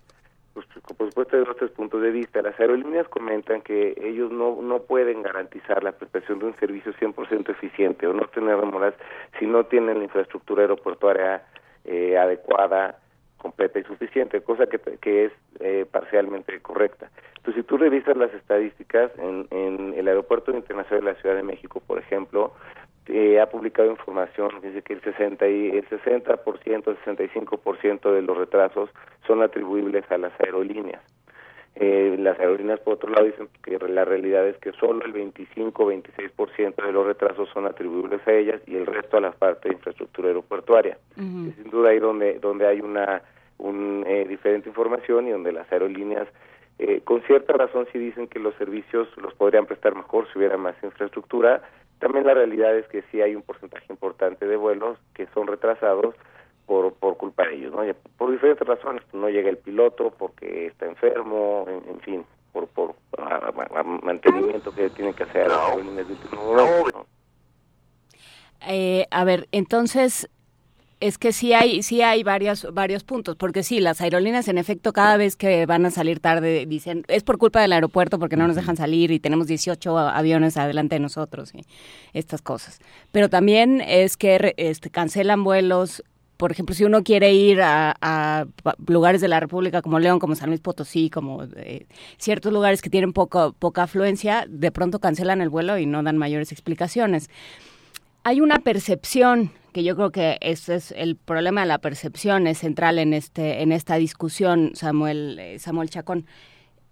pues, 0.55 0.67
por 0.99 1.07
supuesto, 1.07 1.37
de 1.37 1.49
otros 1.49 1.71
puntos 1.71 2.03
de 2.03 2.11
vista. 2.11 2.43
Las 2.43 2.59
aerolíneas 2.59 3.07
comentan 3.07 3.63
que 3.63 3.95
ellos 3.97 4.33
no, 4.33 4.61
no 4.61 4.83
pueden 4.83 5.23
garantizar 5.23 5.85
la 5.85 5.93
prestación 5.93 6.41
de 6.41 6.47
un 6.47 6.57
servicio 6.57 6.93
100% 6.95 7.49
eficiente 7.51 8.09
o 8.09 8.13
no 8.13 8.27
tener 8.27 8.59
demoras 8.59 8.95
si 9.39 9.47
no 9.47 9.63
tienen 9.67 9.99
la 9.99 10.05
infraestructura 10.07 10.63
aeroportuaria 10.63 11.45
eh, 11.85 12.19
adecuada, 12.19 12.99
completa 13.37 13.79
y 13.79 13.85
suficiente, 13.85 14.41
cosa 14.41 14.67
que, 14.67 14.81
que 14.81 15.27
es 15.27 15.33
eh, 15.61 15.87
parcialmente 15.89 16.61
correcta. 16.61 17.09
Entonces, 17.37 17.63
si 17.63 17.69
tú 17.69 17.77
revisas 17.77 18.17
las 18.17 18.35
estadísticas 18.35 19.13
en, 19.17 19.47
en 19.51 19.95
el 19.95 20.09
Aeropuerto 20.09 20.51
Internacional 20.51 21.05
de 21.05 21.13
la 21.13 21.21
Ciudad 21.21 21.37
de 21.37 21.45
México, 21.45 21.81
por 21.87 22.01
ejemplo, 22.01 22.53
eh, 23.07 23.41
ha 23.41 23.47
publicado 23.47 23.91
información 23.91 24.51
dice 24.63 24.83
que 24.83 24.93
el 24.93 25.01
60 25.01 25.49
y 25.49 25.71
el 25.71 25.89
60%, 25.89 26.37
65% 26.37 28.13
de 28.13 28.23
los 28.23 28.37
retrasos 28.37 28.91
son 29.27 29.43
atribuibles 29.43 30.05
a 30.11 30.19
las 30.19 30.33
aerolíneas. 30.41 31.03
Eh, 31.75 32.17
las 32.19 32.39
aerolíneas, 32.39 32.81
por 32.81 32.95
otro 32.95 33.11
lado, 33.11 33.25
dicen 33.25 33.49
que 33.63 33.79
la 33.79 34.05
realidad 34.05 34.47
es 34.47 34.57
que 34.59 34.73
solo 34.73 35.05
el 35.05 35.15
25-26% 35.15 36.85
de 36.85 36.93
los 36.93 37.07
retrasos 37.07 37.49
son 37.49 37.67
atribuibles 37.67 38.21
a 38.29 38.33
ellas 38.33 38.61
y 38.67 38.77
el 38.77 38.87
resto 38.87 39.17
a 39.17 39.21
la 39.21 39.33
parte 39.33 39.69
de 39.69 39.75
infraestructura 39.75 40.29
aeroportuaria. 40.29 40.99
sin 41.17 41.71
duda 41.71 41.91
ahí 41.91 41.99
donde, 41.99 42.39
donde 42.39 42.67
hay 42.67 42.81
una 42.81 43.23
un, 43.59 44.05
eh, 44.07 44.27
diferente 44.29 44.69
información 44.69 45.29
y 45.29 45.31
donde 45.31 45.53
las 45.53 45.71
aerolíneas 45.73 46.29
eh, 46.79 47.01
con 47.05 47.23
cierta 47.23 47.53
razón 47.53 47.87
sí 47.93 47.99
dicen 47.99 48.27
que 48.27 48.39
los 48.39 48.55
servicios 48.57 49.09
los 49.17 49.35
podrían 49.35 49.67
prestar 49.67 49.95
mejor 49.95 50.27
si 50.33 50.39
hubiera 50.39 50.57
más 50.57 50.75
infraestructura, 50.83 51.63
también 52.03 52.27
la 52.27 52.35
realidad 52.35 52.77
es 52.77 52.89
que 52.89 53.05
sí 53.13 53.23
hay 53.23 53.37
un 53.37 53.43
porcentaje 53.43 53.87
importante 53.89 54.45
de 54.45 54.57
vuelos 54.57 54.99
que 55.15 55.29
son 55.29 55.47
retrasados 55.47 56.17
por, 56.67 56.93
por 56.95 57.17
culpa 57.17 57.47
de 57.47 57.55
ellos, 57.55 57.73
¿no? 57.73 57.83
Por 58.19 58.33
diferentes 58.33 58.67
razones, 58.67 59.05
no 59.13 59.29
llega 59.29 59.49
el 59.49 59.59
piloto 59.59 60.13
porque 60.19 60.67
está 60.67 60.87
enfermo, 60.87 61.65
en, 61.69 62.01
fin, 62.01 62.25
por, 62.53 62.67
por 62.67 62.97
mantenimiento 64.03 64.75
que 64.75 64.91
tienen 64.91 65.15
que 65.15 65.23
hacer 65.23 65.47
en 65.79 65.87
último 65.87 66.45
momento, 66.45 67.07
eh, 68.67 69.07
a 69.13 69.23
ver, 69.25 69.47
entonces 69.53 70.29
es 71.03 71.19
que 71.19 71.33
sí 71.33 71.53
hay, 71.53 71.83
sí 71.83 72.01
hay 72.01 72.23
varios, 72.23 72.67
varios 72.73 73.03
puntos, 73.03 73.35
porque 73.35 73.65
sí, 73.65 73.81
las 73.81 74.01
aerolíneas 74.01 74.47
en 74.47 74.57
efecto 74.57 74.93
cada 74.93 75.17
vez 75.17 75.35
que 75.35 75.67
van 75.67 75.85
a 75.85 75.91
salir 75.91 76.21
tarde 76.21 76.65
dicen, 76.65 77.05
es 77.09 77.25
por 77.25 77.39
culpa 77.39 77.61
del 77.61 77.73
aeropuerto 77.73 78.21
porque 78.21 78.37
no 78.37 78.47
nos 78.47 78.55
dejan 78.55 78.77
salir 78.77 79.11
y 79.11 79.19
tenemos 79.19 79.49
18 79.49 79.99
aviones 79.99 80.57
adelante 80.57 80.95
de 80.95 81.01
nosotros 81.01 81.53
y 81.55 81.65
estas 82.13 82.41
cosas. 82.41 82.79
Pero 83.11 83.29
también 83.29 83.81
es 83.81 84.17
que 84.17 84.55
este, 84.57 84.91
cancelan 84.91 85.43
vuelos 85.43 86.05
por 86.37 86.51
ejemplo, 86.51 86.75
si 86.75 86.83
uno 86.83 87.05
quiere 87.05 87.33
ir 87.35 87.61
a, 87.63 88.47
lugares 88.89 89.21
de 89.21 89.29
la 89.29 89.39
República 89.39 89.81
como 89.81 90.01
León, 90.01 90.19
como 90.19 90.35
San 90.35 90.49
Luis 90.49 90.61
Potosí, 90.61 91.09
como 91.09 91.45
eh, 91.55 91.87
ciertos 92.19 92.53
lugares 92.53 92.83
que 92.83 92.91
tienen 92.91 93.13
poco, 93.13 93.53
poca 93.57 93.85
afluencia, 93.85 94.45
de 94.49 94.73
pronto 94.73 94.99
cancelan 94.99 95.41
el 95.41 95.51
vuelo 95.51 95.79
y 95.79 95.87
no 95.87 96.03
dan 96.03 96.19
mayores 96.19 96.51
explicaciones. 96.51 97.31
Hay 98.25 98.41
una 98.41 98.61
percepción 98.61 99.51
que 99.73 99.83
yo 99.83 99.97
creo 99.97 100.13
que 100.13 100.39
ese 100.41 100.77
es 100.77 100.93
el 100.93 101.17
problema 101.17 101.63
de 101.63 101.67
la 101.67 101.79
percepción 101.79 102.47
es 102.47 102.59
central 102.59 102.99
en 102.99 103.15
este 103.15 103.63
en 103.63 103.73
esta 103.73 103.97
discusión 103.97 104.73
Samuel 104.75 105.39
eh, 105.41 105.59
Samuel 105.59 105.89
Chacón 105.89 106.27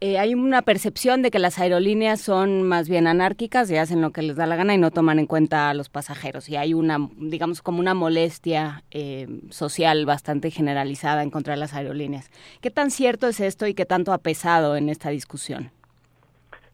eh, 0.02 0.18
hay 0.18 0.34
una 0.34 0.62
percepción 0.62 1.20
de 1.20 1.30
que 1.30 1.38
las 1.38 1.58
aerolíneas 1.58 2.22
son 2.22 2.62
más 2.62 2.88
bien 2.88 3.06
anárquicas 3.06 3.70
y 3.70 3.76
hacen 3.76 4.00
lo 4.00 4.12
que 4.12 4.22
les 4.22 4.34
da 4.36 4.46
la 4.46 4.56
gana 4.56 4.74
y 4.74 4.78
no 4.78 4.90
toman 4.90 5.18
en 5.18 5.26
cuenta 5.26 5.68
a 5.68 5.74
los 5.74 5.90
pasajeros. 5.90 6.48
Y 6.48 6.56
hay 6.56 6.72
una, 6.72 7.10
digamos, 7.18 7.60
como 7.60 7.80
una 7.80 7.92
molestia 7.92 8.82
eh, 8.90 9.28
social 9.50 10.06
bastante 10.06 10.50
generalizada 10.50 11.22
en 11.22 11.30
contra 11.30 11.52
de 11.52 11.60
las 11.60 11.74
aerolíneas. 11.74 12.30
¿Qué 12.62 12.70
tan 12.70 12.90
cierto 12.90 13.28
es 13.28 13.40
esto 13.40 13.66
y 13.66 13.74
qué 13.74 13.84
tanto 13.84 14.14
ha 14.14 14.18
pesado 14.18 14.74
en 14.74 14.88
esta 14.88 15.10
discusión? 15.10 15.70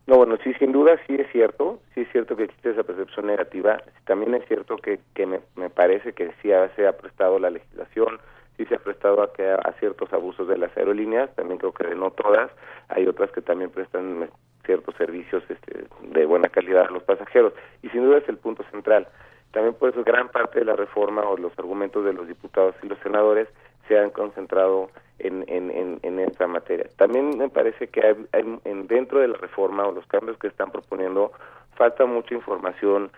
No, 0.06 0.16
bueno, 0.18 0.38
sí, 0.44 0.54
sin 0.54 0.70
duda 0.70 0.96
sí 1.06 1.16
es 1.16 1.26
cierto, 1.32 1.80
sí 1.94 2.02
es 2.02 2.12
cierto 2.12 2.36
que 2.36 2.44
existe 2.44 2.70
esa 2.70 2.84
percepción 2.84 3.26
negativa. 3.26 3.82
También 4.04 4.34
es 4.34 4.46
cierto 4.46 4.76
que, 4.76 5.00
que 5.14 5.26
me, 5.26 5.40
me 5.56 5.68
parece 5.68 6.12
que 6.12 6.28
sí 6.42 6.50
se 6.76 6.86
ha 6.86 6.96
prestado 6.96 7.40
la 7.40 7.50
legislación, 7.50 8.20
sí 8.56 8.64
se 8.66 8.76
ha 8.76 8.78
prestado 8.78 9.20
a, 9.22 9.32
que 9.32 9.50
a 9.50 9.74
ciertos 9.80 10.12
abusos 10.12 10.46
de 10.46 10.58
las 10.58 10.76
aerolíneas, 10.76 11.34
también 11.34 11.58
creo 11.58 11.72
que 11.72 11.94
no 11.94 12.12
todas, 12.12 12.50
hay 12.88 13.06
otras 13.06 13.30
que 13.32 13.42
también 13.42 13.70
prestan 13.70 14.30
ciertos 14.64 14.94
servicios 14.96 15.42
este, 15.48 15.84
de 16.02 16.26
buena 16.26 16.48
calidad 16.48 16.86
a 16.86 16.90
los 16.90 17.02
pasajeros 17.02 17.52
y 17.82 17.88
sin 17.90 18.04
duda 18.04 18.18
es 18.18 18.28
el 18.28 18.38
punto 18.38 18.64
central. 18.70 19.08
También 19.52 19.74
por 19.74 19.90
eso 19.90 20.04
gran 20.04 20.28
parte 20.28 20.58
de 20.58 20.64
la 20.66 20.76
reforma 20.76 21.22
o 21.22 21.36
los 21.36 21.56
argumentos 21.58 22.04
de 22.04 22.12
los 22.12 22.28
diputados 22.28 22.74
y 22.82 22.88
los 22.88 22.98
senadores 23.00 23.48
se 23.88 23.98
han 23.98 24.10
concentrado 24.10 24.90
en, 25.18 25.44
en, 25.48 25.98
en, 26.02 26.18
esta 26.18 26.46
materia. 26.46 26.86
También 26.96 27.38
me 27.38 27.48
parece 27.48 27.88
que 27.88 28.06
hay, 28.06 28.58
en, 28.64 28.86
dentro 28.86 29.20
de 29.20 29.28
la 29.28 29.38
reforma 29.38 29.86
o 29.86 29.92
los 29.92 30.06
cambios 30.06 30.38
que 30.38 30.48
están 30.48 30.70
proponiendo 30.70 31.32
falta 31.74 32.04
mucha 32.06 32.34
información 32.34 33.10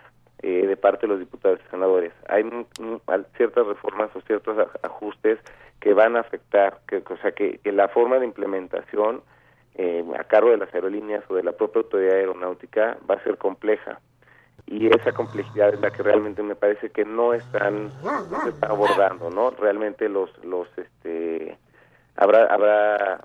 eh, 0.43 0.67
de 0.67 0.77
parte 0.77 1.07
de 1.07 1.09
los 1.09 1.19
diputados 1.19 1.61
y 1.67 1.71
senadores. 1.71 2.13
Hay 2.29 2.45
ciertas 3.37 3.67
reformas 3.67 4.11
o 4.15 4.21
ciertos 4.23 4.57
ajustes 4.83 5.39
que 5.81 5.95
van 5.95 6.17
a 6.17 6.21
afectar, 6.21 6.79
que, 6.87 6.99
o 6.99 7.17
sea, 7.19 7.33
que, 7.33 7.61
la 7.65 7.89
forma 7.89 8.19
de 8.19 8.27
implementación 8.27 9.23
eh, 9.75 10.05
a 10.19 10.25
cargo 10.25 10.51
de 10.51 10.57
las 10.57 10.73
aerolíneas 10.75 11.25
o 11.29 11.35
de 11.35 11.43
la 11.43 11.53
propia 11.53 11.83
autoridad 11.83 12.17
aeronáutica 12.17 12.99
va 13.09 13.17
a 13.17 13.25
ser 13.25 13.37
compleja. 13.39 14.01
Y 14.71 14.87
esa 14.89 15.13
complejidad 15.13 15.73
es 15.73 15.81
la 15.81 15.91
que 15.91 16.03
realmente 16.03 16.43
me 16.43 16.55
parece 16.55 16.91
que 16.91 17.05
no 17.05 17.33
están, 17.33 17.91
abordando, 18.61 19.31
¿no? 19.31 19.51
Realmente 19.51 20.11
los, 20.11 20.31
los, 20.45 20.69
este, 20.77 21.57
habrá, 22.17 22.45
habrá, 22.53 23.21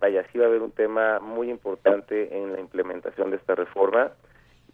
vaya, 0.00 0.24
sí 0.32 0.38
va 0.38 0.46
a 0.46 0.48
haber 0.48 0.62
un 0.62 0.72
tema 0.72 1.20
muy 1.20 1.48
importante 1.48 2.36
en 2.36 2.52
la 2.52 2.60
implementación 2.60 3.30
de 3.30 3.36
esta 3.36 3.54
reforma 3.54 4.10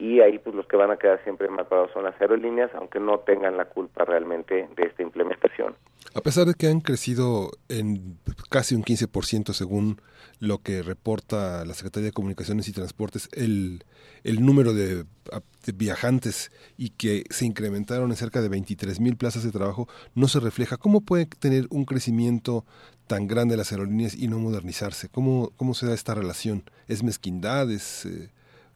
y 0.01 0.21
ahí 0.21 0.39
pues 0.39 0.57
los 0.57 0.67
que 0.67 0.77
van 0.77 0.91
a 0.91 0.97
quedar 0.97 1.23
siempre 1.25 1.47
parados 1.69 1.91
son 1.93 2.05
las 2.05 2.19
aerolíneas, 2.19 2.71
aunque 2.75 2.99
no 2.99 3.19
tengan 3.21 3.59
la 3.59 3.67
culpa 3.67 4.07
realmente 4.07 4.67
de 4.75 4.83
esta 4.83 5.03
implementación. 5.03 5.75
A 6.15 6.23
pesar 6.23 6.47
de 6.47 6.55
que 6.55 6.69
han 6.69 6.81
crecido 6.81 7.51
en 7.69 8.17
casi 8.49 8.75
un 8.75 8.83
15% 8.83 9.53
según 9.53 10.01
lo 10.39 10.59
que 10.59 10.83
reporta 10.83 11.67
la 11.67 11.75
Secretaría 11.75 12.07
de 12.07 12.13
Comunicaciones 12.13 12.67
y 12.67 12.73
Transportes, 12.73 13.29
el, 13.33 13.85
el 14.25 14.45
número 14.45 14.73
de, 14.73 15.05
de, 15.05 15.73
viajantes 15.75 16.51
y 16.79 16.91
que 16.91 17.25
se 17.29 17.45
incrementaron 17.45 18.11
en 18.11 18.17
cerca 18.17 18.41
de 18.41 18.49
23 18.49 19.01
mil 19.01 19.19
plazas 19.19 19.45
de 19.45 19.53
trabajo, 19.53 19.87
no 20.15 20.29
se 20.29 20.41
refleja. 20.41 20.79
¿Cómo 20.79 21.03
puede 21.03 21.27
tener 21.27 21.67
un 21.69 21.85
crecimiento 21.85 22.65
tan 23.07 23.29
grande 23.29 23.59
las 23.59 23.71
aerolíneas 23.71 24.15
y 24.15 24.29
no 24.29 24.39
modernizarse? 24.39 25.11
¿Cómo, 25.11 25.53
cómo 25.59 25.75
se 25.75 25.87
da 25.87 25.93
esta 25.93 26.15
relación? 26.15 26.65
¿Es 26.89 27.03
mezquindad? 27.03 27.71
¿Es...? 27.71 28.07
Eh, 28.07 28.31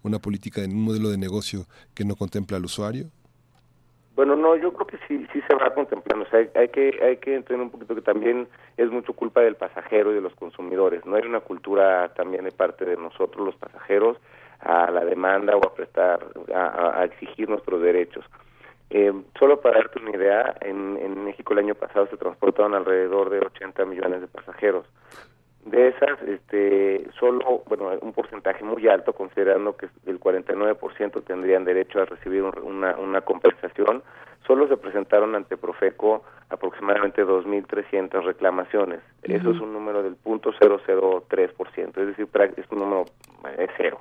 una 0.04 0.18
política 0.18 0.62
en 0.62 0.72
un 0.72 0.84
modelo 0.84 1.08
de 1.08 1.18
negocio 1.18 1.66
que 1.94 2.04
no 2.04 2.14
contempla 2.14 2.56
al 2.56 2.64
usuario? 2.64 3.06
Bueno, 4.14 4.36
no, 4.36 4.54
yo 4.54 4.72
creo 4.72 4.86
que 4.86 4.98
sí, 5.08 5.26
sí 5.32 5.40
se 5.48 5.54
va 5.56 5.74
contemplando. 5.74 6.24
O 6.24 6.28
sea, 6.28 6.46
hay, 6.54 6.68
que, 6.68 7.00
hay 7.02 7.16
que 7.16 7.34
entender 7.34 7.64
un 7.64 7.70
poquito 7.70 7.96
que 7.96 8.00
también 8.00 8.46
es 8.76 8.90
mucho 8.90 9.12
culpa 9.12 9.40
del 9.40 9.56
pasajero 9.56 10.12
y 10.12 10.14
de 10.14 10.20
los 10.20 10.34
consumidores. 10.36 11.04
No 11.04 11.16
hay 11.16 11.22
una 11.22 11.40
cultura 11.40 12.12
también 12.14 12.44
de 12.44 12.52
parte 12.52 12.84
de 12.84 12.96
nosotros, 12.96 13.44
los 13.44 13.56
pasajeros, 13.56 14.16
a 14.60 14.90
la 14.90 15.04
demanda 15.04 15.56
o 15.56 15.66
a 15.66 15.74
prestar, 15.74 16.24
a, 16.54 17.04
exigir 17.04 17.48
nuestros 17.48 17.82
derechos. 17.82 18.24
Eh, 18.90 19.12
solo 19.36 19.60
para 19.60 19.78
darte 19.78 19.98
una 20.00 20.16
idea, 20.16 20.54
en, 20.60 20.96
en 20.98 21.24
México 21.24 21.52
el 21.52 21.60
año 21.60 21.74
pasado 21.74 22.06
se 22.06 22.16
transportaron 22.16 22.74
alrededor 22.74 23.30
de 23.30 23.40
80 23.40 23.84
millones 23.86 24.20
de 24.20 24.28
pasajeros. 24.28 24.86
De 25.64 25.88
esas, 25.88 26.20
este, 26.22 27.06
solo, 27.18 27.62
bueno, 27.66 27.90
un 28.02 28.12
porcentaje 28.12 28.62
muy 28.62 28.86
alto, 28.86 29.14
considerando 29.14 29.76
que 29.76 29.88
el 30.04 30.20
49% 30.20 31.24
tendrían 31.24 31.64
derecho 31.64 32.02
a 32.02 32.04
recibir 32.04 32.42
una, 32.42 32.96
una 32.96 33.20
compensación, 33.22 34.02
solo 34.46 34.68
se 34.68 34.76
presentaron 34.76 35.34
ante 35.34 35.56
Profeco 35.56 36.22
aproximadamente 36.50 37.24
2.300 37.24 38.24
reclamaciones. 38.24 39.00
Eso 39.22 39.50
es 39.52 39.60
un 39.60 39.72
número 39.72 40.02
del 40.02 40.16
punto 40.16 40.52
.003%, 40.52 41.88
es 41.88 42.06
decir, 42.06 42.28
es 42.56 42.70
un 42.70 42.78
número 42.78 43.06
es 43.58 43.70
cero. 43.76 43.98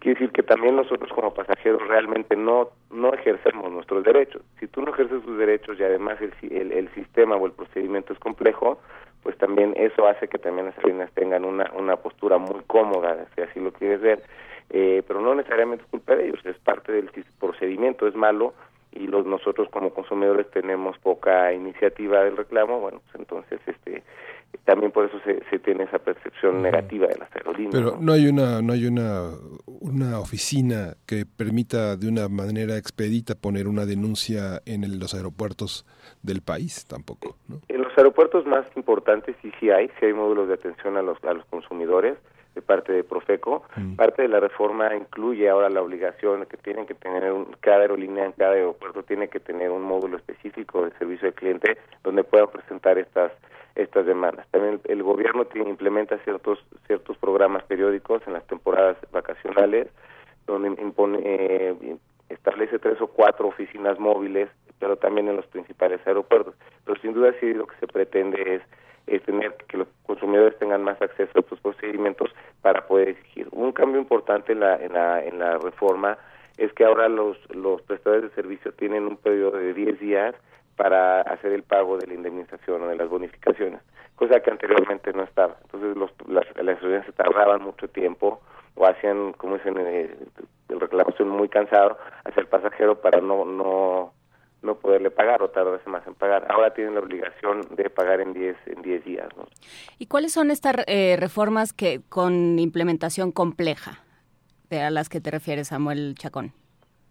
Quiere 0.00 0.18
decir 0.20 0.32
que 0.32 0.44
también 0.44 0.76
nosotros 0.76 1.10
como 1.12 1.34
pasajeros 1.34 1.86
realmente 1.88 2.36
no 2.36 2.70
no 2.90 3.12
ejercemos 3.12 3.70
nuestros 3.70 4.04
derechos. 4.04 4.42
Si 4.58 4.68
tú 4.68 4.82
no 4.82 4.92
ejerces 4.92 5.22
tus 5.22 5.36
derechos 5.36 5.78
y 5.78 5.82
además 5.82 6.18
el, 6.20 6.32
el, 6.50 6.72
el 6.72 6.88
sistema 6.94 7.36
o 7.36 7.46
el 7.46 7.52
procedimiento 7.52 8.12
es 8.12 8.18
complejo, 8.18 8.80
pues 9.28 9.36
también 9.36 9.74
eso 9.76 10.06
hace 10.06 10.26
que 10.26 10.38
también 10.38 10.68
las 10.68 10.78
aerolíneas 10.78 11.12
tengan 11.12 11.44
una, 11.44 11.70
una 11.76 11.96
postura 11.96 12.38
muy 12.38 12.62
cómoda, 12.66 13.26
si 13.34 13.42
así 13.42 13.60
lo 13.60 13.74
quieres 13.74 14.00
ver, 14.00 14.22
eh, 14.70 15.02
pero 15.06 15.20
no 15.20 15.34
necesariamente 15.34 15.84
es 15.84 15.90
culpa 15.90 16.16
de 16.16 16.28
ellos, 16.28 16.40
es 16.46 16.56
parte 16.60 16.92
del 16.92 17.10
procedimiento, 17.38 18.06
es 18.06 18.14
malo 18.14 18.54
y 18.90 19.06
los 19.06 19.26
nosotros 19.26 19.68
como 19.68 19.92
consumidores 19.92 20.50
tenemos 20.50 20.96
poca 21.00 21.52
iniciativa 21.52 22.24
del 22.24 22.38
reclamo, 22.38 22.80
bueno, 22.80 23.02
pues 23.04 23.16
entonces 23.16 23.60
este 23.66 24.02
también 24.64 24.92
por 24.92 25.06
eso 25.06 25.18
se, 25.24 25.42
se 25.50 25.58
tiene 25.58 25.84
esa 25.84 25.98
percepción 25.98 26.62
negativa 26.62 27.06
de 27.06 27.16
las 27.16 27.34
aerolíneas. 27.34 27.72
Pero 27.72 27.96
no, 28.00 28.12
hay 28.12 28.26
una 28.28 28.60
no 28.62 28.72
hay 28.72 28.86
una 28.86 29.30
una 29.66 30.18
oficina 30.20 30.94
que 31.06 31.24
permita 31.24 31.96
de 31.96 32.08
una 32.08 32.28
manera 32.28 32.76
expedita 32.76 33.34
poner 33.34 33.66
una 33.66 33.86
denuncia 33.86 34.60
en 34.66 34.98
los 34.98 35.14
aeropuertos 35.14 35.86
del 36.22 36.42
país 36.42 36.86
tampoco, 36.86 37.36
¿no? 37.48 37.60
En 37.68 37.82
los 37.82 37.96
aeropuertos 37.96 38.46
más 38.46 38.66
importantes 38.76 39.36
sí 39.42 39.52
sí 39.58 39.70
hay, 39.70 39.88
sí 39.98 40.06
hay 40.06 40.12
módulos 40.12 40.48
de 40.48 40.54
atención 40.54 40.96
a 40.96 41.02
los 41.02 41.22
a 41.24 41.32
los 41.32 41.44
consumidores 41.46 42.16
de 42.54 42.62
parte 42.62 42.92
de 42.92 43.04
Profeco. 43.04 43.62
Mm. 43.76 43.94
Parte 43.94 44.22
de 44.22 44.28
la 44.28 44.40
reforma 44.40 44.94
incluye 44.94 45.48
ahora 45.48 45.70
la 45.70 45.80
obligación 45.80 46.44
que 46.46 46.56
tienen 46.56 46.86
que 46.86 46.94
tener 46.94 47.32
un, 47.32 47.46
cada 47.60 47.82
aerolínea 47.82 48.24
en 48.24 48.32
cada 48.32 48.52
aeropuerto 48.52 49.02
tiene 49.04 49.28
que 49.28 49.38
tener 49.38 49.70
un 49.70 49.82
módulo 49.82 50.16
específico 50.16 50.84
de 50.84 50.90
servicio 50.98 51.28
al 51.28 51.34
cliente 51.34 51.78
donde 52.02 52.24
puedan 52.24 52.48
presentar 52.48 52.98
estas 52.98 53.32
estas 53.78 54.06
demandas. 54.06 54.46
También 54.50 54.80
el, 54.84 55.02
gobierno 55.02 55.44
tiene, 55.46 55.70
implementa 55.70 56.18
ciertos 56.18 56.58
ciertos 56.86 57.16
programas 57.18 57.62
periódicos 57.64 58.22
en 58.26 58.34
las 58.34 58.46
temporadas 58.46 58.96
vacacionales 59.12 59.88
donde 60.46 60.68
impone 60.80 61.20
eh, 61.24 61.96
establece 62.28 62.78
tres 62.78 63.00
o 63.00 63.06
cuatro 63.06 63.48
oficinas 63.48 63.98
móviles, 63.98 64.48
pero 64.78 64.96
también 64.96 65.28
en 65.28 65.36
los 65.36 65.46
principales 65.46 66.00
aeropuertos. 66.06 66.54
Pero 66.84 67.00
sin 67.00 67.14
duda 67.14 67.32
sí 67.40 67.54
lo 67.54 67.66
que 67.66 67.76
se 67.76 67.86
pretende 67.86 68.56
es 68.56 68.62
es 69.08 69.22
tener 69.22 69.54
que 69.68 69.78
los 69.78 69.88
consumidores 70.04 70.58
tengan 70.58 70.84
más 70.84 71.00
acceso 71.00 71.32
a 71.34 71.40
estos 71.40 71.60
procedimientos 71.60 72.30
para 72.60 72.86
poder 72.86 73.08
exigir. 73.08 73.48
Un 73.52 73.72
cambio 73.72 74.00
importante 74.00 74.52
en 74.52 74.60
la, 74.60 74.76
en 74.76 74.92
la, 74.92 75.24
en 75.24 75.38
la 75.38 75.58
reforma 75.58 76.18
es 76.58 76.72
que 76.74 76.84
ahora 76.84 77.08
los, 77.08 77.38
los 77.54 77.80
prestadores 77.82 78.24
de 78.24 78.34
servicio 78.34 78.72
tienen 78.72 79.06
un 79.06 79.16
periodo 79.16 79.56
de 79.56 79.72
10 79.72 80.00
días 80.00 80.34
para 80.78 81.22
hacer 81.22 81.52
el 81.52 81.64
pago 81.64 81.98
de 81.98 82.06
la 82.06 82.14
indemnización 82.14 82.82
o 82.82 82.88
de 82.88 82.96
las 82.96 83.08
bonificaciones, 83.08 83.80
cosa 84.14 84.40
que 84.40 84.50
anteriormente 84.50 85.12
no 85.12 85.24
estaba. 85.24 85.56
Entonces 85.64 85.96
los, 85.96 86.10
las, 86.28 86.46
las 86.56 87.04
se 87.04 87.12
tardaban 87.12 87.62
mucho 87.62 87.88
tiempo 87.88 88.40
o 88.76 88.86
hacían, 88.86 89.32
como 89.32 89.56
dicen, 89.56 89.74
eh, 89.76 90.16
el 90.68 90.80
reclamación 90.80 91.28
muy 91.28 91.48
cansado 91.48 91.98
hacia 92.24 92.40
el 92.40 92.46
pasajero 92.46 93.00
para 93.00 93.20
no, 93.20 93.44
no 93.44 94.12
no 94.62 94.74
poderle 94.76 95.10
pagar 95.10 95.40
o 95.42 95.50
tardarse 95.50 95.88
más 95.88 96.04
en 96.06 96.14
pagar. 96.14 96.46
Ahora 96.50 96.74
tienen 96.74 96.94
la 96.94 97.00
obligación 97.00 97.60
de 97.76 97.90
pagar 97.90 98.20
en 98.20 98.32
10 98.32 98.56
en 98.66 98.82
diez 98.82 99.04
días. 99.04 99.28
¿Y 99.98 100.06
cuáles 100.06 100.32
son 100.32 100.50
estas 100.50 100.76
eh, 100.86 101.16
reformas 101.18 101.72
que 101.72 102.00
con 102.08 102.58
implementación 102.58 103.30
compleja 103.30 104.00
de 104.68 104.82
a 104.82 104.90
las 104.90 105.08
que 105.08 105.20
te 105.20 105.30
refieres, 105.30 105.68
Samuel 105.68 106.16
Chacón? 106.16 106.52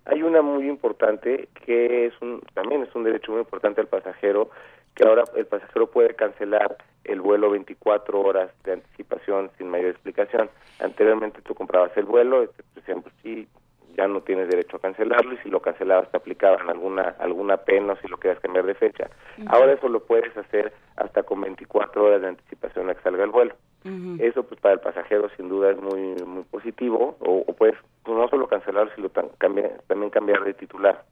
Hay 0.09 0.23
una 0.23 0.41
muy 0.41 0.67
importante 0.67 1.49
que 1.65 2.05
es 2.05 2.13
un 2.21 2.41
también 2.53 2.83
es 2.83 2.95
un 2.95 3.03
derecho 3.03 3.31
muy 3.31 3.41
importante 3.41 3.81
al 3.81 3.87
pasajero 3.87 4.49
que 4.95 5.07
ahora 5.07 5.25
el 5.35 5.45
pasajero 5.45 5.91
puede 5.91 6.15
cancelar 6.15 6.77
el 7.03 7.21
vuelo 7.21 7.51
24 7.51 8.19
horas 8.19 8.49
de 8.63 8.73
anticipación 8.73 9.51
sin 9.57 9.69
mayor 9.69 9.91
explicación. 9.91 10.49
Anteriormente 10.79 11.41
tú 11.41 11.53
comprabas 11.53 11.95
el 11.97 12.05
vuelo, 12.05 12.43
este, 12.43 12.63
por 12.63 12.83
ejemplo, 12.83 13.11
sí, 13.21 13.47
ya 13.97 14.07
no 14.07 14.21
tienes 14.21 14.47
derecho 14.47 14.77
a 14.77 14.81
cancelarlo 14.81 15.33
y 15.33 15.37
si 15.37 15.49
lo 15.49 15.59
cancelabas 15.59 16.09
te 16.11 16.17
aplicaban 16.17 16.69
alguna 16.69 17.15
alguna 17.19 17.57
pena 17.57 17.93
o 17.93 17.97
si 17.97 18.07
lo 18.07 18.17
querías 18.17 18.39
cambiar 18.39 18.65
de 18.65 18.75
fecha. 18.75 19.09
Ahora 19.47 19.73
eso 19.73 19.89
lo 19.89 20.01
puedes 20.01 20.35
hacer 20.37 20.71
hasta 20.95 21.23
con 21.23 21.41
24 21.41 22.05
horas 22.05 22.21
de 22.21 22.27
anticipación 22.27 22.89
a 22.89 22.95
que 22.95 23.01
salga 23.01 23.23
el 23.23 23.31
vuelo. 23.31 23.55
Eso 24.19 24.43
pues 24.43 24.59
para 24.59 24.73
el 24.73 24.81
pasajero 24.81 25.29
sin 25.37 25.47
duda 25.47 25.71
es 25.71 25.77
muy 25.77 26.15
muy 26.25 26.43
positivo 26.43 27.15
o, 27.19 27.43
puedes 27.53 27.75
pues, 28.03 28.17
no 28.17 28.27
solo 28.27 28.47
cancelarlo 28.47 28.91
sino 28.95 29.09
también 29.09 30.09
cambiar 30.11 30.43
de 30.43 30.53
titular. 30.53 31.03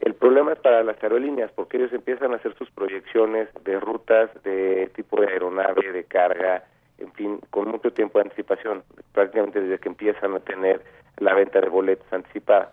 El 0.00 0.14
problema 0.14 0.52
es 0.52 0.58
para 0.58 0.82
las 0.82 1.00
aerolíneas 1.02 1.52
porque 1.52 1.76
ellos 1.76 1.92
empiezan 1.92 2.32
a 2.32 2.36
hacer 2.36 2.54
sus 2.56 2.70
proyecciones 2.70 3.48
de 3.64 3.78
rutas 3.78 4.30
de 4.42 4.90
tipo 4.96 5.20
de 5.20 5.28
aeronave, 5.28 5.92
de 5.92 6.04
carga, 6.04 6.64
en 6.98 7.12
fin, 7.12 7.40
con 7.50 7.68
mucho 7.68 7.92
tiempo 7.92 8.18
de 8.18 8.24
anticipación, 8.24 8.82
prácticamente 9.12 9.60
desde 9.60 9.78
que 9.78 9.88
empiezan 9.88 10.34
a 10.34 10.40
tener 10.40 10.82
la 11.18 11.34
venta 11.34 11.60
de 11.60 11.68
boletos 11.68 12.06
anticipada. 12.12 12.72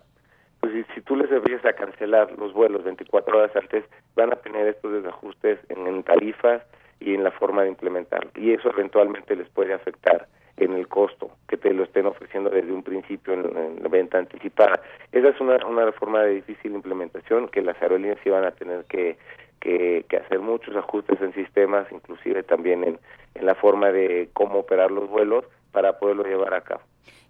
Pues 0.60 0.72
si, 0.72 0.84
si 0.94 1.00
tú 1.00 1.16
les 1.16 1.30
empiezas 1.30 1.64
a 1.64 1.72
cancelar 1.72 2.32
los 2.38 2.52
vuelos 2.52 2.84
24 2.84 3.38
horas 3.38 3.56
antes, 3.56 3.84
van 4.14 4.32
a 4.32 4.36
tener 4.36 4.68
estos 4.68 4.92
desajustes 4.92 5.58
en, 5.68 6.02
tarifas 6.02 6.62
y 7.00 7.14
en 7.14 7.24
la 7.24 7.30
forma 7.30 7.62
de 7.62 7.68
implementarlo. 7.68 8.30
Y 8.34 8.52
eso 8.52 8.70
eventualmente 8.70 9.34
les 9.36 9.48
puede 9.48 9.72
afectar 9.72 10.26
en 10.58 10.74
el 10.74 10.86
costo 10.88 11.30
que 11.48 11.56
te 11.56 11.72
lo 11.72 11.84
estén 11.84 12.04
ofreciendo 12.04 12.50
desde 12.50 12.72
un 12.72 12.82
principio 12.82 13.32
en, 13.32 13.82
la 13.82 13.88
venta 13.88 14.18
anticipada. 14.18 14.82
Esa 15.12 15.28
es 15.28 15.40
una, 15.40 15.56
una 15.66 15.90
forma 15.92 16.22
de 16.22 16.34
difícil 16.34 16.74
implementación 16.74 17.48
que 17.48 17.62
las 17.62 17.80
aerolíneas 17.80 18.18
sí 18.22 18.28
van 18.28 18.44
a 18.44 18.50
tener 18.50 18.84
que, 18.84 19.16
que, 19.60 20.04
que 20.08 20.16
hacer 20.18 20.40
muchos 20.40 20.76
ajustes 20.76 21.18
en 21.22 21.32
sistemas, 21.32 21.90
inclusive 21.90 22.42
también 22.42 22.84
en, 22.84 22.98
en 23.34 23.46
la 23.46 23.54
forma 23.54 23.90
de 23.90 24.28
cómo 24.34 24.58
operar 24.58 24.90
los 24.90 25.08
vuelos 25.08 25.46
para 25.72 25.98
poderlo 25.98 26.24
llevar 26.24 26.54
a 26.54 26.60
cabo. 26.60 26.82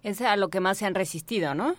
Es 0.03 0.21
a 0.21 0.35
lo 0.35 0.49
que 0.49 0.59
más 0.59 0.77
se 0.77 0.85
han 0.85 0.95
resistido, 0.95 1.53
¿no? 1.55 1.75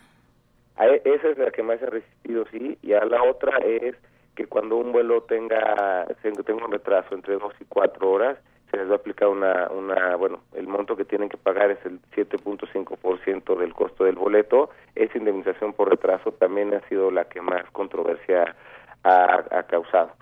A 0.76 0.86
e- 0.86 1.02
esa 1.04 1.28
es 1.28 1.38
la 1.38 1.50
que 1.50 1.62
más 1.62 1.80
se 1.80 1.86
ha 1.86 1.90
resistido, 1.90 2.44
sí, 2.50 2.78
y 2.82 2.92
a 2.92 3.04
la 3.04 3.22
otra 3.22 3.58
es 3.58 3.96
que 4.34 4.46
cuando 4.46 4.76
un 4.76 4.92
vuelo 4.92 5.22
tenga, 5.24 6.06
tenga 6.22 6.64
un 6.64 6.72
retraso 6.72 7.14
entre 7.14 7.34
dos 7.34 7.52
y 7.60 7.64
cuatro 7.66 8.10
horas, 8.10 8.38
se 8.70 8.78
les 8.78 8.88
va 8.88 8.94
a 8.94 8.96
aplicar 8.96 9.28
una, 9.28 9.68
una 9.70 10.16
bueno, 10.16 10.40
el 10.54 10.66
monto 10.66 10.96
que 10.96 11.04
tienen 11.04 11.28
que 11.28 11.36
pagar 11.36 11.70
es 11.70 11.84
el 11.84 12.00
7.5% 12.16 13.58
del 13.58 13.74
costo 13.74 14.04
del 14.04 14.16
boleto. 14.16 14.70
Esa 14.94 15.18
indemnización 15.18 15.74
por 15.74 15.90
retraso 15.90 16.32
también 16.32 16.72
ha 16.72 16.80
sido 16.88 17.10
la 17.10 17.24
que 17.24 17.42
más 17.42 17.70
controversia 17.72 18.56
ha, 19.04 19.44
ha 19.50 19.62
causado. 19.64 20.12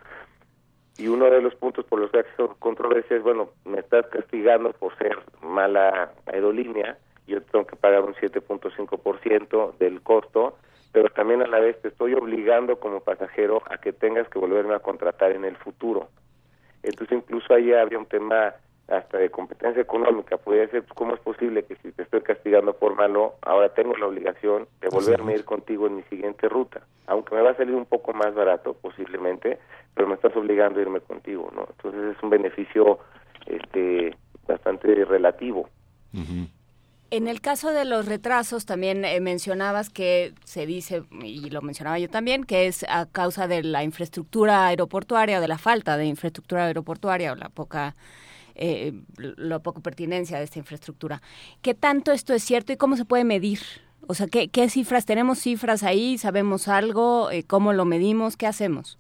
Y 0.98 1.08
uno 1.08 1.30
de 1.30 1.40
los 1.40 1.54
puntos 1.54 1.84
por 1.86 2.00
los 2.00 2.10
que 2.10 2.20
ha 2.20 2.36
sido 2.36 2.56
controversia 2.58 3.16
es, 3.16 3.22
bueno, 3.22 3.50
me 3.64 3.80
estás 3.80 4.06
castigando 4.08 4.72
por 4.72 4.96
ser 4.98 5.18
mala 5.42 6.12
aerolínea, 6.26 6.98
yo 7.26 7.40
tengo 7.42 7.66
que 7.66 7.76
pagar 7.76 8.02
un 8.02 8.14
7.5% 8.14 9.78
del 9.78 10.02
costo, 10.02 10.58
pero 10.92 11.08
también 11.10 11.42
a 11.42 11.46
la 11.46 11.60
vez 11.60 11.80
te 11.80 11.88
estoy 11.88 12.14
obligando 12.14 12.80
como 12.80 13.00
pasajero 13.00 13.62
a 13.70 13.78
que 13.78 13.92
tengas 13.92 14.28
que 14.28 14.38
volverme 14.38 14.74
a 14.74 14.80
contratar 14.80 15.30
en 15.32 15.44
el 15.44 15.56
futuro. 15.56 16.08
Entonces 16.82 17.18
incluso 17.18 17.54
ahí 17.54 17.72
había 17.72 17.98
un 17.98 18.06
tema 18.06 18.54
hasta 18.90 19.18
de 19.18 19.30
competencia 19.30 19.80
económica, 19.80 20.36
podría 20.36 20.68
ser 20.68 20.84
cómo 20.94 21.14
es 21.14 21.20
posible 21.20 21.64
que 21.64 21.76
si 21.76 21.92
te 21.92 22.02
estoy 22.02 22.22
castigando 22.22 22.74
por 22.74 22.96
malo, 22.96 23.34
ahora 23.42 23.72
tengo 23.72 23.96
la 23.96 24.06
obligación 24.06 24.66
de 24.80 24.88
volverme 24.88 25.32
a 25.32 25.36
ir 25.36 25.44
contigo 25.44 25.86
en 25.86 25.96
mi 25.96 26.02
siguiente 26.04 26.48
ruta, 26.48 26.82
aunque 27.06 27.34
me 27.34 27.42
va 27.42 27.50
a 27.50 27.56
salir 27.56 27.74
un 27.74 27.86
poco 27.86 28.12
más 28.12 28.34
barato 28.34 28.74
posiblemente, 28.74 29.58
pero 29.94 30.08
me 30.08 30.14
estás 30.14 30.34
obligando 30.36 30.78
a 30.78 30.82
irme 30.82 31.00
contigo, 31.00 31.50
¿no? 31.54 31.66
Entonces 31.70 32.16
es 32.16 32.22
un 32.22 32.30
beneficio 32.30 32.98
este 33.46 34.16
bastante 34.46 35.04
relativo. 35.04 35.68
En 37.12 37.26
el 37.26 37.40
caso 37.40 37.72
de 37.72 37.84
los 37.84 38.06
retrasos, 38.06 38.66
también 38.66 39.04
eh, 39.04 39.20
mencionabas 39.20 39.90
que 39.90 40.32
se 40.44 40.64
dice, 40.66 41.02
y 41.22 41.50
lo 41.50 41.60
mencionaba 41.60 41.98
yo 41.98 42.08
también, 42.08 42.44
que 42.44 42.66
es 42.66 42.84
a 42.88 43.06
causa 43.06 43.48
de 43.48 43.64
la 43.64 43.82
infraestructura 43.82 44.66
aeroportuaria 44.66 45.38
o 45.38 45.40
de 45.40 45.48
la 45.48 45.58
falta 45.58 45.96
de 45.96 46.06
infraestructura 46.06 46.66
aeroportuaria 46.66 47.32
o 47.32 47.36
la 47.36 47.48
poca, 47.48 47.96
eh, 48.61 48.93
la 49.16 49.59
poca 49.59 49.81
pertinencia 49.81 50.39
de 50.39 50.45
esta 50.45 50.59
infraestructura. 50.59 51.20
¿Qué 51.62 51.74
tanto 51.74 52.12
esto 52.12 52.35
es 52.35 52.43
cierto 52.45 52.73
y 52.73 52.77
cómo 52.77 52.97
se 52.97 53.05
puede 53.05 53.24
medir? 53.24 53.59
O 54.07 54.15
sea, 54.15 54.27
¿qué, 54.31 54.49
qué 54.49 54.69
cifras? 54.69 55.07
¿Tenemos 55.07 55.39
cifras 55.39 55.82
ahí? 55.82 56.19
¿Sabemos 56.19 56.69
algo? 56.69 57.31
Eh, 57.31 57.45
¿Cómo 57.47 57.73
lo 57.73 57.85
medimos? 57.85 58.37
¿Qué 58.37 58.47
hacemos? 58.47 58.99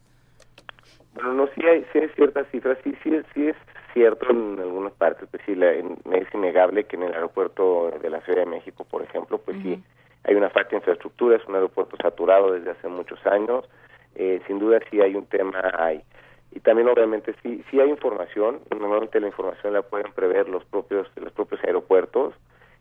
Bueno, 1.14 1.34
no, 1.34 1.48
sí 1.54 1.62
hay, 1.66 1.84
sí 1.92 1.98
hay 1.98 2.08
ciertas 2.16 2.46
cifras, 2.50 2.78
sí, 2.84 2.94
sí, 3.02 3.10
sí 3.34 3.48
es 3.48 3.56
cierto 3.92 4.30
en 4.30 4.58
algunas 4.60 4.92
partes, 4.92 5.28
pues 5.30 5.42
sí, 5.44 5.54
la, 5.54 5.72
en, 5.72 5.98
es 6.12 6.32
innegable 6.32 6.84
que 6.84 6.96
en 6.96 7.02
el 7.02 7.14
aeropuerto 7.14 7.90
de 8.00 8.10
la 8.10 8.20
Ciudad 8.22 8.40
de 8.40 8.46
México, 8.46 8.84
por 8.84 9.02
ejemplo, 9.02 9.38
pues 9.38 9.56
sí, 9.62 9.82
hay 10.24 10.34
una 10.34 10.50
falta 10.50 10.70
de 10.70 10.76
infraestructura, 10.76 11.36
es 11.36 11.46
un 11.46 11.56
aeropuerto 11.56 11.96
saturado 12.00 12.52
desde 12.52 12.70
hace 12.70 12.88
muchos 12.88 13.18
años, 13.26 13.68
eh, 14.14 14.40
sin 14.46 14.58
duda 14.58 14.78
sí 14.90 15.00
hay 15.00 15.14
un 15.14 15.26
tema 15.26 15.60
ahí. 15.78 16.02
Y 16.52 16.60
también 16.60 16.88
obviamente 16.88 17.34
sí, 17.42 17.64
sí 17.70 17.80
hay 17.80 17.90
información, 17.90 18.60
normalmente 18.70 19.20
la 19.20 19.28
información 19.28 19.72
la 19.72 19.82
pueden 19.82 20.12
prever 20.12 20.48
los 20.48 20.64
propios, 20.64 21.08
los 21.16 21.32
propios 21.32 21.62
aeropuertos, 21.64 22.34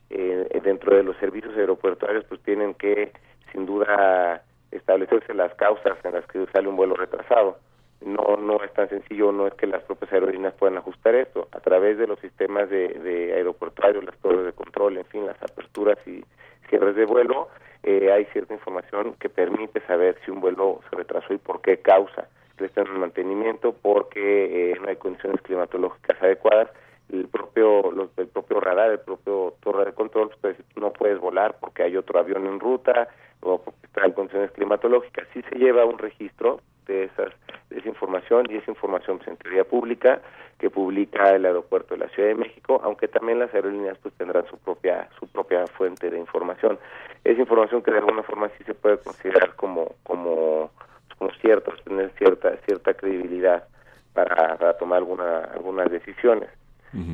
eh, 0.10 0.60
dentro 0.64 0.96
de 0.96 1.04
los 1.04 1.16
servicios 1.18 1.56
aeroportuarios 1.56 2.26
pues 2.26 2.42
tienen 2.42 2.74
que 2.74 3.12
sin 3.52 3.68
duda 3.68 4.44
establecerse 4.72 5.34
las 5.34 5.54
causas 5.56 5.98
en 6.04 6.14
las 6.14 6.26
que 6.26 6.46
sale 6.48 6.68
un 6.68 6.76
vuelo 6.76 6.96
retrasado 6.96 7.58
no 8.02 8.38
no 8.38 8.64
es 8.64 8.74
tan 8.74 8.90
sencillo, 8.90 9.32
no 9.32 9.48
es 9.48 9.54
que 9.56 9.68
las 9.68 9.84
propias 9.84 10.12
aerolíneas 10.14 10.54
puedan 10.54 10.78
ajustar 10.78 11.16
esto. 11.16 11.48
A 11.52 11.60
través 11.60 11.98
de 11.98 12.08
los 12.08 12.20
sistemas 12.20 12.70
de, 12.70 12.88
de 12.88 13.34
aeroportuarios, 13.34 14.04
las 14.04 14.18
torres 14.20 14.46
de 14.46 14.54
control, 14.54 14.98
en 14.98 15.06
fin, 15.06 15.26
las 15.26 15.42
aperturas 15.44 15.98
y 16.08 16.24
cierres 16.70 16.96
de 16.96 17.06
vuelo, 17.06 17.50
eh, 17.84 18.12
hay 18.12 18.26
cierta 18.26 18.54
información 18.54 19.16
que 19.20 19.30
permite 19.30 19.82
saber 19.82 20.18
si 20.24 20.32
un 20.32 20.40
vuelo 20.42 20.82
se 20.90 20.96
retrasó 20.96 21.34
y 21.34 21.38
por 21.38 21.62
qué 21.62 21.78
causa. 21.78 22.28
En 22.62 23.00
mantenimiento 23.00 23.74
porque 23.74 24.72
eh, 24.72 24.78
no 24.82 24.90
hay 24.90 24.98
condiciones 24.98 25.42
climatológicas 25.42 26.22
adecuadas. 26.22 26.70
El 27.12 27.28
propio, 27.28 27.92
los, 27.92 28.10
el 28.18 28.28
propio 28.28 28.60
radar, 28.60 28.92
el 28.92 29.00
propio 29.00 29.56
torre 29.62 29.86
de 29.86 29.94
control, 29.94 30.32
pues 30.42 30.58
no 30.76 30.92
puedes 30.92 31.20
volar 31.20 31.58
porque 31.60 31.84
hay 31.84 31.98
otro 31.98 32.20
avión 32.20 32.46
en 32.46 32.60
ruta 32.60 33.08
o 33.42 33.60
porque 33.60 33.86
está 33.86 34.06
en 34.06 34.12
condiciones 34.12 34.52
climatológicas. 34.52 35.28
Sí 35.34 35.42
se 35.50 35.56
lleva 35.56 35.86
un 35.86 35.98
registro 35.98 36.62
de 36.86 37.06
esas 37.06 37.34
de 37.70 37.80
esa 37.80 37.88
información 37.88 38.48
y 38.50 38.58
esa 38.58 38.72
información 38.72 39.20
pues, 39.20 39.30
en 39.30 39.66
pública 39.66 40.22
que 40.58 40.70
publica 40.70 41.32
el 41.36 41.46
aeropuerto 41.46 41.94
de 41.94 42.00
la 42.00 42.10
Ciudad 42.10 42.30
de 42.30 42.36
México, 42.36 42.82
aunque 42.84 43.08
también 43.08 43.40
las 43.40 43.54
aerolíneas 43.54 43.98
pues 44.00 44.14
tendrán 44.16 44.46
su 44.48 44.58
propia 44.58 45.08
su 45.20 45.28
propia 45.28 45.66
fuente 45.68 46.10
de 46.10 46.20
información. 46.20 46.80
Esa 47.24 47.40
información 47.40 47.82
que 47.82 47.92
de 47.92 48.00
alguna 48.00 48.24
forma 48.24 48.50
sí 48.58 48.64
se 48.66 48.74
puede 48.74 48.98
considerar 48.98 49.56
como 49.56 49.96
como 50.04 50.72
como 51.20 51.32
cierta, 51.42 51.72
tener 51.84 52.12
cierta 52.18 52.58
cierta 52.66 52.94
credibilidad 52.96 53.66
para, 54.14 54.58
para 54.58 54.78
tomar 54.78 54.98
alguna 54.98 55.44
algunas 55.54 55.92
decisiones. 55.92 56.50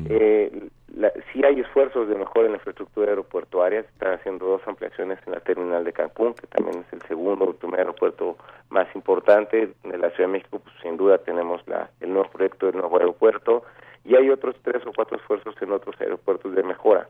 Eh, 0.08 0.70
la, 0.96 1.12
sí 1.30 1.44
hay 1.44 1.60
esfuerzos 1.60 2.08
de 2.08 2.14
mejora 2.14 2.46
en 2.46 2.52
la 2.52 2.56
infraestructura 2.56 3.10
aeroportuaria, 3.10 3.82
se 3.82 3.88
están 3.88 4.14
haciendo 4.14 4.46
dos 4.46 4.62
ampliaciones 4.66 5.18
en 5.26 5.34
la 5.34 5.40
terminal 5.40 5.84
de 5.84 5.92
Cancún, 5.92 6.32
que 6.32 6.46
también 6.46 6.78
es 6.78 6.92
el 6.94 7.06
segundo 7.06 7.44
o 7.44 7.52
primer 7.52 7.80
aeropuerto 7.80 8.38
más 8.70 8.88
importante 8.94 9.74
de 9.84 9.98
la 9.98 10.08
Ciudad 10.10 10.30
de 10.30 10.32
México, 10.32 10.60
pues 10.60 10.74
sin 10.80 10.96
duda 10.96 11.18
tenemos 11.18 11.60
la, 11.68 11.90
el 12.00 12.14
nuevo 12.14 12.30
proyecto 12.30 12.66
del 12.66 12.76
nuevo 12.76 12.96
aeropuerto, 12.96 13.64
y 14.06 14.14
hay 14.14 14.30
otros 14.30 14.56
tres 14.62 14.82
o 14.86 14.92
cuatro 14.94 15.18
esfuerzos 15.18 15.54
en 15.60 15.72
otros 15.72 16.00
aeropuertos 16.00 16.54
de 16.54 16.62
mejora. 16.62 17.08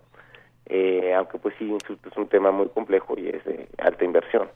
Eh, 0.69 1.15
aunque 1.15 1.39
pues 1.39 1.55
sí 1.59 1.73
es 1.73 2.17
un 2.17 2.29
tema 2.29 2.51
muy 2.51 2.69
complejo 2.69 3.15
y 3.17 3.29
es 3.29 3.45
de 3.45 3.69
alta 3.79 4.05
inversión. 4.05 4.49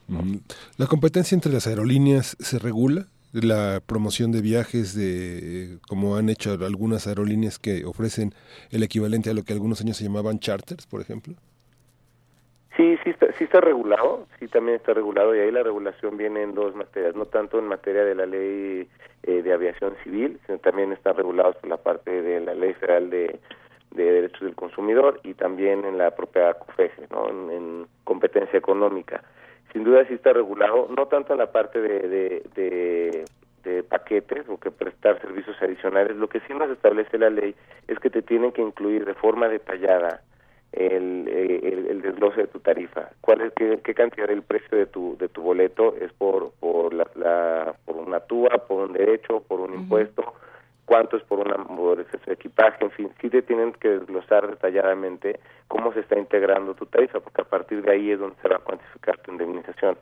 ¿La 0.76 0.86
competencia 0.86 1.36
entre 1.36 1.52
las 1.52 1.66
aerolíneas 1.66 2.36
se 2.40 2.58
regula? 2.58 3.06
la 3.32 3.80
promoción 3.86 4.32
de 4.32 4.40
viajes 4.40 4.94
de 4.96 5.78
como 5.88 6.16
han 6.16 6.28
hecho 6.28 6.52
algunas 6.66 7.06
aerolíneas 7.06 7.58
que 7.58 7.84
ofrecen 7.84 8.32
el 8.72 8.82
equivalente 8.82 9.30
a 9.30 9.34
lo 9.34 9.44
que 9.44 9.52
algunos 9.52 9.80
años 9.80 9.98
se 9.98 10.04
llamaban 10.04 10.40
charters, 10.40 10.86
por 10.86 11.00
ejemplo? 11.00 11.34
Sí, 12.76 12.96
sí 13.04 13.10
está, 13.10 13.26
sí 13.38 13.44
está 13.44 13.60
regulado, 13.60 14.26
sí 14.38 14.48
también 14.48 14.76
está 14.76 14.94
regulado 14.94 15.34
y 15.34 15.38
ahí 15.38 15.50
la 15.50 15.62
regulación 15.62 16.16
viene 16.16 16.42
en 16.42 16.54
dos 16.54 16.74
materias, 16.74 17.14
no 17.14 17.26
tanto 17.26 17.58
en 17.58 17.66
materia 17.66 18.04
de 18.04 18.14
la 18.14 18.26
ley 18.26 18.88
eh, 19.24 19.42
de 19.42 19.52
aviación 19.52 19.94
civil, 20.02 20.40
sino 20.46 20.58
también 20.58 20.92
están 20.92 21.16
regulados 21.16 21.56
por 21.56 21.68
la 21.68 21.76
parte 21.76 22.22
de 22.22 22.40
la 22.40 22.54
ley 22.54 22.72
federal 22.74 23.10
de, 23.10 23.38
de 23.90 24.04
derechos 24.04 24.40
del 24.42 24.54
consumidor 24.54 25.20
y 25.24 25.34
también 25.34 25.84
en 25.84 25.98
la 25.98 26.12
propia 26.12 26.54
COFESE, 26.54 27.08
¿no? 27.10 27.28
en, 27.28 27.50
en 27.50 27.86
competencia 28.04 28.58
económica. 28.58 29.22
Sin 29.72 29.84
duda 29.84 30.04
sí 30.06 30.14
está 30.14 30.32
regulado, 30.32 30.88
no 30.96 31.06
tanto 31.06 31.32
en 31.32 31.38
la 31.38 31.52
parte 31.52 31.80
de, 31.80 32.08
de, 32.08 32.42
de, 32.54 33.24
de, 33.64 33.82
paquetes 33.84 34.48
o 34.48 34.58
que 34.58 34.70
prestar 34.70 35.20
servicios 35.20 35.56
adicionales, 35.60 36.16
lo 36.16 36.28
que 36.28 36.40
sí 36.40 36.54
nos 36.54 36.70
establece 36.70 37.18
la 37.18 37.30
ley 37.30 37.54
es 37.86 37.98
que 37.98 38.10
te 38.10 38.22
tienen 38.22 38.52
que 38.52 38.62
incluir 38.62 39.04
de 39.04 39.14
forma 39.14 39.48
detallada 39.48 40.22
el, 40.72 41.28
el, 41.28 41.86
el 41.88 42.02
desglose 42.02 42.42
de 42.42 42.46
tu 42.46 42.60
tarifa, 42.60 43.10
cuál 43.20 43.40
es 43.40 43.52
qué, 43.54 43.80
qué, 43.82 43.94
cantidad 43.94 44.28
del 44.28 44.42
precio 44.42 44.78
de 44.78 44.86
tu 44.86 45.16
de 45.18 45.28
tu 45.28 45.42
boleto 45.42 45.96
es 46.00 46.12
por 46.12 46.52
por 46.60 46.94
la, 46.94 47.08
la 47.16 47.74
por 47.84 47.96
una 47.96 48.20
tuba, 48.20 48.50
por 48.68 48.88
un 48.88 48.92
derecho, 48.92 49.40
por 49.48 49.60
un 49.60 49.70
uh 49.70 49.74
-huh. 49.74 49.80
impuesto, 49.80 50.34
cuánto 50.90 51.16
es 51.16 51.22
por 51.22 51.38
una 51.38 51.54
ese 52.00 52.32
equipaje, 52.32 52.84
en 52.84 52.90
fin, 52.90 53.10
sí 53.20 53.30
te 53.30 53.42
tienen 53.42 53.72
que 53.74 53.90
desglosar 53.90 54.50
detalladamente 54.50 55.38
cómo 55.68 55.92
se 55.92 56.00
está 56.00 56.18
integrando 56.18 56.74
tu 56.74 56.84
tarifa, 56.86 57.20
porque 57.20 57.42
a 57.42 57.44
partir 57.44 57.80
de 57.82 57.92
ahí 57.92 58.10
es 58.10 58.18
donde 58.18 58.34
se 58.42 58.48
va 58.48 58.56
a 58.56 58.58
cuantificar 58.58 59.16
tu 59.18 59.30
indemnización. 59.30 59.96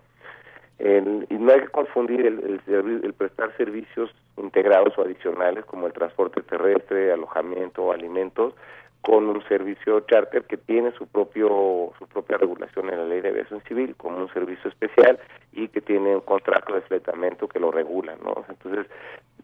El, 0.79 1.27
y 1.29 1.35
no 1.35 1.53
hay 1.53 1.61
que 1.61 1.69
confundir 1.69 2.25
el, 2.25 2.63
el, 2.67 3.01
el, 3.05 3.13
prestar 3.13 3.55
servicios 3.59 4.11
integrados 4.39 4.97
o 4.97 5.03
adicionales 5.03 5.67
como 5.67 5.89
el 5.89 5.93
transporte 5.93 6.41
terrestre, 6.41 7.13
alojamiento 7.13 7.83
o 7.83 7.93
alimentos 7.93 8.55
con 9.03 9.27
un 9.29 9.43
servicio 9.49 10.01
charter 10.01 10.45
que 10.45 10.57
tiene 10.57 10.93
su 10.93 11.07
propio 11.07 11.93
su 11.99 12.07
propia 12.07 12.37
regulación 12.37 12.91
en 12.91 12.99
la 12.99 13.05
ley 13.05 13.21
de 13.21 13.29
aviación 13.29 13.63
civil 13.69 13.95
como 13.97 14.19
un 14.19 14.33
servicio 14.33 14.69
especial 14.69 15.19
y 15.53 15.69
que 15.69 15.81
tiene 15.81 16.17
un 16.17 16.21
contrato 16.23 16.75
de 16.75 16.83
fletamento 16.83 17.49
que 17.49 17.61
lo 17.61 17.71
regula 17.71 18.17
no 18.23 18.45
entonces 18.49 18.87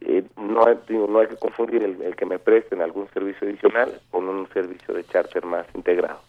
eh, 0.00 0.24
no, 0.36 0.66
no 1.08 1.18
hay 1.20 1.28
que 1.28 1.36
confundir 1.36 1.82
el, 1.82 2.16
que 2.16 2.26
me 2.26 2.38
presten 2.38 2.82
algún 2.82 3.08
servicio 3.14 3.48
adicional 3.48 4.00
con 4.10 4.28
un 4.28 4.46
servicio 4.52 4.92
de 4.92 5.04
charter 5.04 5.46
más 5.46 5.66
integrado. 5.74 6.20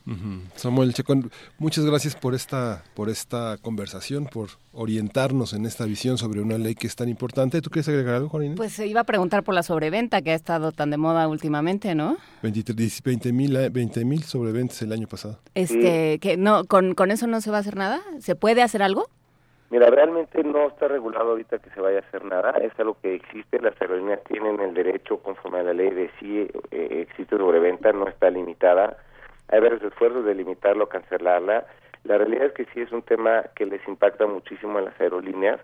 Samuel 0.55 0.93
Chacón, 0.93 1.29
muchas 1.57 1.85
gracias 1.85 2.15
por 2.15 2.33
esta, 2.33 2.83
por 2.93 3.09
esta 3.09 3.57
conversación, 3.61 4.27
por 4.27 4.49
orientarnos 4.75 5.53
en 5.53 5.65
esta 5.65 5.85
visión 5.85 6.17
sobre 6.17 6.41
una 6.41 6.57
ley 6.57 6.75
que 6.75 6.87
es 6.87 6.95
tan 6.95 7.09
importante. 7.09 7.61
¿Tú 7.61 7.69
quieres 7.69 7.89
agregar 7.89 8.15
algo, 8.15 8.29
Juanina? 8.29 8.55
Pues 8.55 8.73
se 8.73 8.87
iba 8.87 9.01
a 9.01 9.03
preguntar 9.05 9.43
por 9.43 9.53
la 9.53 9.63
sobreventa 9.63 10.21
que 10.21 10.31
ha 10.31 10.35
estado 10.35 10.71
tan 10.71 10.89
de 10.91 10.97
moda 10.97 11.27
últimamente, 11.27 11.95
¿no? 11.95 12.17
20 12.41 13.31
mil 13.31 13.69
20, 13.71 14.05
mil 14.05 14.23
sobreventas 14.23 14.81
el 14.81 14.91
año 14.91 15.07
pasado. 15.07 15.39
Este, 15.55 16.19
que 16.19 16.37
no, 16.37 16.65
con, 16.65 16.93
¿Con 16.93 17.11
eso 17.11 17.27
no 17.27 17.41
se 17.41 17.51
va 17.51 17.57
a 17.57 17.59
hacer 17.61 17.75
nada? 17.77 18.01
¿Se 18.19 18.35
puede 18.35 18.61
hacer 18.61 18.81
algo? 18.81 19.07
Mira, 19.71 19.89
realmente 19.89 20.43
no 20.43 20.67
está 20.67 20.87
regulado 20.87 21.31
ahorita 21.31 21.57
que 21.57 21.69
se 21.71 21.81
vaya 21.81 21.97
a 21.97 22.01
hacer 22.01 22.23
nada, 22.23 22.51
es 22.61 22.71
algo 22.79 22.97
que 23.01 23.15
existe, 23.15 23.59
las 23.59 23.73
aerolíneas 23.81 24.23
tienen 24.25 24.59
el 24.59 24.75
derecho 24.75 25.17
conforme 25.17 25.59
a 25.59 25.63
la 25.63 25.73
ley 25.73 25.89
de 25.89 26.11
si 26.19 26.47
eh, 26.71 27.01
existe 27.01 27.35
sobreventa, 27.35 27.91
no 27.91 28.07
está 28.07 28.29
limitada, 28.29 28.95
hay 29.47 29.59
varios 29.59 29.81
esfuerzos 29.81 30.23
de 30.23 30.35
limitarlo, 30.35 30.87
cancelarla, 30.87 31.65
la 32.05 32.17
realidad 32.17 32.45
es 32.45 32.53
que 32.53 32.65
sí 32.73 32.81
es 32.81 32.91
un 32.91 33.01
tema 33.01 33.43
que 33.55 33.65
les 33.65 33.85
impacta 33.87 34.25
muchísimo 34.25 34.77
a 34.77 34.81
las 34.81 34.99
aerolíneas, 34.99 35.59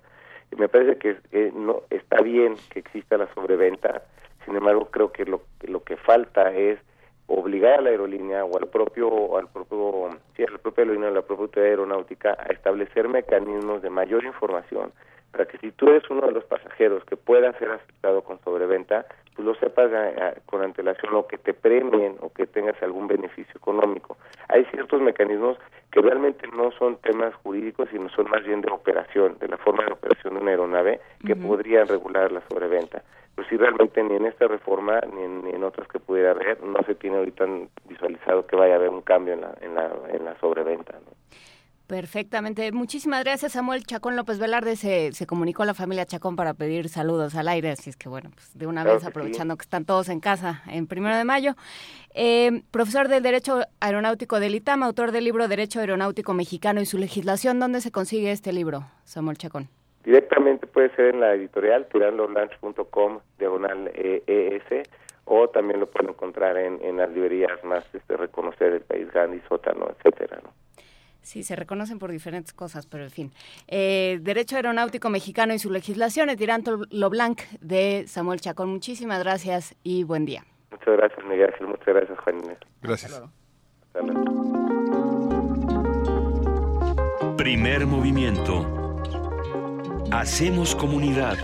y 0.51 0.55
me 0.55 0.67
parece 0.67 0.97
que 0.97 1.17
eh, 1.31 1.51
no 1.55 1.83
está 1.89 2.21
bien 2.21 2.55
que 2.71 2.79
exista 2.79 3.17
la 3.17 3.33
sobreventa, 3.33 4.03
sin 4.45 4.55
embargo 4.55 4.89
creo 4.91 5.11
que 5.11 5.25
lo, 5.25 5.43
lo 5.61 5.83
que 5.83 5.95
falta 5.97 6.51
es 6.51 6.79
obligar 7.27 7.79
a 7.79 7.81
la 7.81 7.89
aerolínea 7.91 8.43
o 8.43 8.57
al 8.57 8.67
propio 8.67 9.37
al 9.37 9.47
propio 9.47 10.09
sí, 10.35 10.43
a 10.43 10.51
la 10.51 10.57
propia 10.57 10.81
aerolínea 10.81 11.09
o 11.09 11.11
a 11.11 11.15
la 11.15 11.21
propia 11.21 11.63
aeronáutica 11.63 12.35
a 12.37 12.51
establecer 12.51 13.07
mecanismos 13.07 13.81
de 13.81 13.89
mayor 13.89 14.25
información 14.25 14.91
para 15.31 15.45
que 15.45 15.57
si 15.59 15.71
tú 15.71 15.87
eres 15.87 16.03
uno 16.09 16.27
de 16.27 16.33
los 16.33 16.43
pasajeros 16.43 17.05
que 17.05 17.15
pueda 17.15 17.57
ser 17.57 17.71
afectado 17.71 18.21
con 18.21 18.39
sobreventa, 18.43 19.05
pues 19.35 19.45
lo 19.45 19.55
sepas 19.55 19.89
eh, 19.91 20.13
eh, 20.17 20.39
con 20.45 20.61
antelación 20.61 21.15
o 21.15 21.25
que 21.25 21.37
te 21.37 21.53
premien 21.53 22.17
o 22.19 22.31
que 22.33 22.45
tengas 22.47 22.81
algún 22.83 23.07
beneficio 23.07 23.53
económico. 23.55 24.17
Hay 24.49 24.65
ciertos 24.65 25.01
mecanismos 25.01 25.57
que 25.91 26.01
realmente 26.01 26.47
no 26.55 26.71
son 26.71 26.97
temas 26.97 27.33
jurídicos, 27.35 27.89
sino 27.91 28.09
son 28.09 28.29
más 28.29 28.43
bien 28.43 28.61
de 28.61 28.71
operación, 28.71 29.37
de 29.39 29.47
la 29.47 29.57
forma 29.57 29.83
de 29.85 29.91
operación 29.91 30.35
de 30.35 30.39
una 30.41 30.51
aeronave, 30.51 31.01
que 31.25 31.35
podrían 31.35 31.87
regular 31.87 32.31
la 32.31 32.41
sobreventa 32.47 33.03
pues 33.35 33.47
sí 33.47 33.57
realmente 33.57 34.03
ni 34.03 34.15
en 34.15 34.25
esta 34.25 34.47
reforma 34.47 34.99
ni 35.13 35.23
en, 35.53 35.63
otras 35.63 35.87
que 35.87 35.99
pudiera 35.99 36.31
haber 36.31 36.61
no 36.63 36.79
se 36.85 36.95
tiene 36.95 37.17
ahorita 37.17 37.45
visualizado 37.87 38.45
que 38.45 38.55
vaya 38.55 38.73
a 38.73 38.77
haber 38.77 38.89
un 38.89 39.01
cambio 39.01 39.33
en 39.33 39.41
la, 39.41 39.53
en 39.61 39.75
la, 39.75 39.91
en 40.11 40.25
la 40.25 40.37
sobreventa. 40.39 40.99
Perfectamente. 41.91 42.71
Muchísimas 42.71 43.21
gracias, 43.25 43.51
Samuel 43.51 43.83
Chacón 43.83 44.15
López 44.15 44.39
Velarde. 44.39 44.77
Se, 44.77 45.11
se 45.11 45.27
comunicó 45.27 45.63
a 45.63 45.65
la 45.65 45.73
familia 45.73 46.05
Chacón 46.05 46.37
para 46.37 46.53
pedir 46.53 46.87
saludos 46.87 47.35
al 47.35 47.49
aire, 47.49 47.69
así 47.69 47.89
es 47.89 47.97
que 47.97 48.07
bueno, 48.07 48.29
pues 48.33 48.57
de 48.57 48.65
una 48.65 48.85
vez 48.85 49.03
aprovechando 49.05 49.57
que 49.57 49.63
están 49.63 49.83
todos 49.83 50.07
en 50.07 50.21
casa 50.21 50.63
en 50.67 50.87
primero 50.87 51.17
de 51.17 51.25
mayo. 51.25 51.55
Eh, 52.13 52.61
profesor 52.71 53.09
del 53.09 53.23
Derecho 53.23 53.63
Aeronáutico 53.81 54.39
del 54.39 54.55
ITAM, 54.55 54.83
autor 54.83 55.11
del 55.11 55.25
libro 55.25 55.49
Derecho 55.49 55.81
Aeronáutico 55.81 56.33
Mexicano 56.33 56.79
y 56.79 56.85
su 56.85 56.97
legislación. 56.97 57.59
¿Dónde 57.59 57.81
se 57.81 57.91
consigue 57.91 58.31
este 58.31 58.53
libro, 58.53 58.85
Samuel 59.03 59.37
Chacón? 59.37 59.67
Directamente 60.05 60.67
puede 60.67 60.95
ser 60.95 61.13
en 61.13 61.19
la 61.19 61.33
editorial 61.33 61.89
tirandolunch.com 61.91 63.19
diagonal 63.37 63.91
ES 63.93 64.87
o 65.25 65.49
también 65.49 65.81
lo 65.81 65.87
pueden 65.87 66.11
encontrar 66.11 66.55
en, 66.55 66.81
en 66.85 66.95
las 66.95 67.11
librerías 67.11 67.61
más 67.65 67.83
este, 67.93 68.15
reconocer 68.15 68.71
del 68.71 68.81
país, 68.81 69.11
Gandhi, 69.11 69.41
Sótano, 69.49 69.89
etcétera, 69.97 70.39
¿no? 70.41 70.51
Sí, 71.21 71.43
se 71.43 71.55
reconocen 71.55 71.99
por 71.99 72.11
diferentes 72.11 72.53
cosas, 72.53 72.87
pero 72.87 73.03
en 73.03 73.11
fin. 73.11 73.31
Eh, 73.67 74.19
Derecho 74.21 74.55
Aeronáutico 74.55 75.09
Mexicano 75.09 75.53
y 75.53 75.59
su 75.59 75.69
legislación, 75.69 76.29
el 76.29 76.37
Lo 76.89 77.09
Blanc 77.09 77.41
de 77.59 78.05
Samuel 78.07 78.41
Chacón. 78.41 78.69
Muchísimas 78.69 79.19
gracias 79.23 79.75
y 79.83 80.03
buen 80.03 80.25
día. 80.25 80.43
Muchas 80.71 80.97
gracias, 80.97 81.25
Miguel. 81.25 81.53
Muchas 81.61 81.85
gracias, 81.85 82.19
Juan 82.19 82.39
Inés. 82.43 82.57
Gracias. 82.81 83.21
Primer 87.37 87.85
movimiento 87.85 88.81
Hacemos 90.11 90.75
comunidad. 90.75 91.37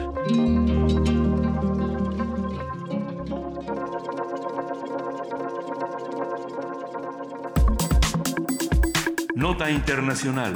Nota 9.37 9.69
Internacional. 9.69 10.55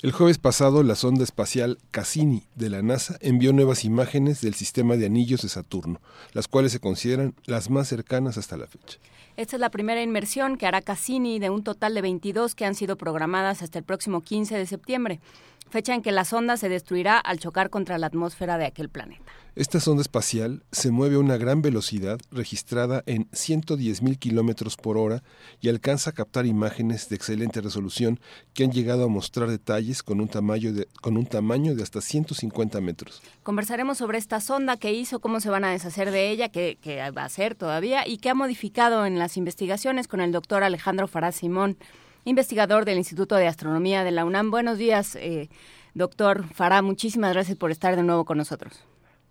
El 0.00 0.10
jueves 0.10 0.38
pasado, 0.38 0.82
la 0.82 0.94
sonda 0.94 1.22
espacial 1.22 1.76
Cassini 1.90 2.44
de 2.54 2.70
la 2.70 2.80
NASA 2.80 3.18
envió 3.20 3.52
nuevas 3.52 3.84
imágenes 3.84 4.40
del 4.40 4.54
sistema 4.54 4.96
de 4.96 5.04
anillos 5.04 5.42
de 5.42 5.50
Saturno, 5.50 6.00
las 6.32 6.48
cuales 6.48 6.72
se 6.72 6.80
consideran 6.80 7.34
las 7.44 7.68
más 7.68 7.88
cercanas 7.88 8.38
hasta 8.38 8.56
la 8.56 8.66
fecha. 8.66 8.98
Esta 9.36 9.56
es 9.56 9.60
la 9.60 9.68
primera 9.68 10.02
inmersión 10.02 10.56
que 10.56 10.64
hará 10.64 10.80
Cassini 10.80 11.38
de 11.38 11.50
un 11.50 11.62
total 11.62 11.92
de 11.92 12.00
22 12.00 12.54
que 12.54 12.64
han 12.64 12.74
sido 12.74 12.96
programadas 12.96 13.60
hasta 13.60 13.78
el 13.78 13.84
próximo 13.84 14.22
15 14.22 14.56
de 14.56 14.64
septiembre, 14.64 15.20
fecha 15.68 15.94
en 15.94 16.00
que 16.00 16.10
la 16.10 16.24
sonda 16.24 16.56
se 16.56 16.70
destruirá 16.70 17.18
al 17.18 17.38
chocar 17.38 17.68
contra 17.68 17.98
la 17.98 18.06
atmósfera 18.06 18.56
de 18.56 18.64
aquel 18.64 18.88
planeta. 18.88 19.30
Esta 19.56 19.80
sonda 19.80 20.02
espacial 20.02 20.64
se 20.70 20.90
mueve 20.90 21.16
a 21.16 21.18
una 21.18 21.38
gran 21.38 21.62
velocidad 21.62 22.20
registrada 22.30 23.02
en 23.06 23.30
110.000 23.30 24.18
kilómetros 24.18 24.76
por 24.76 24.98
hora 24.98 25.22
y 25.62 25.70
alcanza 25.70 26.10
a 26.10 26.12
captar 26.12 26.44
imágenes 26.44 27.08
de 27.08 27.16
excelente 27.16 27.62
resolución 27.62 28.20
que 28.52 28.64
han 28.64 28.70
llegado 28.70 29.04
a 29.04 29.08
mostrar 29.08 29.48
detalles 29.48 30.02
con 30.02 30.20
un 30.20 30.28
tamaño 30.28 30.74
de, 30.74 30.88
con 31.00 31.16
un 31.16 31.24
tamaño 31.24 31.74
de 31.74 31.82
hasta 31.82 32.02
150 32.02 32.82
metros. 32.82 33.22
Conversaremos 33.44 33.96
sobre 33.96 34.18
esta 34.18 34.42
sonda, 34.42 34.76
qué 34.76 34.92
hizo, 34.92 35.20
cómo 35.20 35.40
se 35.40 35.48
van 35.48 35.64
a 35.64 35.70
deshacer 35.70 36.10
de 36.10 36.28
ella, 36.28 36.50
qué, 36.50 36.76
va 37.16 37.22
a 37.22 37.24
hacer 37.24 37.54
todavía 37.54 38.06
y 38.06 38.18
qué 38.18 38.28
ha 38.28 38.34
modificado 38.34 39.06
en 39.06 39.18
las 39.18 39.38
investigaciones 39.38 40.06
con 40.06 40.20
el 40.20 40.32
doctor 40.32 40.64
Alejandro 40.64 41.08
Fará 41.08 41.32
Simón, 41.32 41.78
investigador 42.26 42.84
del 42.84 42.98
Instituto 42.98 43.36
de 43.36 43.46
Astronomía 43.46 44.04
de 44.04 44.10
la 44.10 44.26
UNAM. 44.26 44.50
Buenos 44.50 44.76
días, 44.76 45.16
eh, 45.16 45.48
doctor 45.94 46.44
Fará. 46.52 46.82
Muchísimas 46.82 47.32
gracias 47.32 47.56
por 47.56 47.70
estar 47.70 47.96
de 47.96 48.02
nuevo 48.02 48.26
con 48.26 48.36
nosotros. 48.36 48.84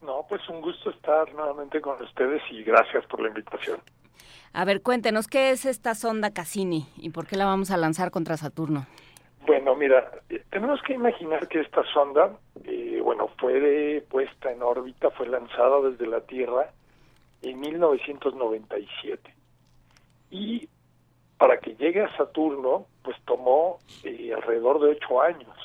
No, 0.06 0.26
pues 0.30 0.48
un 0.49 0.61
gusto 0.61 0.91
estar 0.91 1.34
nuevamente 1.34 1.82
con 1.82 2.02
ustedes 2.02 2.41
y 2.52 2.64
gracias 2.64 3.06
por 3.07 3.22
la 3.22 3.30
invitación. 3.30 3.80
A 4.53 4.64
ver, 4.64 4.82
cuéntenos, 4.82 5.27
¿qué 5.27 5.49
es 5.49 5.65
esta 5.65 5.95
sonda 5.95 6.32
Cassini 6.32 6.88
y 6.98 7.10
por 7.10 7.26
qué 7.26 7.36
la 7.36 7.45
vamos 7.45 7.72
a 7.72 7.77
lanzar 7.77 8.11
contra 8.11 8.38
Saturno? 8.38 8.86
Bueno, 9.45 9.76
mira, 9.76 10.11
eh, 10.30 10.44
tenemos 10.49 10.82
que 10.84 10.94
imaginar 10.94 11.48
que 11.48 11.61
esta 11.61 11.84
sonda, 11.91 12.38
eh, 12.64 12.99
bueno, 13.03 13.30
fue 13.40 14.03
puesta 14.10 14.52
en 14.52 14.61
órbita, 14.61 15.10
fue 15.11 15.27
lanzada 15.27 15.82
desde 15.90 16.07
la 16.07 16.22
Tierra 16.22 16.72
en 17.41 17.60
1997. 17.60 19.34
Y 20.32 20.69
para 21.38 21.60
que 21.60 21.76
llegue 21.76 22.03
a 22.03 22.18
Saturno, 22.18 22.88
pues 23.03 23.18
tomó 23.26 23.80
eh, 24.03 24.34
alrededor 24.36 24.80
de 24.80 24.91
ocho 24.91 25.22
años. 25.22 25.57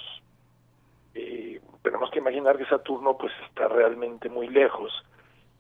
Eh, 1.15 1.61
tenemos 1.83 2.11
que 2.11 2.19
imaginar 2.19 2.59
que 2.59 2.67
Saturno 2.67 3.17
pues 3.17 3.33
está 3.49 3.69
realmente 3.69 4.29
muy 4.29 4.49
lejos 4.49 4.93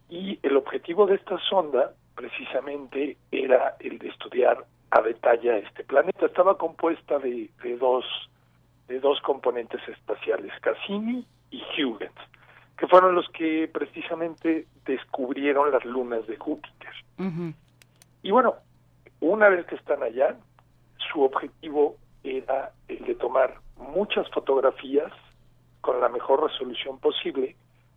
y 0.09 0.39
el 0.43 0.57
objetivo 0.57 1.07
de 1.07 1.15
esta 1.15 1.39
sonda 1.39 1.93
precisamente 2.15 3.17
era 3.31 3.77
el 3.81 3.99
de 3.99 4.09
estudiar 4.09 4.65
a 4.91 5.01
detalle 5.03 5.59
este 5.59 5.85
planeta. 5.85 6.27
Estaba 6.27 6.59
compuesta 6.59 7.19
de, 7.19 7.49
de 7.63 7.77
dos 7.77 8.05
de 8.89 8.99
dos 8.99 9.21
componentes 9.21 9.81
espaciales, 9.89 10.53
Cassini 10.61 11.25
y 11.53 11.63
Huygens, 11.79 12.13
que 12.77 12.89
fueron 12.89 13.15
los 13.15 13.29
que 13.29 13.71
precisamente 13.73 14.67
descubrieron 14.85 15.71
las 15.71 15.85
lunas 15.85 16.27
de 16.27 16.37
Júpiter. 16.37 16.91
Y 18.23 18.31
bueno, 18.33 18.57
una 19.21 19.49
vez 19.49 19.65
que 19.67 19.77
están 19.77 20.03
allá, 20.03 20.35
su 21.13 21.23
objetivo 21.23 21.97
era 22.25 22.73
el 22.89 23.05
de 23.05 23.15
tomar 23.15 23.61
muchas 23.77 24.29
fotografías 24.31 25.13
con 25.81 26.01
la 26.01 26.09
mejor 26.09 26.51
resolución 26.51 26.99
posible 26.99 27.57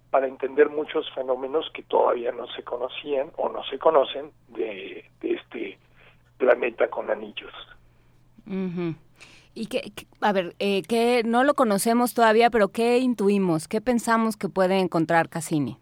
para 0.10 0.28
entender 0.28 0.70
muchos 0.70 1.10
fenómenos 1.16 1.70
que 1.74 1.82
todavía 1.84 2.32
no 2.32 2.46
se 2.56 2.64
conocían 2.64 3.32
o 3.36 3.50
no 3.50 3.64
se 3.64 3.80
conocen 3.80 4.32
de, 4.50 5.06
este 5.22 5.80
planeta 6.38 6.88
con 6.90 7.10
anillos. 7.10 7.52
Y 9.56 9.68
que, 9.68 9.92
a 10.22 10.32
ver, 10.32 10.56
eh, 10.60 10.84
que 10.84 11.24
no 11.24 11.44
lo 11.44 11.54
conocemos 11.56 12.14
todavía, 12.14 12.50
pero 12.50 12.70
¿qué 12.70 13.00
intuimos? 13.00 13.68
¿Qué 13.68 13.82
pensamos 13.82 14.38
que 14.38 14.50
puede 14.50 14.80
encontrar 14.80 15.30
Cassini? 15.30 15.78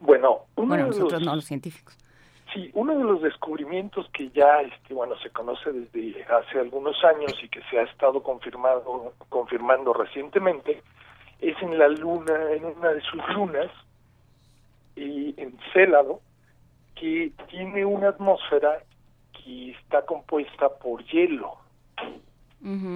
Bueno, 0.00 0.42
uno 0.56 0.76
nosotros 0.76 1.22
no, 1.22 1.34
los 1.34 1.44
científicos. 1.44 1.96
Sí, 2.52 2.70
uno 2.74 2.96
de 2.96 3.02
los 3.02 3.22
descubrimientos 3.22 4.08
que 4.12 4.30
ya, 4.30 4.60
este, 4.60 4.94
bueno, 4.94 5.16
se 5.18 5.30
conoce 5.30 5.72
desde 5.72 6.22
hace 6.24 6.60
algunos 6.60 6.96
años 7.04 7.34
y 7.42 7.48
que 7.48 7.60
se 7.70 7.78
ha 7.78 7.82
estado 7.82 8.22
confirmado, 8.22 9.12
confirmando 9.28 9.92
recientemente, 9.92 10.82
es 11.40 11.60
en 11.62 11.78
la 11.78 11.88
luna, 11.88 12.52
en 12.52 12.64
una 12.64 12.90
de 12.90 13.00
sus 13.02 13.28
lunas, 13.30 13.70
y 14.96 15.34
en 15.40 15.58
Célado, 15.72 16.20
que 16.94 17.32
tiene 17.48 17.84
una 17.84 18.08
atmósfera 18.10 18.82
que 19.32 19.72
está 19.72 20.04
compuesta 20.06 20.68
por 20.68 21.04
hielo, 21.04 21.56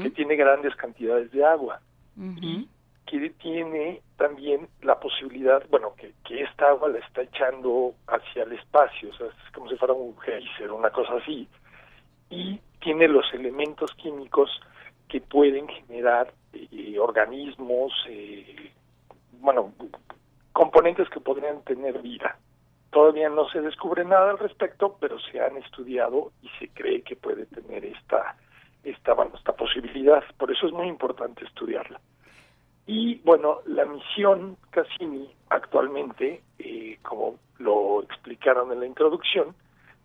que 0.02 0.10
tiene 0.10 0.36
grandes 0.36 0.74
cantidades 0.76 1.30
de 1.32 1.44
agua 1.44 1.80
y 2.16 2.66
que 3.04 3.30
tiene 3.30 4.00
también 4.16 4.68
la 4.82 4.98
posibilidad, 4.98 5.62
bueno, 5.70 5.94
que, 5.96 6.12
que 6.24 6.42
esta 6.42 6.68
agua 6.68 6.88
la 6.88 6.98
está 6.98 7.22
echando 7.22 7.94
hacia 8.06 8.44
el 8.44 8.52
espacio, 8.52 9.10
o 9.10 9.14
sea, 9.14 9.26
es 9.26 9.52
como 9.52 9.68
si 9.68 9.76
fuera 9.76 9.94
un 9.94 10.18
geyser, 10.20 10.72
una 10.72 10.90
cosa 10.90 11.14
así, 11.16 11.48
y 12.30 12.60
tiene 12.80 13.08
los 13.08 13.26
elementos 13.34 13.92
químicos 13.94 14.50
que 15.08 15.20
pueden 15.20 15.68
generar 15.68 16.32
eh, 16.52 16.98
organismos, 16.98 17.92
bueno, 19.40 19.72
componentes 20.52 21.08
que 21.10 21.20
podrían 21.20 21.62
tener 21.62 22.00
vida. 22.02 22.36
Todavía 22.90 23.28
no 23.28 23.48
se 23.50 23.60
descubre 23.60 24.04
nada 24.04 24.30
al 24.30 24.38
respecto, 24.38 24.96
pero 24.98 25.18
se 25.18 25.40
han 25.40 25.56
estudiado 25.58 26.32
y 26.42 26.48
se 26.58 26.68
cree 26.68 27.02
que 27.02 27.16
puede 27.16 27.46
tener 27.46 27.84
esta, 27.84 28.36
esta, 28.82 29.14
bueno, 29.14 29.32
esta 29.36 29.52
posibilidad. 29.52 30.24
Por 30.36 30.50
eso 30.50 30.66
es 30.66 30.72
muy 30.72 30.88
importante 30.88 31.44
estudiarla. 31.44 32.00
Y 32.86 33.16
bueno, 33.16 33.58
la 33.66 33.84
misión 33.84 34.56
Cassini 34.70 35.30
actualmente, 35.50 36.42
eh, 36.58 36.98
como 37.02 37.38
lo 37.58 38.02
explicaron 38.02 38.72
en 38.72 38.80
la 38.80 38.86
introducción, 38.86 39.54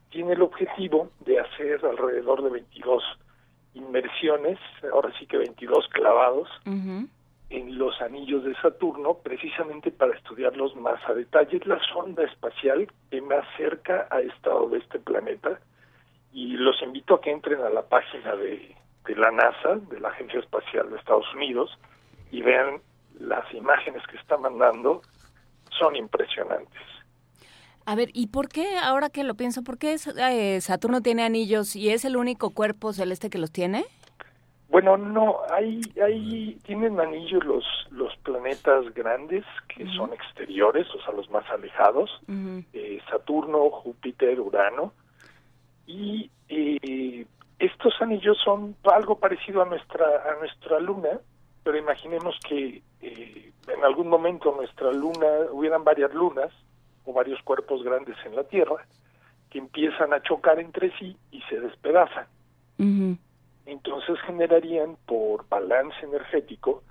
tiene 0.10 0.34
el 0.34 0.42
objetivo 0.42 1.10
de 1.22 1.40
hacer 1.40 1.86
alrededor 1.86 2.44
de 2.44 2.50
22 2.50 3.04
inmersiones, 3.74 4.60
ahora 4.92 5.12
sí 5.20 5.26
que 5.26 5.38
22 5.38 5.88
clavados, 5.90 6.50
en 6.66 7.78
los 7.78 8.02
anillos 8.02 8.44
de 8.44 8.56
Saturno, 8.56 9.20
precisamente 9.24 9.92
para 9.92 10.16
estudiarlos 10.16 10.76
más 10.76 11.00
a 11.08 11.14
detalle. 11.14 11.58
Es 11.58 11.68
la 11.68 11.80
sonda 11.94 12.24
espacial 12.24 12.88
que 13.12 13.22
más 13.22 13.46
cerca 13.58 14.08
ha 14.10 14.22
estado 14.22 14.70
de 14.70 14.80
este 14.80 15.00
planeta 15.00 15.60
y 16.32 16.58
los 16.58 16.82
invito 16.82 17.16
a 17.16 17.22
que 17.22 17.32
entren 17.32 17.62
a 17.62 17.70
la 17.70 17.84
página 17.84 18.36
de, 18.36 18.76
de 19.06 19.16
la 19.16 19.32
NASA, 19.32 19.76
de 19.76 20.00
la 20.00 20.10
Agencia 20.10 20.40
Espacial 20.40 20.90
de 20.90 20.98
Estados 20.98 21.32
Unidos, 21.36 21.78
y 22.32 22.42
vean 22.42 22.82
las 23.20 23.52
imágenes 23.54 24.02
que 24.08 24.18
está 24.18 24.38
mandando, 24.38 25.02
son 25.78 25.96
impresionantes. 25.96 26.82
A 27.86 27.96
ver, 27.96 28.10
¿y 28.14 28.28
por 28.28 28.48
qué, 28.48 28.78
ahora 28.78 29.10
que 29.10 29.24
lo 29.24 29.36
pienso, 29.36 29.64
por 29.64 29.78
qué 29.78 29.96
eh, 29.96 30.62
Saturno 30.62 31.02
tiene 31.02 31.24
anillos 31.24 31.76
y 31.76 31.90
es 31.90 32.06
el 32.06 32.16
único 32.16 32.52
cuerpo 32.52 32.94
celeste 32.94 33.30
que 33.30 33.38
los 33.38 33.52
tiene? 33.52 33.86
Bueno, 34.70 34.98
no, 34.98 35.42
hay, 35.52 35.82
hay, 36.04 36.58
tienen 36.66 37.00
anillos 37.00 37.44
los, 37.46 37.64
los 37.92 38.16
planetas 38.24 38.92
grandes 38.96 39.46
que 39.68 39.86
son 39.96 40.12
exteriores, 40.14 40.88
o 40.96 41.04
sea, 41.04 41.14
los 41.14 41.30
más 41.30 41.48
alejados, 41.52 42.10
eh, 42.74 43.00
Saturno, 43.08 43.70
Júpiter, 43.70 44.40
Urano, 44.40 44.94
y 45.86 46.32
eh, 46.50 47.28
estos 47.60 47.94
anillos 48.02 48.38
son 48.44 48.76
algo 48.86 49.20
parecido 49.20 49.62
a 49.62 49.66
nuestra, 49.66 50.06
a 50.06 50.40
nuestra 50.40 50.80
luna, 50.80 51.20
pero 51.64 51.78
imaginemos 51.78 52.36
que 52.48 52.82
eh, 53.02 53.52
en 53.68 53.84
algún 53.84 54.08
momento 54.08 54.56
nuestra 54.56 54.92
luna, 54.92 55.28
hubieran 55.52 55.84
varias 55.84 56.14
lunas 56.16 56.52
o 57.06 57.14
varios 57.14 57.42
cuerpos 57.44 57.84
grandes 57.84 58.16
en 58.26 58.36
la 58.36 58.44
Tierra, 58.44 58.86
que 59.50 59.60
empiezan 59.60 60.14
a 60.14 60.22
chocar 60.22 60.60
entre 60.60 60.92
sí 60.98 61.16
y 61.32 61.42
se 61.44 61.60
despedazan. 61.60 62.28
Entonces 63.66 64.20
generarían 64.26 64.98
por 65.06 65.48
balance 65.48 65.96
energético 66.04 66.84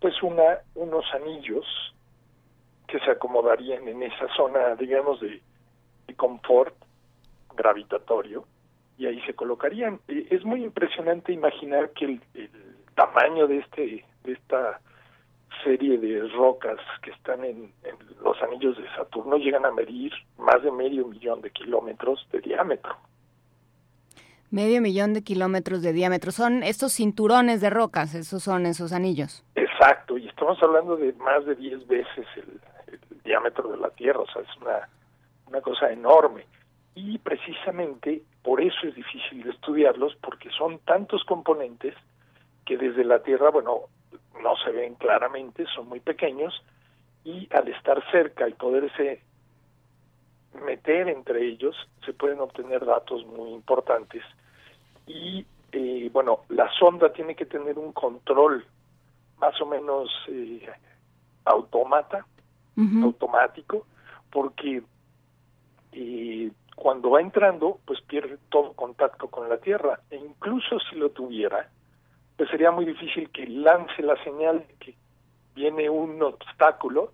pues 0.00 0.22
una 0.22 0.58
unos 0.74 1.04
anillos 1.14 1.64
que 2.88 2.98
se 3.00 3.10
acomodarían 3.10 3.86
en 3.86 4.02
esa 4.02 4.26
zona 4.36 4.74
digamos 4.74 5.20
de, 5.20 5.40
confort 6.16 6.74
gravitatorio 7.54 8.44
y 8.98 9.06
ahí 9.06 9.20
se 9.22 9.34
colocarían. 9.34 10.00
Es 10.08 10.44
muy 10.44 10.64
impresionante 10.64 11.32
imaginar 11.32 11.90
que 11.90 12.04
el, 12.04 12.20
tamaño 12.96 13.46
de 13.46 13.58
este 13.58 14.04
de 14.24 14.32
esta 14.32 14.80
serie 15.62 15.98
de 15.98 16.26
rocas 16.28 16.78
que 17.02 17.10
están 17.10 17.44
en, 17.44 17.72
en, 17.84 17.96
los 18.22 18.40
anillos 18.42 18.76
de 18.76 18.88
Saturno 18.96 19.36
llegan 19.36 19.64
a 19.64 19.70
medir 19.70 20.12
más 20.38 20.62
de 20.62 20.70
medio 20.70 21.06
millón 21.06 21.40
de 21.40 21.50
kilómetros 21.50 22.26
de 22.32 22.40
diámetro. 22.40 22.96
Medio 24.50 24.80
millón 24.80 25.14
de 25.14 25.22
kilómetros 25.22 25.80
de 25.80 25.92
diámetro. 25.92 26.32
Son 26.32 26.64
estos 26.64 26.92
cinturones 26.92 27.60
de 27.60 27.70
rocas, 27.70 28.14
esos 28.14 28.42
son 28.42 28.66
esos 28.66 28.92
anillos. 28.92 29.44
Exacto, 29.54 30.18
y 30.18 30.28
estamos 30.28 30.60
hablando 30.62 30.96
de 30.96 31.12
más 31.14 31.46
de 31.46 31.54
10 31.54 31.86
veces 31.86 32.26
el, 32.36 32.60
diámetro 33.22 33.70
de 33.70 33.76
la 33.76 33.90
Tierra, 33.90 34.20
o 34.20 34.26
sea, 34.26 34.42
es 34.42 34.56
una, 34.60 34.88
una 35.46 35.60
cosa 35.60 35.92
enorme. 35.92 36.46
Y 36.96 37.18
precisamente 37.18 38.22
por 38.42 38.60
eso 38.60 38.88
es 38.88 38.94
difícil 38.94 39.48
estudiarlos, 39.48 40.16
porque 40.16 40.50
son 40.50 40.80
tantos 40.80 41.22
componentes 41.24 41.94
que 42.66 42.76
desde 42.76 43.04
la 43.04 43.22
Tierra, 43.22 43.50
bueno, 43.50 43.82
no 44.42 44.56
se 44.56 44.70
ven 44.70 44.94
claramente, 44.94 45.66
son 45.74 45.88
muy 45.88 46.00
pequeños, 46.00 46.62
y 47.24 47.48
al 47.54 47.68
estar 47.68 48.02
cerca 48.10 48.48
y 48.48 48.54
poderse 48.54 49.22
meter 50.64 51.08
entre 51.08 51.46
ellos, 51.46 51.76
se 52.04 52.12
pueden 52.12 52.40
obtener 52.40 52.84
datos 52.84 53.24
muy 53.26 53.50
importantes. 53.50 54.22
Y 55.06 55.44
eh, 55.72 56.10
bueno, 56.12 56.40
la 56.48 56.70
sonda 56.72 57.12
tiene 57.12 57.34
que 57.34 57.46
tener 57.46 57.78
un 57.78 57.92
control 57.92 58.64
más 59.38 59.60
o 59.60 59.66
menos 59.66 60.10
eh, 60.28 60.68
automata, 61.44 62.26
automático, 63.02 63.86
porque 64.30 64.82
eh, 65.92 66.50
cuando 66.74 67.10
va 67.10 67.20
entrando, 67.20 67.78
pues 67.84 68.00
pierde 68.00 68.38
todo 68.48 68.72
contacto 68.72 69.28
con 69.28 69.48
la 69.50 69.58
Tierra, 69.58 70.00
e 70.10 70.16
incluso 70.16 70.78
si 70.88 70.96
lo 70.96 71.10
tuviera, 71.10 71.68
pues 72.40 72.48
sería 72.48 72.70
muy 72.70 72.86
difícil 72.86 73.28
que 73.28 73.46
lance 73.46 74.00
la 74.00 74.16
señal 74.24 74.60
de 74.60 74.74
que 74.76 74.94
viene 75.54 75.90
un 75.90 76.22
obstáculo 76.22 77.12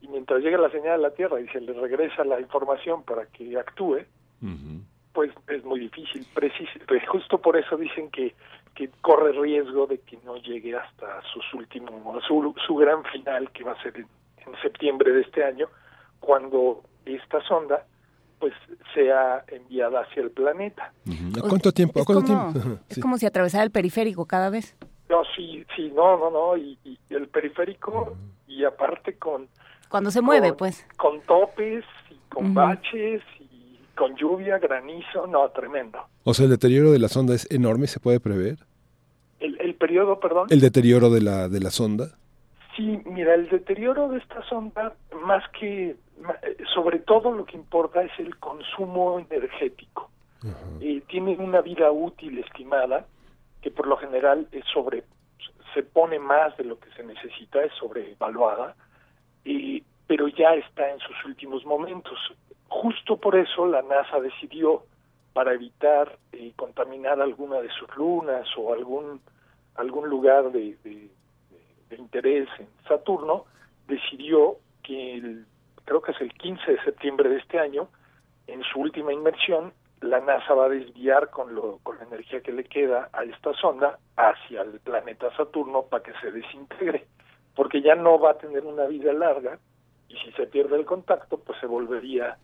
y 0.00 0.08
mientras 0.08 0.42
llega 0.42 0.58
la 0.58 0.72
señal 0.72 0.94
a 0.94 1.08
la 1.08 1.14
Tierra 1.14 1.40
y 1.40 1.46
se 1.50 1.60
le 1.60 1.72
regresa 1.72 2.24
la 2.24 2.40
información 2.40 3.04
para 3.04 3.26
que 3.26 3.56
actúe, 3.56 4.00
pues 5.12 5.30
es 5.46 5.64
muy 5.64 5.78
difícil. 5.78 6.26
pues 6.34 6.52
justo 7.06 7.38
por 7.38 7.56
eso 7.56 7.76
dicen 7.76 8.10
que, 8.10 8.34
que 8.74 8.90
corre 9.02 9.30
riesgo 9.40 9.86
de 9.86 10.00
que 10.00 10.18
no 10.24 10.36
llegue 10.38 10.74
hasta 10.74 11.22
sus 11.32 11.54
últimos, 11.54 12.24
su, 12.24 12.52
su 12.66 12.74
gran 12.74 13.04
final, 13.04 13.52
que 13.52 13.62
va 13.62 13.70
a 13.70 13.82
ser 13.84 13.96
en, 13.98 14.08
septiembre 14.62 15.12
de 15.12 15.20
este 15.20 15.44
año, 15.44 15.68
cuando 16.18 16.82
esta 17.04 17.40
sonda 17.42 17.86
pues 18.38 18.52
sea 18.94 19.44
enviada 19.48 20.00
hacia 20.00 20.22
el 20.22 20.30
planeta. 20.30 20.92
¿A 21.38 21.48
cuánto 21.48 21.72
tiempo? 21.72 22.00
Es, 22.00 22.06
como, 22.06 22.52
es 22.88 22.98
como 22.98 23.18
si 23.18 23.26
atravesara 23.26 23.64
el 23.64 23.70
periférico 23.70 24.26
cada 24.26 24.50
vez. 24.50 24.76
No, 25.08 25.22
sí, 25.36 25.64
sí, 25.74 25.92
no, 25.94 26.16
no, 26.18 26.30
no, 26.30 26.56
y, 26.56 26.78
el 27.10 27.28
periférico 27.28 28.16
y 28.48 28.64
aparte 28.64 29.16
con... 29.16 29.48
Cuando 29.88 30.10
se 30.10 30.20
mueve, 30.20 30.52
pues. 30.52 30.84
Con 30.96 31.20
topes 31.22 31.84
y 32.10 32.16
con 32.28 32.52
baches 32.52 33.22
con 33.96 34.14
lluvia, 34.14 34.58
granizo, 34.58 35.26
no, 35.26 35.48
tremendo. 35.48 35.98
O 36.22 36.34
sea, 36.34 36.44
el 36.44 36.50
deterioro 36.50 36.92
de 36.92 37.00
la 37.00 37.08
sonda 37.08 37.34
es 37.34 37.50
enorme, 37.50 37.88
¿se 37.88 37.98
puede 37.98 38.20
prever? 38.20 38.58
¿El, 39.40 39.60
el 39.60 39.74
periodo, 39.74 40.20
perdón? 40.20 40.46
¿El 40.50 40.60
deterioro 40.60 41.10
de 41.10 41.22
la, 41.22 41.48
de 41.48 41.60
la 41.60 41.70
sonda? 41.70 42.10
Sí, 42.76 43.00
mira, 43.06 43.34
el 43.34 43.48
deterioro 43.48 44.08
de 44.10 44.18
esta 44.18 44.46
sonda, 44.48 44.94
más 45.24 45.42
que, 45.58 45.96
sobre 46.74 46.98
todo 47.00 47.32
lo 47.32 47.44
que 47.44 47.56
importa 47.56 48.02
es 48.02 48.12
el 48.18 48.36
consumo 48.38 49.18
energético. 49.18 50.10
Eh, 50.80 51.02
tiene 51.08 51.36
una 51.36 51.60
vida 51.60 51.90
útil 51.90 52.38
estimada, 52.38 53.06
que 53.60 53.70
por 53.70 53.86
lo 53.86 53.96
general 53.96 54.46
es 54.52 54.64
sobre, 54.72 55.04
se 55.74 55.82
pone 55.82 56.18
más 56.18 56.56
de 56.56 56.64
lo 56.64 56.78
que 56.78 56.90
se 56.92 57.02
necesita, 57.02 57.62
es 57.62 57.72
sobrevaluada, 57.74 58.76
eh, 59.44 59.82
pero 60.06 60.28
ya 60.28 60.54
está 60.54 60.90
en 60.90 60.98
sus 61.00 61.24
últimos 61.24 61.64
momentos. 61.64 62.18
Justo 62.68 63.16
por 63.16 63.36
eso 63.36 63.66
la 63.66 63.82
NASA 63.82 64.20
decidió, 64.20 64.84
para 65.32 65.52
evitar 65.52 66.18
eh, 66.32 66.52
contaminar 66.56 67.20
alguna 67.20 67.60
de 67.60 67.68
sus 67.70 67.94
lunas 67.96 68.46
o 68.56 68.72
algún, 68.72 69.20
algún 69.74 70.08
lugar 70.08 70.50
de, 70.50 70.76
de, 70.82 71.10
interés 71.96 72.48
en 72.58 72.68
Saturno, 72.88 73.44
decidió 73.86 74.56
que 74.82 75.14
el, 75.14 75.46
creo 75.86 76.02
que 76.02 76.12
es 76.12 76.20
el 76.20 76.32
15 76.34 76.72
de 76.72 76.84
septiembre 76.84 77.30
de 77.30 77.38
este 77.38 77.58
año, 77.58 77.88
en 78.46 78.62
su 78.64 78.80
última 78.80 79.12
inmersión, 79.12 79.72
la 80.00 80.20
NASA 80.20 80.52
va 80.52 80.66
a 80.66 80.68
desviar 80.68 81.30
con, 81.30 81.54
lo, 81.54 81.78
con 81.82 81.96
la 81.98 82.04
energía 82.04 82.42
que 82.42 82.52
le 82.52 82.64
queda 82.64 83.08
a 83.12 83.24
esta 83.24 83.54
sonda 83.54 83.98
hacia 84.16 84.62
el 84.62 84.78
planeta 84.80 85.34
Saturno 85.36 85.84
para 85.84 86.02
que 86.02 86.12
se 86.20 86.30
desintegre, 86.30 87.06
porque 87.54 87.80
ya 87.80 87.94
no 87.94 88.18
va 88.18 88.32
a 88.32 88.38
tener 88.38 88.64
una 88.64 88.84
vida 88.84 89.12
larga 89.12 89.58
y 90.08 90.16
si 90.18 90.32
se 90.32 90.46
pierde 90.46 90.76
el 90.76 90.84
contacto, 90.84 91.38
pues 91.38 91.58
se 91.60 91.66
volvería 91.66 92.36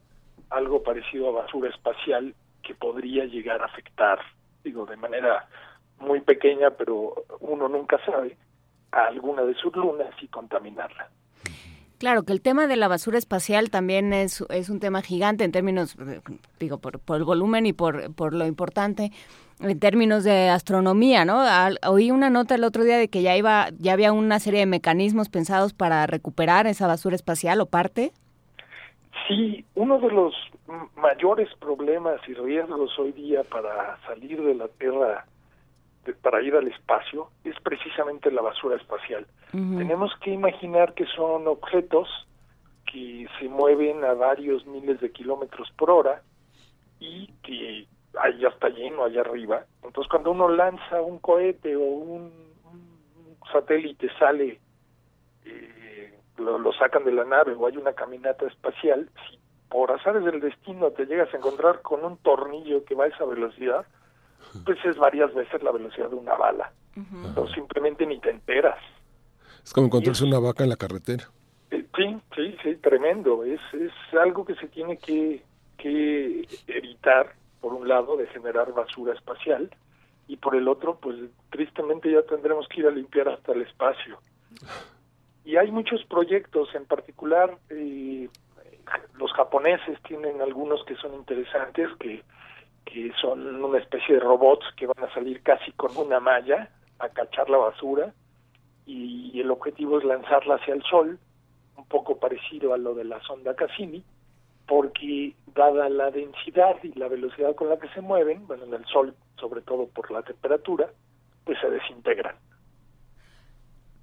algo 0.50 0.82
parecido 0.82 1.28
a 1.28 1.42
basura 1.42 1.68
espacial 1.68 2.34
que 2.62 2.74
podría 2.74 3.24
llegar 3.24 3.60
a 3.60 3.66
afectar, 3.66 4.20
digo, 4.64 4.86
de 4.86 4.96
manera 4.96 5.48
muy 5.98 6.20
pequeña, 6.20 6.70
pero 6.70 7.24
uno 7.40 7.68
nunca 7.68 7.98
sabe, 8.04 8.36
a 8.92 9.06
alguna 9.06 9.42
de 9.42 9.54
sus 9.54 9.74
lunas 9.74 10.14
y 10.20 10.28
contaminarla. 10.28 11.10
Claro, 12.02 12.24
que 12.24 12.32
el 12.32 12.40
tema 12.40 12.66
de 12.66 12.74
la 12.74 12.88
basura 12.88 13.16
espacial 13.16 13.70
también 13.70 14.12
es, 14.12 14.44
es 14.50 14.70
un 14.70 14.80
tema 14.80 15.02
gigante 15.02 15.44
en 15.44 15.52
términos, 15.52 15.94
eh, 16.00 16.20
digo, 16.58 16.78
por, 16.78 16.98
por 16.98 17.16
el 17.16 17.22
volumen 17.22 17.64
y 17.64 17.72
por, 17.72 18.12
por 18.12 18.34
lo 18.34 18.44
importante 18.44 19.12
en 19.60 19.78
términos 19.78 20.24
de 20.24 20.48
astronomía, 20.48 21.24
¿no? 21.24 21.44
oí 21.86 22.10
una 22.10 22.28
nota 22.28 22.56
el 22.56 22.64
otro 22.64 22.82
día 22.82 22.98
de 22.98 23.06
que 23.06 23.22
ya 23.22 23.36
iba, 23.36 23.68
ya 23.78 23.92
había 23.92 24.10
una 24.10 24.40
serie 24.40 24.58
de 24.58 24.66
mecanismos 24.66 25.28
pensados 25.28 25.74
para 25.74 26.04
recuperar 26.08 26.66
esa 26.66 26.88
basura 26.88 27.14
espacial 27.14 27.60
o 27.60 27.66
parte. 27.66 28.10
Sí, 29.28 29.64
uno 29.76 30.00
de 30.00 30.10
los 30.10 30.34
mayores 30.96 31.50
problemas 31.60 32.20
y 32.26 32.34
riesgos 32.34 32.98
hoy 32.98 33.12
día 33.12 33.44
para 33.44 33.96
salir 34.08 34.42
de 34.42 34.56
la 34.56 34.66
Tierra, 34.66 35.24
para 36.20 36.42
ir 36.42 36.54
al 36.54 36.68
espacio, 36.68 37.28
es 37.44 37.54
precisamente 37.60 38.30
la 38.30 38.42
basura 38.42 38.76
espacial. 38.76 39.26
Tenemos 39.52 40.12
que 40.20 40.30
imaginar 40.30 40.94
que 40.94 41.06
son 41.06 41.46
objetos 41.46 42.08
que 42.90 43.26
se 43.38 43.48
mueven 43.48 44.04
a 44.04 44.14
varios 44.14 44.66
miles 44.66 45.00
de 45.00 45.12
kilómetros 45.12 45.70
por 45.76 45.90
hora 45.90 46.22
y 46.98 47.28
que 47.42 47.86
ahí 48.18 48.38
ya 48.38 48.48
está 48.48 48.68
lleno 48.68 49.04
allá 49.04 49.20
arriba. 49.20 49.64
Entonces 49.82 50.10
cuando 50.10 50.30
uno 50.30 50.48
lanza 50.48 51.00
un 51.00 51.18
cohete 51.18 51.76
o 51.76 51.82
un, 51.82 52.52
satélite 53.52 54.08
sale 54.18 54.60
eh, 55.44 56.18
lo, 56.38 56.72
sacan 56.72 57.04
de 57.04 57.12
la 57.12 57.24
nave 57.24 57.52
o 57.52 57.66
hay 57.66 57.76
una 57.76 57.92
caminata 57.92 58.46
espacial, 58.46 59.10
si 59.28 59.38
por 59.68 59.90
azares 59.90 60.24
del 60.24 60.40
destino 60.40 60.90
te 60.90 61.06
llegas 61.06 61.32
a 61.34 61.36
encontrar 61.36 61.82
con 61.82 62.04
un 62.04 62.16
tornillo 62.18 62.84
que 62.84 62.94
va 62.94 63.04
a 63.04 63.08
esa 63.08 63.24
velocidad, 63.24 63.86
pues 64.64 64.78
es 64.84 64.96
varias 64.96 65.32
veces 65.34 65.62
la 65.62 65.72
velocidad 65.72 66.08
de 66.08 66.16
una 66.16 66.34
bala. 66.34 66.72
O 67.36 67.48
simplemente 67.48 68.04
ni 68.04 68.20
te 68.20 68.30
enteras. 68.30 68.78
Es 69.64 69.72
como 69.72 69.86
encontrarse 69.86 70.24
una 70.24 70.38
vaca 70.38 70.62
en 70.62 70.70
la 70.70 70.76
carretera. 70.76 71.24
Eh, 71.70 71.86
sí, 71.96 72.20
sí, 72.36 72.56
sí, 72.62 72.76
tremendo. 72.76 73.44
Es, 73.44 73.60
es 73.72 73.92
algo 74.20 74.44
que 74.44 74.54
se 74.56 74.68
tiene 74.68 74.98
que, 74.98 75.42
que 75.78 76.46
evitar, 76.66 77.34
por 77.60 77.72
un 77.72 77.88
lado, 77.88 78.16
de 78.18 78.26
generar 78.26 78.72
basura 78.74 79.14
espacial, 79.14 79.74
y 80.28 80.36
por 80.36 80.54
el 80.54 80.68
otro, 80.68 80.98
pues 81.00 81.16
tristemente 81.50 82.12
ya 82.12 82.22
tendremos 82.22 82.68
que 82.68 82.80
ir 82.80 82.86
a 82.86 82.90
limpiar 82.90 83.28
hasta 83.28 83.52
el 83.52 83.62
espacio 83.62 84.18
y 85.44 85.56
hay 85.56 85.70
muchos 85.70 86.04
proyectos, 86.04 86.68
en 86.74 86.84
particular 86.86 87.58
eh, 87.70 88.28
los 89.18 89.32
japoneses 89.32 90.00
tienen 90.02 90.40
algunos 90.40 90.84
que 90.84 90.96
son 90.96 91.14
interesantes, 91.14 91.88
que, 91.98 92.22
que 92.84 93.12
son 93.20 93.64
una 93.64 93.78
especie 93.78 94.16
de 94.16 94.20
robots 94.20 94.66
que 94.76 94.86
van 94.86 95.04
a 95.04 95.12
salir 95.14 95.42
casi 95.42 95.72
con 95.72 95.96
una 95.96 96.20
malla 96.20 96.70
a 96.98 97.08
cachar 97.08 97.48
la 97.48 97.58
basura 97.58 98.12
y 98.86 99.38
el 99.40 99.50
objetivo 99.50 99.98
es 99.98 100.04
lanzarla 100.04 100.56
hacia 100.56 100.74
el 100.74 100.82
sol, 100.82 101.18
un 101.76 101.84
poco 101.86 102.18
parecido 102.18 102.74
a 102.74 102.78
lo 102.78 102.94
de 102.94 103.04
la 103.04 103.20
sonda 103.22 103.54
Cassini, 103.54 104.04
porque 104.66 105.34
dada 105.54 105.88
la 105.88 106.10
densidad 106.10 106.76
y 106.82 106.92
la 106.98 107.08
velocidad 107.08 107.54
con 107.54 107.68
la 107.68 107.78
que 107.78 107.88
se 107.90 108.00
mueven, 108.00 108.46
bueno, 108.46 108.64
en 108.64 108.74
el 108.74 108.84
sol, 108.86 109.14
sobre 109.38 109.60
todo 109.62 109.86
por 109.88 110.10
la 110.10 110.22
temperatura, 110.22 110.90
pues 111.44 111.58
se 111.60 111.70
desintegran. 111.70 112.36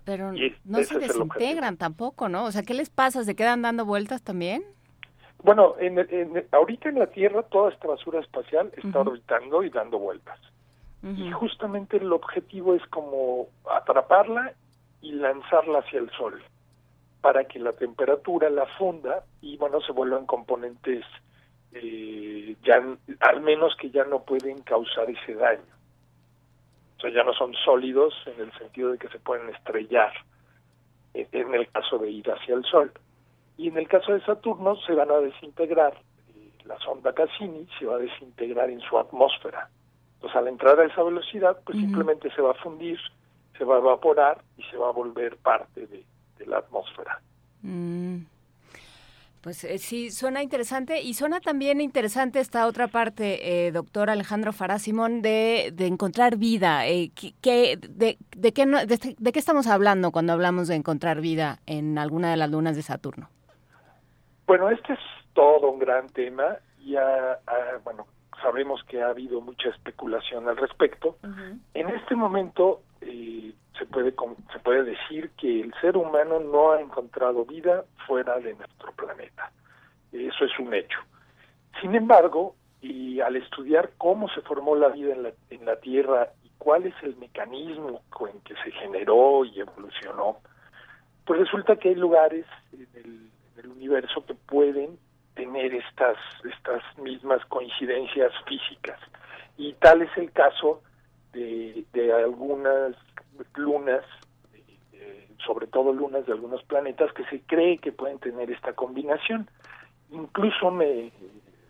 Pero 0.05 0.31
no 0.65 0.83
se 0.83 0.99
desintegran 0.99 1.77
tampoco, 1.77 2.29
¿no? 2.29 2.45
O 2.45 2.51
sea, 2.51 2.63
¿qué 2.63 2.73
les 2.73 2.89
pasa? 2.89 3.23
¿Se 3.23 3.35
quedan 3.35 3.61
dando 3.61 3.85
vueltas 3.85 4.21
también? 4.23 4.63
Bueno, 5.43 5.75
en, 5.79 5.99
en, 5.99 6.45
ahorita 6.51 6.89
en 6.89 6.99
la 6.99 7.07
Tierra 7.07 7.43
toda 7.43 7.71
esta 7.71 7.87
basura 7.87 8.19
espacial 8.19 8.71
está 8.75 8.99
orbitando 8.99 9.63
y 9.63 9.69
dando 9.69 9.99
vueltas. 9.99 10.39
Y 11.01 11.31
justamente 11.31 11.95
el 11.95 12.11
objetivo 12.11 12.75
es 12.75 12.85
como 12.87 13.47
atraparla 13.71 14.53
y 15.01 15.13
lanzarla 15.13 15.79
hacia 15.79 15.99
el 15.99 16.09
Sol 16.11 16.43
para 17.21 17.45
que 17.45 17.59
la 17.59 17.71
temperatura 17.73 18.49
la 18.49 18.65
funda 18.77 19.23
y 19.41 19.57
bueno 19.57 19.81
se 19.81 19.91
vuelvan 19.91 20.25
componentes 20.25 21.05
eh, 21.73 22.55
ya 22.63 22.83
al 23.19 23.41
menos 23.41 23.75
que 23.75 23.91
ya 23.91 24.03
no 24.05 24.23
pueden 24.23 24.61
causar 24.61 25.09
ese 25.09 25.35
daño. 25.35 25.61
O 26.97 27.01
sea, 27.01 27.11
ya 27.11 27.23
no 27.23 27.33
son 27.33 27.53
sólidos 27.53 28.13
en 28.25 28.41
el 28.41 28.51
sentido 28.57 28.91
de 28.91 28.97
que 28.97 29.07
se 29.09 29.19
pueden 29.19 29.49
estrellar 29.49 30.11
en 31.13 31.53
el 31.53 31.69
caso 31.69 31.97
de 31.97 32.09
ir 32.09 32.29
hacia 32.29 32.55
el 32.55 32.63
Sol. 32.65 32.91
Y 33.59 33.67
en 33.67 33.77
el 33.77 33.89
caso 33.89 34.13
de 34.13 34.21
Saturno 34.21 34.77
se 34.87 34.93
van 34.93 35.11
a 35.11 35.17
desintegrar, 35.17 35.93
eh, 36.29 36.49
la 36.63 36.79
sonda 36.79 37.11
Cassini 37.11 37.67
se 37.77 37.85
va 37.85 37.95
a 37.95 37.99
desintegrar 37.99 38.69
en 38.69 38.79
su 38.79 38.97
atmósfera. 38.97 39.69
Entonces 40.13 40.37
al 40.37 40.47
entrar 40.47 40.79
a 40.79 40.85
esa 40.85 41.03
velocidad, 41.03 41.59
pues 41.65 41.77
simplemente 41.77 42.31
se 42.33 42.41
va 42.41 42.51
a 42.51 42.53
fundir, 42.53 42.97
se 43.57 43.65
va 43.65 43.75
a 43.75 43.79
evaporar 43.79 44.41
y 44.57 44.63
se 44.63 44.77
va 44.77 44.87
a 44.87 44.91
volver 44.93 45.35
parte 45.35 45.87
de, 45.87 46.05
la 46.45 46.59
atmósfera. 46.59 47.19
Mm. 47.61 48.19
Pues 49.41 49.65
eh, 49.65 49.77
sí, 49.77 50.09
suena 50.09 50.41
interesante 50.41 51.01
y 51.01 51.13
suena 51.13 51.41
también 51.41 51.81
interesante 51.81 52.39
esta 52.39 52.65
otra 52.65 52.87
parte, 52.87 53.67
eh, 53.67 53.73
doctor 53.73 54.09
Alejandro 54.09 54.53
Fará 54.53 54.79
Simón, 54.79 55.21
de, 55.21 55.73
de 55.75 55.85
encontrar 55.85 56.37
vida. 56.37 56.87
Eh, 56.87 57.11
que, 57.41 57.77
de, 57.77 58.17
de, 58.37 58.53
qué 58.53 58.65
de, 58.65 59.31
qué 59.33 59.39
estamos 59.39 59.67
hablando 59.67 60.11
cuando 60.11 60.31
hablamos 60.31 60.69
de 60.69 60.75
encontrar 60.75 61.19
vida 61.19 61.59
en 61.65 61.97
alguna 61.97 62.31
de 62.31 62.37
las 62.37 62.49
lunas 62.49 62.77
de 62.77 62.83
Saturno? 62.83 63.29
Bueno, 64.49 64.71
este 64.71 64.93
es 64.93 64.99
todo 65.33 65.69
un 65.69 65.77
gran 65.77 66.09
tema. 66.09 66.57
Ya, 66.83 67.39
ah, 67.45 67.77
bueno, 67.83 68.07
sabemos 68.41 68.83
que 68.85 68.99
ha 68.99 69.09
habido 69.09 69.41
mucha 69.41 69.69
especulación 69.69 70.49
al 70.49 70.57
respecto. 70.57 71.17
En 71.75 71.89
este 71.89 72.15
momento 72.15 72.81
eh, 73.01 73.53
se 73.77 73.85
puede 73.85 74.11
se 74.51 74.57
puede 74.57 74.85
decir 74.85 75.29
que 75.37 75.61
el 75.61 75.71
ser 75.79 75.95
humano 75.97 76.39
no 76.39 76.71
ha 76.71 76.81
encontrado 76.81 77.45
vida 77.45 77.85
fuera 78.07 78.39
de 78.39 78.55
nuestro 78.55 78.91
planeta. 78.93 79.51
Eso 80.11 80.45
es 80.45 80.57
un 80.57 80.73
hecho. 80.73 80.97
Sin 81.79 81.93
embargo, 81.93 82.55
y 82.81 83.19
al 83.19 83.35
estudiar 83.35 83.91
cómo 83.99 84.29
se 84.29 84.41
formó 84.41 84.75
la 84.75 84.87
vida 84.87 85.13
en 85.13 85.21
la, 85.21 85.31
en 85.51 85.63
la 85.63 85.75
Tierra 85.75 86.27
y 86.43 86.49
cuál 86.57 86.87
es 86.87 86.95
el 87.03 87.15
mecanismo 87.17 88.01
en 88.21 88.41
que 88.41 88.55
se 88.63 88.71
generó 88.71 89.45
y 89.45 89.59
evolucionó, 89.59 90.37
pues 91.23 91.39
resulta 91.39 91.75
que 91.75 91.89
hay 91.89 91.95
lugares 91.95 92.47
en 92.73 92.87
el, 92.95 93.29
en 93.59 93.65
el 93.65 93.71
universo 93.71 94.25
que 94.25 94.33
pueden 94.33 94.97
tener 95.35 95.73
estas, 95.73 96.17
estas 96.43 96.81
mismas 96.97 97.43
coincidencias 97.45 98.31
físicas. 98.47 98.99
Y 99.57 99.73
tal 99.73 100.01
es 100.01 100.17
el 100.17 100.31
caso 100.31 100.81
de, 101.33 101.85
de 101.93 102.13
algunas 102.13 102.95
lunas, 103.55 104.03
sobre 105.45 105.67
todo 105.67 105.93
lunas 105.93 106.25
de 106.25 106.33
algunos 106.33 106.63
planetas, 106.63 107.13
que 107.13 107.25
se 107.25 107.41
cree 107.41 107.77
que 107.77 107.91
pueden 107.91 108.19
tener 108.19 108.51
esta 108.51 108.73
combinación. 108.73 109.49
Incluso 110.11 110.71
me 110.71 111.11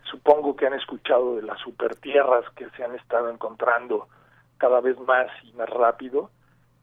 supongo 0.09 0.55
que 0.55 0.65
han 0.65 0.73
escuchado 0.73 1.35
de 1.35 1.43
las 1.43 1.59
supertierras 1.59 2.45
que 2.55 2.69
se 2.71 2.83
han 2.83 2.95
estado 2.95 3.29
encontrando 3.29 4.07
cada 4.57 4.81
vez 4.81 4.99
más 5.01 5.27
y 5.43 5.53
más 5.53 5.69
rápido, 5.69 6.31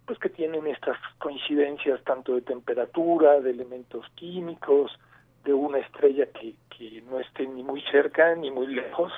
pues 0.06 0.18
que 0.18 0.28
tienen 0.28 0.66
estas 0.66 0.96
coincidencias 1.18 2.02
tanto 2.04 2.34
de 2.34 2.42
temperatura, 2.42 3.40
de 3.40 3.50
elementos 3.50 4.06
químicos, 4.14 4.96
de 5.44 5.52
una 5.52 5.78
estrella 5.78 6.26
que, 6.26 6.54
que 6.76 7.02
no 7.02 7.20
esté 7.20 7.46
ni 7.46 7.62
muy 7.62 7.82
cerca 7.90 8.34
ni 8.34 8.50
muy 8.50 8.68
lejos, 8.68 9.12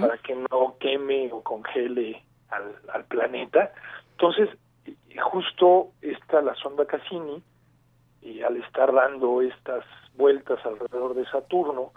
para 0.00 0.18
que 0.18 0.34
no 0.34 0.76
queme 0.78 1.30
o 1.32 1.42
congele 1.42 2.22
al, 2.50 2.76
al 2.92 3.04
planeta. 3.04 3.72
Entonces, 4.12 4.50
justo 5.30 5.92
está 6.02 6.42
la 6.42 6.54
sonda 6.54 6.86
Cassini, 6.86 7.42
y 8.20 8.42
al 8.42 8.56
estar 8.58 8.92
dando 8.92 9.42
estas 9.42 9.84
vueltas 10.14 10.64
alrededor 10.64 11.14
de 11.14 11.26
Saturno, 11.26 11.92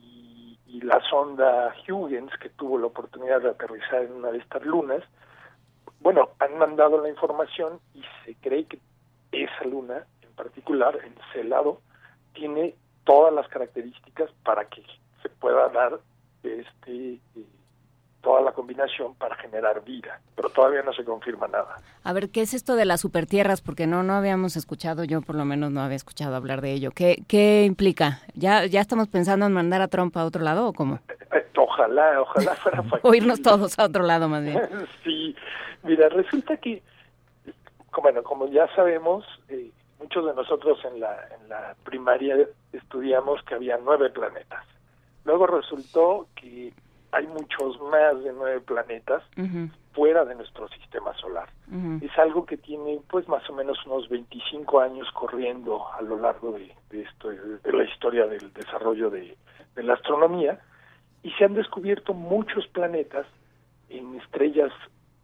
y, 0.00 0.58
y, 0.66 0.80
la 0.80 1.00
sonda 1.10 1.74
Huygens, 1.88 2.32
que 2.40 2.48
tuvo 2.50 2.78
la 2.78 2.86
oportunidad 2.86 3.42
de 3.42 3.50
aterrizar 3.50 4.02
en 4.02 4.12
una 4.12 4.30
de 4.30 4.38
estas 4.38 4.64
lunas, 4.64 5.02
bueno, 6.04 6.28
han 6.38 6.58
mandado 6.58 7.00
la 7.00 7.08
información 7.08 7.80
y 7.94 8.02
se 8.24 8.34
cree 8.36 8.66
que 8.66 8.78
esa 9.32 9.64
luna 9.64 10.04
en 10.22 10.30
particular, 10.36 10.96
en 11.02 11.14
ese 11.30 11.44
lado, 11.44 11.80
tiene 12.34 12.74
todas 13.04 13.32
las 13.32 13.48
características 13.48 14.30
para 14.44 14.66
que 14.66 14.82
se 15.22 15.30
pueda 15.30 15.68
dar 15.70 15.98
este 16.42 17.14
eh, 17.14 17.20
toda 18.20 18.42
la 18.42 18.52
combinación 18.52 19.14
para 19.14 19.34
generar 19.36 19.82
vida, 19.82 20.20
pero 20.36 20.50
todavía 20.50 20.82
no 20.82 20.92
se 20.92 21.04
confirma 21.04 21.48
nada. 21.48 21.76
A 22.02 22.12
ver, 22.12 22.28
¿qué 22.30 22.42
es 22.42 22.52
esto 22.52 22.76
de 22.76 22.84
las 22.84 23.00
supertierras? 23.00 23.62
Porque 23.62 23.86
no 23.86 24.02
no 24.02 24.14
habíamos 24.14 24.56
escuchado, 24.56 25.04
yo 25.04 25.22
por 25.22 25.36
lo 25.36 25.46
menos 25.46 25.70
no 25.70 25.80
había 25.80 25.96
escuchado 25.96 26.36
hablar 26.36 26.60
de 26.60 26.72
ello. 26.72 26.90
¿Qué, 26.90 27.22
qué 27.28 27.64
implica? 27.64 28.20
¿Ya, 28.34 28.66
¿Ya 28.66 28.82
estamos 28.82 29.08
pensando 29.08 29.46
en 29.46 29.52
mandar 29.52 29.80
a 29.80 29.88
Trump 29.88 30.14
a 30.18 30.24
otro 30.24 30.42
lado 30.42 30.68
o 30.68 30.72
cómo? 30.74 31.00
Ojalá, 31.74 32.20
ojalá 32.20 32.54
fuera 32.62 32.84
O 33.02 33.14
irnos 33.14 33.42
todos 33.42 33.78
a 33.78 33.84
otro 33.84 34.04
lado 34.04 34.28
más 34.28 34.44
bien. 34.44 34.60
sí, 35.04 35.34
mira, 35.82 36.08
resulta 36.08 36.56
que, 36.56 36.82
bueno, 38.00 38.22
como 38.22 38.48
ya 38.48 38.68
sabemos, 38.74 39.24
eh, 39.48 39.70
muchos 39.98 40.24
de 40.24 40.34
nosotros 40.34 40.78
en 40.84 41.00
la, 41.00 41.16
en 41.40 41.48
la 41.48 41.74
primaria 41.84 42.36
estudiamos 42.72 43.42
que 43.42 43.54
había 43.54 43.78
nueve 43.78 44.10
planetas. 44.10 44.64
Luego 45.24 45.46
resultó 45.46 46.28
que 46.36 46.72
hay 47.10 47.26
muchos 47.26 47.80
más 47.80 48.22
de 48.22 48.32
nueve 48.32 48.60
planetas 48.60 49.22
fuera 49.92 50.24
de 50.24 50.34
nuestro 50.34 50.68
sistema 50.68 51.14
solar. 51.14 51.48
Es 52.02 52.18
algo 52.18 52.44
que 52.44 52.56
tiene 52.56 53.00
pues 53.08 53.28
más 53.28 53.48
o 53.48 53.52
menos 53.52 53.78
unos 53.86 54.08
25 54.08 54.80
años 54.80 55.08
corriendo 55.12 55.86
a 55.92 56.02
lo 56.02 56.18
largo 56.18 56.52
de, 56.52 57.02
esto, 57.02 57.30
de 57.30 57.72
la 57.72 57.84
historia 57.84 58.26
del 58.26 58.52
desarrollo 58.52 59.08
de, 59.10 59.36
de 59.76 59.82
la 59.82 59.94
astronomía 59.94 60.60
y 61.24 61.32
se 61.32 61.44
han 61.44 61.54
descubierto 61.54 62.14
muchos 62.14 62.66
planetas 62.68 63.26
en 63.88 64.14
estrellas 64.20 64.72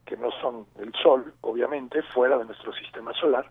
que 0.06 0.16
no 0.16 0.32
son 0.40 0.66
el 0.80 0.92
Sol, 0.94 1.32
obviamente, 1.42 2.02
fuera 2.02 2.36
de 2.38 2.46
nuestro 2.46 2.72
sistema 2.72 3.12
solar, 3.14 3.48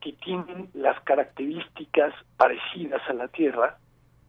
que 0.00 0.12
tienen 0.14 0.70
las 0.72 0.98
características 1.02 2.14
parecidas 2.38 3.02
a 3.08 3.12
la 3.12 3.28
Tierra 3.28 3.76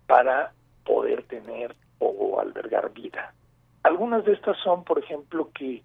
para 0.08 0.52
poder 0.84 1.24
tener 1.24 1.76
o 2.00 2.40
albergar 2.40 2.92
vida. 2.92 3.34
Algunas 3.84 4.26
de 4.26 4.34
estas 4.34 4.58
son, 4.58 4.84
por 4.84 5.00
ejemplo, 5.00 5.50
que 5.54 5.84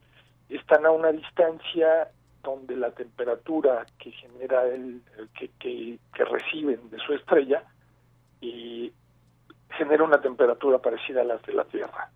están 0.48 0.86
a 0.86 0.90
una 0.90 1.12
distancia 1.12 2.09
donde 2.43 2.77
la 2.77 2.90
temperatura 2.90 3.86
que 3.98 4.11
genera 4.11 4.65
el, 4.66 5.01
que, 5.39 5.48
que, 5.59 5.98
que, 6.15 6.24
reciben 6.24 6.90
de 6.90 6.98
su 6.98 7.15
estrella 7.15 7.65
y 8.40 8.93
genera 9.77 10.05
una 10.05 10.21
temperatura 10.21 10.79
parecida 10.79 11.23
a 11.23 11.25
las 11.25 11.43
de 11.43 11.53
la 11.53 11.65
Tierra. 11.65 12.11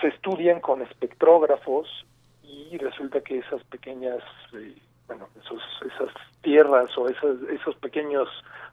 Se 0.00 0.08
estudian 0.08 0.60
con 0.60 0.82
espectrógrafos 0.82 2.06
y 2.42 2.78
resulta 2.78 3.20
que 3.20 3.38
esas 3.38 3.62
pequeñas, 3.64 4.22
eh, 4.54 4.76
bueno, 5.06 5.28
esos, 5.42 5.62
esas 5.84 6.08
tierras 6.40 6.96
o 6.96 7.08
esos, 7.08 7.42
esos 7.50 7.76
pequeños 7.76 8.28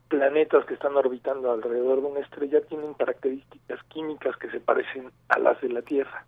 planetas 0.08 0.66
que 0.66 0.76
están 0.76 0.96
orbitando 0.96 1.52
alrededor 1.52 2.02
de 2.02 2.08
una 2.08 2.20
estrella 2.22 2.62
tienen 2.62 2.94
características 2.94 3.84
químicas 3.90 4.38
que 4.38 4.50
se 4.50 4.60
parecen 4.60 5.12
a 5.30 5.40
las 5.40 5.60
de 5.62 5.70
la 5.70 5.82
Tierra. 5.82 6.26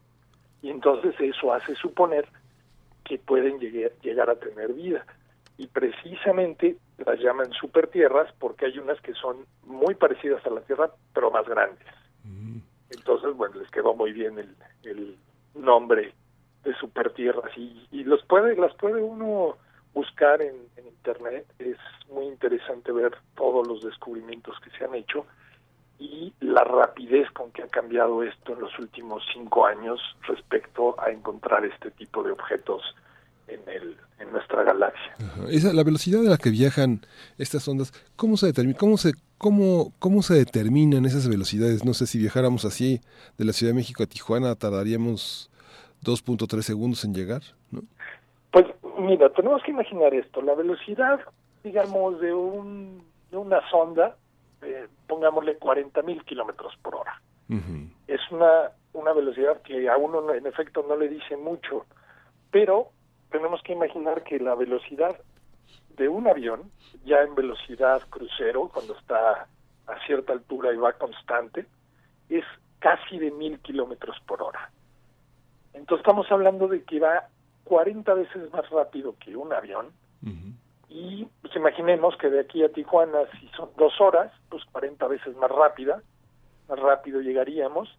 Y 0.62 0.70
entonces 0.70 1.16
eso 1.20 1.54
hace 1.54 1.76
suponer 1.76 2.28
que 3.06 3.18
pueden 3.18 3.60
llegar 3.60 4.30
a 4.30 4.36
tener 4.36 4.74
vida. 4.74 5.06
Y 5.60 5.68
precisamente 5.68 6.78
las 6.98 7.20
llaman 7.20 7.52
supertierras 7.52 8.34
porque 8.40 8.66
hay 8.66 8.80
unas 8.80 9.00
que 9.02 9.14
son 9.14 9.46
muy 9.66 9.94
parecidas 9.94 10.44
a 10.46 10.50
la 10.50 10.62
Tierra, 10.62 10.90
pero 11.14 11.30
más 11.32 11.46
grandes. 11.48 11.86
Entonces, 12.90 13.36
bueno, 13.36 13.60
les 13.60 13.70
quedó 13.70 13.94
muy 13.94 14.14
bien 14.14 14.40
el, 14.40 14.56
el 14.84 15.18
nombre 15.54 16.14
de 16.64 16.74
supertierras 16.76 17.52
y, 17.58 17.88
y 17.92 18.04
los 18.06 18.24
puede, 18.26 18.56
las 18.56 18.74
puede 18.76 19.02
uno 19.02 19.58
buscar 19.94 20.42
en, 20.42 20.56
en, 20.78 20.88
internet. 20.88 21.46
Es 21.60 21.78
muy 22.10 22.26
interesante 22.26 22.92
ver 22.92 23.16
todos 23.36 23.68
los 23.68 23.84
descubrimientos 23.84 24.58
que 24.62 24.72
se 24.72 24.86
han 24.86 24.96
hecho 24.96 25.26
y 26.00 26.34
la 26.40 26.64
rapidez 26.64 27.30
con 27.32 27.52
que 27.52 27.64
ha 27.64 27.68
cambiado 27.68 28.24
esto 28.24 28.54
en 28.54 28.62
los 28.62 28.80
últimos 28.80 29.24
cinco 29.34 29.66
años 29.66 30.00
respecto 30.28 30.96
a 31.00 31.12
encontrar 31.12 31.66
este 31.66 31.92
tipo 31.92 32.24
de 32.24 32.32
objetos 32.32 32.82
en, 33.48 33.62
el, 33.68 33.98
en 34.20 34.32
nuestra 34.32 34.64
galaxia. 34.64 35.16
Esa, 35.50 35.74
la 35.74 35.84
velocidad 35.84 36.26
a 36.26 36.30
la 36.30 36.38
que 36.38 36.50
viajan 36.50 37.02
estas 37.38 37.68
ondas, 37.68 37.92
¿cómo 38.16 38.38
se 38.38 38.48
determina? 38.48 38.78
¿Cómo 38.78 38.98
se, 38.98 39.14
cómo, 39.38 39.94
¿Cómo 40.00 40.22
se 40.22 40.36
determinan 40.36 41.06
esas 41.06 41.28
velocidades? 41.28 41.86
No 41.86 41.94
sé 41.94 42.06
si 42.06 42.20
viajáramos 42.20 42.66
así 42.66 43.02
de 43.38 43.46
la 43.46 43.54
Ciudad 43.54 43.72
de 43.72 43.78
México 43.78 44.04
a 44.04 44.08
Tijuana, 44.08 44.56
tardaríamos 44.56 45.50
2.3 46.04 46.62
segundos 46.62 47.04
en 47.06 47.14
llegar, 47.14 47.42
¿no? 47.72 47.82
Pues 48.52 48.66
mira, 49.00 49.30
tenemos 49.30 49.62
que 49.64 49.72
imaginar 49.72 50.14
esto, 50.14 50.42
la 50.42 50.56
velocidad, 50.56 51.20
digamos, 51.64 52.20
de, 52.20 52.34
un, 52.34 53.04
de 53.32 53.38
una 53.38 53.68
sonda, 53.70 54.16
eh, 54.62 54.88
pongámosle 55.08 55.58
40 55.58 56.02
mil 56.02 56.24
kilómetros 56.26 56.76
por 56.82 56.96
hora. 56.96 57.22
Uh 57.50 57.56
-huh. 57.56 57.90
Es 58.08 58.22
una, 58.32 58.72
una 58.94 59.14
velocidad 59.14 59.62
que 59.62 59.88
a 59.90 59.98
uno 59.98 60.34
en 60.34 60.46
efecto 60.48 60.86
no 60.88 60.96
le 60.96 61.10
dice 61.10 61.38
mucho, 61.38 61.86
pero 62.52 62.92
tenemos 63.32 63.62
que 63.64 63.74
imaginar 63.74 64.24
que 64.24 64.40
la 64.40 64.56
velocidad 64.56 65.18
de 65.98 66.08
un 66.08 66.28
avión, 66.28 66.72
ya 67.06 67.22
en 67.22 67.36
velocidad 67.36 68.02
crucero, 68.10 68.70
cuando 68.74 68.98
está 68.98 69.48
a 69.88 70.06
cierta 70.06 70.34
altura 70.34 70.74
y 70.74 70.78
va 70.78 70.94
constante, 70.94 71.66
es 72.30 72.46
casi 72.80 73.20
de 73.20 73.32
mil 73.32 73.60
kilómetros 73.60 74.18
por 74.26 74.42
hora. 74.42 74.72
Entonces 75.74 76.06
estamos 76.06 76.32
hablando 76.32 76.68
de 76.68 76.84
que 76.84 77.00
va 77.00 77.28
40 77.66 78.14
veces 78.14 78.52
más 78.52 78.70
rápido 78.70 79.16
que 79.20 79.36
un 79.36 79.54
avión. 79.54 79.88
Uh 80.24 80.30
-huh. 80.30 80.54
Y 80.90 81.28
pues 81.42 81.56
imaginemos 81.56 82.18
que 82.18 82.30
de 82.30 82.40
aquí 82.40 82.64
a 82.64 82.70
Tijuana, 82.70 83.20
si 83.40 83.48
son 83.50 83.70
dos 83.78 84.00
horas, 84.02 84.32
pues 84.50 84.64
40 84.72 85.08
veces 85.08 85.36
más 85.38 85.52
rápida, 85.52 86.02
más 86.68 86.80
rápido 86.80 87.22
llegaríamos. 87.22 87.90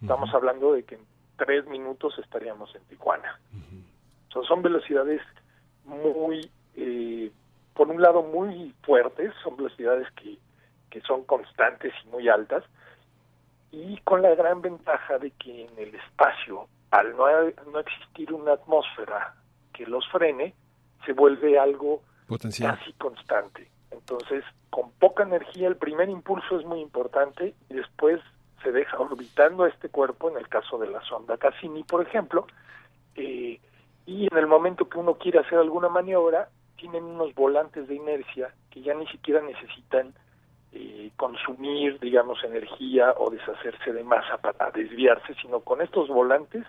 Estamos 0.00 0.30
uh 0.30 0.32
-huh. 0.32 0.36
hablando 0.36 0.72
de 0.72 0.84
que 0.84 0.94
en 0.94 1.02
tres 1.36 1.66
minutos 1.66 2.18
estaríamos 2.18 2.74
en 2.74 2.82
Tijuana. 2.84 3.38
Uh 3.52 3.56
-huh. 3.56 3.87
So, 4.28 4.42
son 4.44 4.62
velocidades 4.62 5.22
muy, 5.84 6.50
eh, 6.76 7.30
por 7.74 7.88
un 7.88 8.00
lado, 8.00 8.22
muy 8.22 8.74
fuertes, 8.82 9.32
son 9.42 9.56
velocidades 9.56 10.10
que, 10.12 10.38
que 10.90 11.00
son 11.02 11.24
constantes 11.24 11.92
y 12.04 12.08
muy 12.08 12.28
altas, 12.28 12.64
y 13.70 13.98
con 13.98 14.22
la 14.22 14.34
gran 14.34 14.62
ventaja 14.62 15.18
de 15.18 15.30
que 15.32 15.66
en 15.66 15.78
el 15.78 15.94
espacio 15.94 16.68
al 16.90 17.16
no, 17.16 17.26
no 17.70 17.78
existir 17.80 18.32
una 18.32 18.52
atmósfera 18.52 19.34
que 19.72 19.86
los 19.86 20.08
frene, 20.08 20.54
se 21.04 21.12
vuelve 21.12 21.58
algo 21.58 22.02
Potencial. 22.26 22.78
casi 22.78 22.92
constante. 22.94 23.70
Entonces, 23.90 24.44
con 24.70 24.90
poca 24.92 25.22
energía, 25.22 25.68
el 25.68 25.76
primer 25.76 26.08
impulso 26.08 26.58
es 26.58 26.66
muy 26.66 26.80
importante 26.80 27.54
y 27.68 27.74
después 27.74 28.20
se 28.62 28.72
deja 28.72 28.98
orbitando 28.98 29.64
a 29.64 29.68
este 29.68 29.88
cuerpo, 29.88 30.30
en 30.30 30.38
el 30.38 30.48
caso 30.48 30.78
de 30.78 30.88
la 30.88 31.00
sonda 31.02 31.36
Cassini, 31.36 31.84
por 31.84 32.06
ejemplo, 32.06 32.46
eh, 33.14 33.60
y 34.08 34.26
en 34.26 34.38
el 34.38 34.46
momento 34.46 34.88
que 34.88 34.98
uno 34.98 35.18
quiere 35.18 35.38
hacer 35.38 35.58
alguna 35.58 35.90
maniobra, 35.90 36.48
tienen 36.78 37.04
unos 37.04 37.34
volantes 37.34 37.86
de 37.88 37.94
inercia 37.94 38.54
que 38.70 38.80
ya 38.80 38.94
ni 38.94 39.06
siquiera 39.08 39.42
necesitan 39.42 40.14
eh, 40.72 41.10
consumir, 41.16 42.00
digamos, 42.00 42.42
energía 42.42 43.12
o 43.18 43.28
deshacerse 43.28 43.92
de 43.92 44.02
masa 44.04 44.38
para 44.38 44.70
desviarse, 44.70 45.34
sino 45.42 45.60
con 45.60 45.82
estos 45.82 46.08
volantes 46.08 46.64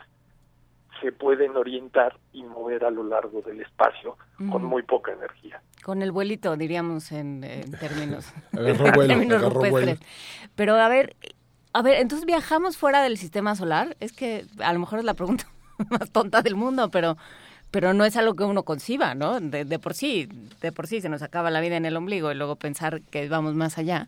se 0.99 1.13
pueden 1.13 1.55
orientar 1.55 2.17
y 2.33 2.43
mover 2.43 2.83
a 2.83 2.91
lo 2.91 3.05
largo 3.05 3.41
del 3.41 3.61
espacio 3.61 4.17
uh 4.37 4.43
-huh. 4.43 4.51
con 4.51 4.65
muy 4.65 4.83
poca 4.83 5.13
energía. 5.13 5.61
Con 5.81 6.01
el 6.01 6.11
vuelito, 6.11 6.57
diríamos 6.57 7.13
en, 7.13 7.45
en 7.45 7.71
términos, 7.71 8.33
agarró 8.51 8.91
vuelo, 8.91 9.07
términos 9.07 9.37
agarró 9.41 9.59
vuelo. 9.61 9.93
Pero 10.55 10.75
a 10.75 10.89
ver, 10.89 11.15
a 11.71 11.81
ver, 11.83 12.01
entonces 12.01 12.25
viajamos 12.25 12.77
fuera 12.77 13.01
del 13.01 13.15
sistema 13.15 13.55
solar. 13.55 13.95
Es 14.01 14.11
que 14.11 14.43
a 14.61 14.73
lo 14.73 14.79
mejor 14.79 14.99
es 14.99 15.05
la 15.05 15.13
pregunta 15.13 15.45
más 15.89 16.11
tonta 16.11 16.41
del 16.41 16.55
mundo, 16.55 16.89
pero 16.89 17.17
pero 17.71 17.93
no 17.93 18.03
es 18.03 18.17
algo 18.17 18.35
que 18.35 18.43
uno 18.43 18.63
conciba, 18.63 19.13
¿no? 19.13 19.39
De, 19.39 19.63
de, 19.63 19.79
por 19.79 19.93
sí, 19.93 20.27
de 20.61 20.71
por 20.71 20.87
sí 20.87 21.01
se 21.01 21.09
nos 21.09 21.21
acaba 21.21 21.51
la 21.51 21.61
vida 21.61 21.77
en 21.77 21.85
el 21.85 21.97
ombligo 21.97 22.31
y 22.31 22.35
luego 22.35 22.55
pensar 22.55 23.01
que 23.11 23.29
vamos 23.29 23.53
más 23.53 23.77
allá. 23.77 24.07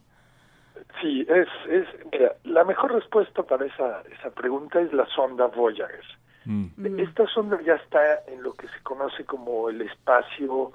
Sí, 1.00 1.26
es, 1.30 1.48
es 1.70 1.88
mira, 2.12 2.34
la 2.44 2.64
mejor 2.64 2.94
respuesta 2.94 3.44
para 3.44 3.66
esa, 3.66 4.02
esa 4.12 4.32
pregunta 4.32 4.82
es 4.82 4.92
la 4.94 5.06
sonda 5.08 5.48
Voyager. 5.48 6.04
Mm. 6.46 7.00
Esta 7.00 7.28
sonda 7.28 7.60
ya 7.62 7.76
está 7.76 8.24
en 8.28 8.42
lo 8.42 8.54
que 8.54 8.68
se 8.68 8.82
conoce 8.82 9.26
como 9.26 9.70
el 9.70 9.82
espacio 9.82 10.72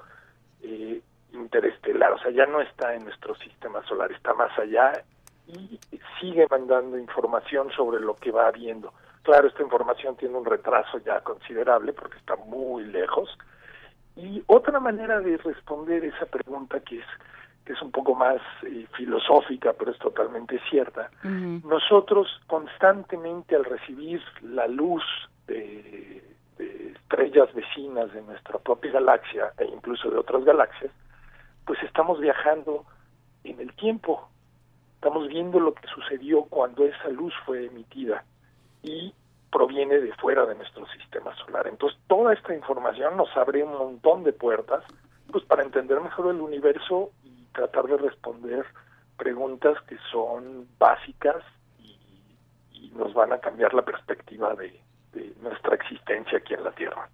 eh, 0.63 1.01
interestelar, 1.33 2.13
o 2.13 2.19
sea, 2.19 2.31
ya 2.31 2.45
no 2.45 2.61
está 2.61 2.95
en 2.95 3.03
nuestro 3.03 3.35
sistema 3.35 3.83
solar, 3.85 4.11
está 4.11 4.33
más 4.33 4.57
allá 4.57 5.03
y 5.47 5.79
sigue 6.19 6.47
mandando 6.49 6.97
información 6.97 7.69
sobre 7.71 8.01
lo 8.01 8.15
que 8.15 8.31
va 8.31 8.49
viendo. 8.51 8.93
Claro, 9.27 9.49
esta 9.49 9.61
información 9.61 10.15
tiene 10.15 10.37
un 10.37 10.45
retraso 10.45 10.99
ya 10.99 11.19
considerable 11.19 11.91
porque 11.91 12.17
está 12.17 12.37
muy 12.37 12.85
lejos. 12.85 13.29
Y 14.15 14.41
otra 14.47 14.79
manera 14.79 15.19
de 15.19 15.35
responder 15.35 16.05
esa 16.05 16.27
pregunta 16.27 16.79
que 16.79 16.99
es 16.99 17.05
que 17.65 17.73
es 17.73 17.81
un 17.81 17.91
poco 17.91 18.15
más 18.15 18.39
eh, 18.63 18.87
filosófica, 18.95 19.73
pero 19.77 19.91
es 19.91 19.99
totalmente 19.99 20.61
cierta. 20.69 21.11
Uh 21.25 21.27
-huh. 21.27 21.63
Nosotros 21.65 22.39
constantemente 22.47 23.57
al 23.57 23.65
recibir 23.65 24.21
la 24.43 24.65
luz 24.65 25.03
de, 25.45 26.23
de, 26.57 26.93
estrellas 26.95 27.53
vecinas 27.53 28.13
de 28.13 28.21
nuestra 28.21 28.59
propia 28.59 28.91
galaxia 28.91 29.51
e 29.57 29.65
incluso 29.65 30.09
de 30.09 30.19
otras 30.19 30.45
galaxias, 30.45 30.93
pues 31.65 31.83
estamos 31.83 32.21
viajando 32.21 32.85
en 33.43 33.59
el 33.59 33.73
tiempo. 33.73 34.29
Estamos 34.95 35.27
viendo 35.27 35.59
lo 35.59 35.73
que 35.73 35.85
sucedió 35.89 36.43
cuando 36.43 36.85
esa 36.85 37.09
luz 37.09 37.33
fue 37.45 37.65
emitida 37.65 38.23
y 38.87 39.13
proviene 39.51 39.99
de 39.99 40.13
fuera 40.13 40.45
de 40.45 40.55
nuestro 40.55 40.85
sistema 40.87 41.35
solar. 41.35 41.67
Entonces, 41.67 41.99
toda 42.07 42.33
esta 42.33 42.55
información 42.55 43.17
nos 43.17 43.35
abre 43.35 43.63
un 43.63 43.73
montón 43.77 44.23
de 44.23 44.33
puertas 44.33 44.83
pues 45.31 45.43
para 45.45 45.63
entender 45.63 45.99
mejor 45.99 46.33
el 46.33 46.41
universo 46.41 47.11
y 47.23 47.43
tratar 47.53 47.85
de 47.85 47.97
responder 47.97 48.65
preguntas 49.17 49.77
que 49.87 49.97
son 50.11 50.67
básicas 50.77 51.43
y, 51.79 51.97
y 52.71 52.91
nos 52.91 53.13
van 53.13 53.33
a 53.33 53.39
cambiar 53.39 53.73
la 53.73 53.83
perspectiva 53.83 54.55
de, 54.55 54.81
nuestra 55.41 55.75
existencia 55.75 56.37
aquí 56.37 56.53
en 56.53 56.63
la 56.63 56.71
Tierra. 56.71 57.09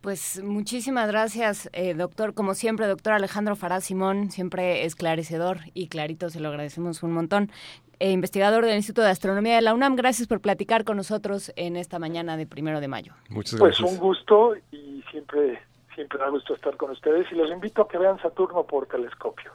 Pues 0.00 0.42
muchísimas 0.42 1.08
gracias, 1.08 1.68
eh, 1.72 1.94
doctor. 1.94 2.32
Como 2.34 2.54
siempre, 2.54 2.86
doctor 2.86 3.12
Alejandro 3.12 3.56
Fará 3.56 3.80
Simón, 3.80 4.30
siempre 4.30 4.84
esclarecedor 4.84 5.58
y 5.74 5.88
clarito, 5.88 6.30
se 6.30 6.38
lo 6.40 6.48
agradecemos 6.48 7.02
un 7.02 7.12
montón. 7.12 7.50
Eh, 7.98 8.10
investigador 8.12 8.64
del 8.66 8.76
Instituto 8.76 9.02
de 9.02 9.10
Astronomía 9.10 9.56
de 9.56 9.62
la 9.62 9.72
UNAM, 9.72 9.96
gracias 9.96 10.28
por 10.28 10.40
platicar 10.40 10.84
con 10.84 10.98
nosotros 10.98 11.50
en 11.56 11.76
esta 11.76 11.98
mañana 11.98 12.36
de 12.36 12.46
primero 12.46 12.80
de 12.80 12.88
mayo. 12.88 13.14
Muchas 13.30 13.58
Pues 13.58 13.78
gracias. 13.78 13.90
un 13.90 13.98
gusto 13.98 14.54
y 14.70 15.02
siempre, 15.10 15.62
siempre 15.94 16.18
da 16.18 16.28
gusto 16.28 16.54
estar 16.54 16.76
con 16.76 16.90
ustedes 16.90 17.26
y 17.32 17.34
los 17.36 17.50
invito 17.50 17.82
a 17.82 17.88
que 17.88 17.96
vean 17.96 18.20
Saturno 18.20 18.64
por 18.64 18.86
telescopio. 18.86 19.50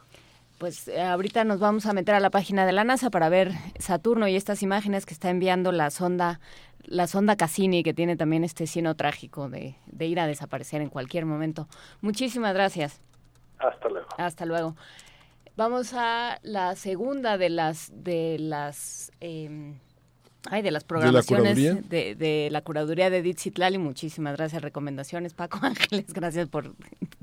Pues 0.58 0.88
eh, 0.88 1.02
ahorita 1.02 1.44
nos 1.44 1.60
vamos 1.60 1.86
a 1.86 1.94
meter 1.94 2.16
a 2.16 2.20
la 2.20 2.30
página 2.32 2.66
de 2.66 2.72
la 2.72 2.84
NASA 2.84 3.10
para 3.12 3.30
ver 3.30 3.52
Saturno 3.80 4.28
y 4.28 4.36
estas 4.36 4.64
imágenes 4.64 5.06
que 5.06 5.14
está 5.14 5.30
enviando 5.30 5.72
la 5.72 5.90
sonda, 5.92 6.40
la 6.84 7.06
sonda 7.08 7.36
Cassini, 7.36 7.84
que 7.84 7.94
tiene 7.94 8.16
también 8.16 8.44
este 8.44 8.66
sino 8.66 8.96
trágico 8.96 9.50
de, 9.50 9.76
de 9.86 10.06
ir 10.08 10.20
a 10.20 10.26
desaparecer 10.26 10.82
en 10.82 10.90
cualquier 10.90 11.26
momento. 11.28 11.68
Muchísimas 12.02 12.54
gracias. 12.56 13.02
Hasta 13.60 13.88
luego. 13.90 14.08
Hasta 14.18 14.46
luego. 14.46 14.76
Vamos 15.58 15.94
a 15.94 16.40
la 16.44 16.76
segunda 16.76 17.38
de 17.38 17.50
las 17.50 17.92
de 17.94 18.38
las 18.40 19.12
eh, 19.22 19.74
ay, 20.50 20.62
de 20.62 20.72
las 20.72 20.84
programaciones 20.84 21.54
curaduría? 21.54 21.88
de, 21.90 22.16
de 22.16 22.50
la 22.52 22.62
curaduría 22.62 23.10
de 23.10 23.18
Edith 23.18 23.40
Zitlali. 23.40 23.78
Muchísimas 23.78 24.38
gracias. 24.38 24.62
Recomendaciones, 24.62 25.34
Paco 25.34 25.60
Ángeles. 25.64 26.14
Gracias 26.14 26.48
por 26.48 26.74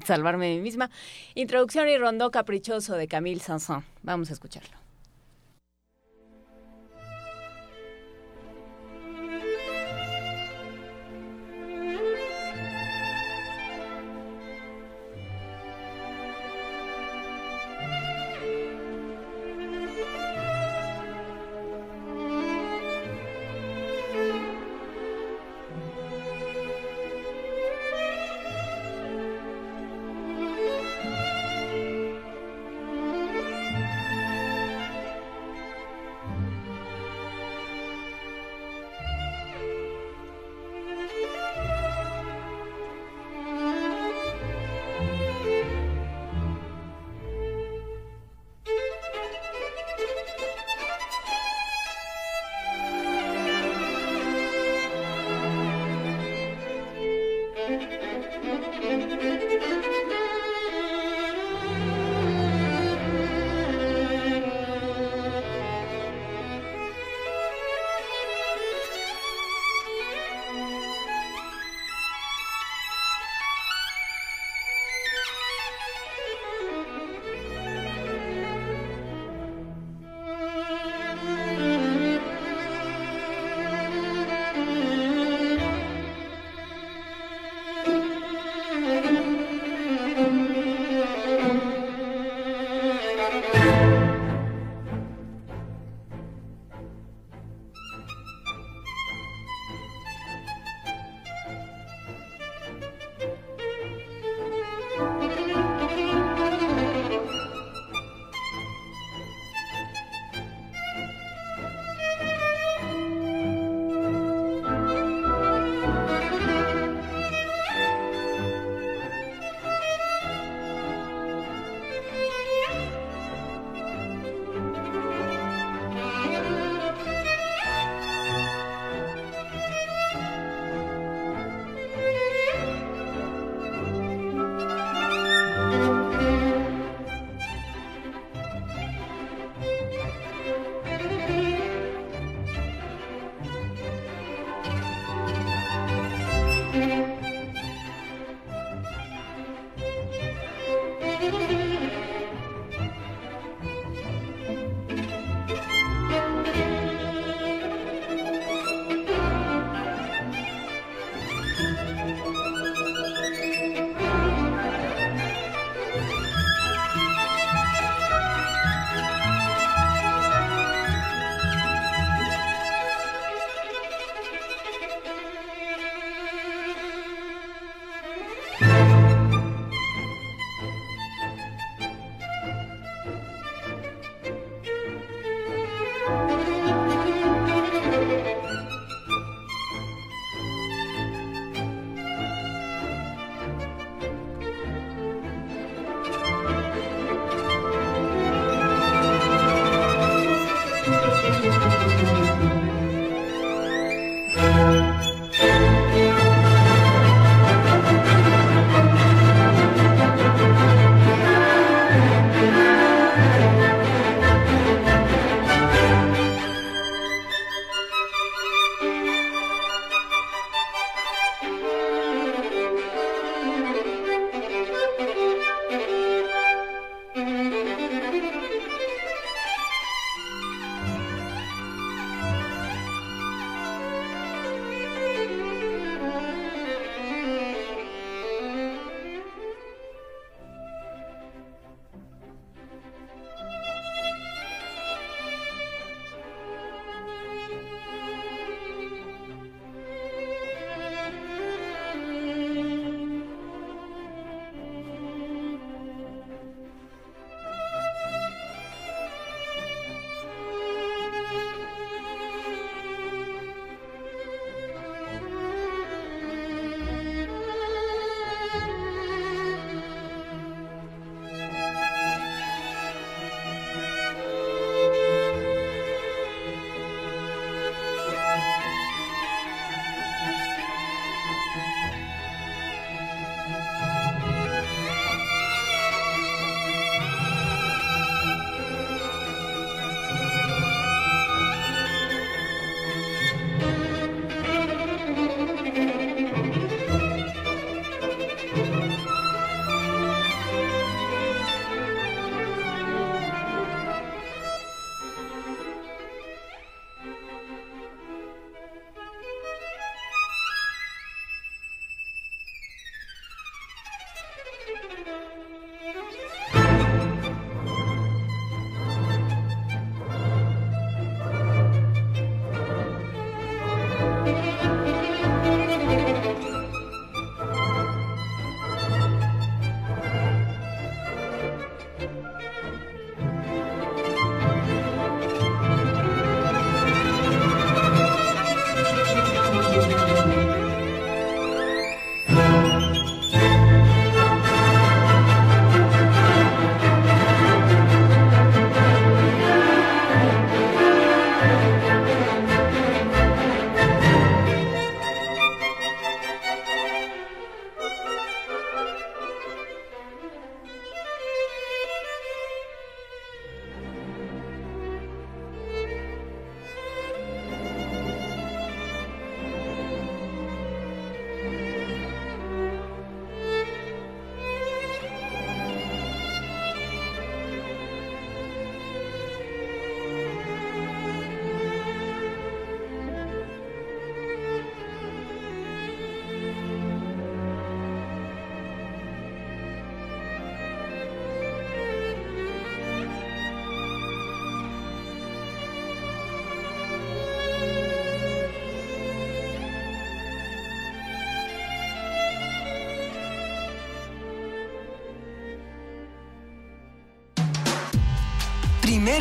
salvarme 0.04 0.48
de 0.48 0.56
mí 0.56 0.62
misma. 0.62 0.90
Introducción 1.34 1.88
y 1.88 1.96
rondó 1.98 2.30
caprichoso 2.30 2.94
de 2.94 3.08
Camille 3.08 3.40
Sanson. 3.40 3.84
Vamos 4.02 4.30
a 4.30 4.34
escucharlo. 4.34 4.87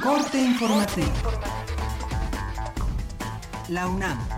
Corte 0.00 0.38
informativo. 0.38 1.10
La 3.68 3.88
UNAM 3.88 4.35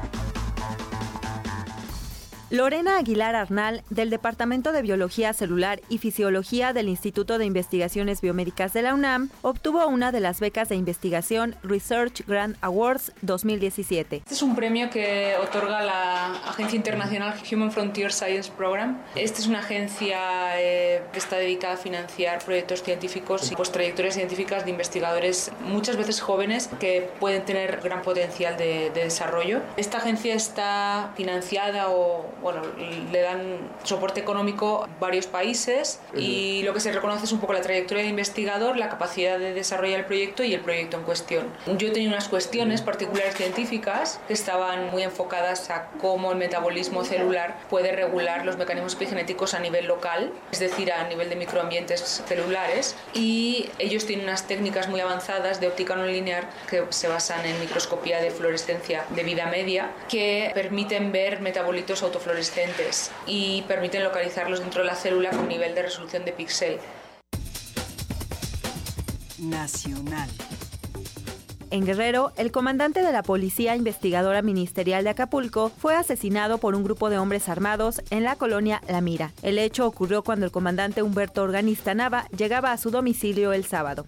Lorena 2.50 2.96
Aguilar 2.96 3.34
Arnal, 3.34 3.82
del 3.90 4.08
Departamento 4.08 4.72
de 4.72 4.80
Biología 4.80 5.34
Celular 5.34 5.82
y 5.90 5.98
Fisiología 5.98 6.72
del 6.72 6.88
Instituto 6.88 7.36
de 7.36 7.44
Investigaciones 7.44 8.22
Biomédicas 8.22 8.72
de 8.72 8.80
la 8.80 8.94
UNAM, 8.94 9.28
obtuvo 9.42 9.86
una 9.86 10.12
de 10.12 10.20
las 10.20 10.40
becas 10.40 10.70
de 10.70 10.76
investigación 10.76 11.56
Research 11.62 12.24
Grant 12.26 12.56
Awards 12.62 13.12
2017. 13.20 14.16
Este 14.16 14.32
es 14.32 14.40
un 14.40 14.56
premio 14.56 14.88
que 14.88 15.34
otorga 15.42 15.82
la 15.82 16.36
Agencia 16.48 16.76
Internacional 16.76 17.34
Human 17.52 17.70
Frontier 17.70 18.14
Science 18.14 18.50
Program. 18.50 18.98
Esta 19.14 19.40
es 19.40 19.46
una 19.46 19.58
agencia 19.58 20.58
eh, 20.58 21.02
que 21.12 21.18
está 21.18 21.36
dedicada 21.36 21.74
a 21.74 21.76
financiar 21.76 22.42
proyectos 22.42 22.82
científicos 22.82 23.52
y 23.52 23.56
pues, 23.56 23.70
trayectorias 23.70 24.14
científicas 24.14 24.64
de 24.64 24.70
investigadores, 24.70 25.52
muchas 25.66 25.98
veces 25.98 26.22
jóvenes, 26.22 26.70
que 26.80 27.10
pueden 27.20 27.44
tener 27.44 27.82
gran 27.82 28.00
potencial 28.00 28.56
de, 28.56 28.88
de 28.94 29.04
desarrollo. 29.04 29.60
Esta 29.76 29.98
agencia 29.98 30.34
está 30.34 31.12
financiada 31.14 31.90
o 31.90 32.37
bueno, 32.42 32.62
le 33.10 33.20
dan 33.20 33.58
soporte 33.82 34.20
económico 34.20 34.88
varios 35.00 35.26
países 35.26 36.00
y 36.16 36.62
lo 36.62 36.72
que 36.72 36.80
se 36.80 36.92
reconoce 36.92 37.24
es 37.24 37.32
un 37.32 37.40
poco 37.40 37.52
la 37.52 37.60
trayectoria 37.60 38.04
de 38.04 38.10
investigador, 38.10 38.76
la 38.76 38.88
capacidad 38.88 39.38
de 39.38 39.54
desarrollar 39.54 40.00
el 40.00 40.06
proyecto 40.06 40.44
y 40.44 40.54
el 40.54 40.60
proyecto 40.60 40.96
en 40.96 41.02
cuestión. 41.02 41.46
Yo 41.66 41.92
tenía 41.92 42.08
unas 42.08 42.28
cuestiones 42.28 42.82
particulares 42.82 43.34
científicas 43.34 44.20
que 44.28 44.34
estaban 44.34 44.90
muy 44.90 45.02
enfocadas 45.02 45.70
a 45.70 45.88
cómo 46.00 46.32
el 46.32 46.38
metabolismo 46.38 47.04
celular 47.04 47.58
puede 47.68 47.92
regular 47.92 48.44
los 48.46 48.56
mecanismos 48.56 48.94
epigenéticos 48.94 49.54
a 49.54 49.60
nivel 49.60 49.86
local, 49.86 50.32
es 50.52 50.60
decir, 50.60 50.92
a 50.92 51.08
nivel 51.08 51.28
de 51.28 51.36
microambientes 51.36 52.22
celulares 52.26 52.96
y 53.14 53.70
ellos 53.78 54.06
tienen 54.06 54.26
unas 54.26 54.46
técnicas 54.46 54.88
muy 54.88 55.00
avanzadas 55.00 55.60
de 55.60 55.68
óptica 55.68 55.96
no 55.96 56.06
lineal 56.06 56.44
que 56.68 56.84
se 56.90 57.08
basan 57.08 57.44
en 57.44 57.58
microscopía 57.60 58.20
de 58.20 58.30
fluorescencia 58.30 59.04
de 59.10 59.22
vida 59.22 59.46
media 59.46 59.90
que 60.08 60.50
permiten 60.54 61.12
ver 61.12 61.40
metabolitos 61.40 62.02
autofluorescentes 62.02 62.27
fluorescentes 62.28 63.10
y 63.26 63.62
permiten 63.62 64.04
localizarlos 64.04 64.60
dentro 64.60 64.82
de 64.82 64.88
la 64.88 64.94
célula 64.94 65.30
con 65.30 65.48
nivel 65.48 65.74
de 65.74 65.82
resolución 65.82 66.26
de 66.26 66.32
píxel. 66.32 66.78
Nacional. 69.38 70.28
En 71.70 71.86
Guerrero, 71.86 72.32
el 72.36 72.50
comandante 72.50 73.00
de 73.02 73.12
la 73.12 73.22
Policía 73.22 73.76
Investigadora 73.76 74.42
Ministerial 74.42 75.04
de 75.04 75.10
Acapulco 75.10 75.70
fue 75.70 75.94
asesinado 75.94 76.58
por 76.58 76.74
un 76.74 76.84
grupo 76.84 77.08
de 77.08 77.18
hombres 77.18 77.48
armados 77.48 78.02
en 78.10 78.24
la 78.24 78.36
colonia 78.36 78.82
La 78.88 79.00
Mira. 79.00 79.32
El 79.42 79.58
hecho 79.58 79.86
ocurrió 79.86 80.22
cuando 80.22 80.44
el 80.44 80.52
comandante 80.52 81.02
Humberto 81.02 81.42
Organista 81.42 81.94
Nava 81.94 82.26
llegaba 82.36 82.72
a 82.72 82.78
su 82.78 82.90
domicilio 82.90 83.54
el 83.54 83.64
sábado. 83.64 84.04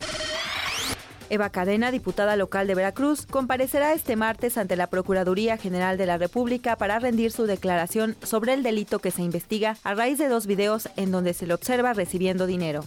Eva 1.31 1.51
Cadena, 1.51 1.93
diputada 1.93 2.35
local 2.35 2.67
de 2.67 2.75
Veracruz, 2.75 3.25
comparecerá 3.25 3.95
este 3.95 4.17
martes 4.17 4.59
ante 4.59 4.77
la 4.77 4.89
Procuraduría 4.89 5.57
General 5.57 5.97
de 5.97 6.07
la 6.07 6.19
República 6.19 6.77
para 6.77 6.99
rendir 6.99 7.31
su 7.31 7.47
declaración 7.47 8.17
sobre 8.23 8.53
el 8.53 8.65
delito 8.65 8.99
que 8.99 9.13
se 9.13 9.23
investiga 9.23 9.77
a 9.85 9.95
raíz 9.95 10.19
de 10.19 10.29
dos 10.29 10.47
videos 10.47 10.89
en 10.97 11.13
donde 11.13 11.33
se 11.33 11.47
le 11.47 11.55
observa 11.55 11.93
recibiendo 11.93 12.47
dinero. 12.47 12.85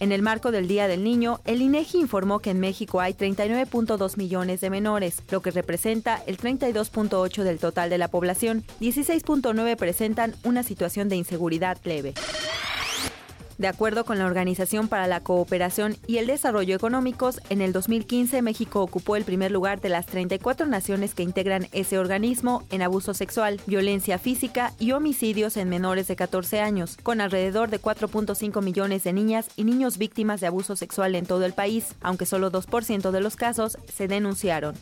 En 0.00 0.12
el 0.12 0.22
marco 0.22 0.52
del 0.52 0.68
Día 0.68 0.86
del 0.86 1.02
Niño, 1.02 1.40
el 1.44 1.60
INEGI 1.60 1.98
informó 1.98 2.38
que 2.38 2.50
en 2.50 2.60
México 2.60 3.00
hay 3.00 3.14
39.2 3.14 4.16
millones 4.16 4.60
de 4.60 4.70
menores, 4.70 5.22
lo 5.30 5.40
que 5.40 5.50
representa 5.50 6.22
el 6.26 6.38
32.8 6.38 7.42
del 7.42 7.58
total 7.58 7.90
de 7.90 7.98
la 7.98 8.08
población. 8.08 8.64
16.9 8.80 9.76
presentan 9.76 10.34
una 10.44 10.62
situación 10.62 11.08
de 11.08 11.16
inseguridad 11.16 11.78
leve. 11.82 12.14
De 13.58 13.66
acuerdo 13.66 14.04
con 14.04 14.18
la 14.18 14.26
Organización 14.26 14.86
para 14.86 15.08
la 15.08 15.18
Cooperación 15.18 15.96
y 16.06 16.18
el 16.18 16.28
Desarrollo 16.28 16.76
Económicos, 16.76 17.40
en 17.50 17.60
el 17.60 17.72
2015 17.72 18.40
México 18.40 18.82
ocupó 18.82 19.16
el 19.16 19.24
primer 19.24 19.50
lugar 19.50 19.80
de 19.80 19.88
las 19.88 20.06
34 20.06 20.66
naciones 20.66 21.12
que 21.12 21.24
integran 21.24 21.66
ese 21.72 21.98
organismo 21.98 22.62
en 22.70 22.82
abuso 22.82 23.14
sexual, 23.14 23.60
violencia 23.66 24.20
física 24.20 24.72
y 24.78 24.92
homicidios 24.92 25.56
en 25.56 25.68
menores 25.68 26.06
de 26.06 26.14
14 26.14 26.60
años, 26.60 26.96
con 27.02 27.20
alrededor 27.20 27.68
de 27.68 27.80
4.5 27.80 28.62
millones 28.62 29.02
de 29.02 29.12
niñas 29.12 29.48
y 29.56 29.64
niños 29.64 29.98
víctimas 29.98 30.40
de 30.40 30.46
abuso 30.46 30.76
sexual 30.76 31.16
en 31.16 31.26
todo 31.26 31.44
el 31.44 31.52
país, 31.52 31.96
aunque 32.00 32.26
solo 32.26 32.52
2% 32.52 33.10
de 33.10 33.20
los 33.20 33.34
casos 33.34 33.76
se 33.92 34.06
denunciaron. 34.06 34.76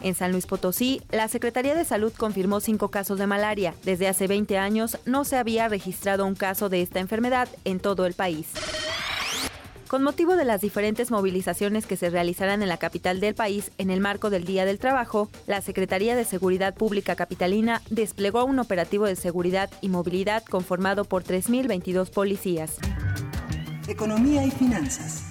En 0.00 0.14
San 0.14 0.32
Luis 0.32 0.46
Potosí, 0.46 1.02
la 1.10 1.28
Secretaría 1.28 1.74
de 1.74 1.84
Salud 1.84 2.12
confirmó 2.16 2.60
cinco 2.60 2.88
casos 2.88 3.18
de 3.18 3.26
malaria. 3.26 3.74
Desde 3.84 4.08
hace 4.08 4.26
20 4.26 4.58
años 4.58 4.98
no 5.04 5.24
se 5.24 5.36
había 5.36 5.68
registrado 5.68 6.26
un 6.26 6.34
caso 6.34 6.68
de 6.68 6.82
esta 6.82 7.00
enfermedad 7.00 7.48
en 7.64 7.80
todo 7.80 8.06
el 8.06 8.14
país. 8.14 8.48
Con 9.90 10.04
motivo 10.04 10.36
de 10.36 10.44
las 10.44 10.60
diferentes 10.60 11.10
movilizaciones 11.10 11.84
que 11.84 11.96
se 11.96 12.10
realizarán 12.10 12.62
en 12.62 12.68
la 12.68 12.76
capital 12.76 13.18
del 13.18 13.34
país 13.34 13.72
en 13.76 13.90
el 13.90 14.00
marco 14.00 14.30
del 14.30 14.44
Día 14.44 14.64
del 14.64 14.78
Trabajo, 14.78 15.28
la 15.48 15.62
Secretaría 15.62 16.14
de 16.14 16.24
Seguridad 16.24 16.74
Pública 16.74 17.16
Capitalina 17.16 17.82
desplegó 17.90 18.44
un 18.44 18.60
operativo 18.60 19.06
de 19.06 19.16
seguridad 19.16 19.68
y 19.80 19.88
movilidad 19.88 20.44
conformado 20.44 21.04
por 21.04 21.24
3.022 21.24 22.10
policías. 22.10 22.76
Economía 23.88 24.46
y 24.46 24.52
finanzas. 24.52 25.24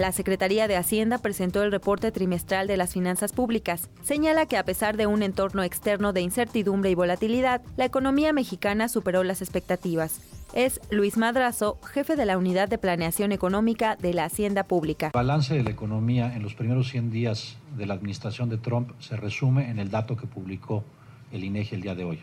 La 0.00 0.12
Secretaría 0.12 0.66
de 0.66 0.78
Hacienda 0.78 1.18
presentó 1.18 1.62
el 1.62 1.70
reporte 1.70 2.10
trimestral 2.10 2.66
de 2.66 2.78
las 2.78 2.94
finanzas 2.94 3.34
públicas. 3.34 3.90
Señala 4.00 4.46
que 4.46 4.56
a 4.56 4.64
pesar 4.64 4.96
de 4.96 5.06
un 5.06 5.22
entorno 5.22 5.62
externo 5.62 6.14
de 6.14 6.22
incertidumbre 6.22 6.90
y 6.90 6.94
volatilidad, 6.94 7.60
la 7.76 7.84
economía 7.84 8.32
mexicana 8.32 8.88
superó 8.88 9.24
las 9.24 9.42
expectativas. 9.42 10.22
Es 10.54 10.80
Luis 10.90 11.18
Madrazo, 11.18 11.78
jefe 11.82 12.16
de 12.16 12.24
la 12.24 12.38
Unidad 12.38 12.66
de 12.70 12.78
Planeación 12.78 13.30
Económica 13.30 13.96
de 13.96 14.14
la 14.14 14.24
Hacienda 14.24 14.64
Pública. 14.64 15.08
El 15.08 15.12
balance 15.12 15.52
de 15.52 15.64
la 15.64 15.70
economía 15.70 16.34
en 16.34 16.42
los 16.42 16.54
primeros 16.54 16.88
100 16.88 17.10
días 17.10 17.58
de 17.76 17.84
la 17.84 17.92
administración 17.92 18.48
de 18.48 18.56
Trump 18.56 18.92
se 19.00 19.18
resume 19.18 19.68
en 19.68 19.78
el 19.78 19.90
dato 19.90 20.16
que 20.16 20.26
publicó 20.26 20.82
el 21.30 21.44
INEGI 21.44 21.74
el 21.74 21.82
día 21.82 21.94
de 21.94 22.04
hoy. 22.04 22.20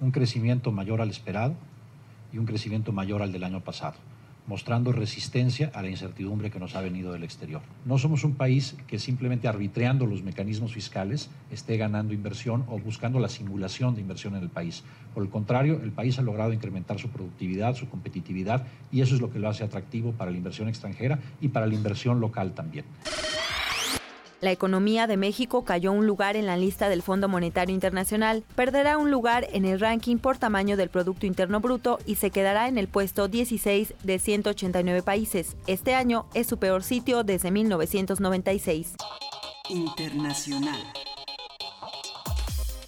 Un 0.00 0.10
crecimiento 0.10 0.72
mayor 0.72 1.00
al 1.00 1.10
esperado 1.10 1.54
y 2.32 2.38
un 2.38 2.46
crecimiento 2.46 2.90
mayor 2.90 3.22
al 3.22 3.30
del 3.30 3.44
año 3.44 3.60
pasado 3.60 3.94
mostrando 4.50 4.90
resistencia 4.90 5.70
a 5.74 5.80
la 5.80 5.90
incertidumbre 5.90 6.50
que 6.50 6.58
nos 6.58 6.74
ha 6.74 6.80
venido 6.80 7.12
del 7.12 7.22
exterior. 7.22 7.62
No 7.84 7.98
somos 7.98 8.24
un 8.24 8.34
país 8.34 8.74
que 8.88 8.98
simplemente 8.98 9.46
arbitreando 9.46 10.06
los 10.06 10.24
mecanismos 10.24 10.74
fiscales 10.74 11.30
esté 11.52 11.76
ganando 11.76 12.12
inversión 12.12 12.64
o 12.66 12.76
buscando 12.80 13.20
la 13.20 13.28
simulación 13.28 13.94
de 13.94 14.00
inversión 14.00 14.34
en 14.34 14.42
el 14.42 14.48
país. 14.48 14.82
Por 15.14 15.22
el 15.22 15.30
contrario, 15.30 15.80
el 15.84 15.92
país 15.92 16.18
ha 16.18 16.22
logrado 16.22 16.52
incrementar 16.52 16.98
su 16.98 17.10
productividad, 17.10 17.76
su 17.76 17.88
competitividad 17.88 18.66
y 18.90 19.02
eso 19.02 19.14
es 19.14 19.20
lo 19.20 19.30
que 19.30 19.38
lo 19.38 19.48
hace 19.48 19.62
atractivo 19.62 20.10
para 20.14 20.32
la 20.32 20.36
inversión 20.36 20.68
extranjera 20.68 21.20
y 21.40 21.46
para 21.46 21.68
la 21.68 21.74
inversión 21.74 22.18
local 22.18 22.52
también. 22.52 22.84
La 24.40 24.52
economía 24.52 25.06
de 25.06 25.18
México 25.18 25.64
cayó 25.64 25.92
un 25.92 26.06
lugar 26.06 26.34
en 26.34 26.46
la 26.46 26.56
lista 26.56 26.88
del 26.88 27.02
Fondo 27.02 27.28
Monetario 27.28 27.74
Internacional, 27.74 28.42
perderá 28.56 28.96
un 28.96 29.10
lugar 29.10 29.46
en 29.52 29.66
el 29.66 29.78
ranking 29.78 30.16
por 30.16 30.38
tamaño 30.38 30.78
del 30.78 30.88
Producto 30.88 31.26
Interno 31.26 31.60
Bruto 31.60 31.98
y 32.06 32.14
se 32.14 32.30
quedará 32.30 32.66
en 32.66 32.78
el 32.78 32.88
puesto 32.88 33.28
16 33.28 33.94
de 34.02 34.18
189 34.18 35.02
países. 35.02 35.56
Este 35.66 35.94
año 35.94 36.24
es 36.32 36.46
su 36.46 36.56
peor 36.56 36.82
sitio 36.82 37.22
desde 37.22 37.50
1996. 37.50 38.94
Internacional. 39.68 40.80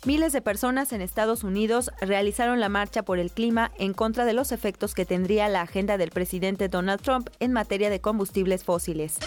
Miles 0.07 0.33
de 0.33 0.41
personas 0.41 0.93
en 0.95 1.03
Estados 1.03 1.45
Unidos 1.45 1.91
realizaron 2.01 2.61
la 2.61 2.70
marcha 2.70 3.03
por 3.03 3.19
el 3.19 3.31
clima 3.31 3.73
en 3.79 3.93
contra 3.93 4.24
de 4.24 4.33
los 4.33 4.53
efectos 4.53 4.95
que 4.95 5.05
tendría 5.05 5.49
la 5.49 5.61
agenda 5.61 5.99
del 5.99 6.11
presidente 6.11 6.69
Donald 6.69 7.03
Trump 7.03 7.29
en 7.41 7.53
materia 7.53 7.91
de 7.91 8.01
combustibles 8.01 8.65
fósiles. 8.65 9.19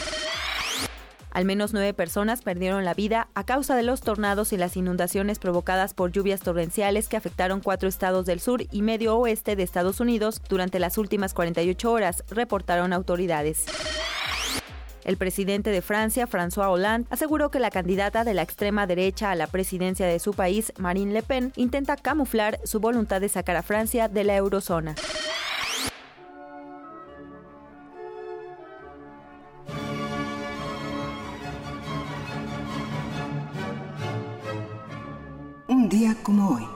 Al 1.36 1.44
menos 1.44 1.74
nueve 1.74 1.94
personas 1.94 2.42
perdieron 2.42 2.86
la 2.86 2.94
vida 2.94 3.28
a 3.36 3.44
causa 3.44 3.76
de 3.76 3.84
los 3.84 4.00
tornados 4.00 4.54
y 4.54 4.58
las 4.58 4.78
inundaciones 4.78 5.38
provocadas 5.38 5.94
por 5.94 6.14
lluvias 6.14 6.40
torrenciales 6.40 7.10
que 7.10 7.18
afectaron 7.18 7.60
cuatro 7.60 7.90
estados 7.90 8.26
del 8.26 8.40
sur 8.40 8.64
y 8.72 8.82
medio 8.82 9.18
oeste 9.18 9.58
de 9.58 9.64
Estados 9.64 10.00
Unidos 10.00 10.42
durante 10.48 10.80
las 10.80 10.98
últimas 10.98 11.34
48 11.34 11.92
horas, 11.92 12.24
reportaron 12.30 12.94
autoridades. 12.94 13.66
El 15.04 15.18
presidente 15.18 15.72
de 15.72 15.82
Francia, 15.82 16.26
François 16.26 16.70
Hollande, 16.70 17.06
aseguró 17.10 17.52
que 17.52 17.60
la 17.60 17.70
candidata 17.70 18.24
de 18.24 18.34
la 18.34 18.42
extrema 18.42 18.88
derecha 18.88 19.32
a 19.32 19.36
la 19.36 19.48
presidencia 19.48 20.08
de 20.08 20.20
su 20.20 20.34
país, 20.34 20.72
Marine 20.78 21.12
Le 21.12 21.22
Pen, 21.22 21.52
intenta 21.58 21.98
camuflar 21.98 22.62
su 22.64 22.80
voluntad 22.80 23.20
de 23.20 23.28
sacar 23.28 23.58
a 23.58 23.62
Francia 23.62 24.08
de 24.08 24.24
la 24.24 24.38
eurozona. 24.38 24.96
día 35.90 36.16
como 36.24 36.50
hoy. 36.50 36.68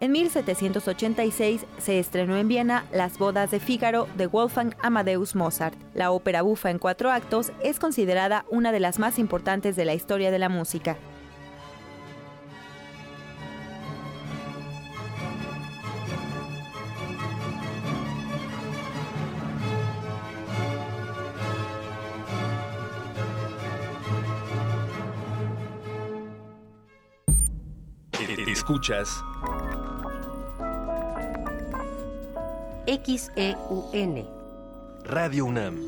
En 0.00 0.12
1786 0.12 1.64
se 1.78 1.98
estrenó 1.98 2.36
en 2.36 2.46
Viena 2.46 2.84
Las 2.92 3.16
bodas 3.18 3.50
de 3.50 3.58
Fígaro 3.58 4.06
de 4.16 4.26
Wolfgang 4.26 4.74
Amadeus 4.82 5.34
Mozart. 5.34 5.78
La 5.94 6.10
ópera 6.10 6.42
bufa 6.42 6.70
en 6.70 6.78
cuatro 6.78 7.10
actos 7.10 7.52
es 7.62 7.78
considerada 7.78 8.44
una 8.50 8.70
de 8.70 8.80
las 8.80 8.98
más 8.98 9.18
importantes 9.18 9.76
de 9.76 9.86
la 9.86 9.94
historia 9.94 10.30
de 10.30 10.38
la 10.38 10.50
música. 10.50 10.98
Escuchas 28.46 29.24
XEUN. 32.86 34.28
Radio 35.04 35.46
UNAM. 35.46 35.80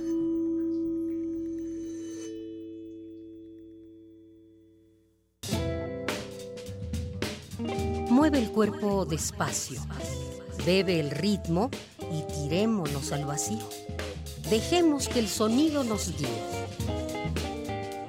Mueve 8.10 8.38
el 8.38 8.50
cuerpo 8.50 9.04
despacio. 9.04 9.80
Bebe 10.64 10.98
el 10.98 11.12
ritmo 11.12 11.70
y 12.10 12.22
tirémonos 12.32 13.12
al 13.12 13.24
vacío. 13.24 13.68
Dejemos 14.50 15.08
que 15.08 15.20
el 15.20 15.28
sonido 15.28 15.84
nos 15.84 16.16
guíe. 16.16 17.05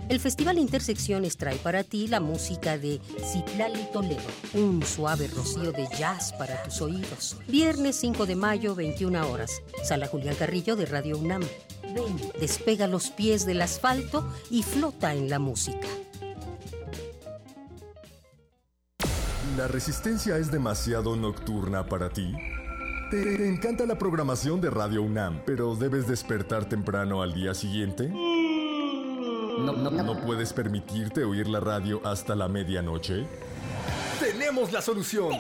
El 0.09 0.21
Festival 0.21 0.57
Intersecciones 0.57 1.35
trae 1.35 1.57
para 1.57 1.84
ti 1.84 2.07
la 2.07 2.21
música 2.21 2.77
de 2.77 3.01
Citlali 3.29 3.88
Toledo, 3.91 4.21
un 4.53 4.81
suave 4.81 5.27
rocío 5.27 5.73
de 5.73 5.85
jazz 5.99 6.31
para 6.31 6.63
tus 6.63 6.81
oídos. 6.81 7.38
Viernes 7.49 7.97
5 7.97 8.25
de 8.25 8.38
mayo, 8.38 8.73
21 8.73 9.29
horas. 9.29 9.61
Sala 9.84 10.07
Julián 10.07 10.35
Carrillo 10.35 10.77
de 10.77 10.85
Radio 10.85 11.17
UNAM. 11.17 11.41
Ven, 11.93 12.31
despega 12.39 12.88
los 12.88 13.09
pies 13.09 13.45
del 13.45 13.61
asfalto 13.61 14.25
y 14.49 14.63
flota 14.63 15.13
en 15.13 15.29
la 15.29 15.39
música. 15.39 15.88
¿La 19.57 19.67
resistencia 19.67 20.38
es 20.38 20.51
demasiado 20.51 21.17
nocturna 21.17 21.85
para 21.85 22.11
ti? 22.11 22.34
¿Te 23.11 23.47
encanta 23.47 23.85
la 23.85 23.97
programación 23.97 24.61
de 24.61 24.69
Radio 24.69 25.01
UNAM, 25.01 25.41
pero 25.45 25.75
debes 25.75 26.07
despertar 26.07 26.69
temprano 26.69 27.21
al 27.21 27.34
día 27.34 27.53
siguiente? 27.53 28.11
No, 29.57 29.73
no, 29.73 29.89
no. 29.89 30.03
¿No 30.03 30.21
puedes 30.21 30.53
permitirte 30.53 31.23
oír 31.23 31.47
la 31.47 31.59
radio 31.59 32.01
hasta 32.05 32.35
la 32.35 32.47
medianoche? 32.47 33.25
Tenemos 34.19 34.71
la 34.71 34.81
solución. 34.81 35.31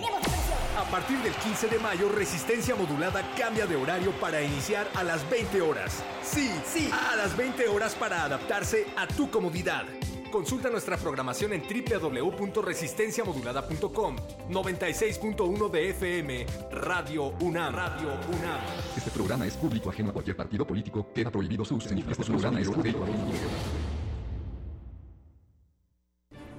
A 0.77 0.83
partir 0.91 1.17
del 1.19 1.33
15 1.33 1.67
de 1.67 1.79
mayo, 1.79 2.09
Resistencia 2.09 2.75
Modulada 2.75 3.23
cambia 3.37 3.65
de 3.65 3.75
horario 3.75 4.11
para 4.19 4.41
iniciar 4.41 4.87
a 4.95 5.03
las 5.03 5.27
20 5.29 5.61
horas. 5.61 6.03
Sí, 6.23 6.51
sí, 6.65 6.89
a 7.11 7.15
las 7.15 7.35
20 7.35 7.67
horas 7.67 7.95
para 7.95 8.23
adaptarse 8.23 8.87
a 8.95 9.07
tu 9.07 9.29
comodidad. 9.29 9.85
Consulta 10.31 10.69
nuestra 10.69 10.97
programación 10.97 11.53
en 11.53 11.63
www.resistenciamodulada.com 11.63 14.15
96.1 14.49 15.71
de 15.71 15.89
FM 15.89 16.45
Radio 16.71 17.33
UNAM. 17.39 17.73
Radio 17.73 18.09
UNAM. 18.27 18.59
Este 18.95 19.09
programa 19.09 19.47
es 19.47 19.55
público 19.55 19.89
ajeno 19.89 20.09
a 20.09 20.13
cualquier 20.13 20.35
partido 20.35 20.67
político. 20.67 21.07
Queda 21.13 21.31
prohibido 21.31 21.63
su 21.65 21.75
uso. 21.75 21.89
Este 21.89 22.23
programa 22.23 22.59
es 22.59 22.67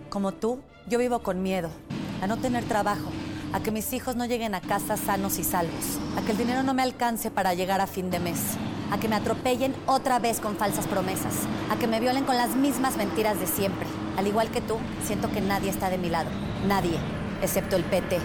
Como 0.08 0.32
tú, 0.32 0.60
yo 0.86 0.98
vivo 0.98 1.18
con 1.18 1.42
miedo 1.42 1.70
a 2.22 2.26
no 2.26 2.38
tener 2.38 2.64
trabajo, 2.64 3.10
a 3.52 3.60
que 3.60 3.70
mis 3.70 3.92
hijos 3.92 4.16
no 4.16 4.24
lleguen 4.24 4.54
a 4.54 4.60
casa 4.60 4.96
sanos 4.96 5.38
y 5.38 5.44
salvos, 5.44 5.98
a 6.16 6.22
que 6.22 6.32
el 6.32 6.38
dinero 6.38 6.62
no 6.62 6.72
me 6.72 6.82
alcance 6.82 7.30
para 7.30 7.52
llegar 7.52 7.80
a 7.82 7.86
fin 7.86 8.10
de 8.10 8.18
mes, 8.18 8.40
a 8.90 8.98
que 8.98 9.08
me 9.08 9.16
atropellen 9.16 9.74
otra 9.86 10.18
vez 10.18 10.40
con 10.40 10.56
falsas 10.56 10.86
promesas, 10.86 11.34
a 11.70 11.76
que 11.76 11.86
me 11.86 12.00
violen 12.00 12.24
con 12.24 12.36
las 12.38 12.56
mismas 12.56 12.96
mentiras 12.96 13.38
de 13.38 13.46
siempre. 13.46 13.86
Al 14.16 14.26
igual 14.26 14.50
que 14.50 14.62
tú, 14.62 14.78
siento 15.04 15.30
que 15.30 15.42
nadie 15.42 15.70
está 15.70 15.90
de 15.90 15.98
mi 15.98 16.08
lado, 16.08 16.30
nadie, 16.66 16.98
excepto 17.42 17.76
el 17.76 17.84
PT. 17.84 18.18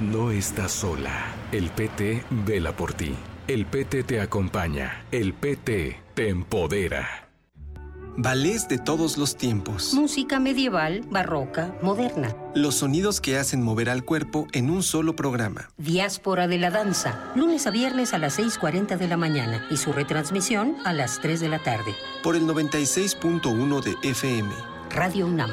No 0.00 0.30
estás 0.30 0.72
sola. 0.72 1.34
El 1.52 1.70
PT 1.70 2.24
vela 2.30 2.72
por 2.72 2.92
ti. 2.92 3.14
El 3.48 3.64
PT 3.64 4.02
te 4.02 4.20
acompaña. 4.20 5.04
El 5.10 5.32
PT 5.32 5.98
te 6.14 6.28
empodera. 6.28 7.25
Ballets 8.18 8.66
de 8.66 8.78
todos 8.78 9.18
los 9.18 9.36
tiempos. 9.36 9.92
Música 9.92 10.40
medieval, 10.40 11.02
barroca, 11.10 11.74
moderna. 11.82 12.34
Los 12.54 12.76
sonidos 12.76 13.20
que 13.20 13.36
hacen 13.36 13.62
mover 13.62 13.90
al 13.90 14.04
cuerpo 14.04 14.46
en 14.52 14.70
un 14.70 14.82
solo 14.82 15.14
programa. 15.14 15.68
Diáspora 15.76 16.48
de 16.48 16.58
la 16.58 16.70
danza, 16.70 17.30
lunes 17.34 17.66
a 17.66 17.70
viernes 17.70 18.14
a 18.14 18.18
las 18.18 18.38
6.40 18.38 18.96
de 18.96 19.08
la 19.08 19.18
mañana 19.18 19.66
y 19.70 19.76
su 19.76 19.92
retransmisión 19.92 20.76
a 20.86 20.94
las 20.94 21.20
3 21.20 21.40
de 21.40 21.48
la 21.50 21.62
tarde. 21.62 21.94
Por 22.22 22.36
el 22.36 22.44
96.1 22.44 23.82
de 23.82 24.08
FM. 24.08 24.50
Radio 24.90 25.26
UNAM. 25.26 25.50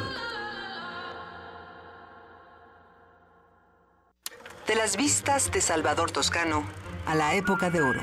De 4.67 4.75
las 4.75 4.95
vistas 4.95 5.51
de 5.51 5.59
Salvador 5.59 6.11
Toscano 6.11 6.63
a 7.05 7.13
la 7.13 7.35
época 7.35 7.69
de 7.69 7.81
oro. 7.81 8.01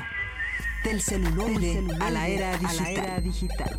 Del 0.84 1.00
celular 1.00 1.48
a 2.00 2.10
la 2.10 2.28
era 2.28 2.58
digital. 3.20 3.78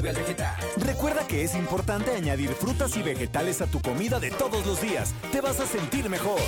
Sube 0.00 0.10
al 0.10 0.16
vegetal. 0.16 0.56
Recuerda 0.78 1.26
que 1.26 1.44
es 1.44 1.54
importante 1.54 2.10
añadir 2.12 2.50
frutas 2.50 2.96
y 2.96 3.02
vegetales 3.02 3.60
a 3.60 3.66
tu 3.66 3.80
comida 3.80 4.18
de 4.18 4.30
todos 4.30 4.64
los 4.66 4.80
días. 4.80 5.14
Te 5.30 5.40
vas 5.40 5.60
a 5.60 5.66
sentir 5.66 6.08
mejor. 6.08 6.40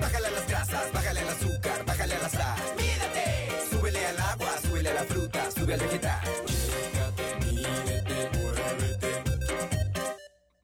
Bájale 0.00 0.26
a 0.26 0.30
las 0.30 0.48
grasas, 0.48 0.92
bájale 0.92 1.20
al 1.20 1.28
azúcar, 1.28 1.84
bájale 1.86 2.14
a 2.14 2.22
la 2.22 2.28
sal. 2.28 2.58
Mídate, 2.76 3.70
súbele 3.70 4.06
al 4.06 4.20
agua, 4.20 4.48
súbele 4.62 4.88
a 4.88 4.94
la 4.94 5.04
fruta, 5.04 5.50
sube 5.50 5.74
al 5.74 5.80
vegetal. 5.80 6.20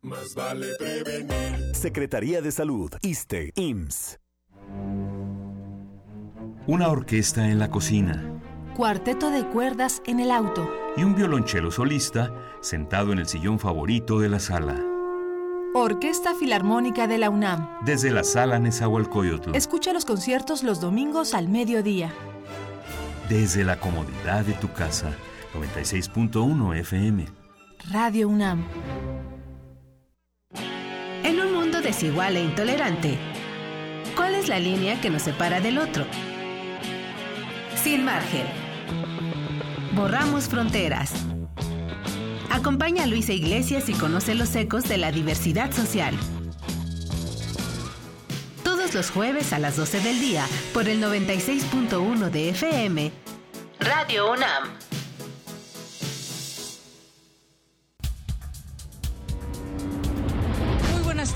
Más 0.02 0.34
vale 0.34 0.66
prevenir. 0.78 1.74
Secretaría 1.74 2.40
de 2.40 2.52
Salud, 2.52 2.92
ISTE, 3.02 3.52
IMSS. 3.54 4.18
Una 6.66 6.88
orquesta 6.88 7.48
en 7.48 7.58
la 7.58 7.70
cocina 7.70 8.37
Cuarteto 8.82 9.30
de 9.32 9.44
cuerdas 9.44 10.02
en 10.06 10.20
el 10.20 10.30
auto. 10.30 10.70
y 10.96 11.02
un 11.02 11.16
violonchelo 11.16 11.72
solista 11.72 12.32
sentado 12.60 13.12
en 13.12 13.18
el 13.18 13.26
sillón 13.26 13.58
favorito 13.58 14.20
de 14.20 14.28
la 14.28 14.38
sala. 14.38 14.80
Orquesta 15.74 16.32
Filarmónica 16.36 17.08
de 17.08 17.18
la 17.18 17.28
UNAM. 17.28 17.68
Desde 17.84 18.12
la 18.12 18.22
sala 18.22 18.60
Nezahualcóyotl, 18.60 19.52
Escucha 19.56 19.92
los 19.92 20.04
conciertos 20.04 20.62
los 20.62 20.80
domingos 20.80 21.34
al 21.34 21.48
mediodía. 21.48 22.12
desde 23.28 23.64
la 23.64 23.80
comodidad 23.80 24.44
de 24.44 24.52
tu 24.52 24.72
casa. 24.72 25.10
96.1 25.54 26.76
FM. 26.78 27.26
Radio 27.90 28.28
UNAM. 28.28 28.64
En 31.24 31.40
un 31.40 31.52
mundo 31.52 31.80
desigual 31.82 32.36
e 32.36 32.44
intolerante, 32.44 33.18
¿cuál 34.14 34.36
es 34.36 34.46
la 34.48 34.60
línea 34.60 35.00
que 35.00 35.10
nos 35.10 35.22
separa 35.22 35.58
del 35.60 35.78
otro? 35.78 36.04
Sin 37.74 38.04
margen. 38.04 38.46
Borramos 39.94 40.48
fronteras. 40.48 41.12
Acompaña 42.50 43.04
a 43.04 43.06
Luisa 43.06 43.32
Iglesias 43.32 43.88
y 43.88 43.92
conoce 43.92 44.34
los 44.34 44.54
ecos 44.56 44.84
de 44.84 44.98
la 44.98 45.12
diversidad 45.12 45.72
social. 45.72 46.14
Todos 48.64 48.94
los 48.94 49.10
jueves 49.10 49.52
a 49.52 49.58
las 49.58 49.76
12 49.76 50.00
del 50.00 50.20
día 50.20 50.46
por 50.72 50.88
el 50.88 51.02
96.1 51.02 52.30
de 52.30 52.50
FM. 52.50 53.12
Radio 53.80 54.32
UNAM. 54.32 54.87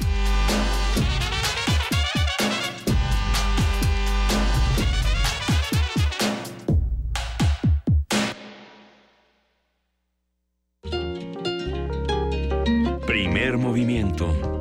Primer 13.06 13.58
movimiento. 13.58 14.57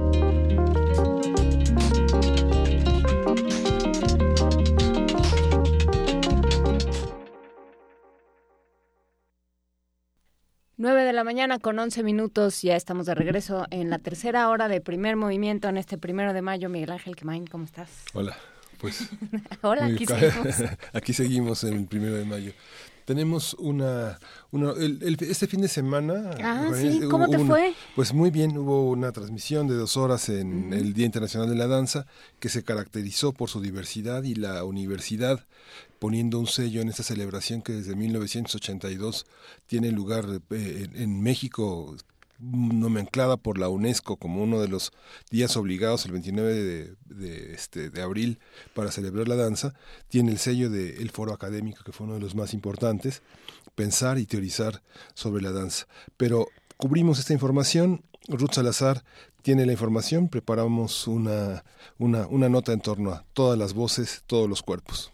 La 11.17 11.25
mañana 11.25 11.59
con 11.59 11.79
11 11.79 12.03
minutos, 12.03 12.61
ya 12.61 12.77
estamos 12.77 13.07
de 13.07 13.15
regreso 13.15 13.67
en 13.71 13.89
la 13.89 13.99
tercera 13.99 14.51
hora 14.51 14.69
de 14.69 14.83
primer 14.83 15.17
movimiento 15.17 15.67
en 15.67 15.79
este 15.79 15.97
primero 15.97 16.35
de 16.35 16.43
mayo. 16.43 16.69
Miguel 16.69 16.93
Ángel 16.93 17.17
Quemain, 17.17 17.47
¿cómo 17.47 17.65
estás? 17.65 17.89
Hola, 18.13 18.37
pues. 18.79 19.09
Hola, 19.63 19.87
aquí 19.87 20.05
seguimos. 20.05 20.57
aquí 20.93 21.13
seguimos 21.15 21.65
en 21.65 21.73
el 21.79 21.87
primero 21.87 22.17
de 22.17 22.27
mayo. 22.27 22.53
Tenemos 23.07 23.55
una, 23.55 24.19
una 24.51 24.73
el, 24.73 24.99
el, 25.03 25.17
este 25.21 25.47
fin 25.47 25.63
de 25.63 25.69
semana. 25.69 26.33
Ah, 26.43 26.71
sí. 26.75 27.01
¿Cómo 27.11 27.29
te 27.29 27.39
una, 27.39 27.47
fue? 27.47 27.73
Pues 27.95 28.13
muy 28.13 28.31
bien, 28.31 28.59
hubo 28.59 28.91
una 28.91 29.11
transmisión 29.13 29.69
de 29.69 29.75
dos 29.75 29.97
horas 29.97 30.29
en 30.29 30.53
uh 30.53 30.71
-huh. 30.71 30.79
el 30.79 30.93
Día 30.93 31.07
Internacional 31.07 31.49
de 31.49 31.55
la 31.55 31.67
Danza 31.67 32.05
que 32.41 32.51
se 32.51 32.63
caracterizó 32.63 33.33
por 33.33 33.49
su 33.49 33.63
diversidad 33.63 34.23
y 34.25 34.35
la 34.35 34.65
universidad 34.65 35.47
poniendo 35.99 36.39
un 36.39 36.47
sello 36.47 36.81
en 36.81 36.89
esta 36.89 37.03
celebración 37.03 37.63
que 37.63 37.73
desde 37.73 37.97
1982 37.97 39.27
tiene 39.67 39.91
lugar 39.93 40.27
eh, 40.51 40.89
en, 40.95 41.23
México 41.23 41.97
nomenclada 42.39 43.37
por 43.37 43.59
la 43.59 43.69
UNESCO 43.69 44.17
como 44.17 44.43
uno 44.43 44.61
de 44.61 44.69
los 44.69 44.93
días 45.31 45.57
obligados 45.57 46.05
el 46.05 46.13
29 46.13 46.55
de, 46.55 46.95
de, 47.07 47.55
este, 47.55 47.91
de 47.91 48.03
abril 48.03 48.39
para 48.75 48.91
celebrar 48.93 49.27
la 49.27 49.37
danza, 49.37 49.75
tiene 50.09 50.33
el 50.33 50.39
sello 50.39 50.69
del 50.69 51.01
el 51.01 51.11
foro 51.11 51.33
académico 51.33 51.83
que 51.83 51.93
fue 51.93 52.07
uno 52.07 52.15
de 52.15 52.21
los 52.21 52.35
más 52.35 52.53
importantes, 52.53 53.23
pensar 53.75 54.19
y 54.19 54.27
teorizar 54.27 54.83
sobre 55.15 55.43
la 55.43 55.53
danza. 55.53 55.87
Pero 56.17 56.49
cubrimos 56.77 57.19
esta 57.19 57.33
información, 57.33 58.03
Ruth 58.29 58.53
Salazar 58.53 59.03
tiene 59.43 59.65
la 59.65 59.73
información, 59.73 60.29
preparamos 60.29 61.07
una, 61.07 61.65
una, 61.99 62.27
una 62.27 62.49
nota 62.49 62.73
en 62.73 62.81
torno 62.81 63.13
a 63.13 63.25
todas 63.33 63.59
las 63.59 63.75
voces, 63.75 64.25
todos 64.27 64.49
los 64.49 64.63
cuerpos. 64.63 65.13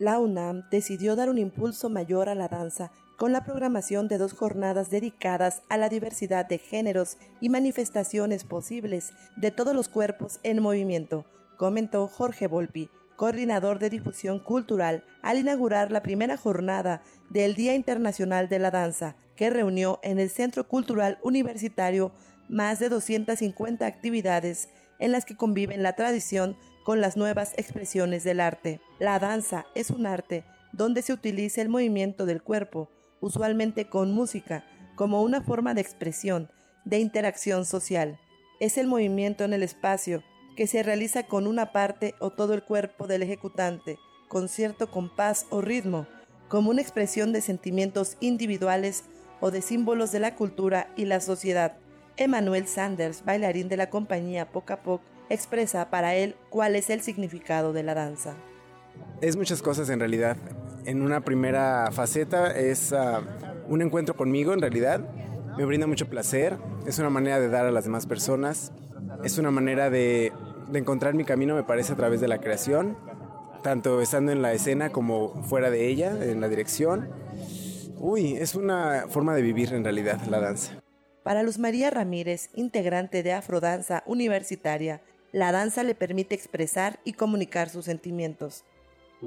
La 0.00 0.18
UNAM 0.18 0.64
decidió 0.70 1.14
dar 1.14 1.28
un 1.28 1.36
impulso 1.36 1.90
mayor 1.90 2.30
a 2.30 2.34
la 2.34 2.48
danza 2.48 2.90
con 3.18 3.32
la 3.32 3.44
programación 3.44 4.08
de 4.08 4.16
dos 4.16 4.32
jornadas 4.32 4.88
dedicadas 4.88 5.62
a 5.68 5.76
la 5.76 5.90
diversidad 5.90 6.46
de 6.46 6.56
géneros 6.56 7.18
y 7.38 7.50
manifestaciones 7.50 8.44
posibles 8.44 9.12
de 9.36 9.50
todos 9.50 9.74
los 9.74 9.88
cuerpos 9.88 10.40
en 10.42 10.62
movimiento, 10.62 11.26
comentó 11.58 12.08
Jorge 12.08 12.46
Volpi, 12.46 12.88
coordinador 13.16 13.78
de 13.78 13.90
difusión 13.90 14.38
cultural, 14.38 15.04
al 15.20 15.38
inaugurar 15.38 15.92
la 15.92 16.02
primera 16.02 16.38
jornada 16.38 17.02
del 17.28 17.54
Día 17.54 17.74
Internacional 17.74 18.48
de 18.48 18.58
la 18.58 18.70
Danza, 18.70 19.16
que 19.36 19.50
reunió 19.50 20.00
en 20.02 20.18
el 20.18 20.30
Centro 20.30 20.66
Cultural 20.66 21.18
Universitario 21.22 22.12
más 22.48 22.78
de 22.78 22.88
250 22.88 23.84
actividades 23.84 24.70
en 24.98 25.12
las 25.12 25.26
que 25.26 25.36
conviven 25.36 25.82
la 25.82 25.94
tradición 25.94 26.56
con 26.90 27.00
las 27.00 27.16
nuevas 27.16 27.54
expresiones 27.56 28.24
del 28.24 28.40
arte. 28.40 28.80
La 28.98 29.20
danza 29.20 29.64
es 29.76 29.90
un 29.90 30.06
arte 30.06 30.42
donde 30.72 31.02
se 31.02 31.12
utiliza 31.12 31.62
el 31.62 31.68
movimiento 31.68 32.26
del 32.26 32.42
cuerpo, 32.42 32.90
usualmente 33.20 33.88
con 33.88 34.10
música, 34.10 34.64
como 34.96 35.22
una 35.22 35.40
forma 35.40 35.72
de 35.72 35.82
expresión, 35.82 36.50
de 36.84 36.98
interacción 36.98 37.64
social. 37.64 38.18
Es 38.58 38.76
el 38.76 38.88
movimiento 38.88 39.44
en 39.44 39.52
el 39.52 39.62
espacio 39.62 40.24
que 40.56 40.66
se 40.66 40.82
realiza 40.82 41.28
con 41.28 41.46
una 41.46 41.70
parte 41.70 42.16
o 42.18 42.30
todo 42.30 42.54
el 42.54 42.64
cuerpo 42.64 43.06
del 43.06 43.22
ejecutante, 43.22 43.96
con 44.26 44.48
cierto 44.48 44.90
compás 44.90 45.46
o 45.50 45.60
ritmo, 45.60 46.08
como 46.48 46.70
una 46.70 46.82
expresión 46.82 47.32
de 47.32 47.40
sentimientos 47.40 48.16
individuales 48.18 49.04
o 49.38 49.52
de 49.52 49.62
símbolos 49.62 50.10
de 50.10 50.18
la 50.18 50.34
cultura 50.34 50.92
y 50.96 51.04
la 51.04 51.20
sociedad. 51.20 51.76
Emmanuel 52.16 52.66
Sanders, 52.66 53.24
bailarín 53.24 53.68
de 53.68 53.76
la 53.76 53.90
compañía 53.90 54.50
Poc 54.50 54.72
a 54.72 54.82
Poc, 54.82 55.02
expresa 55.30 55.88
para 55.88 56.14
él 56.14 56.36
cuál 56.50 56.76
es 56.76 56.90
el 56.90 57.00
significado 57.00 57.72
de 57.72 57.82
la 57.82 57.94
danza. 57.94 58.34
Es 59.20 59.36
muchas 59.36 59.62
cosas 59.62 59.88
en 59.88 59.98
realidad. 59.98 60.36
En 60.84 61.02
una 61.02 61.22
primera 61.22 61.90
faceta 61.92 62.50
es 62.56 62.92
uh, 62.92 63.22
un 63.68 63.82
encuentro 63.82 64.16
conmigo 64.16 64.52
en 64.52 64.60
realidad. 64.60 65.00
Me 65.56 65.64
brinda 65.64 65.86
mucho 65.86 66.08
placer. 66.08 66.58
Es 66.86 66.98
una 66.98 67.10
manera 67.10 67.40
de 67.40 67.48
dar 67.48 67.66
a 67.66 67.70
las 67.70 67.84
demás 67.84 68.06
personas. 68.06 68.72
Es 69.24 69.38
una 69.38 69.50
manera 69.50 69.90
de, 69.90 70.32
de 70.70 70.78
encontrar 70.78 71.14
mi 71.14 71.24
camino, 71.24 71.54
me 71.54 71.64
parece, 71.64 71.92
a 71.92 71.96
través 71.96 72.20
de 72.20 72.28
la 72.28 72.38
creación. 72.38 72.96
Tanto 73.62 74.00
estando 74.00 74.32
en 74.32 74.42
la 74.42 74.52
escena 74.52 74.90
como 74.90 75.42
fuera 75.42 75.70
de 75.70 75.88
ella, 75.88 76.12
en 76.24 76.40
la 76.40 76.48
dirección. 76.48 77.10
Uy, 77.98 78.36
es 78.36 78.54
una 78.54 79.04
forma 79.10 79.34
de 79.34 79.42
vivir 79.42 79.74
en 79.74 79.84
realidad 79.84 80.18
la 80.30 80.40
danza. 80.40 80.82
Para 81.22 81.42
Luz 81.42 81.58
María 81.58 81.90
Ramírez, 81.90 82.48
integrante 82.54 83.22
de 83.22 83.34
Afrodanza 83.34 84.02
Universitaria, 84.06 85.02
la 85.32 85.52
danza 85.52 85.82
le 85.82 85.94
permite 85.94 86.34
expresar 86.34 87.00
y 87.04 87.12
comunicar 87.12 87.68
sus 87.68 87.84
sentimientos. 87.84 88.64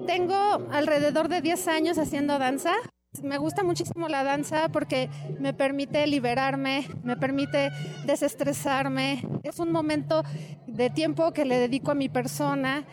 Tengo 0.07 0.35
alrededor 0.71 1.29
de 1.29 1.41
10 1.41 1.67
años 1.67 1.97
haciendo 1.97 2.39
danza. 2.39 2.73
Me 3.21 3.37
gusta 3.37 3.63
muchísimo 3.63 4.07
la 4.09 4.23
danza 4.23 4.69
porque 4.69 5.07
me 5.39 5.53
permite 5.53 6.07
liberarme, 6.07 6.87
me 7.03 7.15
permite 7.15 7.69
desestresarme. 8.05 9.23
Es 9.43 9.59
un 9.59 9.71
momento 9.71 10.23
de 10.65 10.89
tiempo 10.89 11.31
que 11.31 11.45
le 11.45 11.59
dedico 11.59 11.91
a 11.91 11.95
mi 11.95 12.09
persona, 12.09 12.85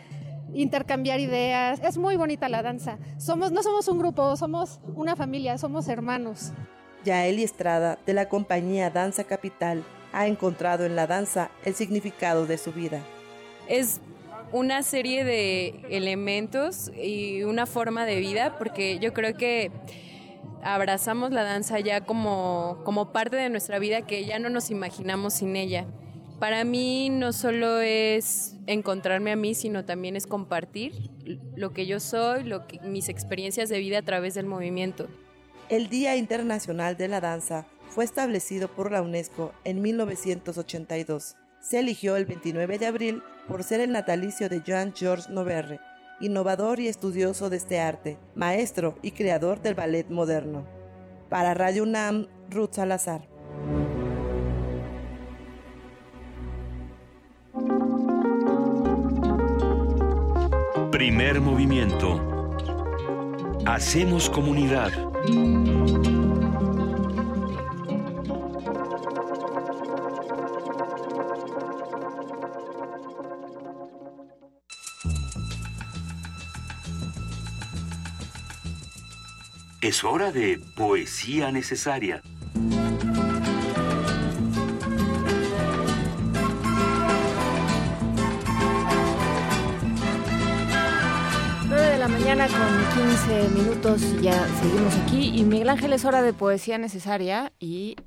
intercambiar 0.53 1.19
ideas. 1.19 1.79
Es 1.83 1.97
muy 1.97 2.17
bonita 2.17 2.49
la 2.49 2.61
danza. 2.61 2.99
Somos, 3.17 3.51
no 3.51 3.63
somos 3.63 3.87
un 3.87 3.97
grupo, 3.97 4.35
somos 4.37 4.79
una 4.95 5.15
familia, 5.15 5.57
somos 5.57 5.87
hermanos. 5.87 6.51
Yaeli 7.03 7.43
Estrada, 7.43 7.97
de 8.05 8.13
la 8.13 8.29
compañía 8.29 8.91
Danza 8.91 9.23
Capital, 9.23 9.83
ha 10.13 10.27
encontrado 10.27 10.85
en 10.85 10.95
la 10.95 11.07
danza 11.07 11.51
el 11.65 11.75
significado 11.75 12.45
de 12.45 12.57
su 12.57 12.71
vida. 12.71 13.01
Es 13.67 14.01
una 14.51 14.83
serie 14.83 15.23
de 15.23 15.81
elementos 15.89 16.91
y 17.01 17.43
una 17.43 17.65
forma 17.65 18.05
de 18.05 18.19
vida, 18.19 18.57
porque 18.57 18.99
yo 18.99 19.13
creo 19.13 19.35
que 19.35 19.71
abrazamos 20.63 21.31
la 21.31 21.43
danza 21.43 21.79
ya 21.79 22.01
como, 22.01 22.81
como 22.83 23.11
parte 23.11 23.35
de 23.35 23.49
nuestra 23.49 23.79
vida 23.79 24.01
que 24.01 24.25
ya 24.25 24.39
no 24.39 24.49
nos 24.49 24.69
imaginamos 24.71 25.35
sin 25.35 25.55
ella. 25.55 25.85
Para 26.39 26.63
mí 26.63 27.09
no 27.09 27.33
solo 27.33 27.79
es 27.81 28.55
encontrarme 28.65 29.31
a 29.31 29.35
mí, 29.35 29.53
sino 29.53 29.85
también 29.85 30.15
es 30.15 30.25
compartir 30.25 30.93
lo 31.55 31.71
que 31.71 31.85
yo 31.85 31.99
soy, 31.99 32.43
lo 32.43 32.65
que, 32.67 32.79
mis 32.79 33.09
experiencias 33.09 33.69
de 33.69 33.79
vida 33.79 33.99
a 33.99 34.01
través 34.01 34.33
del 34.33 34.47
movimiento. 34.47 35.07
El 35.69 35.87
Día 35.87 36.15
Internacional 36.15 36.97
de 36.97 37.07
la 37.07 37.21
Danza 37.21 37.67
fue 37.91 38.05
establecido 38.05 38.69
por 38.69 38.91
la 38.91 39.01
UNESCO 39.01 39.51
en 39.65 39.81
1982. 39.81 41.35
Se 41.59 41.79
eligió 41.79 42.15
el 42.15 42.25
29 42.25 42.79
de 42.79 42.87
abril 42.87 43.23
por 43.47 43.63
ser 43.63 43.81
el 43.81 43.91
natalicio 43.91 44.49
de 44.49 44.61
Jean-Georges 44.61 45.29
Noverre, 45.29 45.79
innovador 46.21 46.79
y 46.79 46.87
estudioso 46.87 47.49
de 47.49 47.57
este 47.57 47.79
arte, 47.79 48.17
maestro 48.33 48.97
y 49.01 49.11
creador 49.11 49.61
del 49.61 49.75
ballet 49.75 50.09
moderno. 50.09 50.65
Para 51.29 51.53
Radio 51.53 51.83
UNAM, 51.83 52.27
Ruth 52.49 52.73
Salazar. 52.73 53.27
Primer 60.91 61.41
movimiento. 61.41 62.21
Hacemos 63.65 64.29
comunidad. 64.29 64.91
Es 79.91 80.05
hora 80.05 80.31
de 80.31 80.57
poesía 80.77 81.51
necesaria. 81.51 82.21
9 91.67 91.85
de 91.87 91.97
la 91.97 92.07
mañana 92.07 92.47
con 92.47 93.03
15 93.03 93.49
minutos 93.49 94.01
y 94.01 94.21
ya 94.21 94.47
seguimos 94.61 94.95
aquí. 94.95 95.37
Y 95.37 95.43
Miguel 95.43 95.67
Ángel 95.67 95.91
es 95.91 96.05
hora 96.05 96.21
de 96.21 96.31
poesía 96.31 96.77
necesaria 96.77 97.51
y 97.59 97.97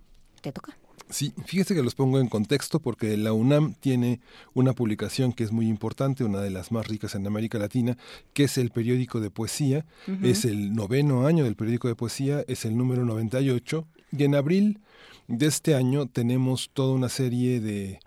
te 0.40 0.52
toca. 0.52 0.78
Sí, 1.14 1.32
fíjese 1.46 1.76
que 1.76 1.82
los 1.84 1.94
pongo 1.94 2.18
en 2.18 2.26
contexto 2.26 2.80
porque 2.80 3.16
la 3.16 3.32
UNAM 3.32 3.74
tiene 3.74 4.18
una 4.52 4.72
publicación 4.72 5.32
que 5.32 5.44
es 5.44 5.52
muy 5.52 5.68
importante, 5.68 6.24
una 6.24 6.40
de 6.40 6.50
las 6.50 6.72
más 6.72 6.88
ricas 6.88 7.14
en 7.14 7.24
América 7.24 7.56
Latina, 7.56 7.96
que 8.32 8.42
es 8.42 8.58
el 8.58 8.70
periódico 8.70 9.20
de 9.20 9.30
poesía. 9.30 9.86
Es 10.24 10.44
el 10.44 10.74
noveno 10.74 11.24
año 11.24 11.44
del 11.44 11.54
periódico 11.54 11.86
de 11.86 11.94
poesía, 11.94 12.44
es 12.48 12.64
el 12.64 12.76
número 12.76 13.04
98. 13.04 13.86
Y 14.10 14.24
en 14.24 14.34
abril 14.34 14.80
de 15.28 15.46
este 15.46 15.76
año 15.76 16.06
tenemos 16.06 16.70
toda 16.72 16.94
una 16.94 17.08
serie 17.08 17.60
de, 17.60 18.00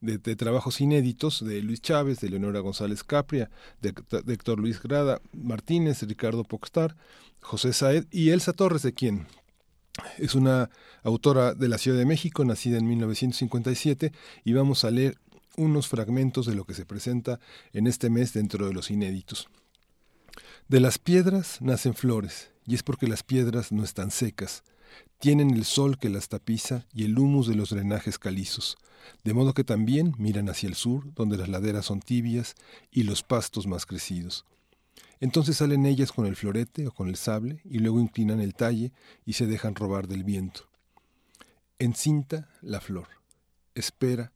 de, 0.00 0.18
de 0.18 0.36
trabajos 0.36 0.80
inéditos 0.80 1.44
de 1.44 1.62
Luis 1.62 1.80
Chávez, 1.80 2.20
de 2.20 2.30
Leonora 2.30 2.60
González 2.60 3.02
Capria, 3.02 3.50
de, 3.80 3.92
de 4.24 4.32
Héctor 4.32 4.60
Luis 4.60 4.80
Grada 4.80 5.20
Martínez, 5.32 6.00
Ricardo 6.04 6.44
Poxtar, 6.44 6.94
José 7.40 7.72
Saed 7.72 8.04
y 8.12 8.30
Elsa 8.30 8.52
Torres, 8.52 8.82
de 8.82 8.92
quien 8.92 9.26
es 10.18 10.34
una 10.34 10.70
autora 11.02 11.54
de 11.54 11.68
la 11.68 11.78
Ciudad 11.78 11.98
de 11.98 12.06
México, 12.06 12.44
nacida 12.44 12.78
en 12.78 12.88
1957, 12.88 14.12
y 14.44 14.52
vamos 14.52 14.84
a 14.84 14.90
leer 14.90 15.18
unos 15.56 15.88
fragmentos 15.88 16.46
de 16.46 16.54
lo 16.54 16.64
que 16.64 16.74
se 16.74 16.86
presenta 16.86 17.40
en 17.72 17.86
este 17.86 18.10
mes 18.10 18.32
dentro 18.32 18.66
de 18.66 18.72
los 18.72 18.90
inéditos. 18.90 19.48
De 20.68 20.80
las 20.80 20.98
piedras 20.98 21.60
nacen 21.60 21.94
flores, 21.94 22.50
y 22.66 22.74
es 22.74 22.82
porque 22.82 23.06
las 23.06 23.22
piedras 23.22 23.72
no 23.72 23.84
están 23.84 24.10
secas, 24.10 24.62
tienen 25.18 25.50
el 25.50 25.64
sol 25.64 25.98
que 25.98 26.08
las 26.08 26.28
tapiza 26.28 26.86
y 26.92 27.04
el 27.04 27.18
humus 27.18 27.46
de 27.46 27.54
los 27.54 27.70
drenajes 27.70 28.18
calizos, 28.18 28.76
de 29.24 29.34
modo 29.34 29.54
que 29.54 29.64
también 29.64 30.14
miran 30.18 30.48
hacia 30.48 30.68
el 30.68 30.74
sur, 30.74 31.12
donde 31.14 31.36
las 31.36 31.48
laderas 31.48 31.86
son 31.86 32.00
tibias 32.00 32.54
y 32.90 33.02
los 33.02 33.22
pastos 33.22 33.66
más 33.66 33.86
crecidos. 33.86 34.44
Entonces 35.22 35.58
salen 35.58 35.86
ellas 35.86 36.10
con 36.10 36.26
el 36.26 36.34
florete 36.34 36.88
o 36.88 36.90
con 36.90 37.08
el 37.08 37.14
sable 37.14 37.60
y 37.64 37.78
luego 37.78 38.00
inclinan 38.00 38.40
el 38.40 38.54
talle 38.56 38.92
y 39.24 39.34
se 39.34 39.46
dejan 39.46 39.76
robar 39.76 40.08
del 40.08 40.24
viento. 40.24 40.68
Encinta 41.78 42.50
la 42.60 42.80
flor, 42.80 43.06
espera, 43.76 44.32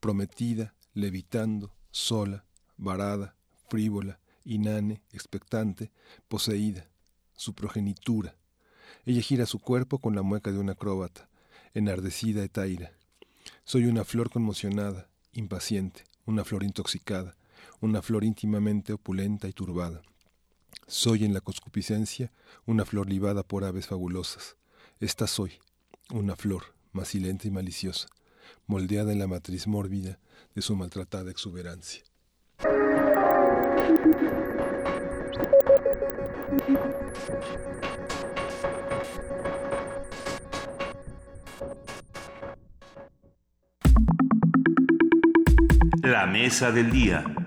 prometida, 0.00 0.74
levitando, 0.92 1.72
sola, 1.90 2.44
varada, 2.76 3.36
frívola, 3.70 4.20
inane, 4.44 5.00
expectante, 5.12 5.92
poseída, 6.28 6.90
su 7.34 7.54
progenitura. 7.54 8.36
Ella 9.06 9.22
gira 9.22 9.46
su 9.46 9.60
cuerpo 9.60 9.96
con 9.98 10.14
la 10.14 10.20
mueca 10.20 10.52
de 10.52 10.58
una 10.58 10.72
acróbata, 10.72 11.30
enardecida 11.72 12.44
e 12.44 12.50
taira. 12.50 12.92
Soy 13.64 13.86
una 13.86 14.04
flor 14.04 14.28
conmocionada, 14.28 15.08
impaciente, 15.32 16.04
una 16.26 16.44
flor 16.44 16.64
intoxicada, 16.64 17.34
una 17.80 18.02
flor 18.02 18.24
íntimamente 18.24 18.92
opulenta 18.92 19.48
y 19.48 19.54
turbada. 19.54 20.02
Soy 20.90 21.26
en 21.26 21.34
la 21.34 21.42
concupiscencia 21.42 22.32
una 22.64 22.86
flor 22.86 23.10
libada 23.10 23.42
por 23.42 23.62
aves 23.62 23.86
fabulosas. 23.86 24.56
Esta 25.00 25.26
soy, 25.26 25.52
una 26.10 26.34
flor 26.34 26.62
macilenta 26.92 27.46
y 27.46 27.50
maliciosa, 27.50 28.08
moldeada 28.66 29.12
en 29.12 29.18
la 29.18 29.26
matriz 29.26 29.66
mórbida 29.66 30.18
de 30.54 30.62
su 30.62 30.74
maltratada 30.76 31.30
exuberancia. 31.30 32.02
La 46.02 46.26
mesa 46.26 46.72
del 46.72 46.90
día. 46.90 47.37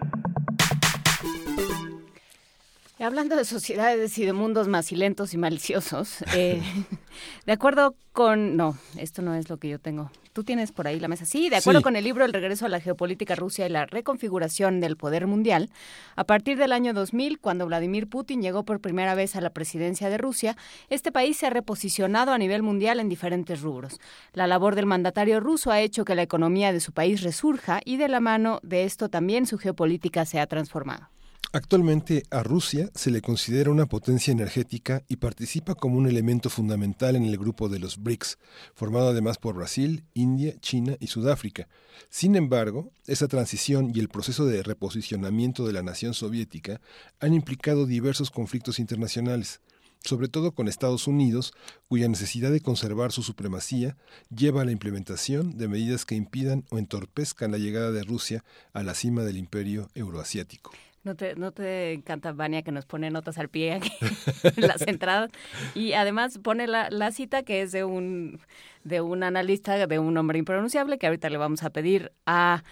Hablando 3.01 3.35
de 3.35 3.45
sociedades 3.45 4.17
y 4.19 4.25
de 4.25 4.33
mundos 4.33 4.67
macilentos 4.67 5.33
y 5.33 5.37
maliciosos, 5.37 6.21
eh, 6.35 6.61
de 7.45 7.51
acuerdo 7.51 7.95
con... 8.13 8.55
No, 8.55 8.77
esto 8.95 9.23
no 9.23 9.33
es 9.33 9.49
lo 9.49 9.57
que 9.57 9.69
yo 9.69 9.79
tengo. 9.79 10.11
Tú 10.33 10.43
tienes 10.43 10.71
por 10.71 10.87
ahí 10.87 10.99
la 10.99 11.07
mesa. 11.07 11.25
Sí, 11.25 11.49
de 11.49 11.57
acuerdo 11.57 11.79
Sí. 11.79 11.83
con 11.83 11.95
el 11.95 12.03
libro 12.03 12.23
El 12.23 12.31
regreso 12.31 12.65
a 12.65 12.69
la 12.69 12.79
geopolítica 12.79 13.35
Rusia 13.35 13.65
y 13.65 13.69
la 13.69 13.85
reconfiguración 13.85 14.79
del 14.79 14.97
poder 14.97 15.27
mundial, 15.27 15.69
a 16.15 16.23
partir 16.25 16.57
del 16.57 16.71
año 16.71 16.93
2000, 16.93 17.39
cuando 17.39 17.65
Vladimir 17.65 18.07
Putin 18.07 18.41
llegó 18.41 18.63
por 18.63 18.79
primera 18.79 19.15
vez 19.15 19.35
a 19.35 19.41
la 19.41 19.49
presidencia 19.49 20.09
de 20.09 20.17
Rusia, 20.17 20.55
este 20.89 21.11
país 21.11 21.37
se 21.37 21.47
ha 21.47 21.49
reposicionado 21.49 22.31
a 22.31 22.37
nivel 22.37 22.61
mundial 22.61 22.99
en 22.99 23.09
diferentes 23.09 23.61
rubros. 23.61 23.99
La 24.33 24.47
labor 24.47 24.75
del 24.75 24.85
mandatario 24.85 25.39
ruso 25.39 25.71
ha 25.71 25.81
hecho 25.81 26.05
que 26.05 26.15
la 26.15 26.21
economía 26.21 26.71
de 26.71 26.79
su 26.79 26.93
país 26.93 27.23
resurja 27.23 27.81
y 27.83 27.97
de 27.97 28.07
la 28.07 28.19
mano 28.19 28.59
de 28.61 28.83
esto 28.83 29.09
también 29.09 29.47
su 29.47 29.57
geopolítica 29.57 30.25
se 30.25 30.39
ha 30.39 30.47
transformado. 30.47 31.09
Actualmente 31.53 32.23
a 32.31 32.43
Rusia 32.43 32.89
se 32.95 33.11
le 33.11 33.21
considera 33.21 33.71
una 33.71 33.85
potencia 33.85 34.31
energética 34.31 35.03
y 35.09 35.17
participa 35.17 35.75
como 35.75 35.97
un 35.97 36.07
elemento 36.07 36.49
fundamental 36.49 37.17
en 37.17 37.25
el 37.25 37.37
grupo 37.37 37.67
de 37.67 37.77
los 37.77 38.01
BRICS, 38.01 38.37
formado 38.73 39.09
además 39.09 39.37
por 39.37 39.55
Brasil, 39.55 40.05
India, 40.13 40.55
China 40.61 40.95
y 41.01 41.07
Sudáfrica. 41.07 41.67
Sin 42.09 42.37
embargo, 42.37 42.93
esa 43.05 43.27
transición 43.27 43.91
y 43.93 43.99
el 43.99 44.07
proceso 44.07 44.45
de 44.45 44.63
reposicionamiento 44.63 45.67
de 45.67 45.73
la 45.73 45.83
nación 45.83 46.13
soviética 46.13 46.79
han 47.19 47.33
implicado 47.33 47.85
diversos 47.85 48.31
conflictos 48.31 48.79
internacionales 48.79 49.59
sobre 50.03 50.29
todo 50.29 50.53
con 50.53 50.67
Estados 50.67 51.05
Unidos, 51.05 51.53
cuya 51.87 52.07
necesidad 52.07 52.49
de 52.49 52.61
conservar 52.61 53.11
su 53.11 53.21
supremacía 53.21 53.97
lleva 54.35 54.63
a 54.63 54.65
la 54.65 54.71
implementación 54.71 55.57
de 55.59 55.67
medidas 55.67 56.05
que 56.05 56.15
impidan 56.15 56.65
o 56.71 56.79
entorpezcan 56.79 57.51
la 57.51 57.59
llegada 57.59 57.91
de 57.91 58.01
Rusia 58.01 58.43
a 58.73 58.81
la 58.81 58.95
cima 58.95 59.21
del 59.21 59.37
imperio 59.37 59.89
euroasiático. 59.93 60.71
¿No 61.03 61.15
te, 61.15 61.35
¿No 61.35 61.51
te 61.51 61.93
encanta, 61.93 62.31
Vania, 62.31 62.61
que 62.61 62.71
nos 62.71 62.85
pone 62.85 63.09
notas 63.09 63.39
al 63.39 63.49
pie 63.49 63.73
aquí 63.73 63.91
en 64.55 64.67
las 64.67 64.83
entradas? 64.83 65.31
Y 65.73 65.93
además 65.93 66.37
pone 66.37 66.67
la, 66.67 66.89
la 66.91 67.11
cita 67.11 67.41
que 67.41 67.61
es 67.61 67.71
de 67.71 67.83
un, 67.83 68.39
de 68.83 69.01
un 69.01 69.23
analista, 69.23 69.87
de 69.87 69.99
un 69.99 70.17
hombre 70.17 70.39
impronunciable, 70.39 70.97
que 70.97 71.07
ahorita 71.07 71.29
le 71.29 71.37
vamos 71.37 71.63
a 71.63 71.69
pedir 71.69 72.11
a 72.25 72.63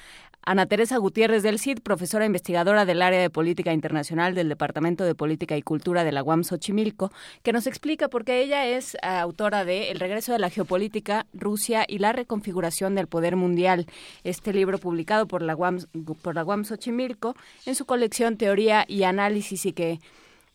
Ana 0.42 0.66
Teresa 0.66 0.98
Gutiérrez 0.98 1.44
del 1.44 1.60
CID, 1.60 1.82
profesora 1.82 2.26
investigadora 2.26 2.86
del 2.86 3.02
área 3.02 3.22
de 3.22 3.30
política 3.30 3.74
internacional 3.74 4.36
del 4.36 4.50
Departamento 4.50 5.04
de 5.04 5.14
Política 5.14 5.58
y 5.58 5.62
Cultura 5.62 6.04
de 6.04 6.12
la 6.12 6.24
UAM 6.24 6.44
Xochimilco, 6.44 7.12
que 7.44 7.54
nos 7.54 7.68
explica 7.68 8.08
por 8.08 8.24
qué 8.24 8.42
ella 8.42 8.66
es 8.66 8.96
eh, 8.96 9.00
autora 9.04 9.66
de 9.66 9.92
El 9.92 10.00
regreso 10.00 10.32
de 10.32 10.40
la 10.40 10.50
geopolítica, 10.50 11.28
Rusia 11.34 11.86
y 11.88 12.00
la 12.00 12.14
reconfiguración 12.14 12.96
del 12.96 13.08
poder 13.08 13.36
mundial, 13.36 13.86
este 14.24 14.54
libro 14.54 14.78
publicado 14.78 15.28
por 15.28 15.42
la 15.42 15.56
UAM, 15.56 15.80
por 16.22 16.36
la 16.36 16.44
UAM 16.44 16.64
Xochimilco 16.64 17.36
en 17.66 17.76
su 17.76 17.86
colección 17.86 18.38
Teoría 18.38 18.86
y 18.88 19.04
Análisis 19.04 19.66
y 19.66 19.74
que 19.74 20.00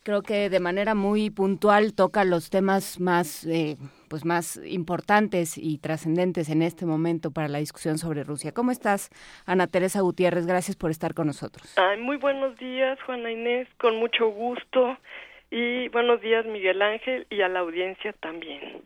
creo 0.05 0.23
que 0.23 0.51
de 0.51 0.61
manera 0.61 0.95
muy 0.95 1.31
puntual 1.31 1.95
toca 1.95 2.25
los 2.25 2.51
temas 2.51 3.01
más 3.01 3.45
eh, 3.47 3.77
pues 4.09 4.25
más 4.25 4.61
importantes 4.65 5.59
y 5.59 5.79
trascendentes 5.79 6.49
en 6.51 6.63
este 6.63 6.87
momento 6.87 7.33
para 7.33 7.49
la 7.49 7.59
discusión 7.59 7.99
sobre 7.99 8.23
Rusia. 8.23 8.53
¿Cómo 8.53 8.71
estás, 8.71 9.11
Ana 9.47 9.67
Teresa 9.67 10.03
Gutiérrez? 10.03 10.47
Gracias 10.47 10.77
por 10.77 10.91
estar 10.91 11.15
con 11.15 11.27
nosotros. 11.27 11.75
Ay, 11.77 11.99
muy 11.99 12.17
buenos 12.17 12.57
días, 12.59 12.99
Juana 13.05 13.33
Inés, 13.33 13.67
con 13.79 13.97
mucho 13.97 14.29
gusto. 14.29 14.99
Y 15.51 15.89
buenos 15.89 16.21
días, 16.21 16.45
Miguel 16.47 16.83
Ángel, 16.83 17.27
y 17.31 17.41
a 17.41 17.49
la 17.49 17.61
audiencia 17.61 18.13
también. 18.21 18.83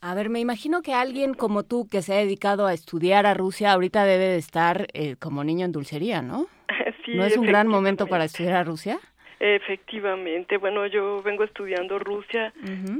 A 0.00 0.14
ver, 0.14 0.30
me 0.30 0.40
imagino 0.40 0.82
que 0.82 0.94
alguien 0.94 1.34
como 1.34 1.64
tú 1.64 1.86
que 1.88 2.02
se 2.02 2.14
ha 2.14 2.16
dedicado 2.16 2.66
a 2.66 2.74
estudiar 2.74 3.26
a 3.26 3.34
Rusia 3.34 3.72
ahorita 3.72 4.04
debe 4.04 4.24
de 4.24 4.36
estar 4.36 4.86
eh, 4.94 5.16
como 5.16 5.44
niño 5.44 5.64
en 5.64 5.72
dulcería, 5.72 6.22
¿no? 6.22 6.46
Sí, 7.04 7.16
¿No 7.16 7.24
es 7.24 7.36
un 7.36 7.46
gran 7.46 7.66
momento 7.66 8.06
para 8.06 8.24
estudiar 8.24 8.54
a 8.54 8.62
Rusia? 8.62 9.00
Efectivamente, 9.44 10.56
bueno, 10.56 10.86
yo 10.86 11.20
vengo 11.20 11.42
estudiando 11.42 11.98
Rusia 11.98 12.52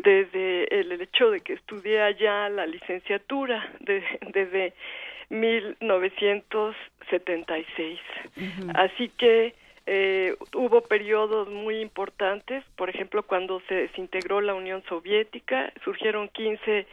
desde 0.02 0.64
el 0.80 0.90
hecho 1.00 1.30
de 1.30 1.40
que 1.40 1.52
estudié 1.52 2.02
allá 2.02 2.48
la 2.48 2.66
licenciatura 2.66 3.70
de- 3.78 4.02
desde 4.32 4.72
1976. 5.30 8.00
Así 8.74 9.08
que 9.10 9.54
eh, 9.86 10.34
hubo 10.54 10.80
periodos 10.82 11.48
muy 11.48 11.80
importantes, 11.80 12.62
por 12.76 12.88
ejemplo, 12.90 13.22
cuando 13.24 13.60
se 13.68 13.74
desintegró 13.74 14.40
la 14.40 14.54
Unión 14.54 14.82
Soviética, 14.88 15.72
surgieron 15.84 16.28
15 16.28 16.86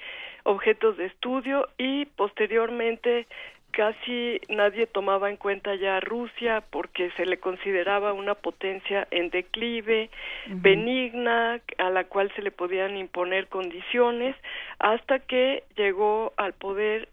objetos 0.43 0.97
de 0.97 1.05
estudio 1.05 1.67
y 1.77 2.05
posteriormente 2.05 3.27
casi 3.71 4.41
nadie 4.49 4.87
tomaba 4.87 5.29
en 5.29 5.37
cuenta 5.37 5.75
ya 5.75 5.97
a 5.97 5.99
Rusia 5.99 6.63
porque 6.69 7.11
se 7.11 7.25
le 7.25 7.39
consideraba 7.39 8.13
una 8.13 8.35
potencia 8.35 9.07
en 9.11 9.29
declive, 9.29 10.09
benigna, 10.47 11.61
a 11.77 11.89
la 11.89 12.03
cual 12.05 12.31
se 12.35 12.41
le 12.41 12.51
podían 12.51 12.97
imponer 12.97 13.47
condiciones, 13.47 14.35
hasta 14.79 15.19
que 15.19 15.63
llegó 15.75 16.33
al 16.37 16.53
poder 16.53 17.09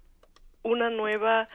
una 0.63 0.91
nueva 0.91 1.49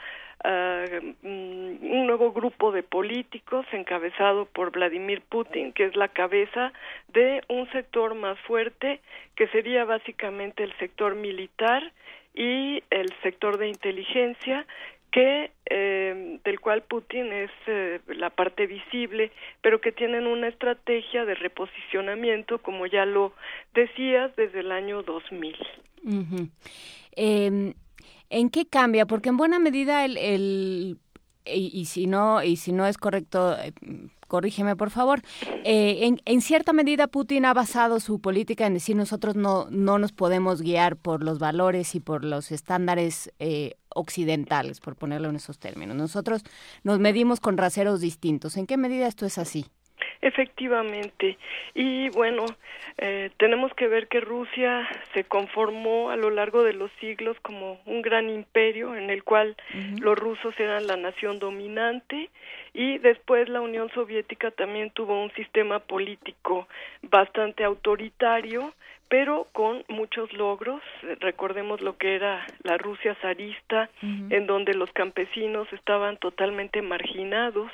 mm, 0.44 1.22
un 1.24 2.08
nuevo 2.08 2.32
grupo 2.32 2.72
de 2.72 2.84
políticos 2.84 3.66
encabezado 3.72 4.46
por 4.46 4.72
Vladimir 4.72 5.22
Putin, 5.22 5.74
que 5.74 5.86
es 5.86 5.96
la 5.96 6.08
cabeza 6.08 6.74
de 7.10 7.44
un 7.48 7.70
sector 7.72 8.16
más 8.16 8.40
fuerte, 8.42 9.02
que 9.36 9.48
sería 9.48 9.86
básicamente 9.86 10.64
el 10.64 10.76
sector 10.78 11.16
militar 11.16 11.92
y 12.34 12.84
el 12.90 13.14
sector 13.24 13.58
de 13.58 13.68
inteligencia, 13.68 14.66
que 15.12 15.52
eh, 15.70 16.40
del 16.44 16.60
cual 16.60 16.84
Putin 16.84 17.34
es 17.34 17.52
eh, 17.68 18.00
la 18.08 18.30
parte 18.30 18.66
visible, 18.66 19.32
pero 19.62 19.82
que 19.82 19.92
tienen 19.92 20.26
una 20.26 20.48
estrategia 20.48 21.26
de 21.26 21.36
reposicionamiento, 21.36 22.60
como 22.60 22.86
ya 22.86 23.06
lo 23.06 23.34
decías, 23.74 24.34
desde 24.38 24.62
el 24.62 24.72
año 24.72 25.04
2000. 25.04 25.56
Em, 27.16 27.74
¿En 28.30 28.50
qué 28.50 28.66
cambia? 28.66 29.06
Porque 29.06 29.30
en 29.30 29.38
buena 29.38 29.60
medida 29.60 30.06
el, 30.06 30.18
el 30.18 30.98
y, 31.46 31.86
si 31.86 32.08
no 32.08 32.44
y 32.44 32.56
si 32.56 32.72
no 32.72 32.86
es 32.86 32.98
correcto 32.98 33.58
eh, 33.58 33.74
corrígeme 34.32 34.78
por 34.78 34.92
favor, 34.92 35.22
eh, 35.66 36.16
en, 36.24 36.42
cierta 36.42 36.72
medida 36.72 37.08
Putin 37.08 37.44
ha 37.44 37.54
basado 37.54 38.00
su 38.00 38.22
política 38.22 38.66
en 38.66 38.76
decir 38.76 38.96
nosotros 38.96 39.36
no, 39.36 39.68
no 39.70 40.00
nos 40.00 40.14
podemos 40.14 40.62
guiar 40.62 40.96
por 40.96 41.22
los 41.22 41.38
valores 41.38 41.96
y 41.96 42.00
por 42.00 42.24
los 42.24 42.54
estándares 42.54 43.34
eh, 43.40 43.76
occidentales, 43.94 44.80
por 44.80 44.96
ponerlo 44.96 45.28
en 45.28 45.36
esos 45.36 45.60
términos. 45.60 45.98
Nosotros 45.98 46.44
nos 46.86 46.98
medimos 46.98 47.42
con 47.42 47.58
raseros 47.58 48.00
distintos. 48.00 48.56
¿En 48.56 48.68
qué 48.68 48.78
medida 48.78 49.06
esto 49.06 49.26
es 49.26 49.38
así? 49.38 49.66
Efectivamente. 50.22 51.38
Y 51.74 52.10
bueno, 52.10 52.46
eh, 53.00 53.32
tenemos 53.38 53.74
que 53.74 53.88
ver 53.88 54.08
que 54.08 54.22
Rusia 54.22 54.88
se 55.14 55.24
conformó 55.24 56.12
a 56.12 56.16
lo 56.16 56.30
largo 56.30 56.64
de 56.64 56.74
los 56.74 56.92
siglos 57.00 57.38
como 57.42 57.82
un 57.86 58.04
gran 58.04 58.30
imperio 58.30 58.96
en 58.96 59.10
el 59.10 59.24
cual 59.24 59.56
los 60.00 60.18
rusos 60.18 60.54
eran 60.60 60.86
la 60.86 60.96
nación 60.96 61.40
dominante 61.40 62.30
y 62.74 63.00
después 63.00 63.50
la 63.50 63.62
Unión 63.62 63.90
Soviética 63.94 64.52
también 64.52 64.92
tuvo 64.92 65.22
un 65.22 65.32
sistema 65.34 65.80
político 65.80 66.68
bastante 67.02 67.64
autoritario 67.64 68.74
pero 69.12 69.50
con 69.52 69.84
muchos 69.90 70.32
logros. 70.32 70.82
Recordemos 71.20 71.82
lo 71.82 71.98
que 71.98 72.16
era 72.16 72.46
la 72.64 72.78
Rusia 72.78 73.14
zarista, 73.22 73.90
en 74.02 74.48
donde 74.48 74.74
los 74.74 74.90
campesinos 74.94 75.68
estaban 75.74 76.16
totalmente 76.16 76.82
marginados 76.82 77.70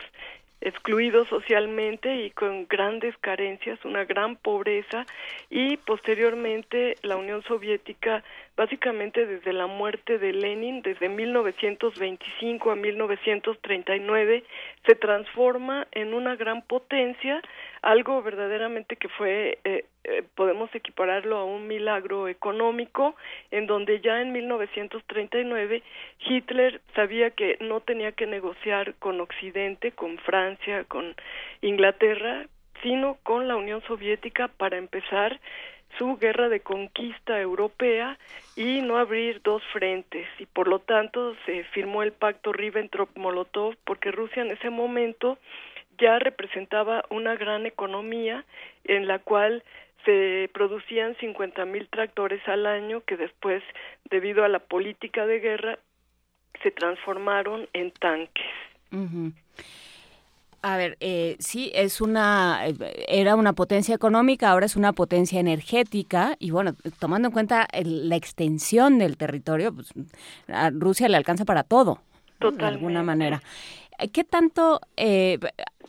excluidos 0.61 1.27
socialmente 1.27 2.25
y 2.25 2.31
con 2.31 2.67
grandes 2.67 3.15
carencias, 3.17 3.83
una 3.85 4.05
gran 4.05 4.35
pobreza 4.35 5.05
y 5.49 5.77
posteriormente 5.77 6.95
la 7.03 7.15
Unión 7.17 7.43
Soviética 7.43 8.23
básicamente 8.57 9.27
desde 9.27 9.53
la 9.53 9.67
muerte 9.67 10.17
de 10.17 10.33
Lenin, 10.33 10.81
desde 10.81 11.07
1925 11.07 12.71
a 12.71 12.75
1939, 12.75 14.43
se 14.85 14.95
transforma 14.95 15.87
en 15.91 16.15
una 16.15 16.35
gran 16.35 16.63
potencia, 16.63 17.39
algo 17.83 18.21
verdaderamente 18.23 18.95
que 18.95 19.09
fue, 19.09 19.59
eh, 19.63 19.85
eh, 20.03 20.23
podemos 20.33 20.73
equipararlo 20.73 21.37
a 21.37 21.45
un 21.45 21.67
milagro 21.67 22.27
económico, 22.27 23.15
en 23.51 23.67
donde 23.67 24.01
ya 24.01 24.21
en 24.21 24.31
1939 24.31 25.83
Hitler 26.25 26.81
sabía 26.95 27.29
que 27.29 27.57
no 27.61 27.81
tenía 27.81 28.11
que 28.13 28.25
negociar 28.25 28.95
con 28.95 29.21
Occidente, 29.21 29.91
con 29.91 30.17
Francia, 30.17 30.83
con 30.85 31.15
Inglaterra, 31.61 32.47
sino 32.81 33.17
con 33.23 33.47
la 33.47 33.55
Unión 33.55 33.81
Soviética 33.87 34.47
para 34.47 34.77
empezar 34.77 35.39
su 35.97 36.17
guerra 36.17 36.49
de 36.49 36.59
conquista 36.59 37.39
europea 37.39 38.17
y 38.55 38.81
no 38.81 38.97
abrir 38.97 39.41
dos 39.43 39.63
frentes 39.73 40.27
y 40.39 40.45
por 40.45 40.67
lo 40.67 40.79
tanto 40.79 41.35
se 41.45 41.63
firmó 41.65 42.03
el 42.03 42.11
pacto 42.11 42.51
Ribbentrop-Molotov 42.51 43.75
porque 43.83 44.11
Rusia 44.11 44.43
en 44.43 44.51
ese 44.51 44.69
momento 44.69 45.37
ya 45.97 46.19
representaba 46.19 47.03
una 47.09 47.35
gran 47.35 47.65
economía 47.65 48.45
en 48.83 49.07
la 49.07 49.19
cual 49.19 49.63
se 50.05 50.49
producían 50.53 51.15
50 51.17 51.65
mil 51.65 51.87
tractores 51.89 52.41
al 52.47 52.65
año 52.65 53.01
que 53.01 53.17
después 53.17 53.63
debido 54.09 54.43
a 54.43 54.47
la 54.47 54.59
política 54.59 55.25
de 55.25 55.39
guerra 55.39 55.79
se 56.63 56.71
transformaron 56.71 57.67
en 57.73 57.91
tanques. 57.91 58.45
A 60.67 60.75
ver, 60.75 60.97
eh, 60.99 61.37
sí, 61.39 61.71
es 61.73 62.01
una, 62.01 62.65
era 63.07 63.37
una 63.37 63.53
potencia 63.53 63.95
económica, 63.95 64.51
ahora 64.51 64.65
es 64.65 64.75
una 64.75 64.91
potencia 64.91 65.39
energética 65.39 66.35
y 66.39 66.51
bueno, 66.51 66.75
tomando 66.99 67.29
en 67.29 67.31
cuenta 67.31 67.69
la 67.71 68.17
extensión 68.17 68.97
del 68.99 69.15
territorio, 69.15 69.73
pues, 69.73 69.93
a 70.49 70.69
Rusia 70.71 71.07
le 71.07 71.15
alcanza 71.15 71.45
para 71.45 71.63
todo, 71.63 72.01
de 72.41 72.65
alguna 72.65 73.01
manera. 73.01 73.41
¿Qué 74.11 74.25
tanto, 74.25 74.81
eh, 74.97 75.39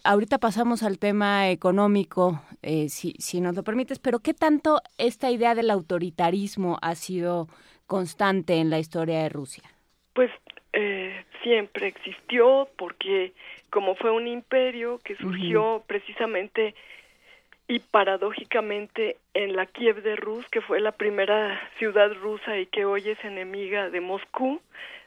ahorita 0.05 0.39
pasamos 0.39 0.85
al 0.85 1.01
tema 1.01 1.51
económico, 1.51 2.41
eh, 2.63 2.89
si, 2.89 3.17
si 3.19 3.41
nos 3.41 3.57
lo 3.57 3.65
permites, 3.65 3.99
pero 3.99 4.21
qué 4.21 4.33
tanto 4.33 4.81
esta 4.97 5.29
idea 5.33 5.57
del 5.57 5.73
autoritarismo 5.73 6.79
ha 6.83 6.95
sido 6.95 7.49
constante 7.89 8.59
en 8.59 8.71
la 8.71 8.79
historia 8.79 9.25
de 9.25 9.29
Rusia? 9.29 9.65
Pues 10.15 10.31
eh, 10.73 11.25
siempre 11.43 11.87
existió 11.87 12.69
porque 12.77 13.33
como 13.71 13.95
fue 13.95 14.11
un 14.11 14.27
imperio 14.27 14.99
que 15.05 15.17
surgió 15.17 15.83
precisamente 15.87 16.75
y 17.69 17.81
paradójicamente 17.81 19.19
en 19.35 19.55
la 19.55 19.67
Kiev 19.67 20.03
de 20.03 20.17
Rus, 20.17 20.47
que 20.49 20.63
fue 20.63 20.81
la 20.81 20.93
primera 20.93 21.61
ciudad 21.79 22.13
rusa 22.15 22.59
y 22.59 22.67
que 22.67 22.87
hoy 22.87 23.11
es 23.11 23.23
enemiga 23.25 23.91
de 23.91 24.01
Moscú, 24.01 24.61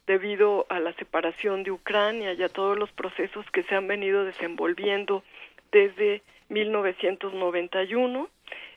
debido 0.06 0.66
a 0.70 0.80
la 0.80 0.94
separación 0.94 1.64
de 1.64 1.72
Ucrania 1.72 2.34
y 2.34 2.44
a 2.44 2.50
todos 2.50 2.78
los 2.78 2.92
procesos 2.92 3.50
que 3.52 3.64
se 3.64 3.76
han 3.76 3.88
venido 3.88 4.26
desenvolviendo 4.26 5.24
desde 5.72 6.22
1991. 6.50 8.30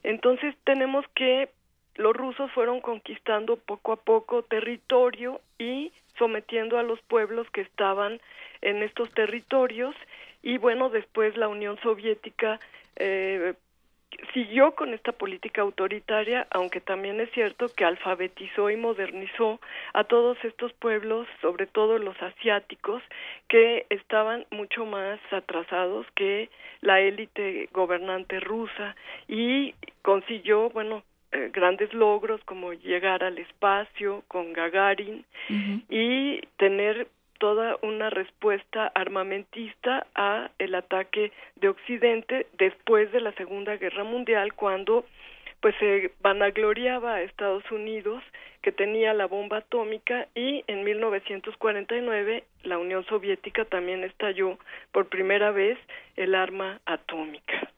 Entonces 0.03 0.55
tenemos 0.65 1.05
que 1.15 1.51
los 1.97 2.15
rusos 2.15 2.51
fueron 2.53 2.81
conquistando 2.81 3.57
poco 3.57 3.93
a 3.93 3.97
poco 3.97 4.43
territorio 4.43 5.41
y 5.59 5.93
sometiendo 6.19 6.79
a 6.79 6.83
los 6.83 7.01
pueblos 7.03 7.49
que 7.51 7.63
estaban 7.63 8.21
en 8.61 8.83
estos 8.83 9.11
territorios. 9.11 9.95
Y 10.43 10.59
bueno 10.59 10.91
después 10.91 11.37
la 11.37 11.49
Unión 11.49 11.79
Soviética 11.83 12.61
eh, 12.97 13.55
siguió 14.33 14.75
con 14.75 14.95
esta 14.95 15.13
política 15.13 15.63
autoritaria, 15.63 16.47
aunque 16.51 16.81
también 16.81 17.21
es 17.21 17.31
cierto 17.33 17.67
que 17.69 17.85
alfabetizó 17.85 18.71
y 18.71 18.77
modernizó 18.77 19.61
a 19.93 20.05
todos 20.05 20.37
estos 20.45 20.73
pueblos, 20.75 21.27
sobre 21.41 21.67
todo 21.67 21.99
los 21.99 22.21
asiáticos, 22.23 23.03
que 23.49 23.87
estaban 23.91 24.47
mucho 24.51 24.87
más 24.87 25.21
atrasados 25.31 26.07
que 26.15 26.51
la 26.81 27.01
élite 27.01 27.69
gobernante 27.73 28.41
rusa. 28.41 28.97
Y 29.29 29.75
consiguió, 30.03 30.71
bueno, 30.71 31.03
eh, 31.35 31.51
grandes 31.53 31.93
logros 31.93 32.41
como 32.45 32.73
llegar 32.73 33.25
al 33.25 33.39
espacio 33.39 34.23
con 34.29 34.53
Gagarin 34.53 35.25
y 35.91 36.41
tener 36.59 37.09
toda 37.39 37.77
una 37.83 38.09
respuesta 38.09 38.93
armamentista 38.95 40.07
a 40.15 40.51
el 40.59 40.75
ataque 40.75 41.33
de 41.57 41.69
Occidente 41.69 42.47
después 42.57 43.11
de 43.13 43.21
la 43.21 43.33
Segunda 43.33 43.77
Guerra 43.77 44.05
Mundial 44.05 44.55
cuando 44.55 45.05
pues 45.61 45.75
se 45.81 46.13
vanagloriaba 46.21 47.15
a 47.15 47.23
Estados 47.23 47.69
Unidos 47.71 48.23
que 48.63 48.71
tenía 48.71 49.13
la 49.13 49.27
bomba 49.27 49.59
atómica 49.59 50.29
y 50.35 50.63
en 50.67 50.85
1949 50.85 52.45
la 52.63 52.79
Unión 52.79 53.05
Soviética 53.07 53.65
también 53.65 54.05
estalló 54.05 54.59
por 54.93 55.09
primera 55.09 55.51
vez 55.51 55.79
el 56.17 56.35
arma 56.35 56.81
atómica. 56.87 57.71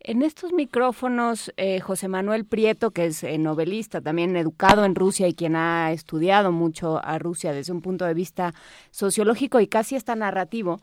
En 0.00 0.22
estos 0.22 0.52
micrófonos, 0.52 1.52
eh, 1.56 1.80
José 1.80 2.06
Manuel 2.08 2.44
Prieto, 2.44 2.90
que 2.90 3.06
es 3.06 3.24
eh, 3.24 3.38
novelista, 3.38 4.00
también 4.00 4.36
educado 4.36 4.84
en 4.84 4.94
Rusia 4.94 5.26
y 5.26 5.34
quien 5.34 5.56
ha 5.56 5.90
estudiado 5.90 6.52
mucho 6.52 7.04
a 7.04 7.18
Rusia 7.18 7.52
desde 7.52 7.72
un 7.72 7.80
punto 7.80 8.04
de 8.04 8.14
vista 8.14 8.54
sociológico 8.90 9.58
y 9.58 9.66
casi 9.66 9.96
hasta 9.96 10.14
narrativo, 10.14 10.80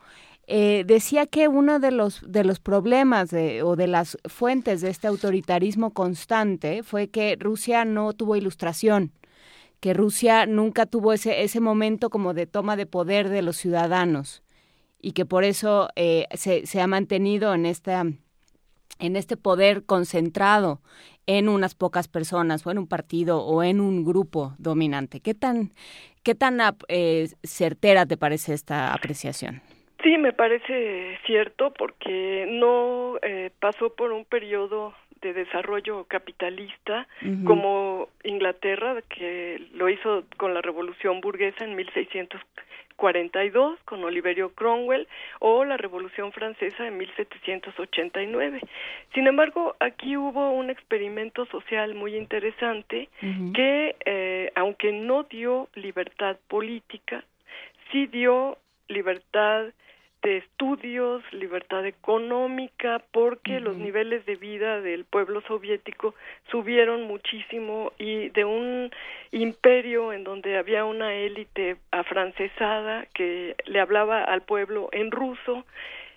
eh, 0.48 0.84
decía 0.86 1.26
que 1.28 1.48
uno 1.48 1.80
de 1.80 1.92
los, 1.92 2.22
de 2.28 2.44
los 2.44 2.60
problemas 2.60 3.32
o 3.64 3.76
de 3.76 3.88
las 3.88 4.18
fuentes 4.26 4.82
de 4.82 4.90
este 4.90 5.08
autoritarismo 5.08 5.92
constante 5.92 6.84
fue 6.84 7.08
que 7.10 7.38
Rusia 7.40 7.86
no 7.86 8.14
tuvo 8.14 8.36
ilustración, 8.36 9.14
que 9.80 9.94
Rusia 9.94 10.46
nunca 10.48 10.86
tuvo 10.86 11.14
ese, 11.14 11.44
ese 11.44 11.62
momento 11.62 12.10
como 12.10 12.34
de 12.34 12.46
toma 12.46 12.76
de 12.76 12.88
poder 12.88 13.30
de 13.30 13.42
los 13.42 13.58
ciudadanos 13.58 14.44
y 15.00 15.14
que 15.14 15.26
por 15.26 15.44
eso 15.46 15.90
se, 15.96 16.66
se 16.66 16.82
ha 16.82 16.88
mantenido 16.88 17.54
en 17.54 17.66
esta 17.66 18.06
en 19.00 19.16
este 19.16 19.38
poder 19.38 19.86
concentrado 19.86 20.80
en 21.26 21.50
unas 21.50 21.76
pocas 21.76 22.08
personas 22.08 22.66
o 22.66 22.72
en 22.72 22.78
un 22.78 22.88
partido 22.88 23.42
o 23.42 23.64
en 23.64 23.80
un 23.80 24.04
grupo 24.04 24.54
dominante. 24.58 25.20
¿Qué 25.22 25.34
tan, 25.34 25.72
qué 26.24 26.36
tan 26.36 26.60
eh, 26.88 27.28
certera 27.44 28.06
te 28.06 28.18
parece 28.18 28.54
esta 28.54 28.94
apreciación? 28.94 29.62
Sí, 30.04 30.18
me 30.18 30.34
parece 30.34 31.18
cierto 31.26 31.72
porque 31.72 32.46
no 32.50 33.18
eh, 33.22 33.52
pasó 33.60 33.94
por 33.96 34.12
un 34.12 34.26
periodo 34.26 34.94
de 35.22 35.32
desarrollo 35.32 36.04
capitalista 36.04 37.08
como 37.46 38.10
Inglaterra, 38.26 39.02
que 39.08 39.66
lo 39.74 39.88
hizo 39.88 40.26
con 40.36 40.54
la 40.54 40.62
revolución 40.62 41.22
burguesa 41.22 41.64
en 41.64 41.78
1642 42.98 43.80
con 43.86 44.04
Oliverio 44.04 44.54
Cromwell 44.54 45.08
o 45.40 45.66
la 45.66 45.78
revolución 45.78 46.32
francesa 46.32 46.88
en 46.88 46.98
1789. 46.98 48.62
Sin 49.14 49.28
embargo, 49.28 49.76
aquí 49.80 50.18
hubo 50.18 50.52
un 50.52 50.70
experimento 50.70 51.46
social 51.48 51.96
muy 51.96 52.16
interesante 52.16 53.10
que, 53.54 53.96
eh, 54.06 54.52
aunque 54.56 54.92
no 54.92 55.24
dio 55.24 55.70
libertad 55.76 56.38
política, 56.48 57.24
sí 57.92 58.08
dio 58.08 58.58
libertad 58.88 59.68
de 60.24 60.38
estudios, 60.38 61.22
libertad 61.34 61.86
económica, 61.86 63.02
porque 63.12 63.60
los 63.60 63.76
niveles 63.76 64.26
de 64.26 64.38
vida 64.38 64.82
del 64.82 65.04
pueblo 65.04 65.42
soviético 65.42 66.16
subieron 66.50 67.04
muchísimo 67.04 67.92
y 68.00 68.30
de 68.30 68.46
un 68.46 68.90
imperio 69.32 70.14
en 70.14 70.24
donde 70.24 70.58
había 70.58 70.86
una 70.86 71.14
élite 71.14 71.76
afrancesada 71.92 73.06
que 73.14 73.56
le 73.66 73.80
hablaba 73.82 74.24
al 74.24 74.42
pueblo 74.42 74.90
en 74.94 75.12
ruso 75.12 75.66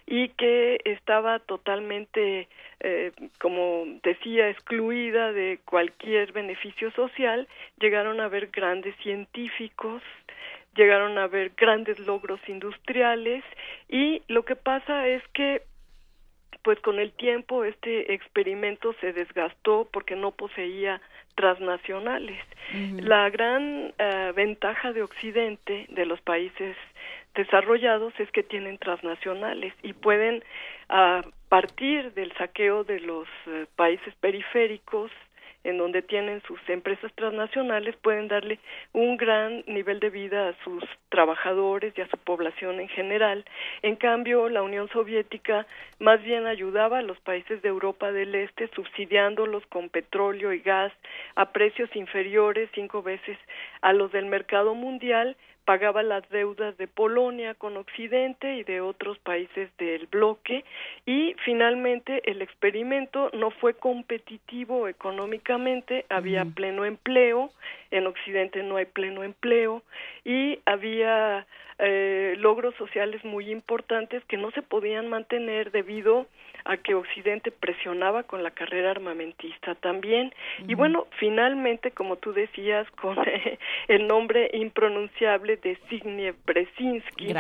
y 0.07 0.29
que 0.31 0.81
estaba 0.85 1.41
totalmente, 1.41 2.49
eh, 2.81 3.11
como 3.41 3.85
decía, 4.05 4.49
excluida 4.49 5.33
de 5.33 5.59
cualquier 5.65 6.33
beneficio 6.33 6.93
social, 6.93 7.49
llegaron 7.81 8.21
a 8.21 8.27
haber 8.27 8.49
grandes 8.49 8.95
científicos, 9.03 10.03
llegaron 10.77 11.19
a 11.19 11.25
haber 11.25 11.53
grandes 11.57 11.99
logros 12.01 12.41
industriales 12.49 13.45
y 13.89 14.23
lo 14.29 14.45
que 14.45 14.57
pasa 14.57 15.09
es 15.09 15.23
que 15.29 15.63
pues 16.63 16.81
con 16.81 16.99
el 16.99 17.13
tiempo 17.13 17.65
este 17.65 18.13
experimento 18.13 18.93
se 19.01 19.13
desgastó 19.13 19.89
porque 19.93 20.17
no 20.17 20.33
poseía 20.33 21.01
transnacionales. 21.37 22.43
La 22.97 23.31
gran 23.31 23.95
eh, 23.97 24.33
ventaja 24.35 24.93
de 24.93 25.03
Occidente, 25.03 25.87
de 25.91 26.07
los 26.07 26.21
países 26.23 26.77
desarrollados, 27.37 28.13
es 28.19 28.29
que 28.33 28.43
tienen 28.43 28.79
transnacionales 28.79 29.75
y 29.85 29.93
pueden, 29.93 30.43
a 30.89 31.23
partir 31.49 32.13
del 32.15 32.33
saqueo 32.33 32.83
de 32.83 32.99
los 32.99 33.29
eh, 33.47 33.67
países 33.77 34.13
periféricos, 34.17 35.13
en 35.67 35.79
donde 35.79 36.01
tienen 36.01 36.41
sus 36.43 36.61
empresas 36.69 37.13
transnacionales, 37.15 37.97
pueden 37.97 38.29
darle 38.29 38.61
un 38.93 39.17
gran 39.17 39.65
nivel 39.67 39.99
de 39.99 40.11
vida 40.11 40.49
a 40.49 40.65
sus 40.65 40.85
trabajadores 41.09 41.93
y 41.97 42.01
a 42.01 42.09
su 42.09 42.17
población 42.19 42.79
en 42.79 42.89
general. 42.89 43.45
En 43.83 43.97
cambio, 43.97 44.49
la 44.49 44.63
Unión 44.63 44.89
Soviética 44.91 45.67
más 45.99 46.23
bien 46.23 46.47
ayudaba 46.47 46.99
a 46.99 47.03
los 47.03 47.19
países 47.21 47.61
de 47.63 47.69
Europa 47.69 48.13
del 48.13 48.35
Este, 48.35 48.69
subsidiándolos 48.69 49.67
con 49.67 49.89
petróleo 49.89 50.53
y 50.53 50.61
gas 50.61 50.93
a 51.35 51.51
precios 51.53 51.95
inferiores 51.97 52.71
cinco 52.73 53.03
veces 53.03 53.37
a 53.81 53.93
los 53.93 54.13
del 54.13 54.27
mercado 54.27 54.75
mundial 54.75 55.37
pagaba 55.67 56.05
las 56.05 56.27
deudas 56.31 56.79
de 56.79 56.87
Polonia 56.87 57.55
con 57.55 57.77
Occidente 57.77 58.55
y 58.55 58.63
de 58.63 58.81
otros 58.81 59.19
países 59.19 59.69
del 59.77 60.07
bloque. 60.07 60.65
Y 61.05 61.35
finalmente 61.45 62.23
el 62.31 62.41
experimento 62.41 63.31
no 63.35 63.51
fue 63.51 63.75
competitivo 63.75 64.89
económicamente, 64.89 66.07
había 66.09 66.45
pleno 66.45 66.85
empleo, 66.87 67.51
en 67.91 68.07
Occidente 68.07 68.63
no 68.63 68.77
hay 68.77 68.87
pleno 68.87 69.25
empleo 69.25 69.83
y 70.25 70.61
había 70.65 71.47
eh, 71.79 72.37
logros 72.39 72.75
sociales 72.77 73.25
muy 73.25 73.51
importantes 73.51 74.25
que 74.27 74.37
no 74.37 74.51
se 74.53 74.63
podían 74.63 75.09
mantener 75.09 75.73
debido 75.73 76.27
a 76.67 76.77
que 76.77 76.95
Occidente 76.95 77.51
presionaba 77.51 78.25
con 78.25 78.43
la 78.43 78.51
carrera 78.51 78.91
armamentista 78.91 79.75
también. 79.77 80.33
Y 80.67 80.75
bueno, 80.75 81.07
finalmente, 81.19 81.91
como 81.91 82.17
tú 82.17 82.33
decías, 82.33 82.91
con 82.93 83.17
el 83.89 84.07
nombre 84.07 84.51
impronunciable 84.53 85.57
de 85.57 85.77
Zbigniew 85.89 86.35
Brzezinski. 86.45 87.35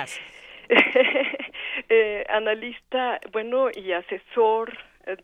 eh, 1.88 2.24
analista, 2.28 3.20
bueno, 3.32 3.68
y 3.74 3.92
asesor 3.92 4.72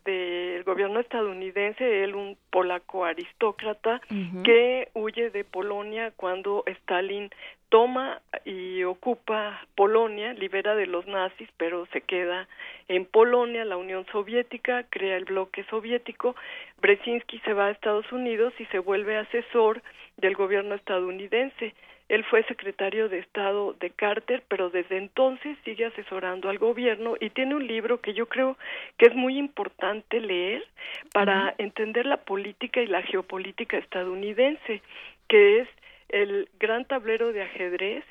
del 0.05 0.63
gobierno 0.63 0.99
estadounidense, 0.99 2.03
él 2.03 2.15
un 2.15 2.37
polaco 2.49 3.05
aristócrata 3.05 4.01
que 4.43 4.89
huye 4.93 5.29
de 5.29 5.43
Polonia 5.43 6.11
cuando 6.15 6.63
Stalin 6.67 7.29
toma 7.69 8.21
y 8.45 8.83
ocupa 8.83 9.65
Polonia, 9.75 10.33
libera 10.33 10.75
de 10.75 10.85
los 10.85 11.07
nazis, 11.07 11.49
pero 11.57 11.85
se 11.87 12.01
queda 12.01 12.47
en 12.87 13.05
Polonia, 13.05 13.65
la 13.65 13.77
Unión 13.77 14.05
Soviética, 14.11 14.85
crea 14.89 15.17
el 15.17 15.25
bloque 15.25 15.63
soviético, 15.65 16.35
Brzezinski 16.81 17.39
se 17.39 17.53
va 17.53 17.65
a 17.65 17.71
Estados 17.71 18.11
Unidos 18.11 18.53
y 18.59 18.65
se 18.65 18.79
vuelve 18.79 19.17
asesor 19.17 19.81
del 20.17 20.35
gobierno 20.35 20.75
estadounidense. 20.75 21.73
Él 22.09 22.23
fue 22.25 22.43
secretario 22.43 23.09
de 23.09 23.19
Estado 23.19 23.73
de 23.79 23.89
Carter, 23.89 24.43
pero 24.47 24.69
desde 24.69 24.97
entonces 24.97 25.57
sigue 25.63 25.85
asesorando 25.85 26.49
al 26.49 26.57
gobierno 26.57 27.15
y 27.19 27.29
tiene 27.29 27.55
un 27.55 27.65
libro 27.65 28.01
que 28.01 28.13
yo 28.13 28.27
creo 28.27 28.57
que 28.97 29.07
es 29.07 29.15
muy 29.15 29.37
importante 29.37 30.19
leer 30.19 30.63
para 31.13 31.55
entender 31.57 32.05
la 32.05 32.17
política 32.17 32.81
y 32.81 32.87
la 32.87 33.01
geopolítica 33.03 33.77
estadounidense, 33.77 34.81
que 35.27 35.61
es 35.61 35.69
el 36.09 36.49
gran 36.59 36.85
tablero 36.85 37.31
de 37.31 37.41
ajedrez 37.41 38.03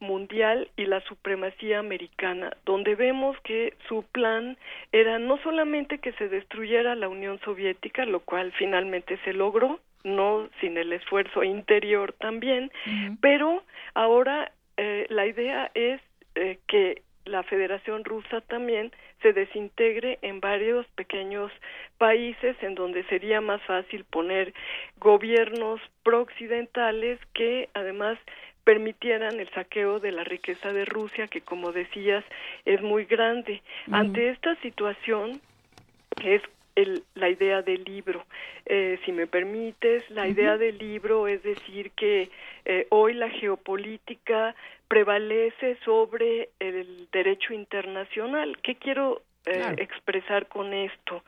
mundial 0.00 0.68
y 0.76 0.86
la 0.86 1.00
supremacía 1.02 1.78
americana, 1.78 2.56
donde 2.64 2.94
vemos 2.94 3.36
que 3.40 3.74
su 3.88 4.02
plan 4.02 4.56
era 4.92 5.18
no 5.18 5.38
solamente 5.38 5.98
que 5.98 6.12
se 6.12 6.28
destruyera 6.28 6.94
la 6.94 7.08
Unión 7.08 7.40
Soviética, 7.40 8.04
lo 8.04 8.20
cual 8.20 8.52
finalmente 8.52 9.18
se 9.24 9.32
logró, 9.32 9.80
no 10.06 10.48
sin 10.60 10.78
el 10.78 10.92
esfuerzo 10.92 11.42
interior 11.42 12.14
también, 12.14 12.70
pero 13.20 13.62
ahora 13.94 14.52
eh, 14.76 15.06
la 15.10 15.26
idea 15.26 15.70
es 15.74 16.00
eh, 16.34 16.58
que 16.68 17.02
la 17.24 17.42
Federación 17.42 18.04
Rusa 18.04 18.40
también 18.42 18.92
se 19.20 19.32
desintegre 19.32 20.18
en 20.22 20.40
varios 20.40 20.86
pequeños 20.94 21.50
países 21.98 22.56
en 22.62 22.76
donde 22.76 23.02
sería 23.04 23.40
más 23.40 23.60
fácil 23.62 24.04
poner 24.04 24.54
gobiernos 24.98 25.80
prooccidentales 26.04 27.18
que 27.34 27.68
además 27.74 28.18
permitieran 28.62 29.40
el 29.40 29.48
saqueo 29.50 29.98
de 29.98 30.12
la 30.12 30.24
riqueza 30.24 30.72
de 30.72 30.84
Rusia, 30.84 31.26
que 31.26 31.40
como 31.40 31.72
decías 31.72 32.24
es 32.64 32.80
muy 32.82 33.04
grande. 33.04 33.62
Ante 33.90 34.30
esta 34.30 34.54
situación, 34.56 35.40
es 36.24 36.42
el, 36.76 37.02
la 37.14 37.28
idea 37.28 37.62
del 37.62 37.82
libro. 37.84 38.24
Eh, 38.66 39.00
si 39.04 39.12
me 39.12 39.26
permites, 39.26 40.08
la 40.10 40.28
idea 40.28 40.56
del 40.56 40.78
libro 40.78 41.26
es 41.26 41.42
decir 41.42 41.90
que 41.92 42.30
eh, 42.64 42.86
hoy 42.90 43.14
la 43.14 43.30
geopolítica 43.30 44.54
prevalece 44.86 45.76
sobre 45.84 46.50
el 46.60 47.08
derecho 47.10 47.52
internacional. 47.52 48.58
¿Qué 48.62 48.76
quiero 48.76 49.22
eh, 49.46 49.74
expresar 49.78 50.46
con 50.46 50.72
esto? 50.72 51.24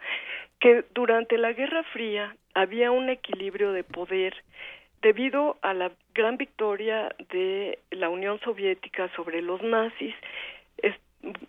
Que 0.61 0.85
durante 0.95 1.39
la 1.39 1.53
Guerra 1.53 1.83
Fría 1.93 2.37
había 2.55 2.91
un 2.91 3.09
equilibrio 3.09 3.73
de 3.73 3.85
poder 3.85 4.35
debido 5.03 5.57
a 5.63 5.75
la 5.75 5.93
gran 6.15 6.37
victoria 6.37 7.15
de 7.31 7.79
la 7.91 8.09
Unión 8.09 8.41
Soviética 8.41 9.09
sobre 9.15 9.43
los 9.43 9.63
nazis. 9.63 10.15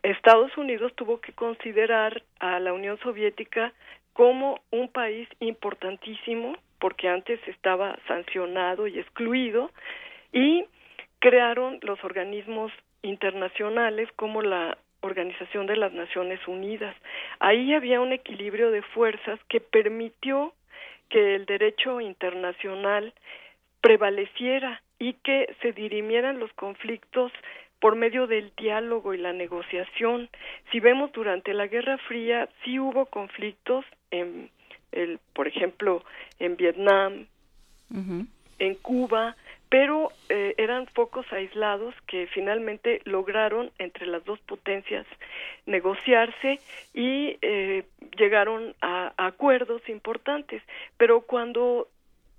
Estados 0.03 0.57
Unidos 0.57 0.93
tuvo 0.95 1.21
que 1.21 1.33
considerar 1.33 2.23
a 2.39 2.59
la 2.59 2.73
Unión 2.73 2.97
Soviética 2.99 3.73
como 4.13 4.59
un 4.71 4.89
país 4.89 5.27
importantísimo 5.39 6.55
porque 6.79 7.09
antes 7.09 7.39
estaba 7.47 7.97
sancionado 8.07 8.87
y 8.87 8.99
excluido 8.99 9.71
y 10.31 10.65
crearon 11.19 11.79
los 11.81 12.03
organismos 12.03 12.71
internacionales 13.01 14.09
como 14.15 14.41
la 14.41 14.77
Organización 15.01 15.65
de 15.67 15.77
las 15.77 15.93
Naciones 15.93 16.45
Unidas. 16.47 16.95
Ahí 17.39 17.73
había 17.73 18.01
un 18.01 18.11
equilibrio 18.11 18.71
de 18.71 18.81
fuerzas 18.81 19.39
que 19.47 19.61
permitió 19.61 20.53
que 21.09 21.35
el 21.35 21.45
derecho 21.45 22.01
internacional 22.01 23.13
prevaleciera 23.81 24.81
y 24.99 25.13
que 25.13 25.55
se 25.61 25.71
dirimieran 25.71 26.39
los 26.39 26.51
conflictos 26.53 27.31
por 27.79 27.95
medio 27.95 28.27
del 28.27 28.51
diálogo 28.57 29.13
y 29.13 29.17
la 29.17 29.33
negociación. 29.33 30.29
Si 30.71 30.79
vemos 30.79 31.11
durante 31.11 31.53
la 31.53 31.67
Guerra 31.67 31.97
Fría, 31.97 32.49
sí 32.63 32.79
hubo 32.79 33.05
conflictos, 33.05 33.85
en 34.11 34.49
el, 34.91 35.19
por 35.33 35.47
ejemplo, 35.47 36.03
en 36.39 36.57
Vietnam, 36.57 37.27
en 38.59 38.75
Cuba, 38.75 39.35
pero 39.69 40.11
eh, 40.29 40.55
eran 40.57 40.87
focos 40.87 41.31
aislados 41.31 41.93
que 42.07 42.27
finalmente 42.27 43.01
lograron 43.05 43.71
entre 43.77 44.07
las 44.07 44.25
dos 44.25 44.39
potencias 44.41 45.05
negociarse 45.67 46.59
y 46.93 47.37
eh, 47.41 47.83
llegaron 48.17 48.73
a, 48.81 49.13
acuerdos 49.17 49.87
importantes. 49.87 50.63
Pero 50.97 51.21
cuando 51.21 51.87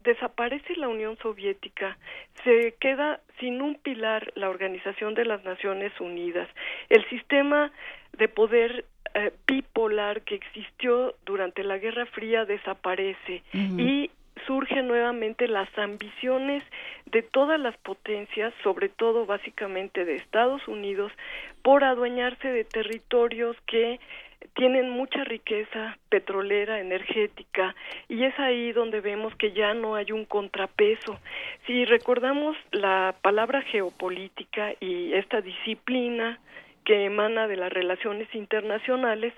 desaparece 0.04 0.76
la 0.76 0.88
Unión 0.88 1.16
Soviética, 1.18 1.98
se 2.44 2.74
queda 2.80 3.20
sin 3.38 3.60
un 3.60 3.74
pilar 3.76 4.32
la 4.34 4.48
Organización 4.48 5.14
de 5.14 5.24
las 5.24 5.44
Naciones 5.44 5.92
Unidas. 6.00 6.48
El 6.88 7.08
sistema 7.08 7.70
de 8.16 8.28
poder 8.28 8.84
eh, 9.14 9.32
bipolar 9.46 10.22
que 10.22 10.36
existió 10.36 11.14
durante 11.26 11.64
la 11.64 11.78
Guerra 11.78 12.06
Fría 12.06 12.44
desaparece 12.44 13.42
y 13.52 14.10
surgen 14.46 14.88
nuevamente 14.88 15.48
las 15.48 15.68
ambiciones 15.78 16.62
de 17.06 17.22
todas 17.22 17.60
las 17.60 17.76
potencias, 17.78 18.54
sobre 18.62 18.88
todo 18.88 19.26
básicamente 19.26 20.04
de 20.04 20.16
Estados 20.16 20.66
Unidos, 20.68 21.12
por 21.62 21.84
adueñarse 21.84 22.48
de 22.48 22.64
territorios 22.64 23.56
que 23.66 24.00
tienen 24.55 24.91
mucha 24.91 25.25
riqueza 25.25 25.99
petrolera, 26.09 26.81
energética, 26.81 27.75
y 28.09 28.25
es 28.25 28.39
ahí 28.39 28.73
donde 28.73 29.01
vemos 29.01 29.35
que 29.36 29.52
ya 29.52 29.75
no 29.75 29.94
hay 29.94 30.12
un 30.12 30.25
contrapeso. 30.25 31.19
Si 31.67 31.85
recordamos 31.85 32.57
la 32.73 33.15
palabra 33.23 33.62
geopolítica 33.62 34.73
y 34.81 35.12
esta 35.12 35.41
disciplina 35.41 36.39
que 36.85 37.05
emana 37.05 37.47
de 37.47 37.57
las 37.57 37.73
relaciones 37.73 38.35
internacionales, 38.35 39.33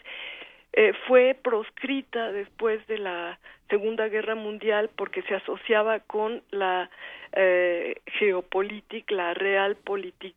eh, 0.75 0.95
fue 1.07 1.37
proscrita 1.43 2.33
después 2.33 2.87
de 2.87 2.99
la 2.99 3.39
Segunda 3.69 4.09
Guerra 4.09 4.35
Mundial 4.35 4.89
porque 4.97 5.23
se 5.23 5.35
asociaba 5.35 6.01
con 6.01 6.43
la 6.51 6.89
eh, 7.33 7.97
geopolítica, 8.07 9.15
la 9.15 9.35
realpolitik 9.35 10.37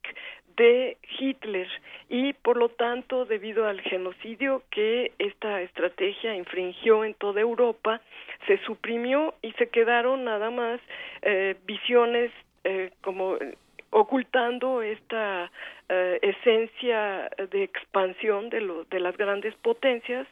de 0.58 0.98
Hitler. 1.20 1.68
Y 2.10 2.34
por 2.34 2.58
lo 2.58 2.70
tanto 2.70 3.26
debido 3.26 3.68
al 3.68 3.82
genocidio 3.82 4.64
que 4.72 5.12
esta 5.20 5.62
estrategia 5.62 6.36
infringió 6.36 7.04
en 7.04 7.14
toda 7.16 7.42
Europa 7.42 8.02
se 8.48 8.58
suprimió 8.60 9.34
y 9.42 9.52
se 9.54 9.70
quedaron 9.70 10.24
nada 10.24 10.50
más 10.52 10.80
eh, 11.22 11.56
visiones 11.66 12.32
eh, 12.64 12.92
como 13.02 13.38
ocultando 13.90 14.82
esta 14.82 15.52
eh, 15.88 16.20
esencia 16.22 17.30
de 17.50 17.64
expansión 17.64 18.50
de, 18.50 18.62
lo, 18.62 18.84
de 18.86 19.00
las 19.00 19.16
grandes 19.16 19.56
potencias 19.56 20.28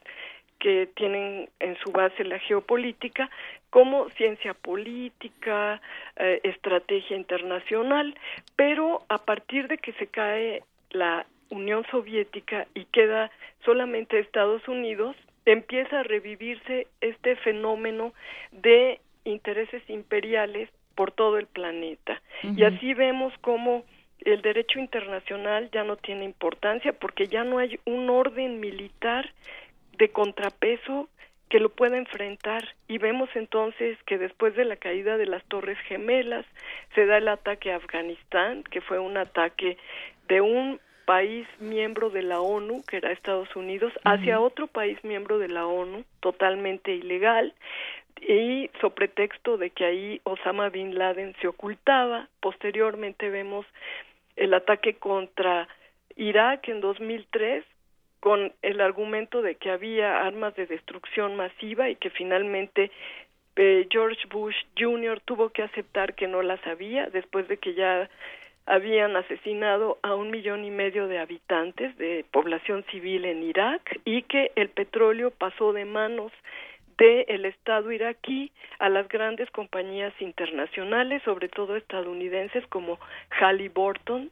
que 0.60 0.90
tienen 0.96 1.50
en 1.60 1.78
su 1.78 1.92
base 1.92 2.24
la 2.24 2.40
geopolítica 2.40 3.30
como 3.74 4.08
ciencia 4.12 4.54
política, 4.54 5.82
eh, 6.18 6.42
estrategia 6.44 7.18
internacional, 7.18 8.14
pero 8.56 9.02
a 9.10 9.18
partir 9.18 9.68
de 9.68 9.80
que 9.80 9.94
se 9.94 10.06
cae 10.06 10.62
la 10.92 11.26
Unión 11.50 11.84
Soviética 11.90 12.68
y 12.76 12.86
queda 12.86 13.32
solamente 13.66 14.20
Estados 14.20 14.68
Unidos, 14.68 15.16
empieza 15.48 16.02
a 16.02 16.04
revivirse 16.04 16.86
este 17.02 17.36
fenómeno 17.38 18.14
de 18.52 19.00
intereses 19.24 19.82
imperiales 19.90 20.70
por 20.94 21.12
todo 21.12 21.40
el 21.40 21.48
planeta. 21.48 22.22
Y 22.44 22.66
así 22.66 22.94
vemos 22.94 23.34
cómo 23.42 23.86
el 24.20 24.44
derecho 24.44 24.78
internacional 24.78 25.72
ya 25.72 25.84
no 25.84 25.98
tiene 25.98 26.26
importancia 26.26 26.94
porque 26.94 27.26
ya 27.26 27.44
no 27.44 27.58
hay 27.58 27.80
un 27.86 28.08
orden 28.12 28.60
militar 28.60 29.34
de 29.98 30.10
contrapeso 30.10 31.10
que 31.54 31.60
lo 31.60 31.70
pueda 31.70 31.98
enfrentar 32.00 32.68
y 32.88 32.98
vemos 32.98 33.30
entonces 33.36 34.00
que 34.08 34.18
después 34.18 34.56
de 34.56 34.66
la 34.66 34.76
caída 34.76 35.18
de 35.18 35.28
las 35.28 35.44
Torres 35.44 35.78
Gemelas 35.88 36.48
se 36.96 37.06
da 37.06 37.20
el 37.20 37.28
ataque 37.28 37.72
a 37.72 37.76
Afganistán, 37.76 38.64
que 38.64 38.82
fue 38.82 38.98
un 38.98 39.18
ataque 39.18 39.78
de 40.28 40.42
un 40.42 40.80
país 41.06 41.46
miembro 41.60 42.10
de 42.10 42.24
la 42.24 42.42
ONU, 42.42 42.82
que 42.88 42.98
era 42.98 43.12
Estados 43.12 43.56
Unidos, 43.56 43.94
hacia 44.04 44.40
otro 44.40 44.66
país 44.66 44.98
miembro 45.04 45.38
de 45.38 45.50
la 45.50 45.68
ONU, 45.68 46.06
totalmente 46.22 46.96
ilegal, 46.96 47.54
y 48.20 48.72
sobre 48.82 49.10
pretexto 49.10 49.58
de 49.58 49.70
que 49.70 49.86
ahí 49.86 50.22
Osama 50.24 50.70
Bin 50.70 50.98
Laden 50.98 51.36
se 51.40 51.48
ocultaba. 51.48 52.30
Posteriormente 52.40 53.30
vemos 53.30 53.68
el 54.38 54.56
ataque 54.56 54.96
contra 54.96 55.68
Irak 56.16 56.68
en 56.70 56.82
2003 56.82 57.64
con 58.24 58.54
el 58.62 58.80
argumento 58.80 59.42
de 59.42 59.56
que 59.56 59.70
había 59.70 60.26
armas 60.26 60.56
de 60.56 60.66
destrucción 60.66 61.36
masiva 61.36 61.90
y 61.90 61.98
que 61.98 62.10
finalmente 62.10 62.90
eh, 63.58 63.86
George 63.90 64.26
Bush 64.30 64.56
Jr. 64.80 65.20
tuvo 65.26 65.50
que 65.50 65.62
aceptar 65.62 66.16
que 66.16 66.30
no 66.30 66.42
las 66.42 66.66
había 66.66 67.10
después 67.10 67.50
de 67.50 67.58
que 67.58 67.74
ya 67.74 68.10
habían 68.66 69.18
asesinado 69.18 69.98
a 70.04 70.16
un 70.16 70.32
millón 70.32 70.64
y 70.64 70.72
medio 70.72 71.10
de 71.10 71.20
habitantes 71.20 71.98
de 71.98 72.24
población 72.32 72.86
civil 72.92 73.26
en 73.26 73.44
Irak 73.44 74.00
y 74.06 74.22
que 74.22 74.54
el 74.56 74.70
petróleo 74.70 75.30
pasó 75.30 75.74
de 75.74 75.84
manos 75.84 76.32
del 76.98 77.44
Estado 77.44 77.92
iraquí 77.92 78.54
a 78.80 78.88
las 78.88 79.10
grandes 79.10 79.52
compañías 79.52 80.14
internacionales, 80.22 81.22
sobre 81.24 81.50
todo 81.50 81.76
estadounidenses 81.76 82.66
como 82.68 83.00
Halliburton, 83.32 84.32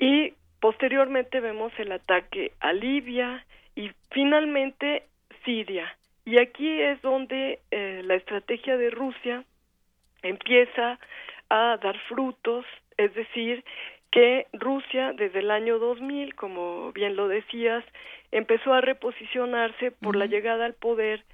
y 0.00 0.34
posteriormente 0.62 1.40
vemos 1.40 1.72
el 1.78 1.90
ataque 1.90 2.52
a 2.60 2.72
Libia 2.72 3.44
y 3.74 3.90
finalmente 4.12 5.02
Siria. 5.44 5.92
Y 6.24 6.38
aquí 6.38 6.80
es 6.80 7.02
donde 7.02 7.58
eh, 7.72 8.02
la 8.04 8.14
estrategia 8.14 8.76
de 8.76 8.90
Rusia 8.90 9.42
empieza 10.22 11.00
a 11.50 11.78
dar 11.82 11.98
frutos, 12.08 12.64
es 12.96 13.12
decir, 13.12 13.64
que 14.12 14.46
Rusia 14.52 15.12
desde 15.14 15.40
el 15.40 15.50
año 15.50 15.80
2000, 15.80 16.36
como 16.36 16.92
bien 16.92 17.16
lo 17.16 17.26
decías, 17.26 17.84
empezó 18.30 18.72
a 18.72 18.80
reposicionarse 18.80 19.90
por 19.90 20.14
la 20.14 20.26
llegada 20.26 20.64
al 20.64 20.74
poder 20.74 21.24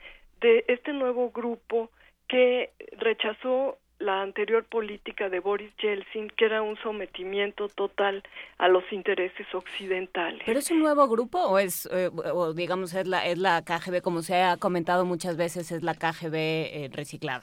de 0.40 0.64
este 0.68 0.94
nuevo 0.94 1.32
grupo 1.32 1.90
que 2.28 2.70
rechazó 2.96 3.76
la 3.98 4.22
anterior 4.22 4.64
política 4.64 5.28
de 5.28 5.40
Boris 5.40 5.74
Yeltsin, 5.78 6.28
que 6.30 6.44
era 6.44 6.62
un 6.62 6.76
sometimiento 6.78 7.68
total 7.68 8.22
a 8.58 8.68
los 8.68 8.84
intereses 8.92 9.46
occidentales. 9.52 10.42
¿Pero 10.46 10.58
es 10.58 10.70
un 10.70 10.80
nuevo 10.80 11.08
grupo 11.08 11.38
o 11.38 11.58
es, 11.58 11.88
eh, 11.92 12.10
o 12.12 12.52
digamos, 12.52 12.94
es 12.94 13.06
la, 13.06 13.26
es 13.26 13.38
la 13.38 13.62
KGB, 13.62 14.00
como 14.02 14.22
se 14.22 14.42
ha 14.42 14.56
comentado 14.56 15.04
muchas 15.04 15.36
veces, 15.36 15.72
es 15.72 15.82
la 15.82 15.94
KGB 15.94 16.34
eh, 16.34 16.90
reciclada? 16.92 17.42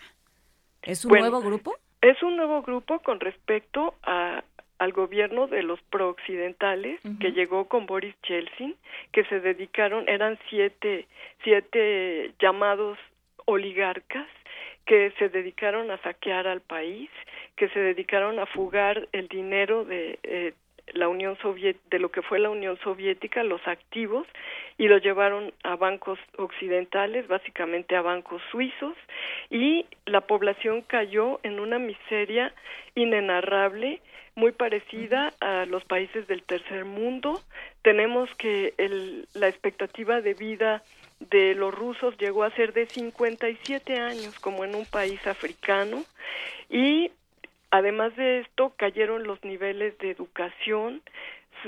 ¿Es 0.81 1.03
un 1.03 1.17
nuevo 1.17 1.41
grupo? 1.41 1.75
Es 2.01 2.21
un 2.23 2.37
nuevo 2.37 2.61
grupo 2.61 2.99
con 2.99 3.19
respecto 3.19 3.95
a, 4.03 4.43
al 4.77 4.93
gobierno 4.93 5.47
de 5.47 5.63
los 5.63 5.81
prooccidentales 5.89 7.01
que 7.19 7.31
llegó 7.31 7.67
con 7.67 7.85
Boris 7.85 8.15
Yeltsin, 8.27 8.75
que 9.11 9.25
se 9.25 9.39
dedicaron, 9.39 10.07
eran 10.07 10.37
siete, 10.49 11.07
siete 11.43 12.33
llamados 12.39 12.97
oligarcas 13.45 14.27
que 14.85 15.11
se 15.17 15.29
dedicaron 15.29 15.89
a 15.91 15.97
saquear 15.99 16.47
al 16.47 16.61
país, 16.61 17.09
que 17.55 17.69
se 17.69 17.79
dedicaron 17.79 18.39
a 18.39 18.45
fugar 18.45 19.07
el 19.11 19.27
dinero 19.27 19.83
de 19.83 20.19
eh, 20.23 20.53
la 20.93 21.07
Unión 21.07 21.37
Soviética, 21.39 21.83
de 21.89 21.99
lo 21.99 22.11
que 22.11 22.21
fue 22.21 22.39
la 22.39 22.49
Unión 22.49 22.77
Soviética, 22.83 23.43
los 23.43 23.65
activos, 23.67 24.27
y 24.77 24.87
lo 24.87 24.97
llevaron 24.99 25.53
a 25.63 25.75
bancos 25.75 26.19
occidentales, 26.37 27.27
básicamente 27.27 27.95
a 27.95 28.01
bancos 28.01 28.41
suizos, 28.51 28.95
y 29.49 29.85
la 30.05 30.21
población 30.21 30.81
cayó 30.81 31.39
en 31.43 31.59
una 31.59 31.79
miseria 31.79 32.53
inenarrable 32.93 34.01
muy 34.35 34.51
parecida 34.51 35.33
a 35.39 35.65
los 35.65 35.83
países 35.85 36.27
del 36.27 36.43
tercer 36.43 36.85
mundo. 36.85 37.41
Tenemos 37.81 38.29
que 38.35 38.73
el, 38.77 39.27
la 39.33 39.47
expectativa 39.47 40.21
de 40.21 40.33
vida 40.33 40.83
de 41.19 41.55
los 41.55 41.73
rusos 41.73 42.17
llegó 42.17 42.43
a 42.43 42.51
ser 42.51 42.73
de 42.73 42.85
57 42.85 43.99
años, 43.99 44.39
como 44.39 44.63
en 44.65 44.75
un 44.75 44.85
país 44.85 45.25
africano, 45.27 46.03
y 46.69 47.11
además 47.71 48.15
de 48.15 48.39
esto 48.39 48.73
cayeron 48.77 49.23
los 49.23 49.43
niveles 49.43 49.97
de 49.99 50.11
educación, 50.11 51.01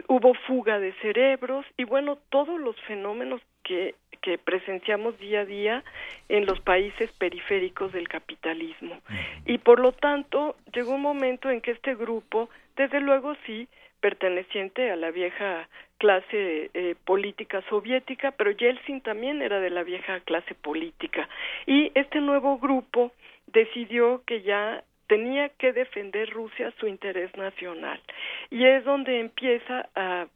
hubo 0.07 0.33
fuga 0.33 0.79
de 0.79 0.93
cerebros 1.01 1.65
y 1.77 1.85
bueno, 1.85 2.17
todos 2.29 2.59
los 2.59 2.79
fenómenos 2.81 3.41
que, 3.63 3.95
que 4.21 4.37
presenciamos 4.37 5.17
día 5.19 5.41
a 5.41 5.45
día 5.45 5.83
en 6.29 6.45
los 6.45 6.59
países 6.61 7.11
periféricos 7.13 7.91
del 7.93 8.07
capitalismo. 8.07 8.99
Y 9.45 9.57
por 9.57 9.79
lo 9.79 9.91
tanto, 9.91 10.55
llegó 10.73 10.93
un 10.93 11.01
momento 11.01 11.49
en 11.49 11.61
que 11.61 11.71
este 11.71 11.95
grupo, 11.95 12.49
desde 12.75 12.99
luego 12.99 13.35
sí, 13.45 13.67
perteneciente 13.99 14.91
a 14.91 14.95
la 14.95 15.11
vieja 15.11 15.67
clase 15.97 16.69
eh, 16.73 16.95
política 17.05 17.61
soviética, 17.69 18.31
pero 18.31 18.51
Yeltsin 18.51 19.01
también 19.01 19.41
era 19.41 19.59
de 19.59 19.69
la 19.69 19.83
vieja 19.83 20.19
clase 20.21 20.53
política. 20.55 21.27
Y 21.65 21.91
este 21.95 22.21
nuevo 22.21 22.57
grupo 22.59 23.11
decidió 23.47 24.23
que 24.25 24.41
ya 24.41 24.83
tenía 25.07 25.49
que 25.49 25.73
defender 25.73 26.29
Rusia 26.29 26.73
su 26.79 26.87
interés 26.87 27.35
nacional. 27.37 27.99
Y 28.49 28.65
es 28.65 28.83
donde 28.83 29.19
empieza 29.19 29.89
a 29.95 30.27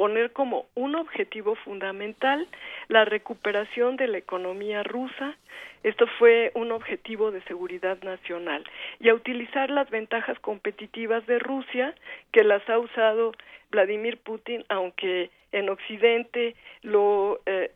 poner 0.00 0.32
como 0.32 0.64
un 0.76 0.94
objetivo 0.94 1.56
fundamental 1.56 2.48
la 2.88 3.04
recuperación 3.04 3.98
de 3.98 4.08
la 4.08 4.16
economía 4.16 4.82
rusa. 4.82 5.36
Esto 5.82 6.06
fue 6.18 6.52
un 6.54 6.72
objetivo 6.72 7.30
de 7.30 7.42
seguridad 7.42 8.02
nacional 8.02 8.64
y 8.98 9.10
a 9.10 9.14
utilizar 9.14 9.68
las 9.68 9.90
ventajas 9.90 10.38
competitivas 10.40 11.26
de 11.26 11.38
Rusia 11.38 11.94
que 12.32 12.44
las 12.44 12.66
ha 12.70 12.78
usado 12.78 13.32
Vladimir 13.70 14.16
Putin, 14.16 14.64
aunque 14.70 15.28
en 15.52 15.68
Occidente 15.68 16.56
lo 16.80 17.42
eh, 17.44 17.70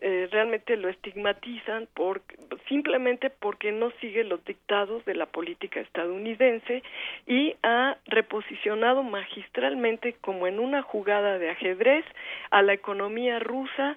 eh, 0.00 0.28
realmente 0.30 0.76
lo 0.76 0.88
estigmatizan 0.88 1.88
por, 1.94 2.22
simplemente 2.68 3.30
porque 3.30 3.72
no 3.72 3.90
sigue 4.00 4.24
los 4.24 4.44
dictados 4.44 5.04
de 5.04 5.14
la 5.14 5.26
política 5.26 5.80
estadounidense 5.80 6.82
y 7.26 7.54
ha 7.62 7.96
reposicionado 8.06 9.02
magistralmente 9.02 10.14
como 10.20 10.46
en 10.46 10.58
una 10.58 10.82
jugada 10.82 11.38
de 11.38 11.50
ajedrez 11.50 12.04
a 12.50 12.62
la 12.62 12.72
economía 12.72 13.38
rusa 13.38 13.96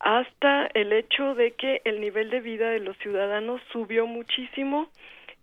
hasta 0.00 0.68
el 0.74 0.92
hecho 0.92 1.34
de 1.34 1.52
que 1.52 1.82
el 1.84 2.00
nivel 2.00 2.30
de 2.30 2.40
vida 2.40 2.70
de 2.70 2.80
los 2.80 2.96
ciudadanos 2.98 3.60
subió 3.72 4.06
muchísimo. 4.06 4.88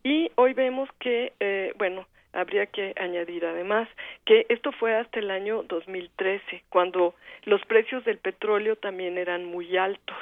Y 0.03 0.31
hoy 0.35 0.53
vemos 0.53 0.89
que, 0.99 1.33
eh, 1.39 1.73
bueno, 1.77 2.05
habría 2.35 2.67
que 2.67 2.93
añadir 2.97 3.45
además 3.45 3.87
que 4.25 4.45
esto 4.49 4.71
fue 4.73 4.95
hasta 4.95 5.19
el 5.19 5.31
año 5.31 5.63
2013, 5.63 6.63
cuando 6.69 7.15
los 7.45 7.63
precios 7.65 8.03
del 8.05 8.17
petróleo 8.17 8.75
también 8.75 9.17
eran 9.17 9.45
muy 9.45 9.77
altos. 9.77 10.17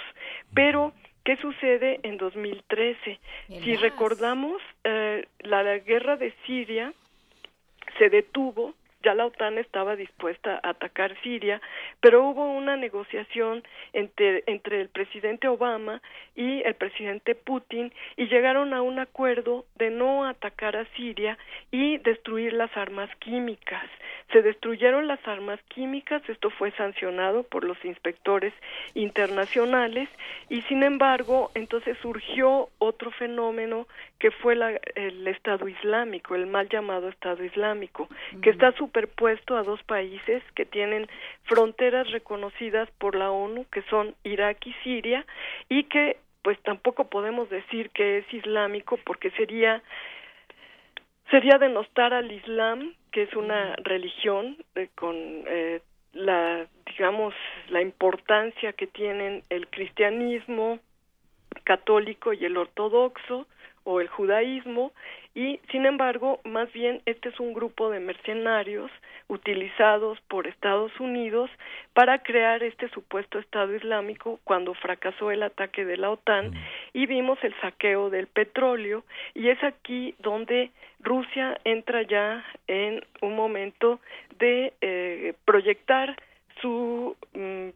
Pero, 0.54 0.94
¿qué 1.26 1.36
sucede 1.38 2.00
en 2.04 2.18
2013? 2.18 3.20
Si 3.48 3.76
recordamos, 3.76 4.62
eh, 4.84 5.28
la 5.40 5.78
guerra 5.80 6.18
de 6.18 6.34
Siria 6.46 6.94
se 7.98 8.10
detuvo 8.10 8.74
ya 9.04 9.14
la 9.14 9.26
OTAN 9.26 9.58
estaba 9.58 9.96
dispuesta 9.96 10.60
a 10.64 10.70
atacar 10.70 11.16
Siria, 11.22 11.62
pero 12.00 12.24
hubo 12.24 12.52
una 12.52 12.78
negociación 12.78 13.64
entre, 13.92 14.44
entre 14.48 14.82
el 14.82 14.90
presidente 14.90 15.48
Obama 15.48 16.02
y 16.36 16.62
el 16.64 16.76
presidente 16.76 17.36
Putin 17.36 17.94
y 18.16 18.28
llegaron 18.28 18.74
a 18.74 18.82
un 18.82 19.00
acuerdo 19.00 19.66
de 19.76 19.90
no 19.90 20.26
atacar 20.26 20.76
a 20.76 20.86
Siria 20.96 21.38
y 21.72 21.98
destruir 22.00 22.54
las 22.54 22.76
armas 22.78 23.10
químicas. 23.18 23.86
Se 24.32 24.42
destruyeron 24.42 25.08
las 25.08 25.26
armas 25.28 25.60
químicas, 25.68 26.22
esto 26.28 26.50
fue 26.50 26.72
sancionado 26.72 27.44
por 27.44 27.64
los 27.64 27.78
inspectores 27.86 28.54
internacionales 28.96 30.10
y 30.50 30.62
sin 30.64 30.82
embargo 30.84 31.52
entonces 31.54 31.98
surgió 32.02 32.70
otro 32.80 33.12
fenómeno 33.12 33.88
que 34.20 34.32
fue 34.32 34.54
el 34.96 35.28
Estado 35.28 35.68
Islámico, 35.68 36.36
el 36.36 36.48
mal 36.48 36.70
llamado 36.70 37.10
Estado 37.10 37.44
Islámico, 37.44 38.08
que 38.42 38.52
está 38.52 38.72
superpuesto 38.94 39.58
a 39.58 39.64
dos 39.64 39.82
países 39.84 40.44
que 40.56 40.66
tienen 40.66 41.08
fronteras 41.46 42.12
reconocidas 42.12 42.88
por 43.00 43.16
la 43.16 43.32
ONU, 43.32 43.66
que 43.72 43.82
son 43.90 44.14
Irak 44.24 44.68
y 44.68 44.74
Siria, 44.84 45.26
y 45.68 45.86
que 45.86 46.18
pues 46.44 46.62
tampoco 46.62 47.06
podemos 47.06 47.50
decir 47.50 47.90
que 47.90 48.20
es 48.20 48.34
islámico 48.34 49.00
porque 49.04 49.32
sería 49.32 49.82
sería 51.32 51.58
denostar 51.58 52.14
al 52.14 52.32
Islam, 52.32 52.94
que 53.12 53.24
es 53.24 53.34
una 53.34 53.76
religión 53.78 54.58
eh, 54.76 54.90
con 54.94 55.16
eh, 55.48 55.82
la 56.12 56.68
digamos 56.86 57.34
la 57.70 57.82
importancia 57.82 58.74
que 58.74 58.86
tienen 58.86 59.42
el 59.50 59.68
cristianismo 59.70 60.80
católico 61.64 62.34
y 62.34 62.46
el 62.46 62.58
ortodoxo 62.58 63.48
o 63.86 64.02
el 64.02 64.08
judaísmo 64.08 64.92
y 65.36 65.60
sin 65.72 65.86
embargo 65.86 66.40
más 66.44 66.72
bien 66.74 67.02
este 67.06 67.30
es 67.30 67.40
un 67.40 67.54
grupo 67.54 67.90
de 67.90 68.00
mercenarios 68.00 68.92
utilizados 69.28 70.20
por 70.28 70.48
Estados 70.48 70.92
Unidos 71.00 71.50
para 71.94 72.20
crear 72.20 72.64
este 72.64 72.90
supuesto 72.90 73.40
Estado 73.40 73.76
Islámico 73.76 74.40
cuando 74.44 74.74
fracasó 74.76 75.32
el 75.32 75.44
ataque 75.44 75.86
de 75.86 75.98
la 75.98 76.12
OTAN 76.12 76.54
y 76.94 77.06
vimos 77.08 77.40
el 77.44 77.54
saqueo 77.62 78.10
del 78.10 78.28
petróleo. 78.28 79.04
Y 79.34 79.50
es 79.50 79.64
aquí 79.64 80.16
donde 80.20 80.72
Rusia 81.00 81.58
entra 81.64 82.04
ya 82.04 82.46
en 82.68 83.04
un 83.22 83.36
momento 83.36 84.00
de 84.40 84.74
eh, 84.82 85.34
proyectar 85.46 86.16
su 86.62 87.16
mm, 87.34 87.70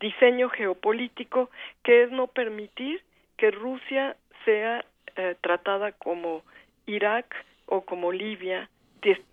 diseño 0.00 0.48
geopolítico 0.50 1.50
que 1.82 2.04
es 2.04 2.10
no 2.10 2.26
permitir 2.26 3.02
que 3.36 3.50
Rusia 3.50 4.16
sea 4.44 4.84
eh, 5.16 5.36
tratada 5.40 5.92
como 5.92 6.42
Irak 6.88 7.34
o 7.66 7.82
como 7.82 8.10
Libia, 8.10 8.68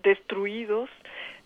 destruidos, 0.04 0.90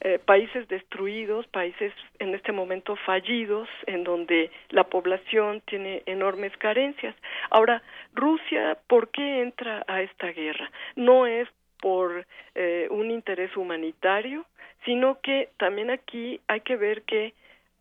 eh, 0.01 0.19
países 0.19 0.67
destruidos, 0.67 1.47
países 1.47 1.93
en 2.19 2.33
este 2.33 2.51
momento 2.51 2.95
fallidos, 3.05 3.67
en 3.85 4.03
donde 4.03 4.49
la 4.69 4.85
población 4.85 5.61
tiene 5.65 6.03
enormes 6.05 6.55
carencias. 6.57 7.15
Ahora, 7.49 7.81
Rusia, 8.13 8.77
¿por 8.87 9.09
qué 9.09 9.41
entra 9.41 9.83
a 9.87 10.01
esta 10.01 10.27
guerra? 10.27 10.71
No 10.95 11.27
es 11.27 11.47
por 11.81 12.25
eh, 12.55 12.87
un 12.89 13.11
interés 13.11 13.55
humanitario, 13.55 14.45
sino 14.85 15.19
que 15.21 15.49
también 15.57 15.91
aquí 15.91 16.39
hay 16.47 16.61
que 16.61 16.75
ver 16.75 17.03
que 17.03 17.33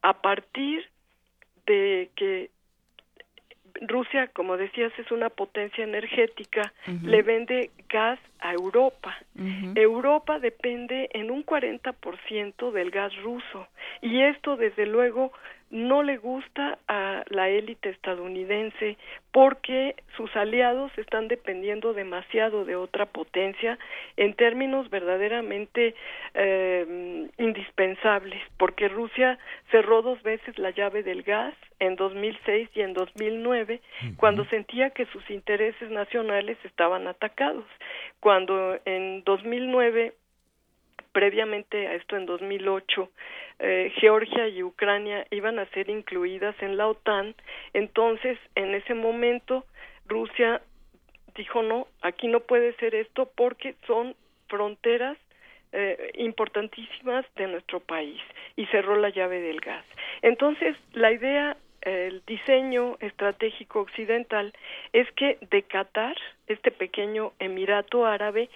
a 0.03 0.21
partir 0.21 0.89
de 1.67 2.11
que 2.17 2.51
Rusia, 3.81 4.29
como 4.33 4.57
decías, 4.57 4.93
es 4.99 5.11
una 5.11 5.31
potencia 5.31 5.85
energética, 5.85 6.73
le 7.03 7.23
vende 7.23 7.71
gas 7.89 8.19
a 8.41 8.53
Europa. 8.53 9.17
Europa 9.75 10.39
depende 10.39 11.09
en 11.13 11.31
un 11.31 11.45
40% 11.45 12.73
del 12.73 12.91
gas 12.91 13.15
ruso. 13.23 13.69
Y 14.03 14.23
esto 14.23 14.57
desde 14.57 14.87
luego 14.87 15.33
no 15.71 16.03
le 16.03 16.17
gusta 16.17 16.79
a 16.89 17.25
la 17.29 17.49
élite 17.49 17.91
estadounidense 17.91 18.97
porque 19.33 19.95
sus 20.17 20.35
aliados 20.35 20.91
están 20.97 21.29
dependiendo 21.29 21.93
demasiado 21.93 22.65
de 22.65 22.77
otra 22.77 23.07
potencia 23.07 23.79
en 24.17 24.35
términos 24.35 24.89
verdaderamente 24.91 25.95
eh, 26.35 27.29
indispensables, 27.37 28.43
porque 28.57 28.89
Rusia 28.89 29.39
cerró 29.71 30.03
dos 30.03 30.23
veces 30.23 30.59
la 30.59 30.71
llave 30.71 31.03
del 31.03 31.23
gas 31.23 31.55
en 31.81 31.97
2006 31.97 32.71
y 32.75 32.81
en 32.81 32.95
2009 32.95 33.81
cuando 34.17 34.45
sentía 34.47 34.91
que 34.91 35.07
sus 35.07 35.29
intereses 35.31 35.91
nacionales 35.91 36.59
estaban 36.65 37.07
atacados. 37.07 37.65
Cuando 38.21 38.79
en 38.85 39.23
2009 39.25 40.15
previamente 41.12 41.87
a 41.87 41.95
esto 41.95 42.17
en 42.17 42.27
2008 42.27 43.11
eh, 43.61 43.93
Georgia 43.97 44.49
y 44.49 44.62
Ucrania 44.62 45.27
iban 45.31 45.59
a 45.59 45.67
ser 45.70 45.91
incluidas 45.91 46.55
en 46.62 46.77
la 46.77 46.87
OTAN, 46.87 47.35
entonces 47.73 48.39
en 48.55 48.75
ese 48.75 48.95
momento 48.95 49.65
Rusia 50.07 50.62
dijo 51.35 51.62
no, 51.62 51.87
aquí 52.03 52.28
no 52.28 52.41
puede 52.41 52.75
ser 52.75 52.95
esto 52.95 53.31
porque 53.35 53.75
son 53.87 54.15
fronteras 54.49 55.17
eh, 55.73 56.12
importantísimas 56.19 57.27
de 57.37 57.47
nuestro 57.49 57.81
país 57.81 58.20
y 58.57 58.67
cerró 58.67 58.97
la 58.97 59.11
llave 59.11 59.41
del 59.41 59.61
gas. 59.61 59.85
Entonces 60.23 60.77
la 60.93 61.12
idea 61.12 61.57
el 61.83 62.23
diseño 62.27 62.97
estratégico 63.01 63.81
occidental 63.81 64.53
es 64.93 65.11
que 65.12 65.39
de 65.51 65.62
Qatar, 65.62 66.17
este 66.47 66.70
pequeño 66.70 67.33
emirato 67.39 68.05
árabe, 68.05 68.51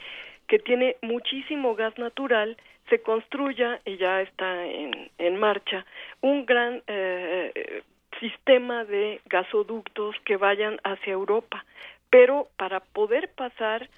que 0.52 0.58
tiene 0.58 0.97
muchísimo 1.00 1.74
gas 1.74 1.97
natural, 1.97 2.58
se 2.90 3.00
construya, 3.00 3.81
y 3.86 3.97
ya 3.97 4.20
está 4.20 4.66
en, 4.66 5.10
en 5.16 5.36
marcha, 5.39 5.86
un 6.20 6.44
gran 6.44 6.82
eh, 6.89 7.82
sistema 8.20 8.84
de 8.84 9.22
gasoductos 9.24 10.14
que 10.26 10.36
vayan 10.36 10.78
hacia 10.84 11.14
Europa. 11.14 11.64
Pero 12.10 12.48
para 12.58 12.81
poder 12.81 13.31
pasar 13.31 13.89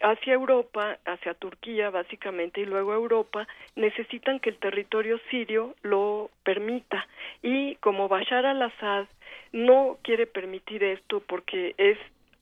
hacia 0.00 0.32
Europa, 0.32 0.96
hacia 1.04 1.34
Turquía 1.34 1.90
básicamente 1.90 2.62
y 2.62 2.64
luego 2.64 2.94
Europa, 2.94 3.46
necesitan 3.76 4.40
que 4.40 4.48
el 4.48 4.56
territorio 4.56 5.20
sirio 5.30 5.74
lo 5.82 6.30
permita. 6.42 7.06
Y 7.42 7.74
como 7.82 8.08
Bashar 8.08 8.46
al-Assad 8.46 9.08
no 9.52 9.98
quiere 10.00 10.26
permitir 10.26 10.84
esto 10.84 11.20
porque 11.20 11.74
es 11.76 11.98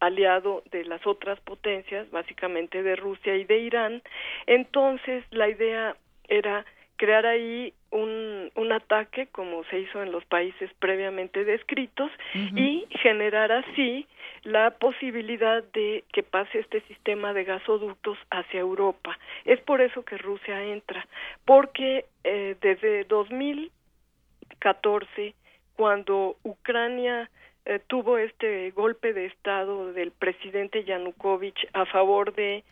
aliado 0.06 0.62
de 0.70 0.84
las 0.84 1.06
otras 1.06 1.38
potencias, 1.40 2.10
básicamente 2.10 2.82
de 2.82 2.96
Rusia 2.96 3.36
y 3.36 3.44
de 3.44 3.58
Irán. 3.58 4.02
Entonces, 4.46 5.24
la 5.30 5.48
idea 5.48 5.96
era 6.28 6.64
crear 6.96 7.24
ahí 7.26 7.72
un, 7.90 8.50
un 8.54 8.72
ataque, 8.72 9.26
como 9.28 9.64
se 9.64 9.80
hizo 9.80 10.02
en 10.02 10.12
los 10.12 10.24
países 10.24 10.70
previamente 10.78 11.44
descritos, 11.44 12.10
y 12.54 12.86
generar 13.02 13.52
así 13.52 14.06
la 14.42 14.70
posibilidad 14.70 15.62
de 15.72 16.04
que 16.12 16.22
pase 16.22 16.60
este 16.60 16.80
sistema 16.82 17.32
de 17.32 17.44
gasoductos 17.44 18.18
hacia 18.30 18.60
Europa. 18.60 19.18
Es 19.44 19.58
por 19.60 19.80
eso 19.80 20.04
que 20.04 20.18
Rusia 20.18 20.62
entra, 20.64 21.06
porque 21.44 22.04
eh, 22.24 22.56
desde 22.60 23.04
2014, 23.04 25.34
cuando 25.76 26.36
Ucrania 26.42 27.30
eh, 27.66 27.80
tuvo 27.86 28.16
este 28.16 28.70
golpe 28.70 29.12
de 29.12 29.26
estado 29.26 29.92
del 29.92 30.12
presidente 30.12 30.84
Yanukovych 30.84 31.68
a 31.72 31.84
favor 31.86 32.32
de 32.34 32.62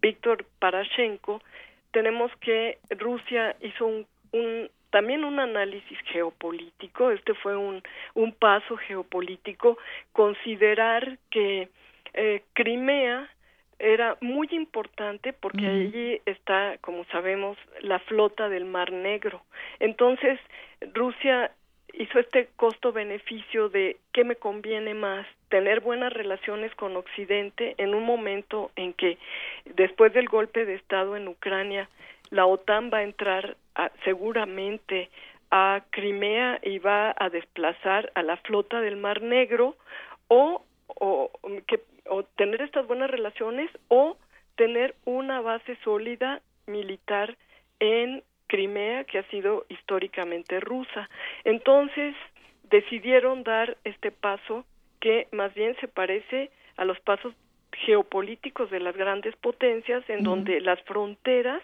Víctor 0.00 0.44
Parashenko, 0.60 1.42
tenemos 1.90 2.30
que 2.40 2.78
Rusia 2.90 3.56
hizo 3.60 3.86
un, 3.86 4.06
un 4.32 4.70
también 4.90 5.24
un 5.24 5.38
análisis 5.38 5.98
geopolítico, 6.12 7.10
este 7.10 7.34
fue 7.34 7.56
un, 7.56 7.82
un 8.14 8.32
paso 8.32 8.76
geopolítico, 8.76 9.76
considerar 10.12 11.18
que 11.30 11.68
eh, 12.14 12.42
Crimea 12.54 13.28
era 13.78 14.16
muy 14.20 14.48
importante 14.52 15.32
porque 15.32 15.66
allí 15.66 16.20
está, 16.26 16.78
como 16.80 17.04
sabemos, 17.06 17.56
la 17.80 17.98
flota 18.00 18.48
del 18.48 18.64
Mar 18.64 18.92
Negro. 18.92 19.42
Entonces, 19.78 20.40
Rusia 20.94 21.52
hizo 21.98 22.20
este 22.20 22.48
costo-beneficio 22.56 23.68
de 23.68 23.96
qué 24.12 24.22
me 24.22 24.36
conviene 24.36 24.94
más, 24.94 25.26
tener 25.48 25.80
buenas 25.80 26.12
relaciones 26.12 26.72
con 26.76 26.96
Occidente 26.96 27.74
en 27.78 27.92
un 27.94 28.04
momento 28.04 28.70
en 28.76 28.92
que 28.92 29.18
después 29.64 30.12
del 30.12 30.28
golpe 30.28 30.64
de 30.64 30.74
Estado 30.74 31.16
en 31.16 31.26
Ucrania, 31.26 31.88
la 32.30 32.46
OTAN 32.46 32.90
va 32.92 32.98
a 32.98 33.02
entrar 33.02 33.56
seguramente 34.04 35.10
a 35.50 35.82
Crimea 35.90 36.60
y 36.62 36.78
va 36.78 37.14
a 37.18 37.30
desplazar 37.30 38.12
a 38.14 38.22
la 38.22 38.36
flota 38.36 38.80
del 38.80 38.96
Mar 38.96 39.22
Negro 39.22 39.76
o, 40.28 40.62
o, 40.86 41.30
que, 41.66 41.80
o 42.06 42.22
tener 42.22 42.62
estas 42.62 42.86
buenas 42.86 43.10
relaciones 43.10 43.70
o 43.88 44.16
tener 44.56 44.94
una 45.04 45.40
base 45.40 45.76
sólida 45.82 46.42
militar 46.66 47.36
en 47.80 48.22
Crimea 48.48 49.04
que 49.04 49.18
ha 49.18 49.22
sido 49.30 49.64
históricamente 49.68 50.58
rusa. 50.58 51.08
Entonces 51.44 52.14
decidieron 52.64 53.44
dar 53.44 53.76
este 53.84 54.10
paso 54.10 54.64
que 55.00 55.28
más 55.32 55.54
bien 55.54 55.76
se 55.80 55.88
parece 55.88 56.50
a 56.76 56.84
los 56.84 56.98
pasos 57.00 57.34
geopolíticos 57.72 58.70
de 58.70 58.80
las 58.80 58.96
grandes 58.96 59.36
potencias 59.36 60.02
en 60.08 60.24
donde 60.24 60.60
las 60.60 60.82
fronteras 60.82 61.62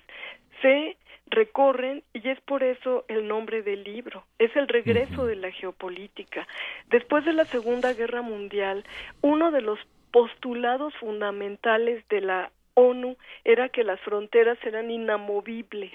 se 0.63 0.97
recorren 1.27 2.03
y 2.13 2.29
es 2.29 2.41
por 2.43 2.63
eso 2.63 3.05
el 3.09 3.27
nombre 3.27 3.63
del 3.63 3.83
libro. 3.85 4.25
Es 4.39 4.55
el 4.57 4.69
regreso 4.69 5.27
de 5.27 5.37
la 5.37 5.51
geopolítica. 5.51 6.47
Después 6.91 7.25
de 7.25 7.33
la 7.33 7.45
Segunda 7.45 7.93
Guerra 7.93 8.23
Mundial, 8.23 8.85
uno 9.23 9.51
de 9.51 9.63
los 9.63 9.79
postulados 10.13 10.95
fundamentales 10.97 12.07
de 12.09 12.21
la 12.21 12.51
ONU 12.75 13.17
era 13.45 13.69
que 13.69 13.85
las 13.85 14.01
fronteras 14.01 14.59
eran 14.65 14.91
inamovibles. 14.91 15.93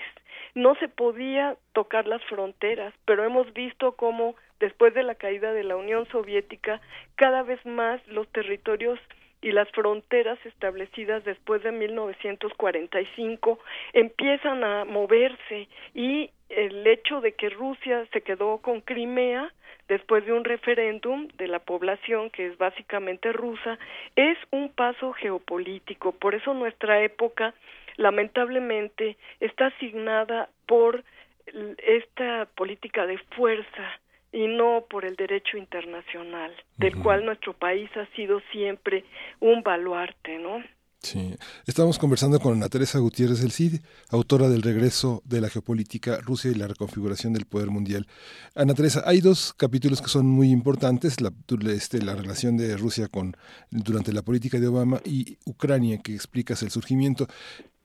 No 0.56 0.76
se 0.76 0.88
podía 0.88 1.58
tocar 1.74 2.08
las 2.08 2.24
fronteras, 2.26 2.94
pero 3.06 3.24
hemos 3.24 3.52
visto 3.54 3.94
cómo 3.94 4.36
después 4.60 4.94
de 4.94 5.04
la 5.04 5.16
caída 5.16 5.54
de 5.54 5.64
la 5.64 5.76
Unión 5.76 6.08
Soviética, 6.10 6.82
cada 7.16 7.44
vez 7.44 7.66
más 7.66 8.06
los 8.08 8.28
territorios 8.30 9.00
y 9.42 9.52
las 9.52 9.70
fronteras 9.72 10.38
establecidas 10.46 11.24
después 11.24 11.64
de 11.64 11.72
1945 11.72 13.60
empiezan 13.94 14.64
a 14.64 14.86
moverse 14.86 15.70
y 15.94 16.30
el 16.50 16.86
hecho 16.86 17.22
de 17.22 17.34
que 17.34 17.50
Rusia 17.50 18.06
se 18.12 18.22
quedó 18.22 18.58
con 18.58 18.82
Crimea 18.82 19.54
después 19.88 20.26
de 20.26 20.34
un 20.34 20.44
referéndum 20.44 21.28
de 21.38 21.48
la 21.48 21.60
población 21.60 22.30
que 22.32 22.48
es 22.48 22.58
básicamente 22.58 23.32
rusa 23.32 23.80
es 24.16 24.38
un 24.52 24.70
paso 24.70 25.14
geopolítico. 25.14 26.12
Por 26.12 26.36
eso 26.36 26.54
nuestra 26.54 27.02
época 27.02 27.54
lamentablemente 28.00 29.18
está 29.40 29.68
asignada 29.68 30.50
por 30.66 31.04
esta 31.78 32.48
política 32.56 33.06
de 33.06 33.18
fuerza 33.36 34.00
y 34.32 34.48
no 34.48 34.86
por 34.90 35.06
el 35.06 35.16
derecho 35.16 35.58
internacional, 35.58 36.54
del 36.78 36.96
cual 36.98 37.26
nuestro 37.26 37.54
país 37.54 37.90
ha 37.98 38.06
sido 38.16 38.40
siempre 38.52 39.04
un 39.40 39.64
baluarte, 39.64 40.38
¿no? 40.38 40.64
Sí, 41.02 41.34
estamos 41.66 41.98
conversando 41.98 42.42
con 42.42 42.54
Ana 42.54 42.68
Teresa 42.68 43.00
Gutiérrez 43.00 43.40
del 43.40 43.52
CID, 43.52 43.80
autora 44.10 44.50
del 44.50 44.62
regreso 44.62 45.22
de 45.26 45.40
la 45.40 45.50
geopolítica 45.50 46.20
Rusia 46.20 46.52
y 46.52 46.56
la 46.56 46.68
reconfiguración 46.68 47.32
del 47.32 47.46
poder 47.46 47.70
mundial. 47.70 48.06
Ana 48.54 48.74
Teresa, 48.74 49.04
hay 49.06 49.22
dos 49.22 49.54
capítulos 49.54 50.02
que 50.02 50.10
son 50.10 50.26
muy 50.26 50.52
importantes, 50.52 51.22
la, 51.22 51.32
este, 51.74 52.02
la 52.02 52.16
relación 52.16 52.58
de 52.58 52.76
Rusia 52.76 53.08
con 53.08 53.36
durante 53.72 54.12
la 54.12 54.24
política 54.24 54.60
de 54.60 54.68
Obama 54.68 55.00
y 55.06 55.38
Ucrania, 55.46 56.00
que 56.00 56.14
explicas 56.14 56.64
el 56.64 56.70
surgimiento. 56.70 57.28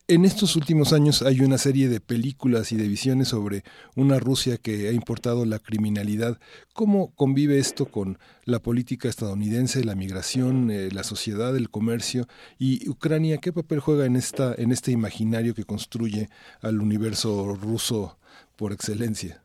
En 0.06 0.26
estos 0.26 0.54
últimos 0.54 0.92
años 0.92 1.22
hay 1.22 1.40
una 1.40 1.56
serie 1.56 1.88
de 1.88 1.98
películas 1.98 2.72
y 2.72 2.76
de 2.76 2.86
visiones 2.86 3.28
sobre 3.28 3.62
una 3.96 4.18
Rusia 4.18 4.58
que 4.62 4.88
ha 4.88 4.92
importado 4.92 5.46
la 5.46 5.58
criminalidad. 5.58 6.36
¿Cómo 6.74 7.14
convive 7.16 7.58
esto 7.58 7.86
con 7.86 8.18
la 8.44 8.58
política 8.58 9.08
estadounidense, 9.08 9.82
la 9.82 9.94
migración, 9.94 10.70
eh, 10.70 10.90
la 10.92 11.04
sociedad, 11.04 11.56
el 11.56 11.70
comercio 11.70 12.26
y 12.58 12.86
Ucrania? 12.86 13.38
¿Qué 13.40 13.50
papel 13.50 13.80
juega 13.80 14.04
en 14.04 14.16
esta 14.16 14.54
en 14.58 14.72
este 14.72 14.90
imaginario 14.90 15.54
que 15.54 15.64
construye 15.64 16.28
al 16.60 16.82
universo 16.82 17.56
ruso 17.58 18.18
por 18.58 18.72
excelencia? 18.72 19.40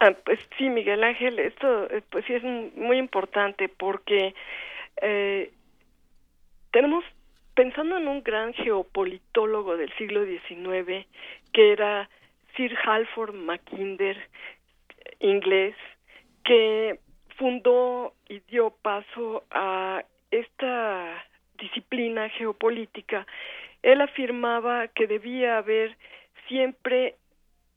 Ah, 0.00 0.10
pues 0.24 0.40
sí, 0.58 0.70
Miguel 0.70 1.04
Ángel, 1.04 1.38
esto 1.38 1.88
eh, 1.88 2.02
pues 2.10 2.24
sí 2.26 2.32
es 2.32 2.42
muy 2.42 2.98
importante 2.98 3.68
porque 3.68 4.34
eh, 5.00 5.52
tenemos 6.72 7.04
pensando 7.54 7.96
en 7.96 8.08
un 8.08 8.22
gran 8.22 8.52
geopolitólogo 8.54 9.76
del 9.76 9.92
siglo 9.94 10.24
XIX, 10.24 11.06
que 11.52 11.72
era 11.72 12.08
Sir 12.56 12.76
Halford 12.84 13.34
Mackinder, 13.34 14.16
inglés, 15.20 15.74
que 16.44 16.98
fundó 17.36 18.14
y 18.28 18.40
dio 18.40 18.70
paso 18.70 19.44
a 19.50 20.04
esta 20.30 21.24
disciplina 21.58 22.28
geopolítica, 22.30 23.26
él 23.82 24.00
afirmaba 24.00 24.88
que 24.88 25.06
debía 25.06 25.58
haber 25.58 25.96
siempre 26.48 27.16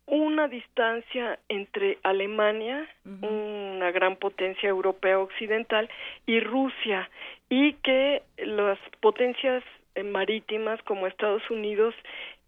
una 0.05 0.47
distancia 0.47 1.37
entre 1.49 1.99
Alemania, 2.01 2.87
una 3.03 3.91
gran 3.91 4.15
potencia 4.15 4.69
europea 4.69 5.19
occidental, 5.19 5.89
y 6.25 6.39
Rusia, 6.39 7.09
y 7.49 7.73
que 7.73 8.23
las 8.37 8.77
potencias 8.99 9.63
eh, 9.95 10.03
marítimas 10.03 10.81
como 10.83 11.07
Estados 11.07 11.49
Unidos 11.49 11.95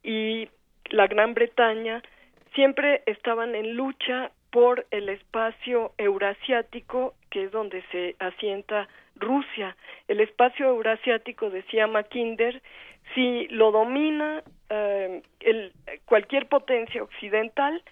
y 0.04 0.50
la 0.90 1.08
Gran 1.08 1.34
Bretaña 1.34 2.02
siempre 2.54 3.04
estaban 3.06 3.56
en 3.56 3.76
lucha 3.76 4.32
por 4.52 4.86
el 4.92 5.10
espacio 5.10 5.94
eurasiático, 5.98 7.14
que 7.30 7.44
es 7.44 7.52
donde 7.52 7.84
se 7.92 8.16
asienta 8.20 8.88
Rusia. 9.16 9.76
El 10.08 10.22
espacio 10.22 10.68
eurasiático, 10.68 11.50
decía 11.50 11.88
Mackinder, 11.88 12.62
si 13.14 13.48
lo 13.50 13.72
domina 13.72 14.44
eh, 14.70 15.22
el, 15.40 15.74
cualquier 16.06 16.48
potencia 16.48 17.04
occidental, 17.04 17.84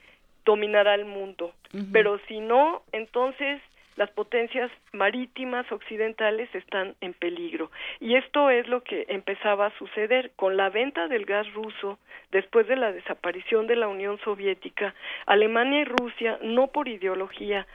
dominará 0.46 0.96
el 0.96 1.06
mundo. 1.06 1.54
Pero 1.92 2.18
si 2.28 2.40
no, 2.40 2.82
entonces 2.94 3.62
las 3.98 4.12
potencias 4.12 4.72
marítimas 4.94 5.70
occidentales 5.72 6.54
están 6.54 6.96
en 7.02 7.14
peligro. 7.14 7.72
Y 8.00 8.16
esto 8.16 8.50
es 8.50 8.68
lo 8.68 8.84
que 8.84 9.06
empezaba 9.10 9.66
a 9.66 9.78
suceder 9.78 10.32
con 10.36 10.56
la 10.56 10.70
venta 10.70 11.08
del 11.08 11.26
gas 11.26 11.52
ruso 11.54 11.98
después 12.32 12.68
de 12.68 12.76
la 12.76 12.92
desaparición 12.92 13.66
de 13.66 13.76
la 13.76 13.88
Unión 13.88 14.20
Soviética. 14.24 14.94
Alemania 15.26 15.82
y 15.82 15.86
Rusia, 15.86 16.38
no 16.44 16.68
por 16.68 16.88
ideología, 16.88 17.68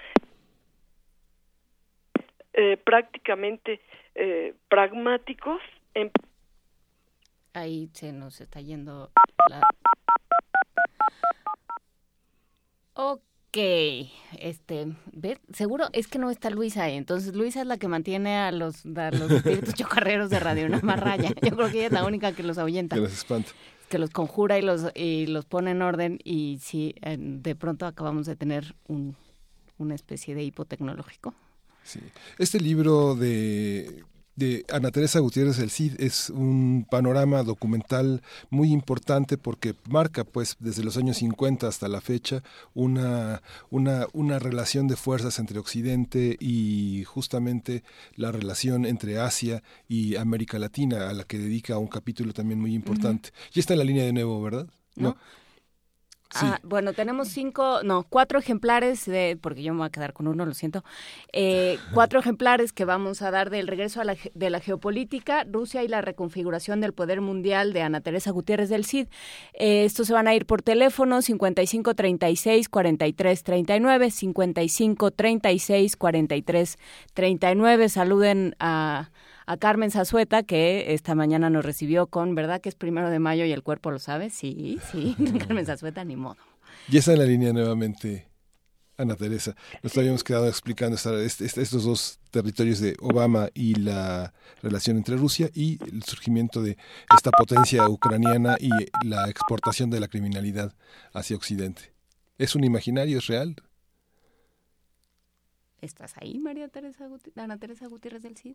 eh, 2.53 2.77
prácticamente 2.77 3.81
eh, 4.15 4.55
pragmáticos. 4.69 5.61
Ahí 7.53 7.91
se 7.93 8.13
nos 8.13 8.41
está 8.41 8.61
yendo 8.61 9.11
la... 9.51 9.61
Ok 12.95 13.23
este 13.53 14.95
ver 15.13 15.41
seguro 15.53 15.89
es 15.93 16.09
que 16.09 16.19
no 16.19 16.31
está 16.31 16.49
Luisa 16.49 16.85
ahí 16.85 16.97
entonces 16.97 17.35
Luisa 17.35 17.61
es 17.61 17.67
la 17.67 17.77
que 17.77 17.87
mantiene 17.87 18.37
a 18.37 18.51
los, 18.51 18.85
los 18.85 19.31
espíritus 19.31 19.75
chocarreros 19.75 20.31
de 20.31 20.41
Radio 20.41 20.67
Una 20.67 20.97
Raya. 20.97 21.31
Yo 21.43 21.57
creo 21.57 21.71
que 21.71 21.79
ella 21.79 21.87
es 21.87 21.93
la 21.93 22.05
única 22.05 22.33
que 22.33 22.43
los 22.43 22.59
ahuyenta. 22.59 22.97
Que 22.97 23.03
los 23.03 23.13
espanta. 23.13 23.51
Que 23.89 23.99
los 23.99 24.11
conjura 24.11 24.59
y 24.59 24.63
los 24.63 24.87
y 24.95 25.27
los 25.27 25.45
pone 25.45 25.73
en 25.73 25.83
orden 25.83 26.19
y 26.25 26.59
sí 26.63 26.95
de 27.19 27.55
pronto 27.55 27.85
acabamos 27.85 28.25
de 28.25 28.37
tener 28.37 28.75
un, 28.89 29.17
una 29.77 29.95
especie 29.95 30.35
de 30.35 30.45
hipotecnológico 30.45 31.35
sí. 31.83 32.01
Este 32.39 32.59
libro 32.59 33.15
de 33.15 34.03
de 34.37 34.65
Ana 34.73 34.91
Teresa 34.91 35.21
Gutiérrez 35.21 35.59
El 35.59 35.71
Cid 35.71 36.01
es 36.01 36.31
un 36.31 36.87
panorama 36.91 37.43
documental 37.43 38.23
muy 38.51 38.73
importante 38.73 39.37
porque 39.37 39.75
marca 39.89 40.25
pues 40.25 40.57
desde 40.59 40.83
los 40.83 40.97
años 40.97 41.19
50 41.19 41.69
hasta 41.69 41.89
la 41.89 42.01
fecha 42.01 42.43
una, 42.75 43.43
una, 43.71 44.07
una 44.13 44.39
relación 44.39 44.89
de 44.89 44.97
fuerzas 44.97 45.39
entre 45.39 45.59
Occidente 45.59 46.37
y 46.41 47.05
justamente 47.05 47.85
la 48.17 48.33
relación 48.33 48.87
entre 48.87 49.19
Asia 49.19 49.63
y 49.89 50.17
América 50.17 50.59
Latina 50.59 51.11
a 51.11 51.13
la 51.13 51.25
que 51.25 51.39
dedica 51.39 51.79
un 51.79 51.89
capítulo 51.89 52.33
también 52.33 52.61
muy 52.61 52.75
importante. 52.75 53.31
Y 53.55 53.61
está 53.61 53.75
en 53.75 53.79
la 53.81 53.85
línea 53.85 54.05
de 54.05 54.13
nuevo, 54.13 54.41
¿verdad? 54.43 54.67
¿No? 54.97 55.17
Ah, 56.35 56.59
bueno, 56.63 56.93
tenemos 56.93 57.29
cinco, 57.29 57.83
no, 57.83 58.05
cuatro 58.09 58.39
ejemplares, 58.39 59.05
de, 59.07 59.39
porque 59.41 59.63
yo 59.63 59.73
me 59.73 59.79
voy 59.79 59.87
a 59.87 59.91
quedar 59.91 60.13
con 60.13 60.27
uno, 60.27 60.47
lo 60.47 60.55
siento, 60.55 60.85
eh, 61.33 61.79
cuatro 61.95 62.21
ejemplares 62.21 62.73
que 62.73 62.85
vamos 62.85 63.23
a 63.23 63.31
dar 63.31 63.51
del 63.51 63.67
regreso 63.67 64.01
a 64.01 64.05
la, 64.05 64.17
de 64.35 64.51
la 64.51 64.61
geopolítica, 64.61 65.45
Rusia 65.45 65.83
y 65.83 65.89
la 65.89 66.01
reconfiguración 66.01 66.81
del 66.81 66.93
poder 66.93 67.21
mundial 67.21 67.73
de 67.73 67.83
Ana 67.83 68.01
Teresa 68.01 68.31
Gutiérrez 68.31 68.69
del 68.69 68.85
CID. 68.85 69.09
Eh, 69.55 69.85
estos 69.85 70.07
se 70.07 70.13
van 70.13 70.29
a 70.29 70.35
ir 70.35 70.47
por 70.47 70.63
teléfono 70.63 71.23
55 71.23 71.95
36 71.95 72.69
43 72.69 73.43
39, 73.43 74.11
55 74.11 75.11
36 75.11 75.97
43 75.97 76.79
39. 77.15 77.89
Saluden 77.89 78.57
a 78.59 79.11
a 79.47 79.57
Carmen 79.57 79.91
Zazueta, 79.91 80.43
que 80.43 80.95
esta 80.95 81.15
mañana 81.15 81.51
nos 81.51 81.65
recibió 81.65 82.07
con, 82.07 82.35
¿verdad 82.35 82.61
que 82.61 82.69
es 82.69 82.75
primero 82.75 83.11
de 83.11 83.19
mayo 83.19 83.45
y 83.45 83.53
el 83.53 83.63
cuerpo 83.63 83.91
lo 83.91 83.99
sabe? 83.99 84.31
Sí, 84.31 84.79
sí, 84.91 85.17
Carmen 85.47 85.67
Zazueta, 85.67 86.05
ni 86.05 86.17
modo. 86.17 86.37
Y 86.89 86.97
está 86.99 87.13
en 87.13 87.19
la 87.19 87.25
línea 87.25 87.53
nuevamente. 87.53 88.33
Ana 88.99 89.17
Teresa, 89.17 89.57
nos 89.83 89.97
habíamos 89.97 90.23
quedado 90.23 90.47
explicando 90.47 90.97
estos 90.97 91.83
dos 91.83 92.21
territorios 92.31 92.79
de 92.79 92.95
Obama 93.01 93.49
y 93.55 93.75
la 93.75 94.35
relación 94.63 94.99
entre 94.99 95.17
Rusia 95.17 95.51
y 95.55 95.83
el 95.91 96.03
surgimiento 96.03 96.63
de 96.63 96.77
esta 97.13 97.31
potencia 97.31 97.89
ucraniana 97.89 98.57
y 98.61 98.71
la 99.05 99.29
exportación 99.31 99.89
de 99.89 99.99
la 99.99 100.09
criminalidad 100.09 100.75
hacia 101.15 101.37
Occidente. 101.37 101.95
¿Es 102.37 102.55
un 102.55 102.65
imaginario? 102.65 103.19
¿Es 103.19 103.27
real? 103.27 103.57
¿Estás 105.81 106.15
ahí, 106.19 106.39
María 106.39 106.69
Teresa 106.69 107.09
Ana 107.37 107.59
Teresa 107.59 107.87
Gutiérrez 107.89 108.23
del 108.23 108.37
Cid? 108.37 108.55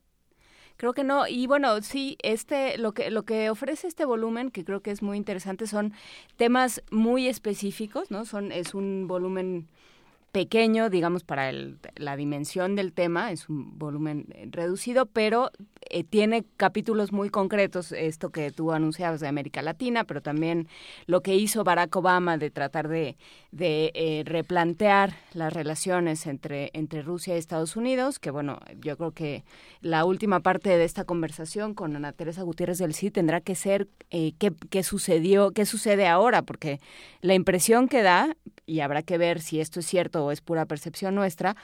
Creo 0.77 0.93
que 0.93 1.03
no. 1.03 1.27
Y 1.27 1.47
bueno, 1.47 1.81
sí, 1.81 2.17
este, 2.21 2.77
lo 2.77 2.93
que, 2.93 3.11
lo 3.11 3.23
que 3.23 3.49
ofrece 3.49 3.87
este 3.87 4.05
volumen, 4.05 4.51
que 4.51 4.63
creo 4.63 4.81
que 4.81 4.91
es 4.91 5.01
muy 5.01 5.17
interesante, 5.17 5.67
son 5.67 5.93
temas 6.37 6.83
muy 6.91 7.27
específicos, 7.27 8.11
¿no? 8.11 8.25
Son, 8.25 8.51
es 8.51 8.73
un 8.73 9.07
volumen 9.07 9.67
pequeño, 10.31 10.89
digamos, 10.89 11.23
para 11.23 11.49
el, 11.49 11.79
la 11.95 12.15
dimensión 12.15 12.75
del 12.75 12.93
tema, 12.93 13.31
es 13.31 13.49
un 13.49 13.79
volumen 13.79 14.27
eh, 14.35 14.47
reducido, 14.51 15.07
pero 15.07 15.51
eh, 15.89 16.03
tiene 16.03 16.45
capítulos 16.57 17.11
muy 17.11 17.29
concretos, 17.29 17.91
esto 17.91 18.29
que 18.29 18.51
tú 18.51 18.71
anunciabas 18.71 19.19
de 19.19 19.27
América 19.27 19.63
Latina, 19.63 20.03
pero 20.03 20.21
también 20.21 20.67
lo 21.07 21.21
que 21.21 21.35
hizo 21.35 21.63
Barack 21.63 21.95
Obama 21.95 22.37
de 22.37 22.51
tratar 22.51 22.87
de, 22.87 23.17
de 23.57 23.91
eh, 23.95 24.23
replantear 24.25 25.13
las 25.33 25.51
relaciones 25.51 26.27
entre, 26.27 26.69
entre 26.73 27.01
Rusia 27.01 27.35
y 27.35 27.39
Estados 27.39 27.75
Unidos, 27.75 28.19
que 28.19 28.31
bueno, 28.31 28.59
yo 28.79 28.95
creo 28.97 29.11
que 29.11 29.43
la 29.81 30.05
última 30.05 30.41
parte 30.41 30.69
de 30.77 30.83
esta 30.83 31.05
conversación 31.05 31.73
con 31.73 31.95
Ana 31.95 32.13
Teresa 32.13 32.43
Gutiérrez 32.43 32.77
del 32.77 32.93
CID 32.93 33.13
tendrá 33.13 33.41
que 33.41 33.55
ser 33.55 33.87
qué, 34.09 34.53
qué 34.69 34.83
sucedió, 34.83 35.51
qué 35.51 35.65
sucede 35.65 36.07
ahora, 36.07 36.43
porque 36.43 36.79
la 37.21 37.33
impresión 37.33 37.87
que 37.87 38.03
da, 38.03 38.35
y 38.65 38.81
habrá 38.81 39.01
que 39.01 39.17
ver 39.17 39.41
si 39.41 39.59
esto 39.59 39.79
es 39.79 39.87
cierto 39.87 40.25
o 40.25 40.31
es 40.31 40.41
pura 40.41 40.65
percepción 40.65 41.15
nuestra, 41.15 41.55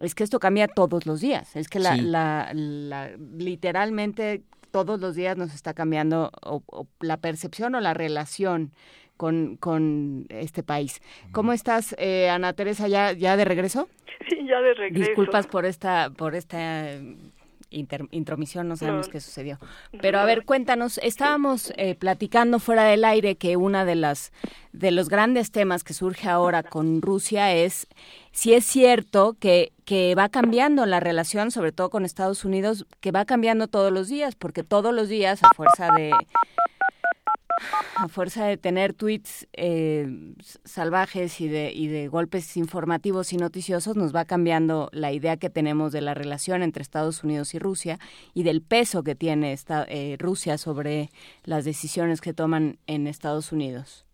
es 0.00 0.14
que 0.14 0.24
esto 0.24 0.38
cambia 0.38 0.68
todos 0.68 1.06
los 1.06 1.20
días. 1.20 1.54
Es 1.56 1.68
que 1.68 1.78
la, 1.78 1.96
la, 1.96 3.10
literalmente 3.36 4.42
todos 4.70 5.00
los 5.00 5.14
días 5.14 5.36
nos 5.36 5.52
está 5.54 5.74
cambiando 5.74 6.30
la 7.00 7.16
percepción 7.18 7.74
o 7.74 7.80
la 7.80 7.94
relación 7.94 8.72
con, 9.20 9.58
con 9.58 10.24
este 10.30 10.62
país. 10.62 11.02
¿Cómo 11.30 11.52
estás, 11.52 11.94
eh, 11.98 12.30
Ana 12.30 12.54
Teresa, 12.54 12.88
ya, 12.88 13.12
ya 13.12 13.36
de 13.36 13.44
regreso? 13.44 13.86
Sí, 14.30 14.46
ya 14.48 14.62
de 14.62 14.72
regreso. 14.72 15.08
Disculpas 15.08 15.46
por 15.46 15.66
esta, 15.66 16.08
por 16.08 16.34
esta 16.34 16.94
intromisión, 17.68 18.66
no 18.66 18.78
sabemos 18.78 19.10
qué 19.10 19.20
sucedió. 19.20 19.58
Pero 20.00 20.20
a 20.20 20.24
ver, 20.24 20.46
cuéntanos, 20.46 20.96
estábamos 21.02 21.70
eh, 21.76 21.96
platicando 21.96 22.60
fuera 22.60 22.84
del 22.84 23.04
aire 23.04 23.36
que 23.36 23.58
una 23.58 23.84
de 23.84 23.94
las 23.94 24.32
de 24.72 24.90
los 24.90 25.10
grandes 25.10 25.50
temas 25.50 25.84
que 25.84 25.92
surge 25.92 26.26
ahora 26.26 26.62
con 26.62 27.02
Rusia 27.02 27.52
es 27.52 27.88
si 28.32 28.54
es 28.54 28.64
cierto 28.64 29.36
que, 29.38 29.72
que 29.84 30.14
va 30.14 30.30
cambiando 30.30 30.86
la 30.86 31.00
relación, 31.00 31.50
sobre 31.50 31.72
todo 31.72 31.90
con 31.90 32.06
Estados 32.06 32.46
Unidos, 32.46 32.86
que 33.00 33.12
va 33.12 33.26
cambiando 33.26 33.68
todos 33.68 33.92
los 33.92 34.08
días, 34.08 34.34
porque 34.34 34.64
todos 34.64 34.94
los 34.94 35.10
días, 35.10 35.44
a 35.44 35.52
fuerza 35.54 35.92
de 35.94 36.10
a 38.00 38.08
fuerza 38.08 38.46
de 38.46 38.56
tener 38.56 38.94
tweets 38.94 39.46
eh, 39.52 40.34
salvajes 40.64 41.40
y 41.40 41.48
de, 41.48 42.08
golpes 42.08 42.56
informativos 42.56 43.32
y 43.32 43.36
noticiosos, 43.36 43.96
nos 43.96 44.14
va 44.14 44.24
cambiando 44.24 44.88
la 44.92 45.12
idea 45.12 45.36
que 45.36 45.50
tenemos 45.50 45.92
de 45.92 46.00
la 46.00 46.14
relación 46.14 46.62
entre 46.62 46.82
Estados 46.82 47.22
Unidos 47.24 47.54
y 47.54 47.58
Rusia 47.58 47.98
y 48.32 48.42
del 48.42 48.62
peso 48.62 49.02
que 49.02 49.14
tiene 49.14 49.54
eh, 49.88 50.16
Rusia 50.18 50.56
sobre 50.56 51.10
las 51.44 51.64
decisiones 51.64 52.20
que 52.20 52.32
toman 52.32 52.78
en 52.86 53.06
Estados 53.06 53.52
Unidos. 53.52 54.06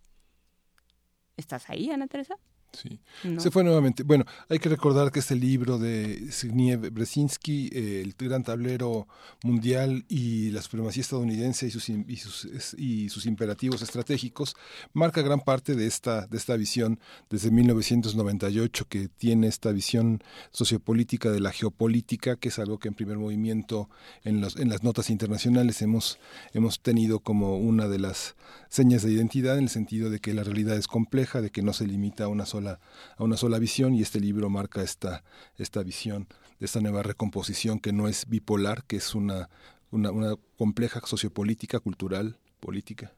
¿Estás 1.37 1.71
ahí, 1.71 1.91
Ana 1.91 2.09
Teresa? 2.09 2.37
Sí. 2.73 3.01
Se 3.39 3.51
fue 3.51 3.65
nuevamente. 3.65 4.03
Bueno, 4.03 4.25
hay 4.49 4.59
que 4.59 4.69
recordar 4.69 5.11
que 5.11 5.21
este 5.21 5.35
libro 5.35 5.79
de 5.79 6.29
Zbigniew 6.31 6.91
Brzezinski, 6.91 7.71
eh, 7.73 8.03
El 8.05 8.15
gran 8.19 8.45
tablero 8.45 9.09
mundial 9.43 10.05
y 10.09 10.51
la 10.51 10.61
supremacía 10.61 11.01
estadounidense 11.01 11.67
y 11.67 11.71
sus, 11.71 11.89
y 11.89 12.17
sus, 12.17 12.75
y 12.77 13.09
sus 13.09 13.25
imperativos 13.27 13.81
estratégicos, 13.81 14.57
marca 14.93 15.23
gran 15.23 15.41
parte 15.41 15.75
de 15.75 15.87
esta, 15.87 16.27
de 16.27 16.37
esta 16.37 16.57
visión 16.57 17.01
desde 17.31 17.51
1998, 17.51 18.87
que 18.89 19.09
tiene 19.09 19.47
esta 19.47 19.73
visión 19.73 20.23
sociopolítica 20.51 21.31
de 21.31 21.41
la 21.41 21.53
geopolítica, 21.53 22.37
que 22.37 22.49
es 22.49 22.59
algo 22.59 22.79
que 22.79 22.89
en 22.89 22.95
primer 22.95 23.17
movimiento 23.17 23.89
en, 24.23 24.41
los, 24.41 24.57
en 24.57 24.69
las 24.69 24.83
notas 24.83 25.09
internacionales 25.09 25.81
hemos, 25.81 26.19
hemos 26.53 26.81
tenido 26.81 27.21
como 27.21 27.57
una 27.57 27.89
de 27.89 27.99
las 27.99 28.37
señas 28.69 29.03
de 29.03 29.13
identidad, 29.13 29.57
en 29.57 29.65
el 29.65 29.71
sentido 29.71 30.11
de 30.11 30.19
que 30.21 30.35
la 30.35 30.45
realidad 30.45 30.77
es 30.77 30.89
compleja, 30.89 31.41
de 31.41 31.51
que 31.51 31.63
no 31.63 31.73
se 31.73 31.87
limita 31.87 32.25
a 32.25 32.29
una 32.29 32.45
sola 32.47 32.56
a 32.59 32.79
una 33.19 33.37
sola 33.37 33.59
visión 33.59 33.95
y 33.95 34.03
este 34.03 34.21
libro 34.21 34.51
marca 34.51 34.83
esta, 34.83 35.23
esta 35.59 35.83
visión 35.83 36.27
de 36.59 36.67
esta 36.67 36.81
nueva 36.81 37.03
recomposición 37.03 37.79
que 37.79 37.93
no 37.93 38.09
es 38.09 38.29
bipolar, 38.29 38.85
que 38.85 38.97
es 38.97 39.15
una, 39.15 39.49
una, 39.91 40.35
compleja 40.57 41.01
sociopolítica, 41.05 41.81
cultural, 41.81 42.39
política. 42.61 43.13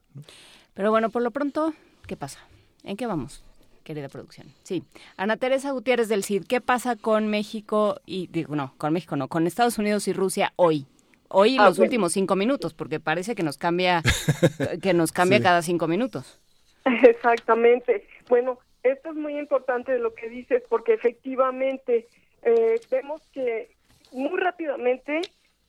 Pero 0.74 0.90
bueno, 0.90 1.10
por 1.10 1.22
lo 1.22 1.30
pronto, 1.30 1.74
¿qué 2.06 2.16
pasa? 2.16 2.40
¿En 2.84 2.96
qué 2.96 3.06
vamos? 3.06 3.44
querida 3.84 4.10
producción. 4.10 4.48
Sí. 4.64 4.84
Ana 5.16 5.38
Teresa 5.38 5.70
Gutiérrez 5.70 6.08
del 6.10 6.22
CID, 6.22 6.44
¿qué 6.46 6.60
pasa 6.60 6.94
con 6.94 7.28
México 7.28 7.98
y, 8.04 8.26
digo, 8.26 8.54
no, 8.54 8.74
con 8.76 8.92
México 8.92 9.16
no, 9.16 9.28
con 9.28 9.46
Estados 9.46 9.78
Unidos 9.78 10.06
y 10.08 10.12
Rusia 10.12 10.52
hoy? 10.56 10.84
Hoy 11.28 11.56
ah, 11.58 11.64
los 11.64 11.78
últimos 11.78 12.12
cinco 12.12 12.36
minutos, 12.36 12.74
porque 12.74 13.00
parece 13.00 13.34
que 13.34 13.42
nos 13.42 13.56
cambia, 13.56 14.02
que 14.82 14.92
nos 14.92 15.10
cambia 15.10 15.40
cada 15.40 15.62
cinco 15.62 15.88
minutos. 15.88 16.38
Exactamente. 16.84 18.06
Bueno, 18.28 18.58
esto 18.82 19.10
es 19.10 19.16
muy 19.16 19.38
importante 19.38 19.98
lo 19.98 20.14
que 20.14 20.28
dices 20.28 20.62
porque 20.68 20.94
efectivamente 20.94 22.06
eh, 22.42 22.80
vemos 22.90 23.20
que 23.32 23.70
muy 24.12 24.38
rápidamente 24.38 25.20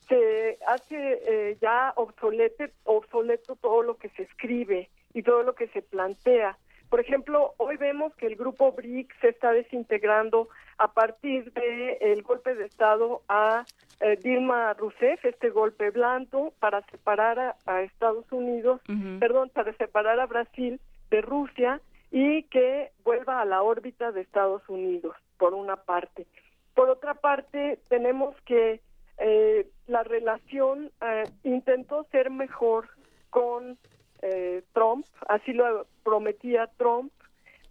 se 0.07 0.57
hace 0.67 1.19
eh, 1.27 1.57
ya 1.61 1.93
obsoleto, 1.95 2.65
obsoleto 2.83 3.55
todo 3.55 3.83
lo 3.83 3.97
que 3.97 4.09
se 4.09 4.23
escribe 4.23 4.89
y 5.13 5.23
todo 5.23 5.43
lo 5.43 5.53
que 5.53 5.67
se 5.67 5.81
plantea. 5.81 6.57
Por 6.89 6.99
ejemplo, 6.99 7.53
hoy 7.57 7.77
vemos 7.77 8.15
que 8.15 8.25
el 8.25 8.35
grupo 8.35 8.71
BRIC 8.71 9.13
se 9.21 9.29
está 9.29 9.51
desintegrando 9.51 10.49
a 10.79 10.91
partir 10.91 11.51
del 11.53 11.97
el 12.01 12.23
golpe 12.23 12.55
de 12.55 12.65
Estado 12.65 13.21
a 13.29 13.65
eh, 14.01 14.17
Dilma 14.23 14.73
Rousseff, 14.73 15.23
este 15.23 15.51
golpe 15.51 15.91
blando 15.91 16.51
para 16.59 16.81
separar 16.88 17.55
a, 17.65 17.81
Estados 17.83 18.25
Unidos, 18.31 18.81
perdón, 19.19 19.51
para 19.53 19.73
separar 19.73 20.19
a 20.19 20.25
Brasil 20.25 20.79
de 21.11 21.21
Rusia 21.21 21.79
y 22.11 22.43
que 22.43 22.91
vuelva 23.03 23.41
a 23.41 23.45
la 23.45 23.61
órbita 23.61 24.11
de 24.11 24.21
Estados 24.21 24.67
Unidos, 24.67 25.15
por 25.38 25.53
una 25.53 25.75
parte. 25.77 26.25
Por 26.73 26.89
otra 26.89 27.13
parte, 27.13 27.79
tenemos 27.88 28.35
que 28.41 28.81
eh, 29.17 29.67
la 29.88 30.03
relación 30.03 30.91
eh, 31.01 31.23
intentó 31.43 32.05
ser 32.11 32.29
mejor 32.29 32.88
con 33.29 33.77
eh, 34.21 34.63
Trump, 34.73 35.05
así 35.27 35.53
lo 35.53 35.85
prometía 36.03 36.67
Trump, 36.77 37.11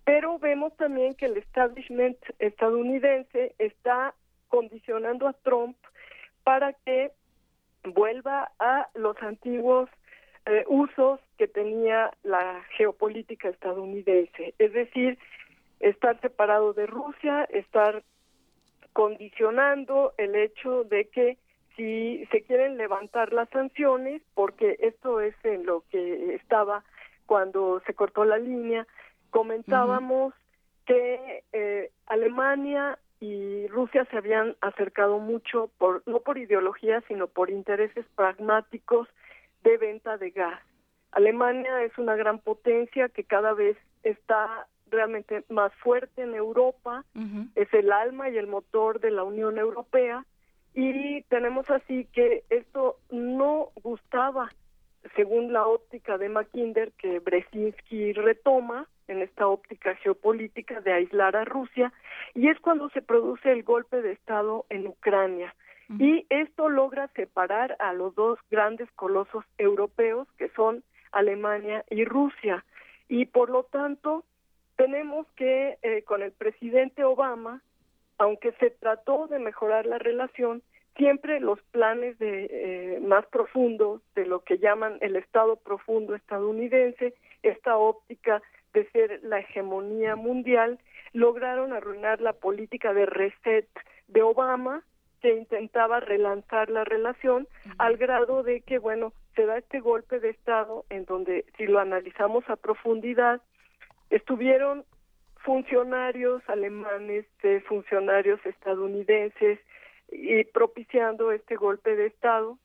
pero 0.05 0.39
vemos 0.39 0.75
también 0.77 1.15
que 1.15 1.27
el 1.27 1.37
establishment 1.37 2.19
estadounidense 2.39 3.55
está 3.59 4.15
condicionando 4.49 5.29
a 5.29 5.33
Trump 5.35 5.77
para 6.45 6.73
que 6.73 7.13
vuelva 7.85 8.51
a 8.59 8.89
los 8.95 9.17
antiguos 9.23 9.91
eh, 10.49 10.65
usos 10.67 11.21
que 11.37 11.47
tenía 11.47 12.11
la 12.23 12.65
geopolítica 12.77 13.51
estadounidense, 13.51 14.55
es 14.59 14.73
decir, 14.73 15.19
estar 15.79 16.19
separado 16.23 16.73
de 16.73 16.87
Rusia, 16.87 17.45
estar 17.45 18.03
condicionando 18.95 20.15
el 20.17 20.35
hecho 20.35 20.85
de 20.85 21.05
que 21.09 21.37
si 21.77 22.27
se 22.33 22.43
quieren 22.43 22.79
levantar 22.79 23.33
las 23.35 23.51
sanciones, 23.51 24.23
porque 24.35 24.77
esto 24.81 25.21
es 25.21 25.35
en 25.45 25.67
lo 25.67 25.85
que 25.91 26.35
estaba 26.35 26.83
cuando 27.27 27.83
se 27.87 27.93
cortó 27.93 28.25
la 28.25 28.39
línea, 28.39 28.87
comentábamos 29.29 30.33
que 30.87 31.45
eh, 31.53 31.91
Alemania 32.07 32.99
y 33.21 33.67
Rusia 33.67 34.07
se 34.11 34.17
habían 34.17 34.57
acercado 34.63 35.19
mucho 35.19 35.71
por 35.77 36.03
no 36.07 36.21
por 36.21 36.39
ideología 36.39 37.03
sino 37.07 37.27
por 37.27 37.51
intereses 37.51 38.07
pragmáticos 38.15 39.09
de 39.63 39.77
venta 39.77 40.17
de 40.19 40.31
gas. 40.31 40.61
Alemania 41.13 41.83
es 41.85 41.97
una 41.99 42.17
gran 42.17 42.39
potencia 42.39 43.09
que 43.09 43.25
cada 43.25 43.55
vez 43.55 43.77
está 44.03 44.67
realmente 44.91 45.45
más 45.49 45.73
fuerte 45.77 46.23
en 46.23 46.35
Europa, 46.35 47.05
es 47.55 47.73
el 47.75 47.93
alma 47.93 48.31
y 48.31 48.39
el 48.39 48.47
motor 48.47 49.01
de 49.01 49.11
la 49.11 49.23
Unión 49.23 49.59
Europea 49.59 50.25
y 50.75 51.23
tenemos 51.23 51.69
así 51.71 52.07
que 52.13 52.45
esto 52.51 52.99
no 53.11 53.71
gustaba, 53.83 54.51
según 55.17 55.53
la 55.53 55.67
óptica 55.67 56.19
de 56.19 56.29
Mackinder, 56.29 56.93
que 56.93 57.19
Brzezinski 57.19 58.13
retoma 58.13 58.87
en 59.09 59.23
esta 59.23 59.49
óptica 59.49 59.97
geopolítica 59.97 60.81
de 60.81 60.93
aislar 60.93 61.35
a 61.35 61.45
Rusia, 61.45 61.93
y 62.35 62.49
es 62.49 62.61
cuando 62.61 62.91
se 62.91 63.03
produce 63.03 63.51
el 63.51 63.63
golpe 63.65 64.03
de 64.03 64.13
Estado 64.13 64.67
en 64.69 64.87
Ucrania. 64.87 65.55
Y 65.89 66.27
esto 66.29 66.69
logra 66.69 67.09
separar 67.09 67.77
a 67.79 67.95
los 67.95 68.15
dos 68.15 68.39
grandes 68.51 68.91
colosos 68.93 69.45
europeos 69.57 70.29
que 70.37 70.51
son 70.51 70.83
Alemania 71.13 71.85
y 71.89 72.05
Rusia. 72.05 72.65
Y 73.09 73.25
por 73.27 73.49
lo 73.49 73.65
tanto, 73.65 74.25
tenemos 74.77 75.27
que 75.35 75.79
eh, 75.83 76.03
con 76.03 76.23
el 76.23 76.33
presidente 76.33 77.05
Obama, 77.05 77.63
aunque 78.19 78.53
se 78.53 78.71
trató 78.71 79.29
de 79.29 79.39
mejorar 79.39 79.87
la 79.87 79.99
relación, 79.99 80.63
siempre 80.97 81.41
los 81.41 81.61
planes 81.71 82.19
de 82.19 82.49
eh, 82.51 83.01
más 83.01 83.25
profundos 83.27 84.03
de 84.15 84.27
lo 84.27 84.41
que 84.41 84.59
llaman 84.59 84.99
el 85.01 85.17
Estado 85.17 85.57
profundo 85.57 86.15
estadounidense, 86.15 87.15
esta 87.43 87.79
óptica 87.79 88.43
de 88.75 88.89
ser 88.91 89.21
la 89.23 89.41
hegemonía 89.41 90.17
mundial, 90.17 90.79
lograron 91.13 91.73
arruinar 91.73 92.21
la 92.21 92.35
política 92.35 92.93
de 92.93 93.07
reset 93.07 93.69
de 94.09 94.23
Obama, 94.23 94.83
que 95.21 95.35
intentaba 95.35 96.01
relanzar 96.01 96.71
la 96.71 96.85
relación 96.85 97.49
al 97.79 97.97
grado 97.97 98.43
de 98.43 98.61
que, 98.63 98.79
bueno, 98.79 99.13
se 99.35 99.47
da 99.47 99.59
este 99.59 99.81
golpe 99.81 100.21
de 100.21 100.31
Estado 100.31 100.85
en 100.91 101.05
donde, 101.05 101.45
si 101.57 101.67
lo 101.67 101.79
analizamos 101.81 102.49
a 102.49 102.57
profundidad, 102.57 103.41
estuvieron 104.11 104.85
funcionarios 105.37 106.43
alemanes, 106.49 107.27
eh, 107.43 107.63
funcionarios 107.67 108.45
estadounidenses, 108.45 109.61
y 110.11 110.45
propiciando 110.45 111.33
este 111.33 111.57
golpe 111.57 111.97
de 111.97 112.07
Estado. 112.07 112.59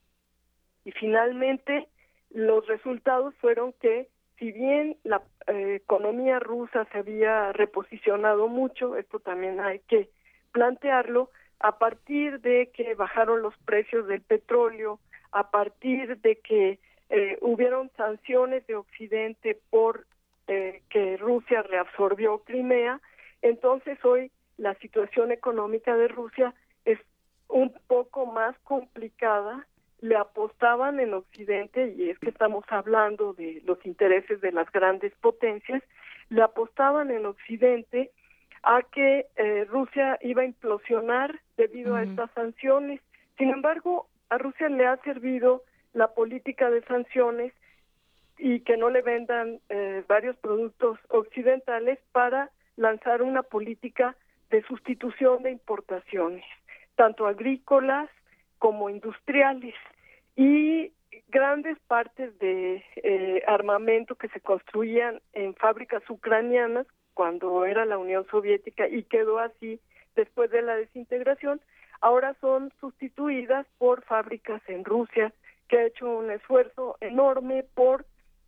Y 0.85 0.91
finalmente, 0.91 1.87
los 2.29 2.65
resultados 2.67 3.33
fueron 3.35 3.73
que, 3.73 4.09
si 4.37 4.51
bien 4.51 4.97
la 5.03 5.21
eh, 5.47 5.75
economía 5.75 6.39
rusa 6.39 6.87
se 6.91 6.97
había 6.97 7.51
reposicionado 7.53 8.47
mucho, 8.47 8.97
esto 8.97 9.19
también 9.19 9.59
hay 9.59 9.79
que 9.79 10.09
plantearlo, 10.51 11.29
a 11.59 11.77
partir 11.77 12.41
de 12.41 12.69
que 12.73 12.95
bajaron 12.95 13.41
los 13.41 13.57
precios 13.59 14.07
del 14.07 14.21
petróleo, 14.21 14.99
a 15.31 15.49
partir 15.49 16.17
de 16.19 16.37
que 16.37 16.79
eh, 17.09 17.37
hubieron 17.41 17.89
sanciones 17.95 18.65
de 18.67 18.75
Occidente 18.75 19.59
por 19.69 20.05
eh, 20.47 20.81
que 20.89 21.17
Rusia 21.17 21.63
reabsorbió 21.63 22.39
Crimea, 22.39 22.99
entonces 23.41 24.03
hoy 24.03 24.31
la 24.57 24.73
situación 24.75 25.31
económica 25.31 25.95
de 25.95 26.07
Rusia 26.07 26.53
es 26.85 26.99
un 27.47 27.73
poco 27.87 28.25
más 28.25 28.57
complicada, 28.63 29.67
le 30.01 30.17
apostaban 30.17 30.99
en 30.99 31.13
Occidente, 31.13 31.93
y 31.95 32.09
es 32.09 32.19
que 32.19 32.29
estamos 32.29 32.65
hablando 32.67 33.33
de 33.33 33.61
los 33.65 33.83
intereses 33.85 34.41
de 34.41 34.51
las 34.51 34.69
grandes 34.71 35.13
potencias, 35.21 35.81
le 36.29 36.41
apostaban 36.41 37.11
en 37.11 37.25
Occidente 37.25 38.11
a 38.63 38.81
que 38.81 39.27
eh, 39.35 39.65
Rusia 39.65 40.17
iba 40.21 40.41
a 40.41 40.45
implosionar 40.45 41.39
debido 41.57 41.95
a 41.95 42.03
estas 42.03 42.31
sanciones. 42.31 43.01
Sin 43.37 43.49
embargo, 43.49 44.07
a 44.29 44.37
Rusia 44.37 44.69
le 44.69 44.87
ha 44.87 44.97
servido 44.97 45.63
la 45.93 46.13
política 46.13 46.69
de 46.69 46.81
sanciones 46.83 47.53
y 48.37 48.61
que 48.61 48.77
no 48.77 48.89
le 48.89 49.01
vendan 49.01 49.59
eh, 49.69 50.03
varios 50.07 50.35
productos 50.37 50.97
occidentales 51.09 51.99
para 52.11 52.49
lanzar 52.77 53.21
una 53.21 53.43
política 53.43 54.15
de 54.49 54.63
sustitución 54.63 55.43
de 55.43 55.51
importaciones 55.51 56.43
tanto 56.95 57.27
agrícolas 57.27 58.09
como 58.59 58.89
industriales 58.89 59.75
y 60.35 60.91
grandes 61.29 61.77
partes 61.87 62.37
de 62.39 62.83
eh, 62.95 63.43
armamento 63.47 64.15
que 64.15 64.29
se 64.29 64.39
construían 64.39 65.21
en 65.33 65.55
fábricas 65.55 66.03
ucranianas 66.09 66.87
cuando 67.13 67.65
era 67.65 67.85
la 67.85 67.97
Unión 67.97 68.25
Soviética 68.29 68.87
y 68.87 69.03
quedó 69.03 69.39
así 69.39 69.79
después 70.15 70.51
de 70.51 70.61
la 70.61 70.75
desintegración, 70.75 71.61
ahora 72.01 72.35
son 72.41 72.71
sustituidas 72.79 73.65
por 73.77 74.03
fábricas 74.03 74.61
en 74.67 74.83
Rusia 74.83 75.33
que 75.67 75.77
ha 75.77 75.85
hecho 75.85 76.09
un 76.09 76.29
esfuerzo 76.31 76.97
enorme 76.99 77.65
por 77.73 78.05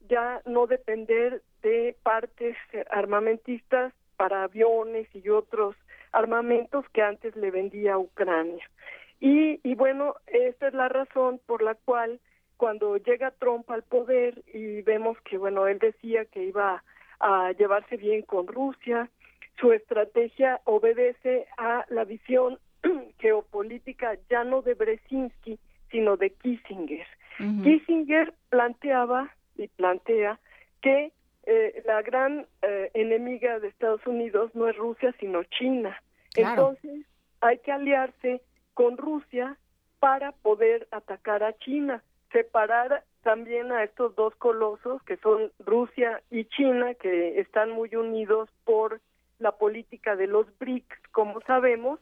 ya 0.08 0.42
no 0.46 0.68
depender 0.68 1.42
de 1.64 1.96
partes 2.04 2.56
armamentistas 2.92 3.94
para 4.18 4.44
aviones 4.44 5.08
y 5.16 5.30
otros 5.30 5.76
armamentos 6.12 6.86
que 6.94 7.02
antes 7.02 7.36
le 7.36 7.52
vendía 7.52 7.94
a 7.94 8.00
Ucrania. 8.00 8.64
Y, 9.20 9.60
y 9.64 9.76
bueno, 9.76 10.16
esta 10.28 10.68
es 10.68 10.74
la 10.74 10.90
razón 10.90 11.40
por 11.46 11.62
la 11.62 11.76
cual 11.76 12.20
cuando 12.58 12.98
llega 12.98 13.32
Trump 13.32 13.70
al 13.70 13.84
poder 13.84 14.44
y 14.54 14.82
vemos 14.82 15.18
que, 15.22 15.38
bueno, 15.38 15.68
él 15.68 15.80
decía 15.80 16.26
que 16.26 16.44
iba 16.44 16.84
a 17.20 17.52
llevarse 17.54 17.98
bien 17.98 18.22
con 18.24 18.48
Rusia, 18.48 19.10
su 19.60 19.72
estrategia 19.72 20.62
obedece 20.66 21.48
a 21.58 21.86
la 21.90 22.04
visión 22.04 22.60
geopolítica 23.20 24.18
ya 24.30 24.44
no 24.44 24.62
de 24.62 24.74
Brzezinski, 24.74 25.60
sino 25.92 26.18
de 26.18 26.32
Kissinger. 26.32 27.08
Kissinger 27.64 28.34
planteaba 28.50 29.30
y 29.58 29.68
plantea 29.68 30.40
que 30.82 31.12
eh, 31.46 31.84
la 31.86 32.02
gran 32.02 32.48
eh, 32.62 32.92
enemiga 32.94 33.60
de 33.60 33.68
Estados 33.68 34.06
Unidos 34.08 34.52
no 34.56 34.68
es 34.68 34.76
Rusia, 34.78 35.14
sino 35.20 35.44
China. 35.44 36.02
Entonces, 36.36 37.06
hay 37.42 37.60
que 37.60 37.72
aliarse 37.72 38.42
con 38.74 38.98
Rusia 38.98 39.58
para 40.00 40.32
poder 40.32 40.88
atacar 40.92 41.44
a 41.44 41.58
China, 41.58 42.04
separar 42.32 43.04
también 43.26 43.72
a 43.72 43.84
estos 43.84 44.16
dos 44.16 44.36
colosos 44.36 45.02
que 45.02 45.18
son 45.18 45.52
Rusia 45.58 46.22
y 46.30 46.46
China, 46.46 46.94
que 46.94 47.40
están 47.40 47.72
muy 47.72 47.96
unidos 47.96 48.50
por 48.66 49.02
la 49.40 49.54
política 49.54 50.16
de 50.16 50.28
los 50.28 50.46
BRICS, 50.60 50.96
como 51.12 51.42
sabemos, 51.42 52.00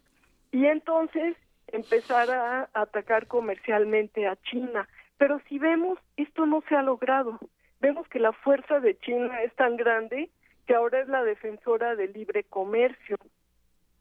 y 0.51 0.65
entonces 0.65 1.37
empezar 1.67 2.29
a 2.29 2.69
atacar 2.73 3.27
comercialmente 3.27 4.27
a 4.27 4.35
China. 4.51 4.89
Pero 5.17 5.39
si 5.47 5.59
vemos, 5.59 5.97
esto 6.17 6.45
no 6.45 6.61
se 6.67 6.75
ha 6.75 6.81
logrado. 6.81 7.39
Vemos 7.79 8.05
que 8.09 8.19
la 8.19 8.33
fuerza 8.33 8.81
de 8.81 8.97
China 8.99 9.43
es 9.43 9.55
tan 9.55 9.77
grande 9.77 10.29
que 10.67 10.75
ahora 10.75 10.99
es 10.99 11.07
la 11.07 11.23
defensora 11.23 11.95
del 11.95 12.11
libre 12.11 12.43
comercio 12.43 13.15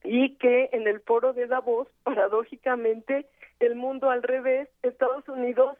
y 0.03 0.35
que 0.39 0.71
en 0.73 0.89
el 0.89 0.99
foro 0.99 1.35
de 1.35 1.47
Davos, 1.47 1.87
paradójicamente, 2.03 3.27
el 3.61 3.77
mundo 3.77 4.11
al 4.11 4.25
revés, 4.25 4.69
Estados 4.83 5.29
Unidos 5.29 5.79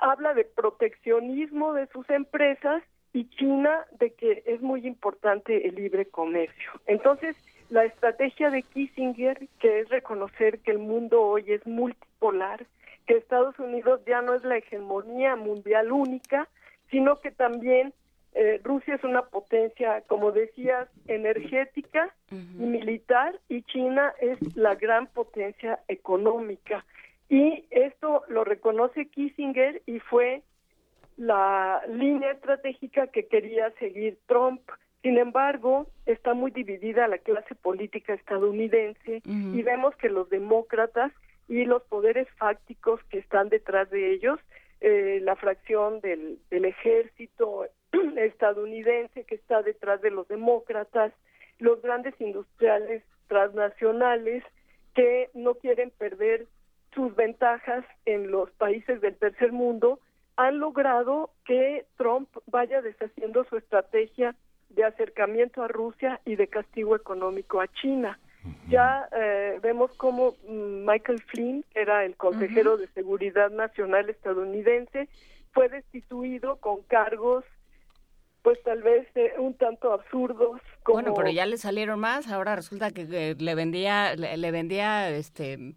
habla 0.00 0.34
de 0.34 0.44
proteccionismo 0.44 1.72
de 1.72 1.86
sus 1.88 2.08
empresas 2.10 2.82
y 3.12 3.28
China 3.30 3.86
de 3.98 4.12
que 4.12 4.42
es 4.46 4.60
muy 4.60 4.86
importante 4.86 5.68
el 5.68 5.76
libre 5.76 6.06
comercio. 6.06 6.72
Entonces, 6.86 7.36
la 7.70 7.84
estrategia 7.84 8.50
de 8.50 8.62
Kissinger, 8.62 9.48
que 9.60 9.80
es 9.80 9.88
reconocer 9.88 10.58
que 10.60 10.72
el 10.72 10.78
mundo 10.78 11.22
hoy 11.22 11.52
es 11.52 11.66
multipolar, 11.66 12.66
que 13.06 13.16
Estados 13.16 13.58
Unidos 13.58 14.00
ya 14.06 14.22
no 14.22 14.34
es 14.34 14.42
la 14.44 14.56
hegemonía 14.56 15.36
mundial 15.36 15.92
única, 15.92 16.48
sino 16.90 17.20
que 17.20 17.30
también 17.30 17.92
eh, 18.34 18.60
Rusia 18.64 18.96
es 18.96 19.04
una 19.04 19.22
potencia, 19.22 20.02
como 20.08 20.32
decías, 20.32 20.88
energética 21.06 22.12
y 22.30 22.64
militar 22.64 23.38
y 23.48 23.62
China 23.62 24.12
es 24.20 24.56
la 24.56 24.74
gran 24.74 25.06
potencia 25.06 25.78
económica. 25.86 26.84
Y 27.28 27.64
esto 27.70 28.22
lo 28.28 28.44
reconoce 28.44 29.06
Kissinger 29.06 29.82
y 29.86 29.98
fue 30.00 30.42
la 31.16 31.82
línea 31.88 32.32
estratégica 32.32 33.06
que 33.08 33.26
quería 33.26 33.70
seguir 33.78 34.18
Trump. 34.26 34.60
Sin 35.02 35.18
embargo, 35.18 35.86
está 36.06 36.34
muy 36.34 36.50
dividida 36.50 37.08
la 37.08 37.18
clase 37.18 37.54
política 37.54 38.14
estadounidense 38.14 39.22
y 39.24 39.62
vemos 39.62 39.94
que 39.96 40.08
los 40.08 40.28
demócratas 40.30 41.12
y 41.48 41.64
los 41.64 41.82
poderes 41.84 42.26
fácticos 42.38 43.02
que 43.10 43.18
están 43.18 43.50
detrás 43.50 43.90
de 43.90 44.12
ellos, 44.12 44.40
eh, 44.80 45.20
la 45.22 45.36
fracción 45.36 46.00
del, 46.00 46.38
del 46.50 46.64
ejército, 46.64 47.66
estadounidense 48.16 49.24
que 49.24 49.34
está 49.34 49.62
detrás 49.62 50.00
de 50.00 50.10
los 50.10 50.26
demócratas, 50.28 51.12
los 51.58 51.82
grandes 51.82 52.18
industriales 52.18 53.02
transnacionales 53.28 54.42
que 54.94 55.30
no 55.34 55.54
quieren 55.54 55.90
perder 55.90 56.46
sus 56.94 57.14
ventajas 57.14 57.84
en 58.04 58.30
los 58.30 58.50
países 58.52 59.00
del 59.00 59.16
tercer 59.16 59.52
mundo, 59.52 60.00
han 60.36 60.58
logrado 60.58 61.30
que 61.44 61.86
Trump 61.96 62.28
vaya 62.46 62.82
deshaciendo 62.82 63.44
su 63.44 63.56
estrategia 63.56 64.34
de 64.70 64.84
acercamiento 64.84 65.62
a 65.62 65.68
Rusia 65.68 66.20
y 66.24 66.36
de 66.36 66.48
castigo 66.48 66.96
económico 66.96 67.60
a 67.60 67.68
China. 67.68 68.18
Ya 68.68 69.08
eh, 69.16 69.58
vemos 69.62 69.90
cómo 69.96 70.34
mm, 70.46 70.84
Michael 70.84 71.22
Flynn, 71.22 71.64
que 71.72 71.80
era 71.80 72.04
el 72.04 72.16
consejero 72.16 72.76
de 72.76 72.88
Seguridad 72.88 73.50
Nacional 73.50 74.10
estadounidense, 74.10 75.08
fue 75.52 75.68
destituido 75.68 76.56
con 76.56 76.82
cargos 76.82 77.44
pues 78.44 78.62
tal 78.62 78.82
vez 78.82 79.08
eh, 79.14 79.32
un 79.38 79.54
tanto 79.54 79.90
absurdos. 79.94 80.60
Como... 80.82 81.00
Bueno, 81.00 81.14
pero 81.14 81.30
ya 81.30 81.46
le 81.46 81.56
salieron 81.56 81.98
más. 81.98 82.28
Ahora 82.28 82.54
resulta 82.54 82.90
que, 82.90 83.34
le 83.38 83.54
vendía, 83.54 84.14
le, 84.16 84.50
vendía 84.50 85.08
este 85.08 85.74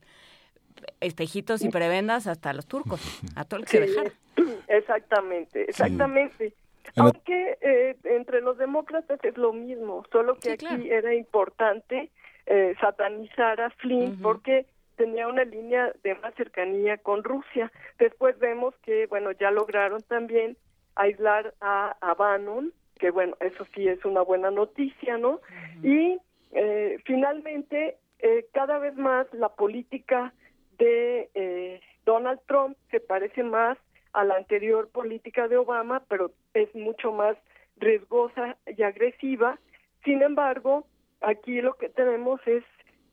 espejitos 1.02 1.64
y 1.64 1.70
prebendas 1.70 2.28
hasta 2.28 2.54
los 2.54 2.66
turcos, 2.66 3.02
a 3.36 3.46
todo 3.46 3.60
el 3.60 3.66
que 3.66 3.72
se 3.72 3.80
dejara. 3.82 4.12
Exactamente, 4.68 5.70
exactamente. 5.70 6.54
Aunque 6.96 7.58
eh, 7.62 7.98
entre 8.04 8.42
los 8.42 8.58
demócratas 8.58 9.20
es 9.24 9.38
lo 9.38 9.52
mismo, 9.52 10.06
solo 10.12 10.36
que 10.36 10.52
aquí 10.52 10.90
era 10.90 11.14
importante 11.14 12.12
eh, 12.46 12.76
satanizar 12.80 13.60
a 13.60 13.70
Flynn 13.72 14.20
porque 14.22 14.66
tenía 14.96 15.28
una 15.28 15.44
línea 15.44 15.92
de 16.04 16.16
más 16.16 16.34
cercanía 16.36 16.98
con 16.98 17.24
Rusia. 17.24 17.72
Después 18.00 18.38
vemos 18.40 18.74
que, 18.84 19.06
bueno, 19.08 19.32
ya 19.32 19.52
lograron 19.52 20.02
también 20.04 20.58
aislar 20.96 21.54
a, 21.62 21.96
a 22.02 22.14
Bannon, 22.14 22.74
que 23.00 23.12
bueno, 23.12 23.36
eso 23.40 23.66
sí 23.76 23.88
es 23.88 24.04
una 24.06 24.22
buena 24.22 24.52
noticia, 24.52 25.18
¿no? 25.18 25.40
Y 25.84 26.20
eh, 26.52 26.98
finalmente, 27.06 27.98
eh, 28.20 28.48
cada 28.54 28.80
vez 28.80 28.96
más 28.96 29.28
la 29.34 29.50
política 29.50 30.34
de 30.78 31.30
eh, 31.34 31.82
Donald 32.06 32.40
Trump 32.48 32.78
se 32.92 33.00
parece 33.00 33.44
más 33.44 33.78
a 34.14 34.24
la 34.24 34.36
anterior 34.36 34.90
política 34.90 35.48
de 35.48 35.58
Obama, 35.58 36.04
pero 36.08 36.32
es 36.54 36.74
mucho 36.74 37.12
más 37.12 37.38
riesgosa 37.78 38.58
y 38.66 38.82
agresiva. 38.84 39.60
Sin 40.04 40.22
embargo, 40.22 40.88
aquí 41.22 41.62
lo 41.62 41.76
que 41.76 41.90
tenemos 41.90 42.40
es 42.48 42.64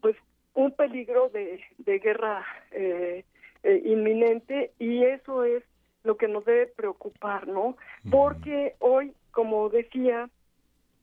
pues 0.01 0.17
un 0.55 0.73
peligro 0.73 1.29
de, 1.29 1.63
de 1.79 1.99
guerra 1.99 2.45
eh, 2.71 3.25
eh, 3.63 3.83
inminente 3.85 4.73
y 4.79 5.05
eso 5.05 5.45
es 5.45 5.63
lo 6.05 6.17
que 6.17 6.29
nos 6.29 6.45
debe 6.45 6.67
preocupar, 6.67 7.49
¿no? 7.49 7.77
Porque 8.11 8.75
hoy, 8.79 9.15
como 9.31 9.71
decía, 9.71 10.29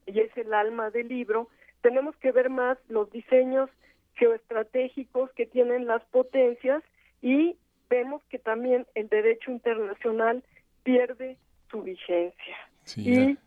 y 0.05 0.19
es 0.19 0.35
el 0.37 0.53
alma 0.53 0.91
del 0.91 1.07
libro, 1.07 1.47
tenemos 1.81 2.15
que 2.17 2.31
ver 2.31 2.49
más 2.49 2.77
los 2.87 3.11
diseños 3.11 3.69
geoestratégicos 4.15 5.31
que 5.31 5.45
tienen 5.45 5.85
las 5.85 6.03
potencias 6.05 6.83
y 7.21 7.57
vemos 7.89 8.23
que 8.29 8.39
también 8.39 8.85
el 8.95 9.09
derecho 9.09 9.51
internacional 9.51 10.43
pierde 10.83 11.37
su 11.69 11.81
vigencia. 11.81 12.57
y 12.95 13.37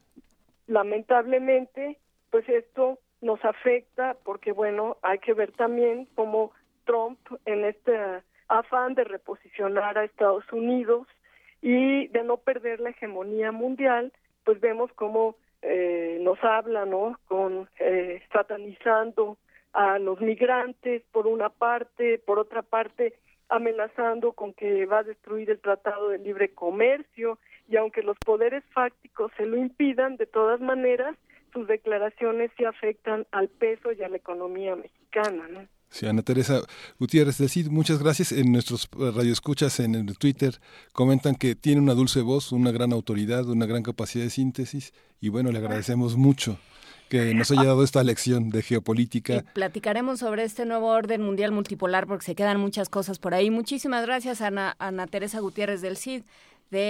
lamentablemente, 0.66 1.98
pues 2.30 2.48
esto 2.48 2.98
nos 3.20 3.44
afecta 3.44 4.16
porque, 4.24 4.52
bueno, 4.52 4.96
hay 5.02 5.18
que 5.18 5.32
ver 5.32 5.52
también 5.52 6.06
cómo 6.14 6.52
Trump 6.84 7.18
en 7.46 7.64
este 7.64 7.98
afán 8.48 8.94
de 8.94 9.04
reposicionar 9.04 9.96
a 9.98 10.04
Estados 10.04 10.44
Unidos 10.52 11.06
y 11.62 12.08
de 12.08 12.22
no 12.22 12.36
perder 12.36 12.80
la 12.80 12.90
hegemonía 12.90 13.50
mundial, 13.50 14.12
pues 14.44 14.60
vemos 14.60 14.92
cómo 14.92 15.36
eh, 15.62 16.18
nos 16.20 16.38
habla, 16.44 16.84
¿no? 16.84 17.18
Con 17.26 17.68
eh, 17.78 18.22
satanizando 18.30 19.38
a 19.74 19.98
los 19.98 20.20
migrantes 20.20 21.02
por 21.12 21.26
una 21.26 21.50
parte, 21.50 22.18
por 22.18 22.38
otra 22.38 22.62
parte 22.62 23.14
amenazando 23.48 24.32
con 24.32 24.54
que 24.54 24.86
va 24.86 25.00
a 25.00 25.02
destruir 25.02 25.50
el 25.50 25.60
Tratado 25.60 26.08
de 26.08 26.18
Libre 26.18 26.54
Comercio 26.54 27.38
y 27.68 27.76
aunque 27.76 28.02
los 28.02 28.16
poderes 28.18 28.64
fácticos 28.72 29.32
se 29.36 29.46
lo 29.46 29.56
impidan, 29.56 30.16
de 30.16 30.26
todas 30.26 30.60
maneras 30.60 31.16
sus 31.52 31.66
declaraciones 31.68 32.50
sí 32.56 32.64
afectan 32.64 33.26
al 33.30 33.48
peso 33.48 33.92
y 33.92 34.02
a 34.02 34.08
la 34.08 34.16
economía 34.16 34.74
mexicana, 34.76 35.46
¿no? 35.48 35.66
Sí, 35.88 36.06
Ana 36.06 36.22
Teresa 36.22 36.60
Gutiérrez 36.98 37.38
decir 37.38 37.70
muchas 37.70 38.02
gracias. 38.02 38.32
En 38.32 38.50
nuestros 38.50 38.88
radioescuchas 38.92 39.78
en 39.78 39.94
el 39.94 40.18
Twitter 40.18 40.54
comentan 40.92 41.36
que 41.36 41.54
tiene 41.54 41.80
una 41.80 41.94
dulce 41.94 42.20
voz, 42.22 42.50
una 42.50 42.72
gran 42.72 42.92
autoridad, 42.92 43.48
una 43.48 43.66
gran 43.66 43.84
capacidad 43.84 44.24
de 44.24 44.30
síntesis 44.30 44.92
y 45.20 45.28
bueno, 45.28 45.52
le 45.52 45.58
agradecemos 45.58 46.16
mucho 46.16 46.58
que 47.14 47.32
nos 47.34 47.50
haya 47.52 47.64
dado 47.64 47.84
esta 47.84 48.02
lección 48.02 48.50
de 48.50 48.60
geopolítica. 48.62 49.34
Y 49.34 49.42
platicaremos 49.42 50.18
sobre 50.18 50.42
este 50.42 50.66
nuevo 50.66 50.88
orden 50.88 51.22
mundial 51.22 51.52
multipolar 51.52 52.08
porque 52.08 52.24
se 52.24 52.34
quedan 52.34 52.58
muchas 52.58 52.88
cosas 52.88 53.20
por 53.20 53.34
ahí. 53.34 53.50
Muchísimas 53.50 54.04
gracias, 54.04 54.40
Ana, 54.42 54.74
Ana 54.80 55.06
Teresa 55.06 55.38
Gutiérrez 55.38 55.80
del 55.80 55.96
CID. 55.96 56.24
De... 56.70 56.88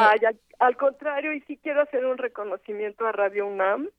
al, 0.58 0.76
contrario, 0.78 1.34
y 1.34 1.42
sí 1.42 1.58
quiero 1.62 1.82
hacer 1.82 2.06
un 2.06 2.16
reconocimiento 2.16 3.06
a 3.06 3.12
Radio 3.12 3.46
UNAM, 3.46 3.90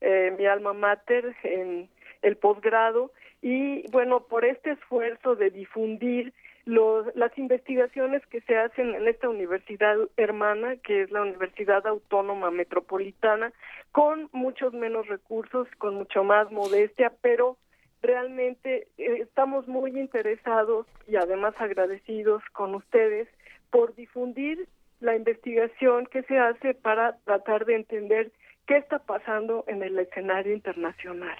eh, 0.00 0.34
mi 0.38 0.46
alma 0.46 0.72
mater 0.72 1.36
en 1.42 1.90
el 2.22 2.36
posgrado, 2.38 3.12
y 3.42 3.86
bueno, 3.90 4.20
por 4.20 4.46
este 4.46 4.70
esfuerzo 4.70 5.36
de 5.36 5.50
difundir 5.50 6.32
los, 6.64 7.14
las 7.14 7.36
investigaciones 7.36 8.24
que 8.26 8.40
se 8.42 8.56
hacen 8.56 8.94
en 8.94 9.06
esta 9.06 9.28
universidad 9.28 9.96
hermana, 10.16 10.76
que 10.76 11.02
es 11.02 11.10
la 11.10 11.22
Universidad 11.22 11.86
Autónoma 11.86 12.50
Metropolitana, 12.50 13.52
con 13.92 14.28
muchos 14.32 14.72
menos 14.72 15.06
recursos, 15.06 15.68
con 15.78 15.94
mucho 15.94 16.24
más 16.24 16.50
modestia, 16.50 17.12
pero 17.20 17.56
realmente 18.00 18.88
eh, 18.98 19.18
estamos 19.22 19.68
muy 19.68 19.98
interesados 19.98 20.86
y 21.06 21.16
además 21.16 21.54
agradecidos 21.58 22.42
con 22.52 22.74
ustedes 22.74 23.28
por 23.70 23.94
difundir 23.94 24.68
la 25.00 25.16
investigación 25.16 26.06
que 26.06 26.22
se 26.22 26.38
hace 26.38 26.74
para 26.74 27.18
tratar 27.24 27.66
de 27.66 27.76
entender 27.76 28.32
qué 28.66 28.78
está 28.78 29.00
pasando 29.00 29.64
en 29.66 29.82
el 29.82 29.98
escenario 29.98 30.54
internacional. 30.54 31.36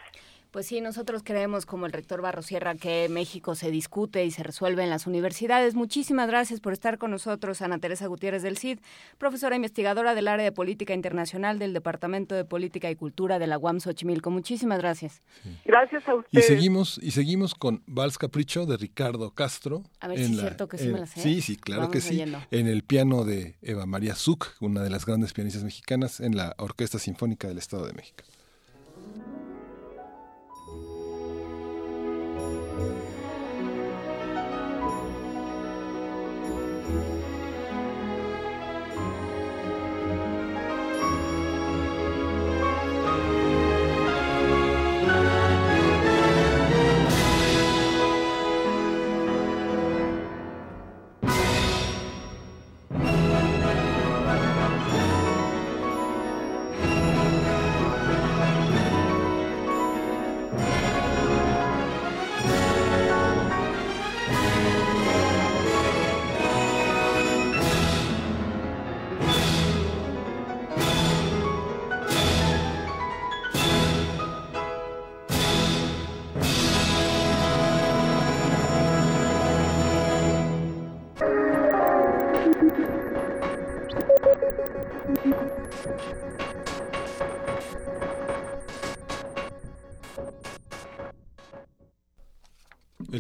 Pues 0.55 0.67
sí, 0.67 0.81
nosotros 0.81 1.23
creemos, 1.25 1.67
como 1.67 1.85
el 1.85 1.91
rector 1.91 2.23
Barrosierra, 2.23 2.77
que 2.77 3.09
México 3.09 3.57
se 3.57 3.73
discute 3.73 4.25
y 4.25 4.31
se 4.31 4.45
resuelve 4.45 4.85
en 4.85 4.89
las 4.89 5.09
universidades. 5.09 5.75
Muchísimas 5.75 6.29
gracias 6.29 6.61
por 6.61 6.73
estar 6.73 6.97
con 6.97 7.11
nosotros, 7.11 7.61
Ana 7.61 7.81
Teresa 7.81 8.07
Gutiérrez 8.07 8.45
del 8.45 8.57
CID, 8.57 8.79
profesora 9.19 9.57
investigadora 9.57 10.15
del 10.15 10.29
área 10.29 10.45
de 10.45 10.53
política 10.53 10.95
internacional 10.95 11.59
del 11.59 11.73
Departamento 11.73 12.37
de 12.37 12.45
Política 12.45 12.89
y 12.89 12.95
Cultura 12.95 13.41
de 13.41 13.49
la 13.49 13.59
UAM 13.59 13.81
Xochimilco. 13.81 14.31
Muchísimas 14.31 14.79
gracias. 14.79 15.23
Gracias 15.65 16.09
a 16.09 16.15
ustedes. 16.15 16.45
Y 16.45 16.47
seguimos, 16.47 17.01
y 17.03 17.11
seguimos 17.11 17.57
con 17.57 17.83
Vals 17.89 18.17
Capricho 18.17 18.65
de 18.65 18.77
Ricardo 18.77 19.33
Castro. 19.33 19.83
A 19.99 20.07
ver 20.07 20.19
si 20.19 20.35
es 20.35 20.39
cierto 20.39 20.69
que 20.69 20.79
sí 20.79 20.87
me 20.87 21.01
la 21.01 21.07
sé. 21.07 21.21
Sí, 21.21 21.41
sí, 21.41 21.57
claro 21.57 21.91
que 21.91 22.01
sí. 22.01 22.23
En 22.53 22.69
el 22.69 22.85
piano 22.85 23.25
de 23.25 23.57
Eva 23.61 23.87
María 23.87 24.15
Zuc, 24.15 24.55
una 24.61 24.85
de 24.85 24.91
las 24.91 25.05
grandes 25.05 25.33
pianistas 25.33 25.65
mexicanas, 25.65 26.21
en 26.21 26.37
la 26.37 26.55
Orquesta 26.59 27.01
Sinfónica 27.01 27.49
del 27.49 27.59
Estado 27.59 27.89
de 27.89 27.95
México. 27.95 28.23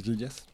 El 0.07 0.19
jazz. 0.19 0.45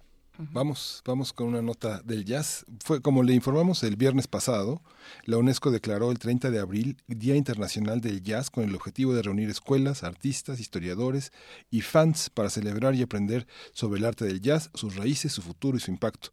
Vamos, 0.53 1.03
vamos 1.05 1.35
con 1.35 1.49
una 1.49 1.61
nota 1.61 2.01
del 2.03 2.25
jazz. 2.25 2.65
Fue 2.83 3.03
como 3.03 3.23
le 3.23 3.35
informamos 3.35 3.83
el 3.83 3.97
viernes 3.97 4.27
pasado, 4.27 4.81
la 5.25 5.37
UNESCO 5.37 5.71
declaró 5.71 6.11
el 6.11 6.19
30 6.19 6.51
de 6.51 6.59
abril 6.59 6.97
Día 7.09 7.37
Internacional 7.37 8.01
del 8.01 8.23
Jazz 8.23 8.49
con 8.49 8.65
el 8.65 8.75
objetivo 8.75 9.13
de 9.13 9.23
reunir 9.23 9.51
escuelas, 9.51 10.03
artistas, 10.03 10.59
historiadores 10.59 11.31
y 11.71 11.83
fans 11.83 12.31
para 12.31 12.49
celebrar 12.49 12.95
y 12.95 13.03
aprender 13.03 13.47
sobre 13.73 13.99
el 13.99 14.07
arte 14.07 14.25
del 14.25 14.41
jazz, 14.41 14.71
sus 14.75 14.97
raíces, 14.97 15.33
su 15.33 15.43
futuro 15.43 15.77
y 15.77 15.81
su 15.81 15.91
impacto. 15.91 16.31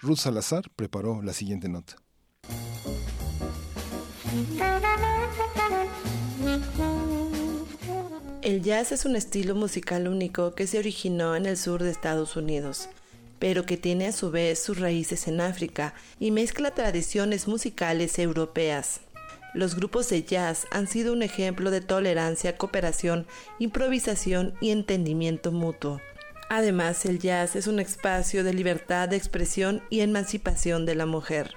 Ruth 0.00 0.18
Salazar 0.18 0.68
preparó 0.76 1.22
la 1.22 1.32
siguiente 1.32 1.68
nota. 1.70 1.96
El 8.46 8.62
jazz 8.62 8.92
es 8.92 9.04
un 9.04 9.16
estilo 9.16 9.56
musical 9.56 10.06
único 10.06 10.54
que 10.54 10.68
se 10.68 10.78
originó 10.78 11.34
en 11.34 11.46
el 11.46 11.56
sur 11.56 11.82
de 11.82 11.90
Estados 11.90 12.36
Unidos, 12.36 12.88
pero 13.40 13.66
que 13.66 13.76
tiene 13.76 14.06
a 14.06 14.12
su 14.12 14.30
vez 14.30 14.60
sus 14.60 14.78
raíces 14.78 15.26
en 15.26 15.40
África 15.40 15.94
y 16.20 16.30
mezcla 16.30 16.70
tradiciones 16.70 17.48
musicales 17.48 18.20
europeas. 18.20 19.00
Los 19.52 19.74
grupos 19.74 20.08
de 20.10 20.22
jazz 20.22 20.68
han 20.70 20.86
sido 20.86 21.12
un 21.12 21.24
ejemplo 21.24 21.72
de 21.72 21.80
tolerancia, 21.80 22.56
cooperación, 22.56 23.26
improvisación 23.58 24.54
y 24.60 24.70
entendimiento 24.70 25.50
mutuo. 25.50 26.00
Además, 26.48 27.04
el 27.04 27.18
jazz 27.18 27.56
es 27.56 27.66
un 27.66 27.80
espacio 27.80 28.44
de 28.44 28.54
libertad 28.54 29.08
de 29.08 29.16
expresión 29.16 29.82
y 29.90 30.02
emancipación 30.02 30.86
de 30.86 30.94
la 30.94 31.06
mujer. 31.06 31.56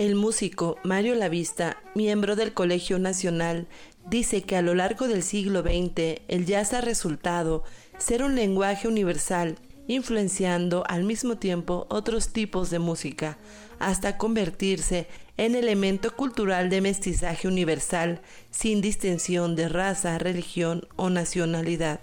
El 0.00 0.14
músico 0.14 0.78
Mario 0.82 1.14
Lavista, 1.14 1.76
miembro 1.94 2.34
del 2.34 2.54
Colegio 2.54 2.98
Nacional 2.98 3.66
dice 4.10 4.42
que 4.42 4.56
a 4.56 4.62
lo 4.62 4.74
largo 4.74 5.08
del 5.08 5.22
siglo 5.22 5.62
XX 5.62 6.20
el 6.28 6.44
jazz 6.44 6.74
ha 6.74 6.80
resultado 6.80 7.64
ser 7.98 8.22
un 8.22 8.34
lenguaje 8.34 8.88
universal 8.88 9.56
influenciando 9.86 10.84
al 10.88 11.04
mismo 11.04 11.38
tiempo 11.38 11.86
otros 11.90 12.32
tipos 12.32 12.70
de 12.70 12.78
música, 12.78 13.38
hasta 13.78 14.18
convertirse 14.18 15.08
en 15.36 15.56
elemento 15.56 16.14
cultural 16.14 16.70
de 16.70 16.80
mestizaje 16.80 17.48
universal, 17.48 18.20
sin 18.50 18.80
distinción 18.80 19.56
de 19.56 19.68
raza, 19.68 20.18
religión 20.18 20.86
o 20.96 21.10
nacionalidad. 21.10 22.00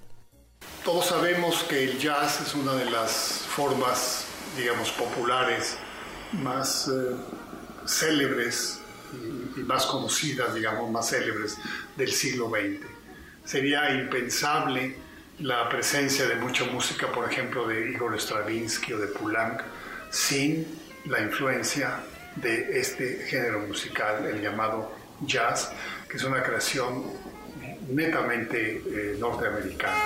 Todos 0.84 1.06
sabemos 1.08 1.64
que 1.64 1.84
el 1.84 2.00
jazz 2.00 2.42
es 2.42 2.56
una 2.56 2.74
de 2.74 2.90
las 2.90 3.44
formas, 3.48 4.26
digamos, 4.58 4.92
populares 4.92 5.78
más 6.34 6.90
eh, 6.90 7.16
célebres 7.86 8.80
y, 9.14 9.60
y, 9.60 9.64
más 9.64 9.86
conocidas, 9.86 10.54
digamos, 10.54 10.90
más 10.92 11.10
célebres 11.10 11.58
del 11.98 12.12
siglo 12.12 12.50
XX. 12.50 12.86
Sería 13.44 13.92
impensable 13.92 14.96
la 15.40 15.70
presencia 15.70 16.26
de 16.28 16.36
mucha 16.36 16.66
música, 16.66 17.12
por 17.12 17.32
ejemplo, 17.32 17.68
de 17.68 17.92
Igor 17.92 18.20
Stravinsky 18.20 18.94
o 18.94 18.98
de 18.98 19.08
Poulenc, 19.08 19.62
sin 20.10 20.66
la 21.06 21.22
influencia 21.22 22.00
de 22.36 22.80
este 22.80 23.26
género 23.28 23.62
musical, 23.62 24.26
el 24.26 24.42
llamado 24.42 24.92
jazz, 25.22 25.72
que 26.10 26.18
es 26.18 26.24
una 26.24 26.44
creación 26.44 27.04
netamente 27.90 28.82
eh, 28.86 29.18
norteamericana. 29.20 30.04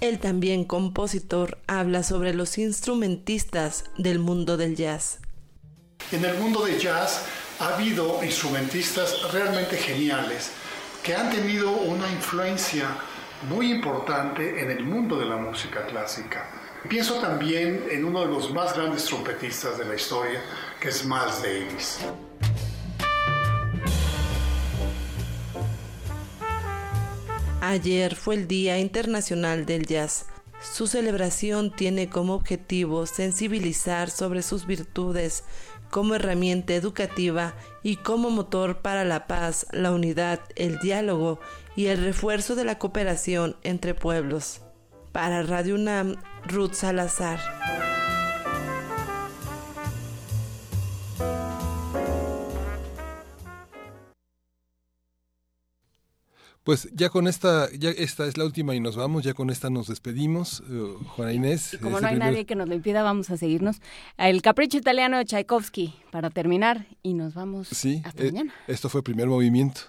El 0.00 0.18
también 0.18 0.64
compositor 0.64 1.58
habla 1.66 2.02
sobre 2.02 2.32
los 2.32 2.58
instrumentistas 2.58 3.84
del 3.98 4.18
mundo 4.18 4.56
del 4.56 4.74
jazz. 4.74 5.20
En 6.12 6.24
el 6.24 6.38
mundo 6.38 6.64
del 6.64 6.78
jazz 6.78 7.24
ha 7.60 7.74
habido 7.74 8.22
instrumentistas 8.24 9.30
realmente 9.32 9.76
geniales 9.76 10.50
que 11.02 11.14
han 11.14 11.30
tenido 11.30 11.70
una 11.70 12.10
influencia 12.10 12.88
muy 13.48 13.70
importante 13.70 14.62
en 14.62 14.70
el 14.70 14.84
mundo 14.84 15.18
de 15.18 15.26
la 15.26 15.36
música 15.36 15.86
clásica. 15.86 16.50
Pienso 16.88 17.20
también 17.20 17.86
en 17.90 18.04
uno 18.04 18.20
de 18.20 18.26
los 18.26 18.52
más 18.52 18.74
grandes 18.74 19.04
trompetistas 19.04 19.78
de 19.78 19.84
la 19.84 19.94
historia, 19.94 20.42
que 20.80 20.88
es 20.88 21.04
Miles 21.04 21.42
Davis. 21.42 21.98
Ayer 27.60 28.16
fue 28.16 28.34
el 28.36 28.48
Día 28.48 28.78
Internacional 28.78 29.66
del 29.66 29.86
Jazz. 29.86 30.26
Su 30.62 30.86
celebración 30.86 31.74
tiene 31.74 32.08
como 32.08 32.34
objetivo 32.34 33.06
sensibilizar 33.06 34.10
sobre 34.10 34.42
sus 34.42 34.66
virtudes 34.66 35.44
como 35.90 36.14
herramienta 36.14 36.74
educativa 36.74 37.54
y 37.82 37.96
como 37.96 38.30
motor 38.30 38.78
para 38.78 39.04
la 39.04 39.26
paz, 39.26 39.66
la 39.72 39.92
unidad, 39.92 40.40
el 40.56 40.78
diálogo 40.78 41.40
y 41.76 41.86
el 41.86 42.02
refuerzo 42.02 42.54
de 42.54 42.64
la 42.64 42.78
cooperación 42.78 43.56
entre 43.62 43.94
pueblos. 43.94 44.62
Para 45.12 45.42
Radio 45.42 45.74
UNAM, 45.74 46.16
Ruth 46.46 46.74
Salazar. 46.74 47.40
Pues 56.64 56.90
ya 56.92 57.08
con 57.08 57.26
esta, 57.26 57.70
ya 57.72 57.88
esta 57.90 58.26
es 58.26 58.36
la 58.36 58.44
última 58.44 58.74
y 58.74 58.80
nos 58.80 58.94
vamos, 58.94 59.24
ya 59.24 59.32
con 59.32 59.48
esta 59.48 59.70
nos 59.70 59.88
despedimos. 59.88 60.60
Uh, 60.60 61.02
Juana 61.16 61.32
Inés. 61.32 61.74
Y 61.74 61.78
como 61.78 62.00
no 62.00 62.06
hay 62.06 62.14
primer... 62.14 62.32
nadie 62.32 62.44
que 62.44 62.54
nos 62.54 62.68
lo 62.68 62.74
impida, 62.74 63.02
vamos 63.02 63.30
a 63.30 63.38
seguirnos. 63.38 63.80
El 64.18 64.42
capricho 64.42 64.76
italiano 64.76 65.16
de 65.16 65.24
Tchaikovsky 65.24 65.94
para 66.10 66.28
terminar 66.28 66.86
y 67.02 67.14
nos 67.14 67.32
vamos 67.32 67.68
sí, 67.68 68.02
hasta 68.04 68.22
eh, 68.22 68.26
mañana. 68.26 68.54
Esto 68.66 68.90
fue 68.90 69.02
primer 69.02 69.26
movimiento. 69.26 69.80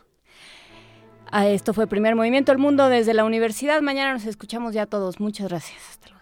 Ah, 1.29 1.47
esto 1.47 1.73
fue 1.73 1.87
primer 1.87 2.15
movimiento 2.15 2.51
El 2.51 2.57
Mundo 2.57 2.87
desde 2.89 3.13
la 3.13 3.25
universidad. 3.25 3.81
Mañana 3.81 4.13
nos 4.13 4.25
escuchamos 4.25 4.73
ya 4.73 4.85
todos. 4.85 5.19
Muchas 5.19 5.49
gracias. 5.49 5.79
Hasta 5.89 6.09
luego. 6.09 6.21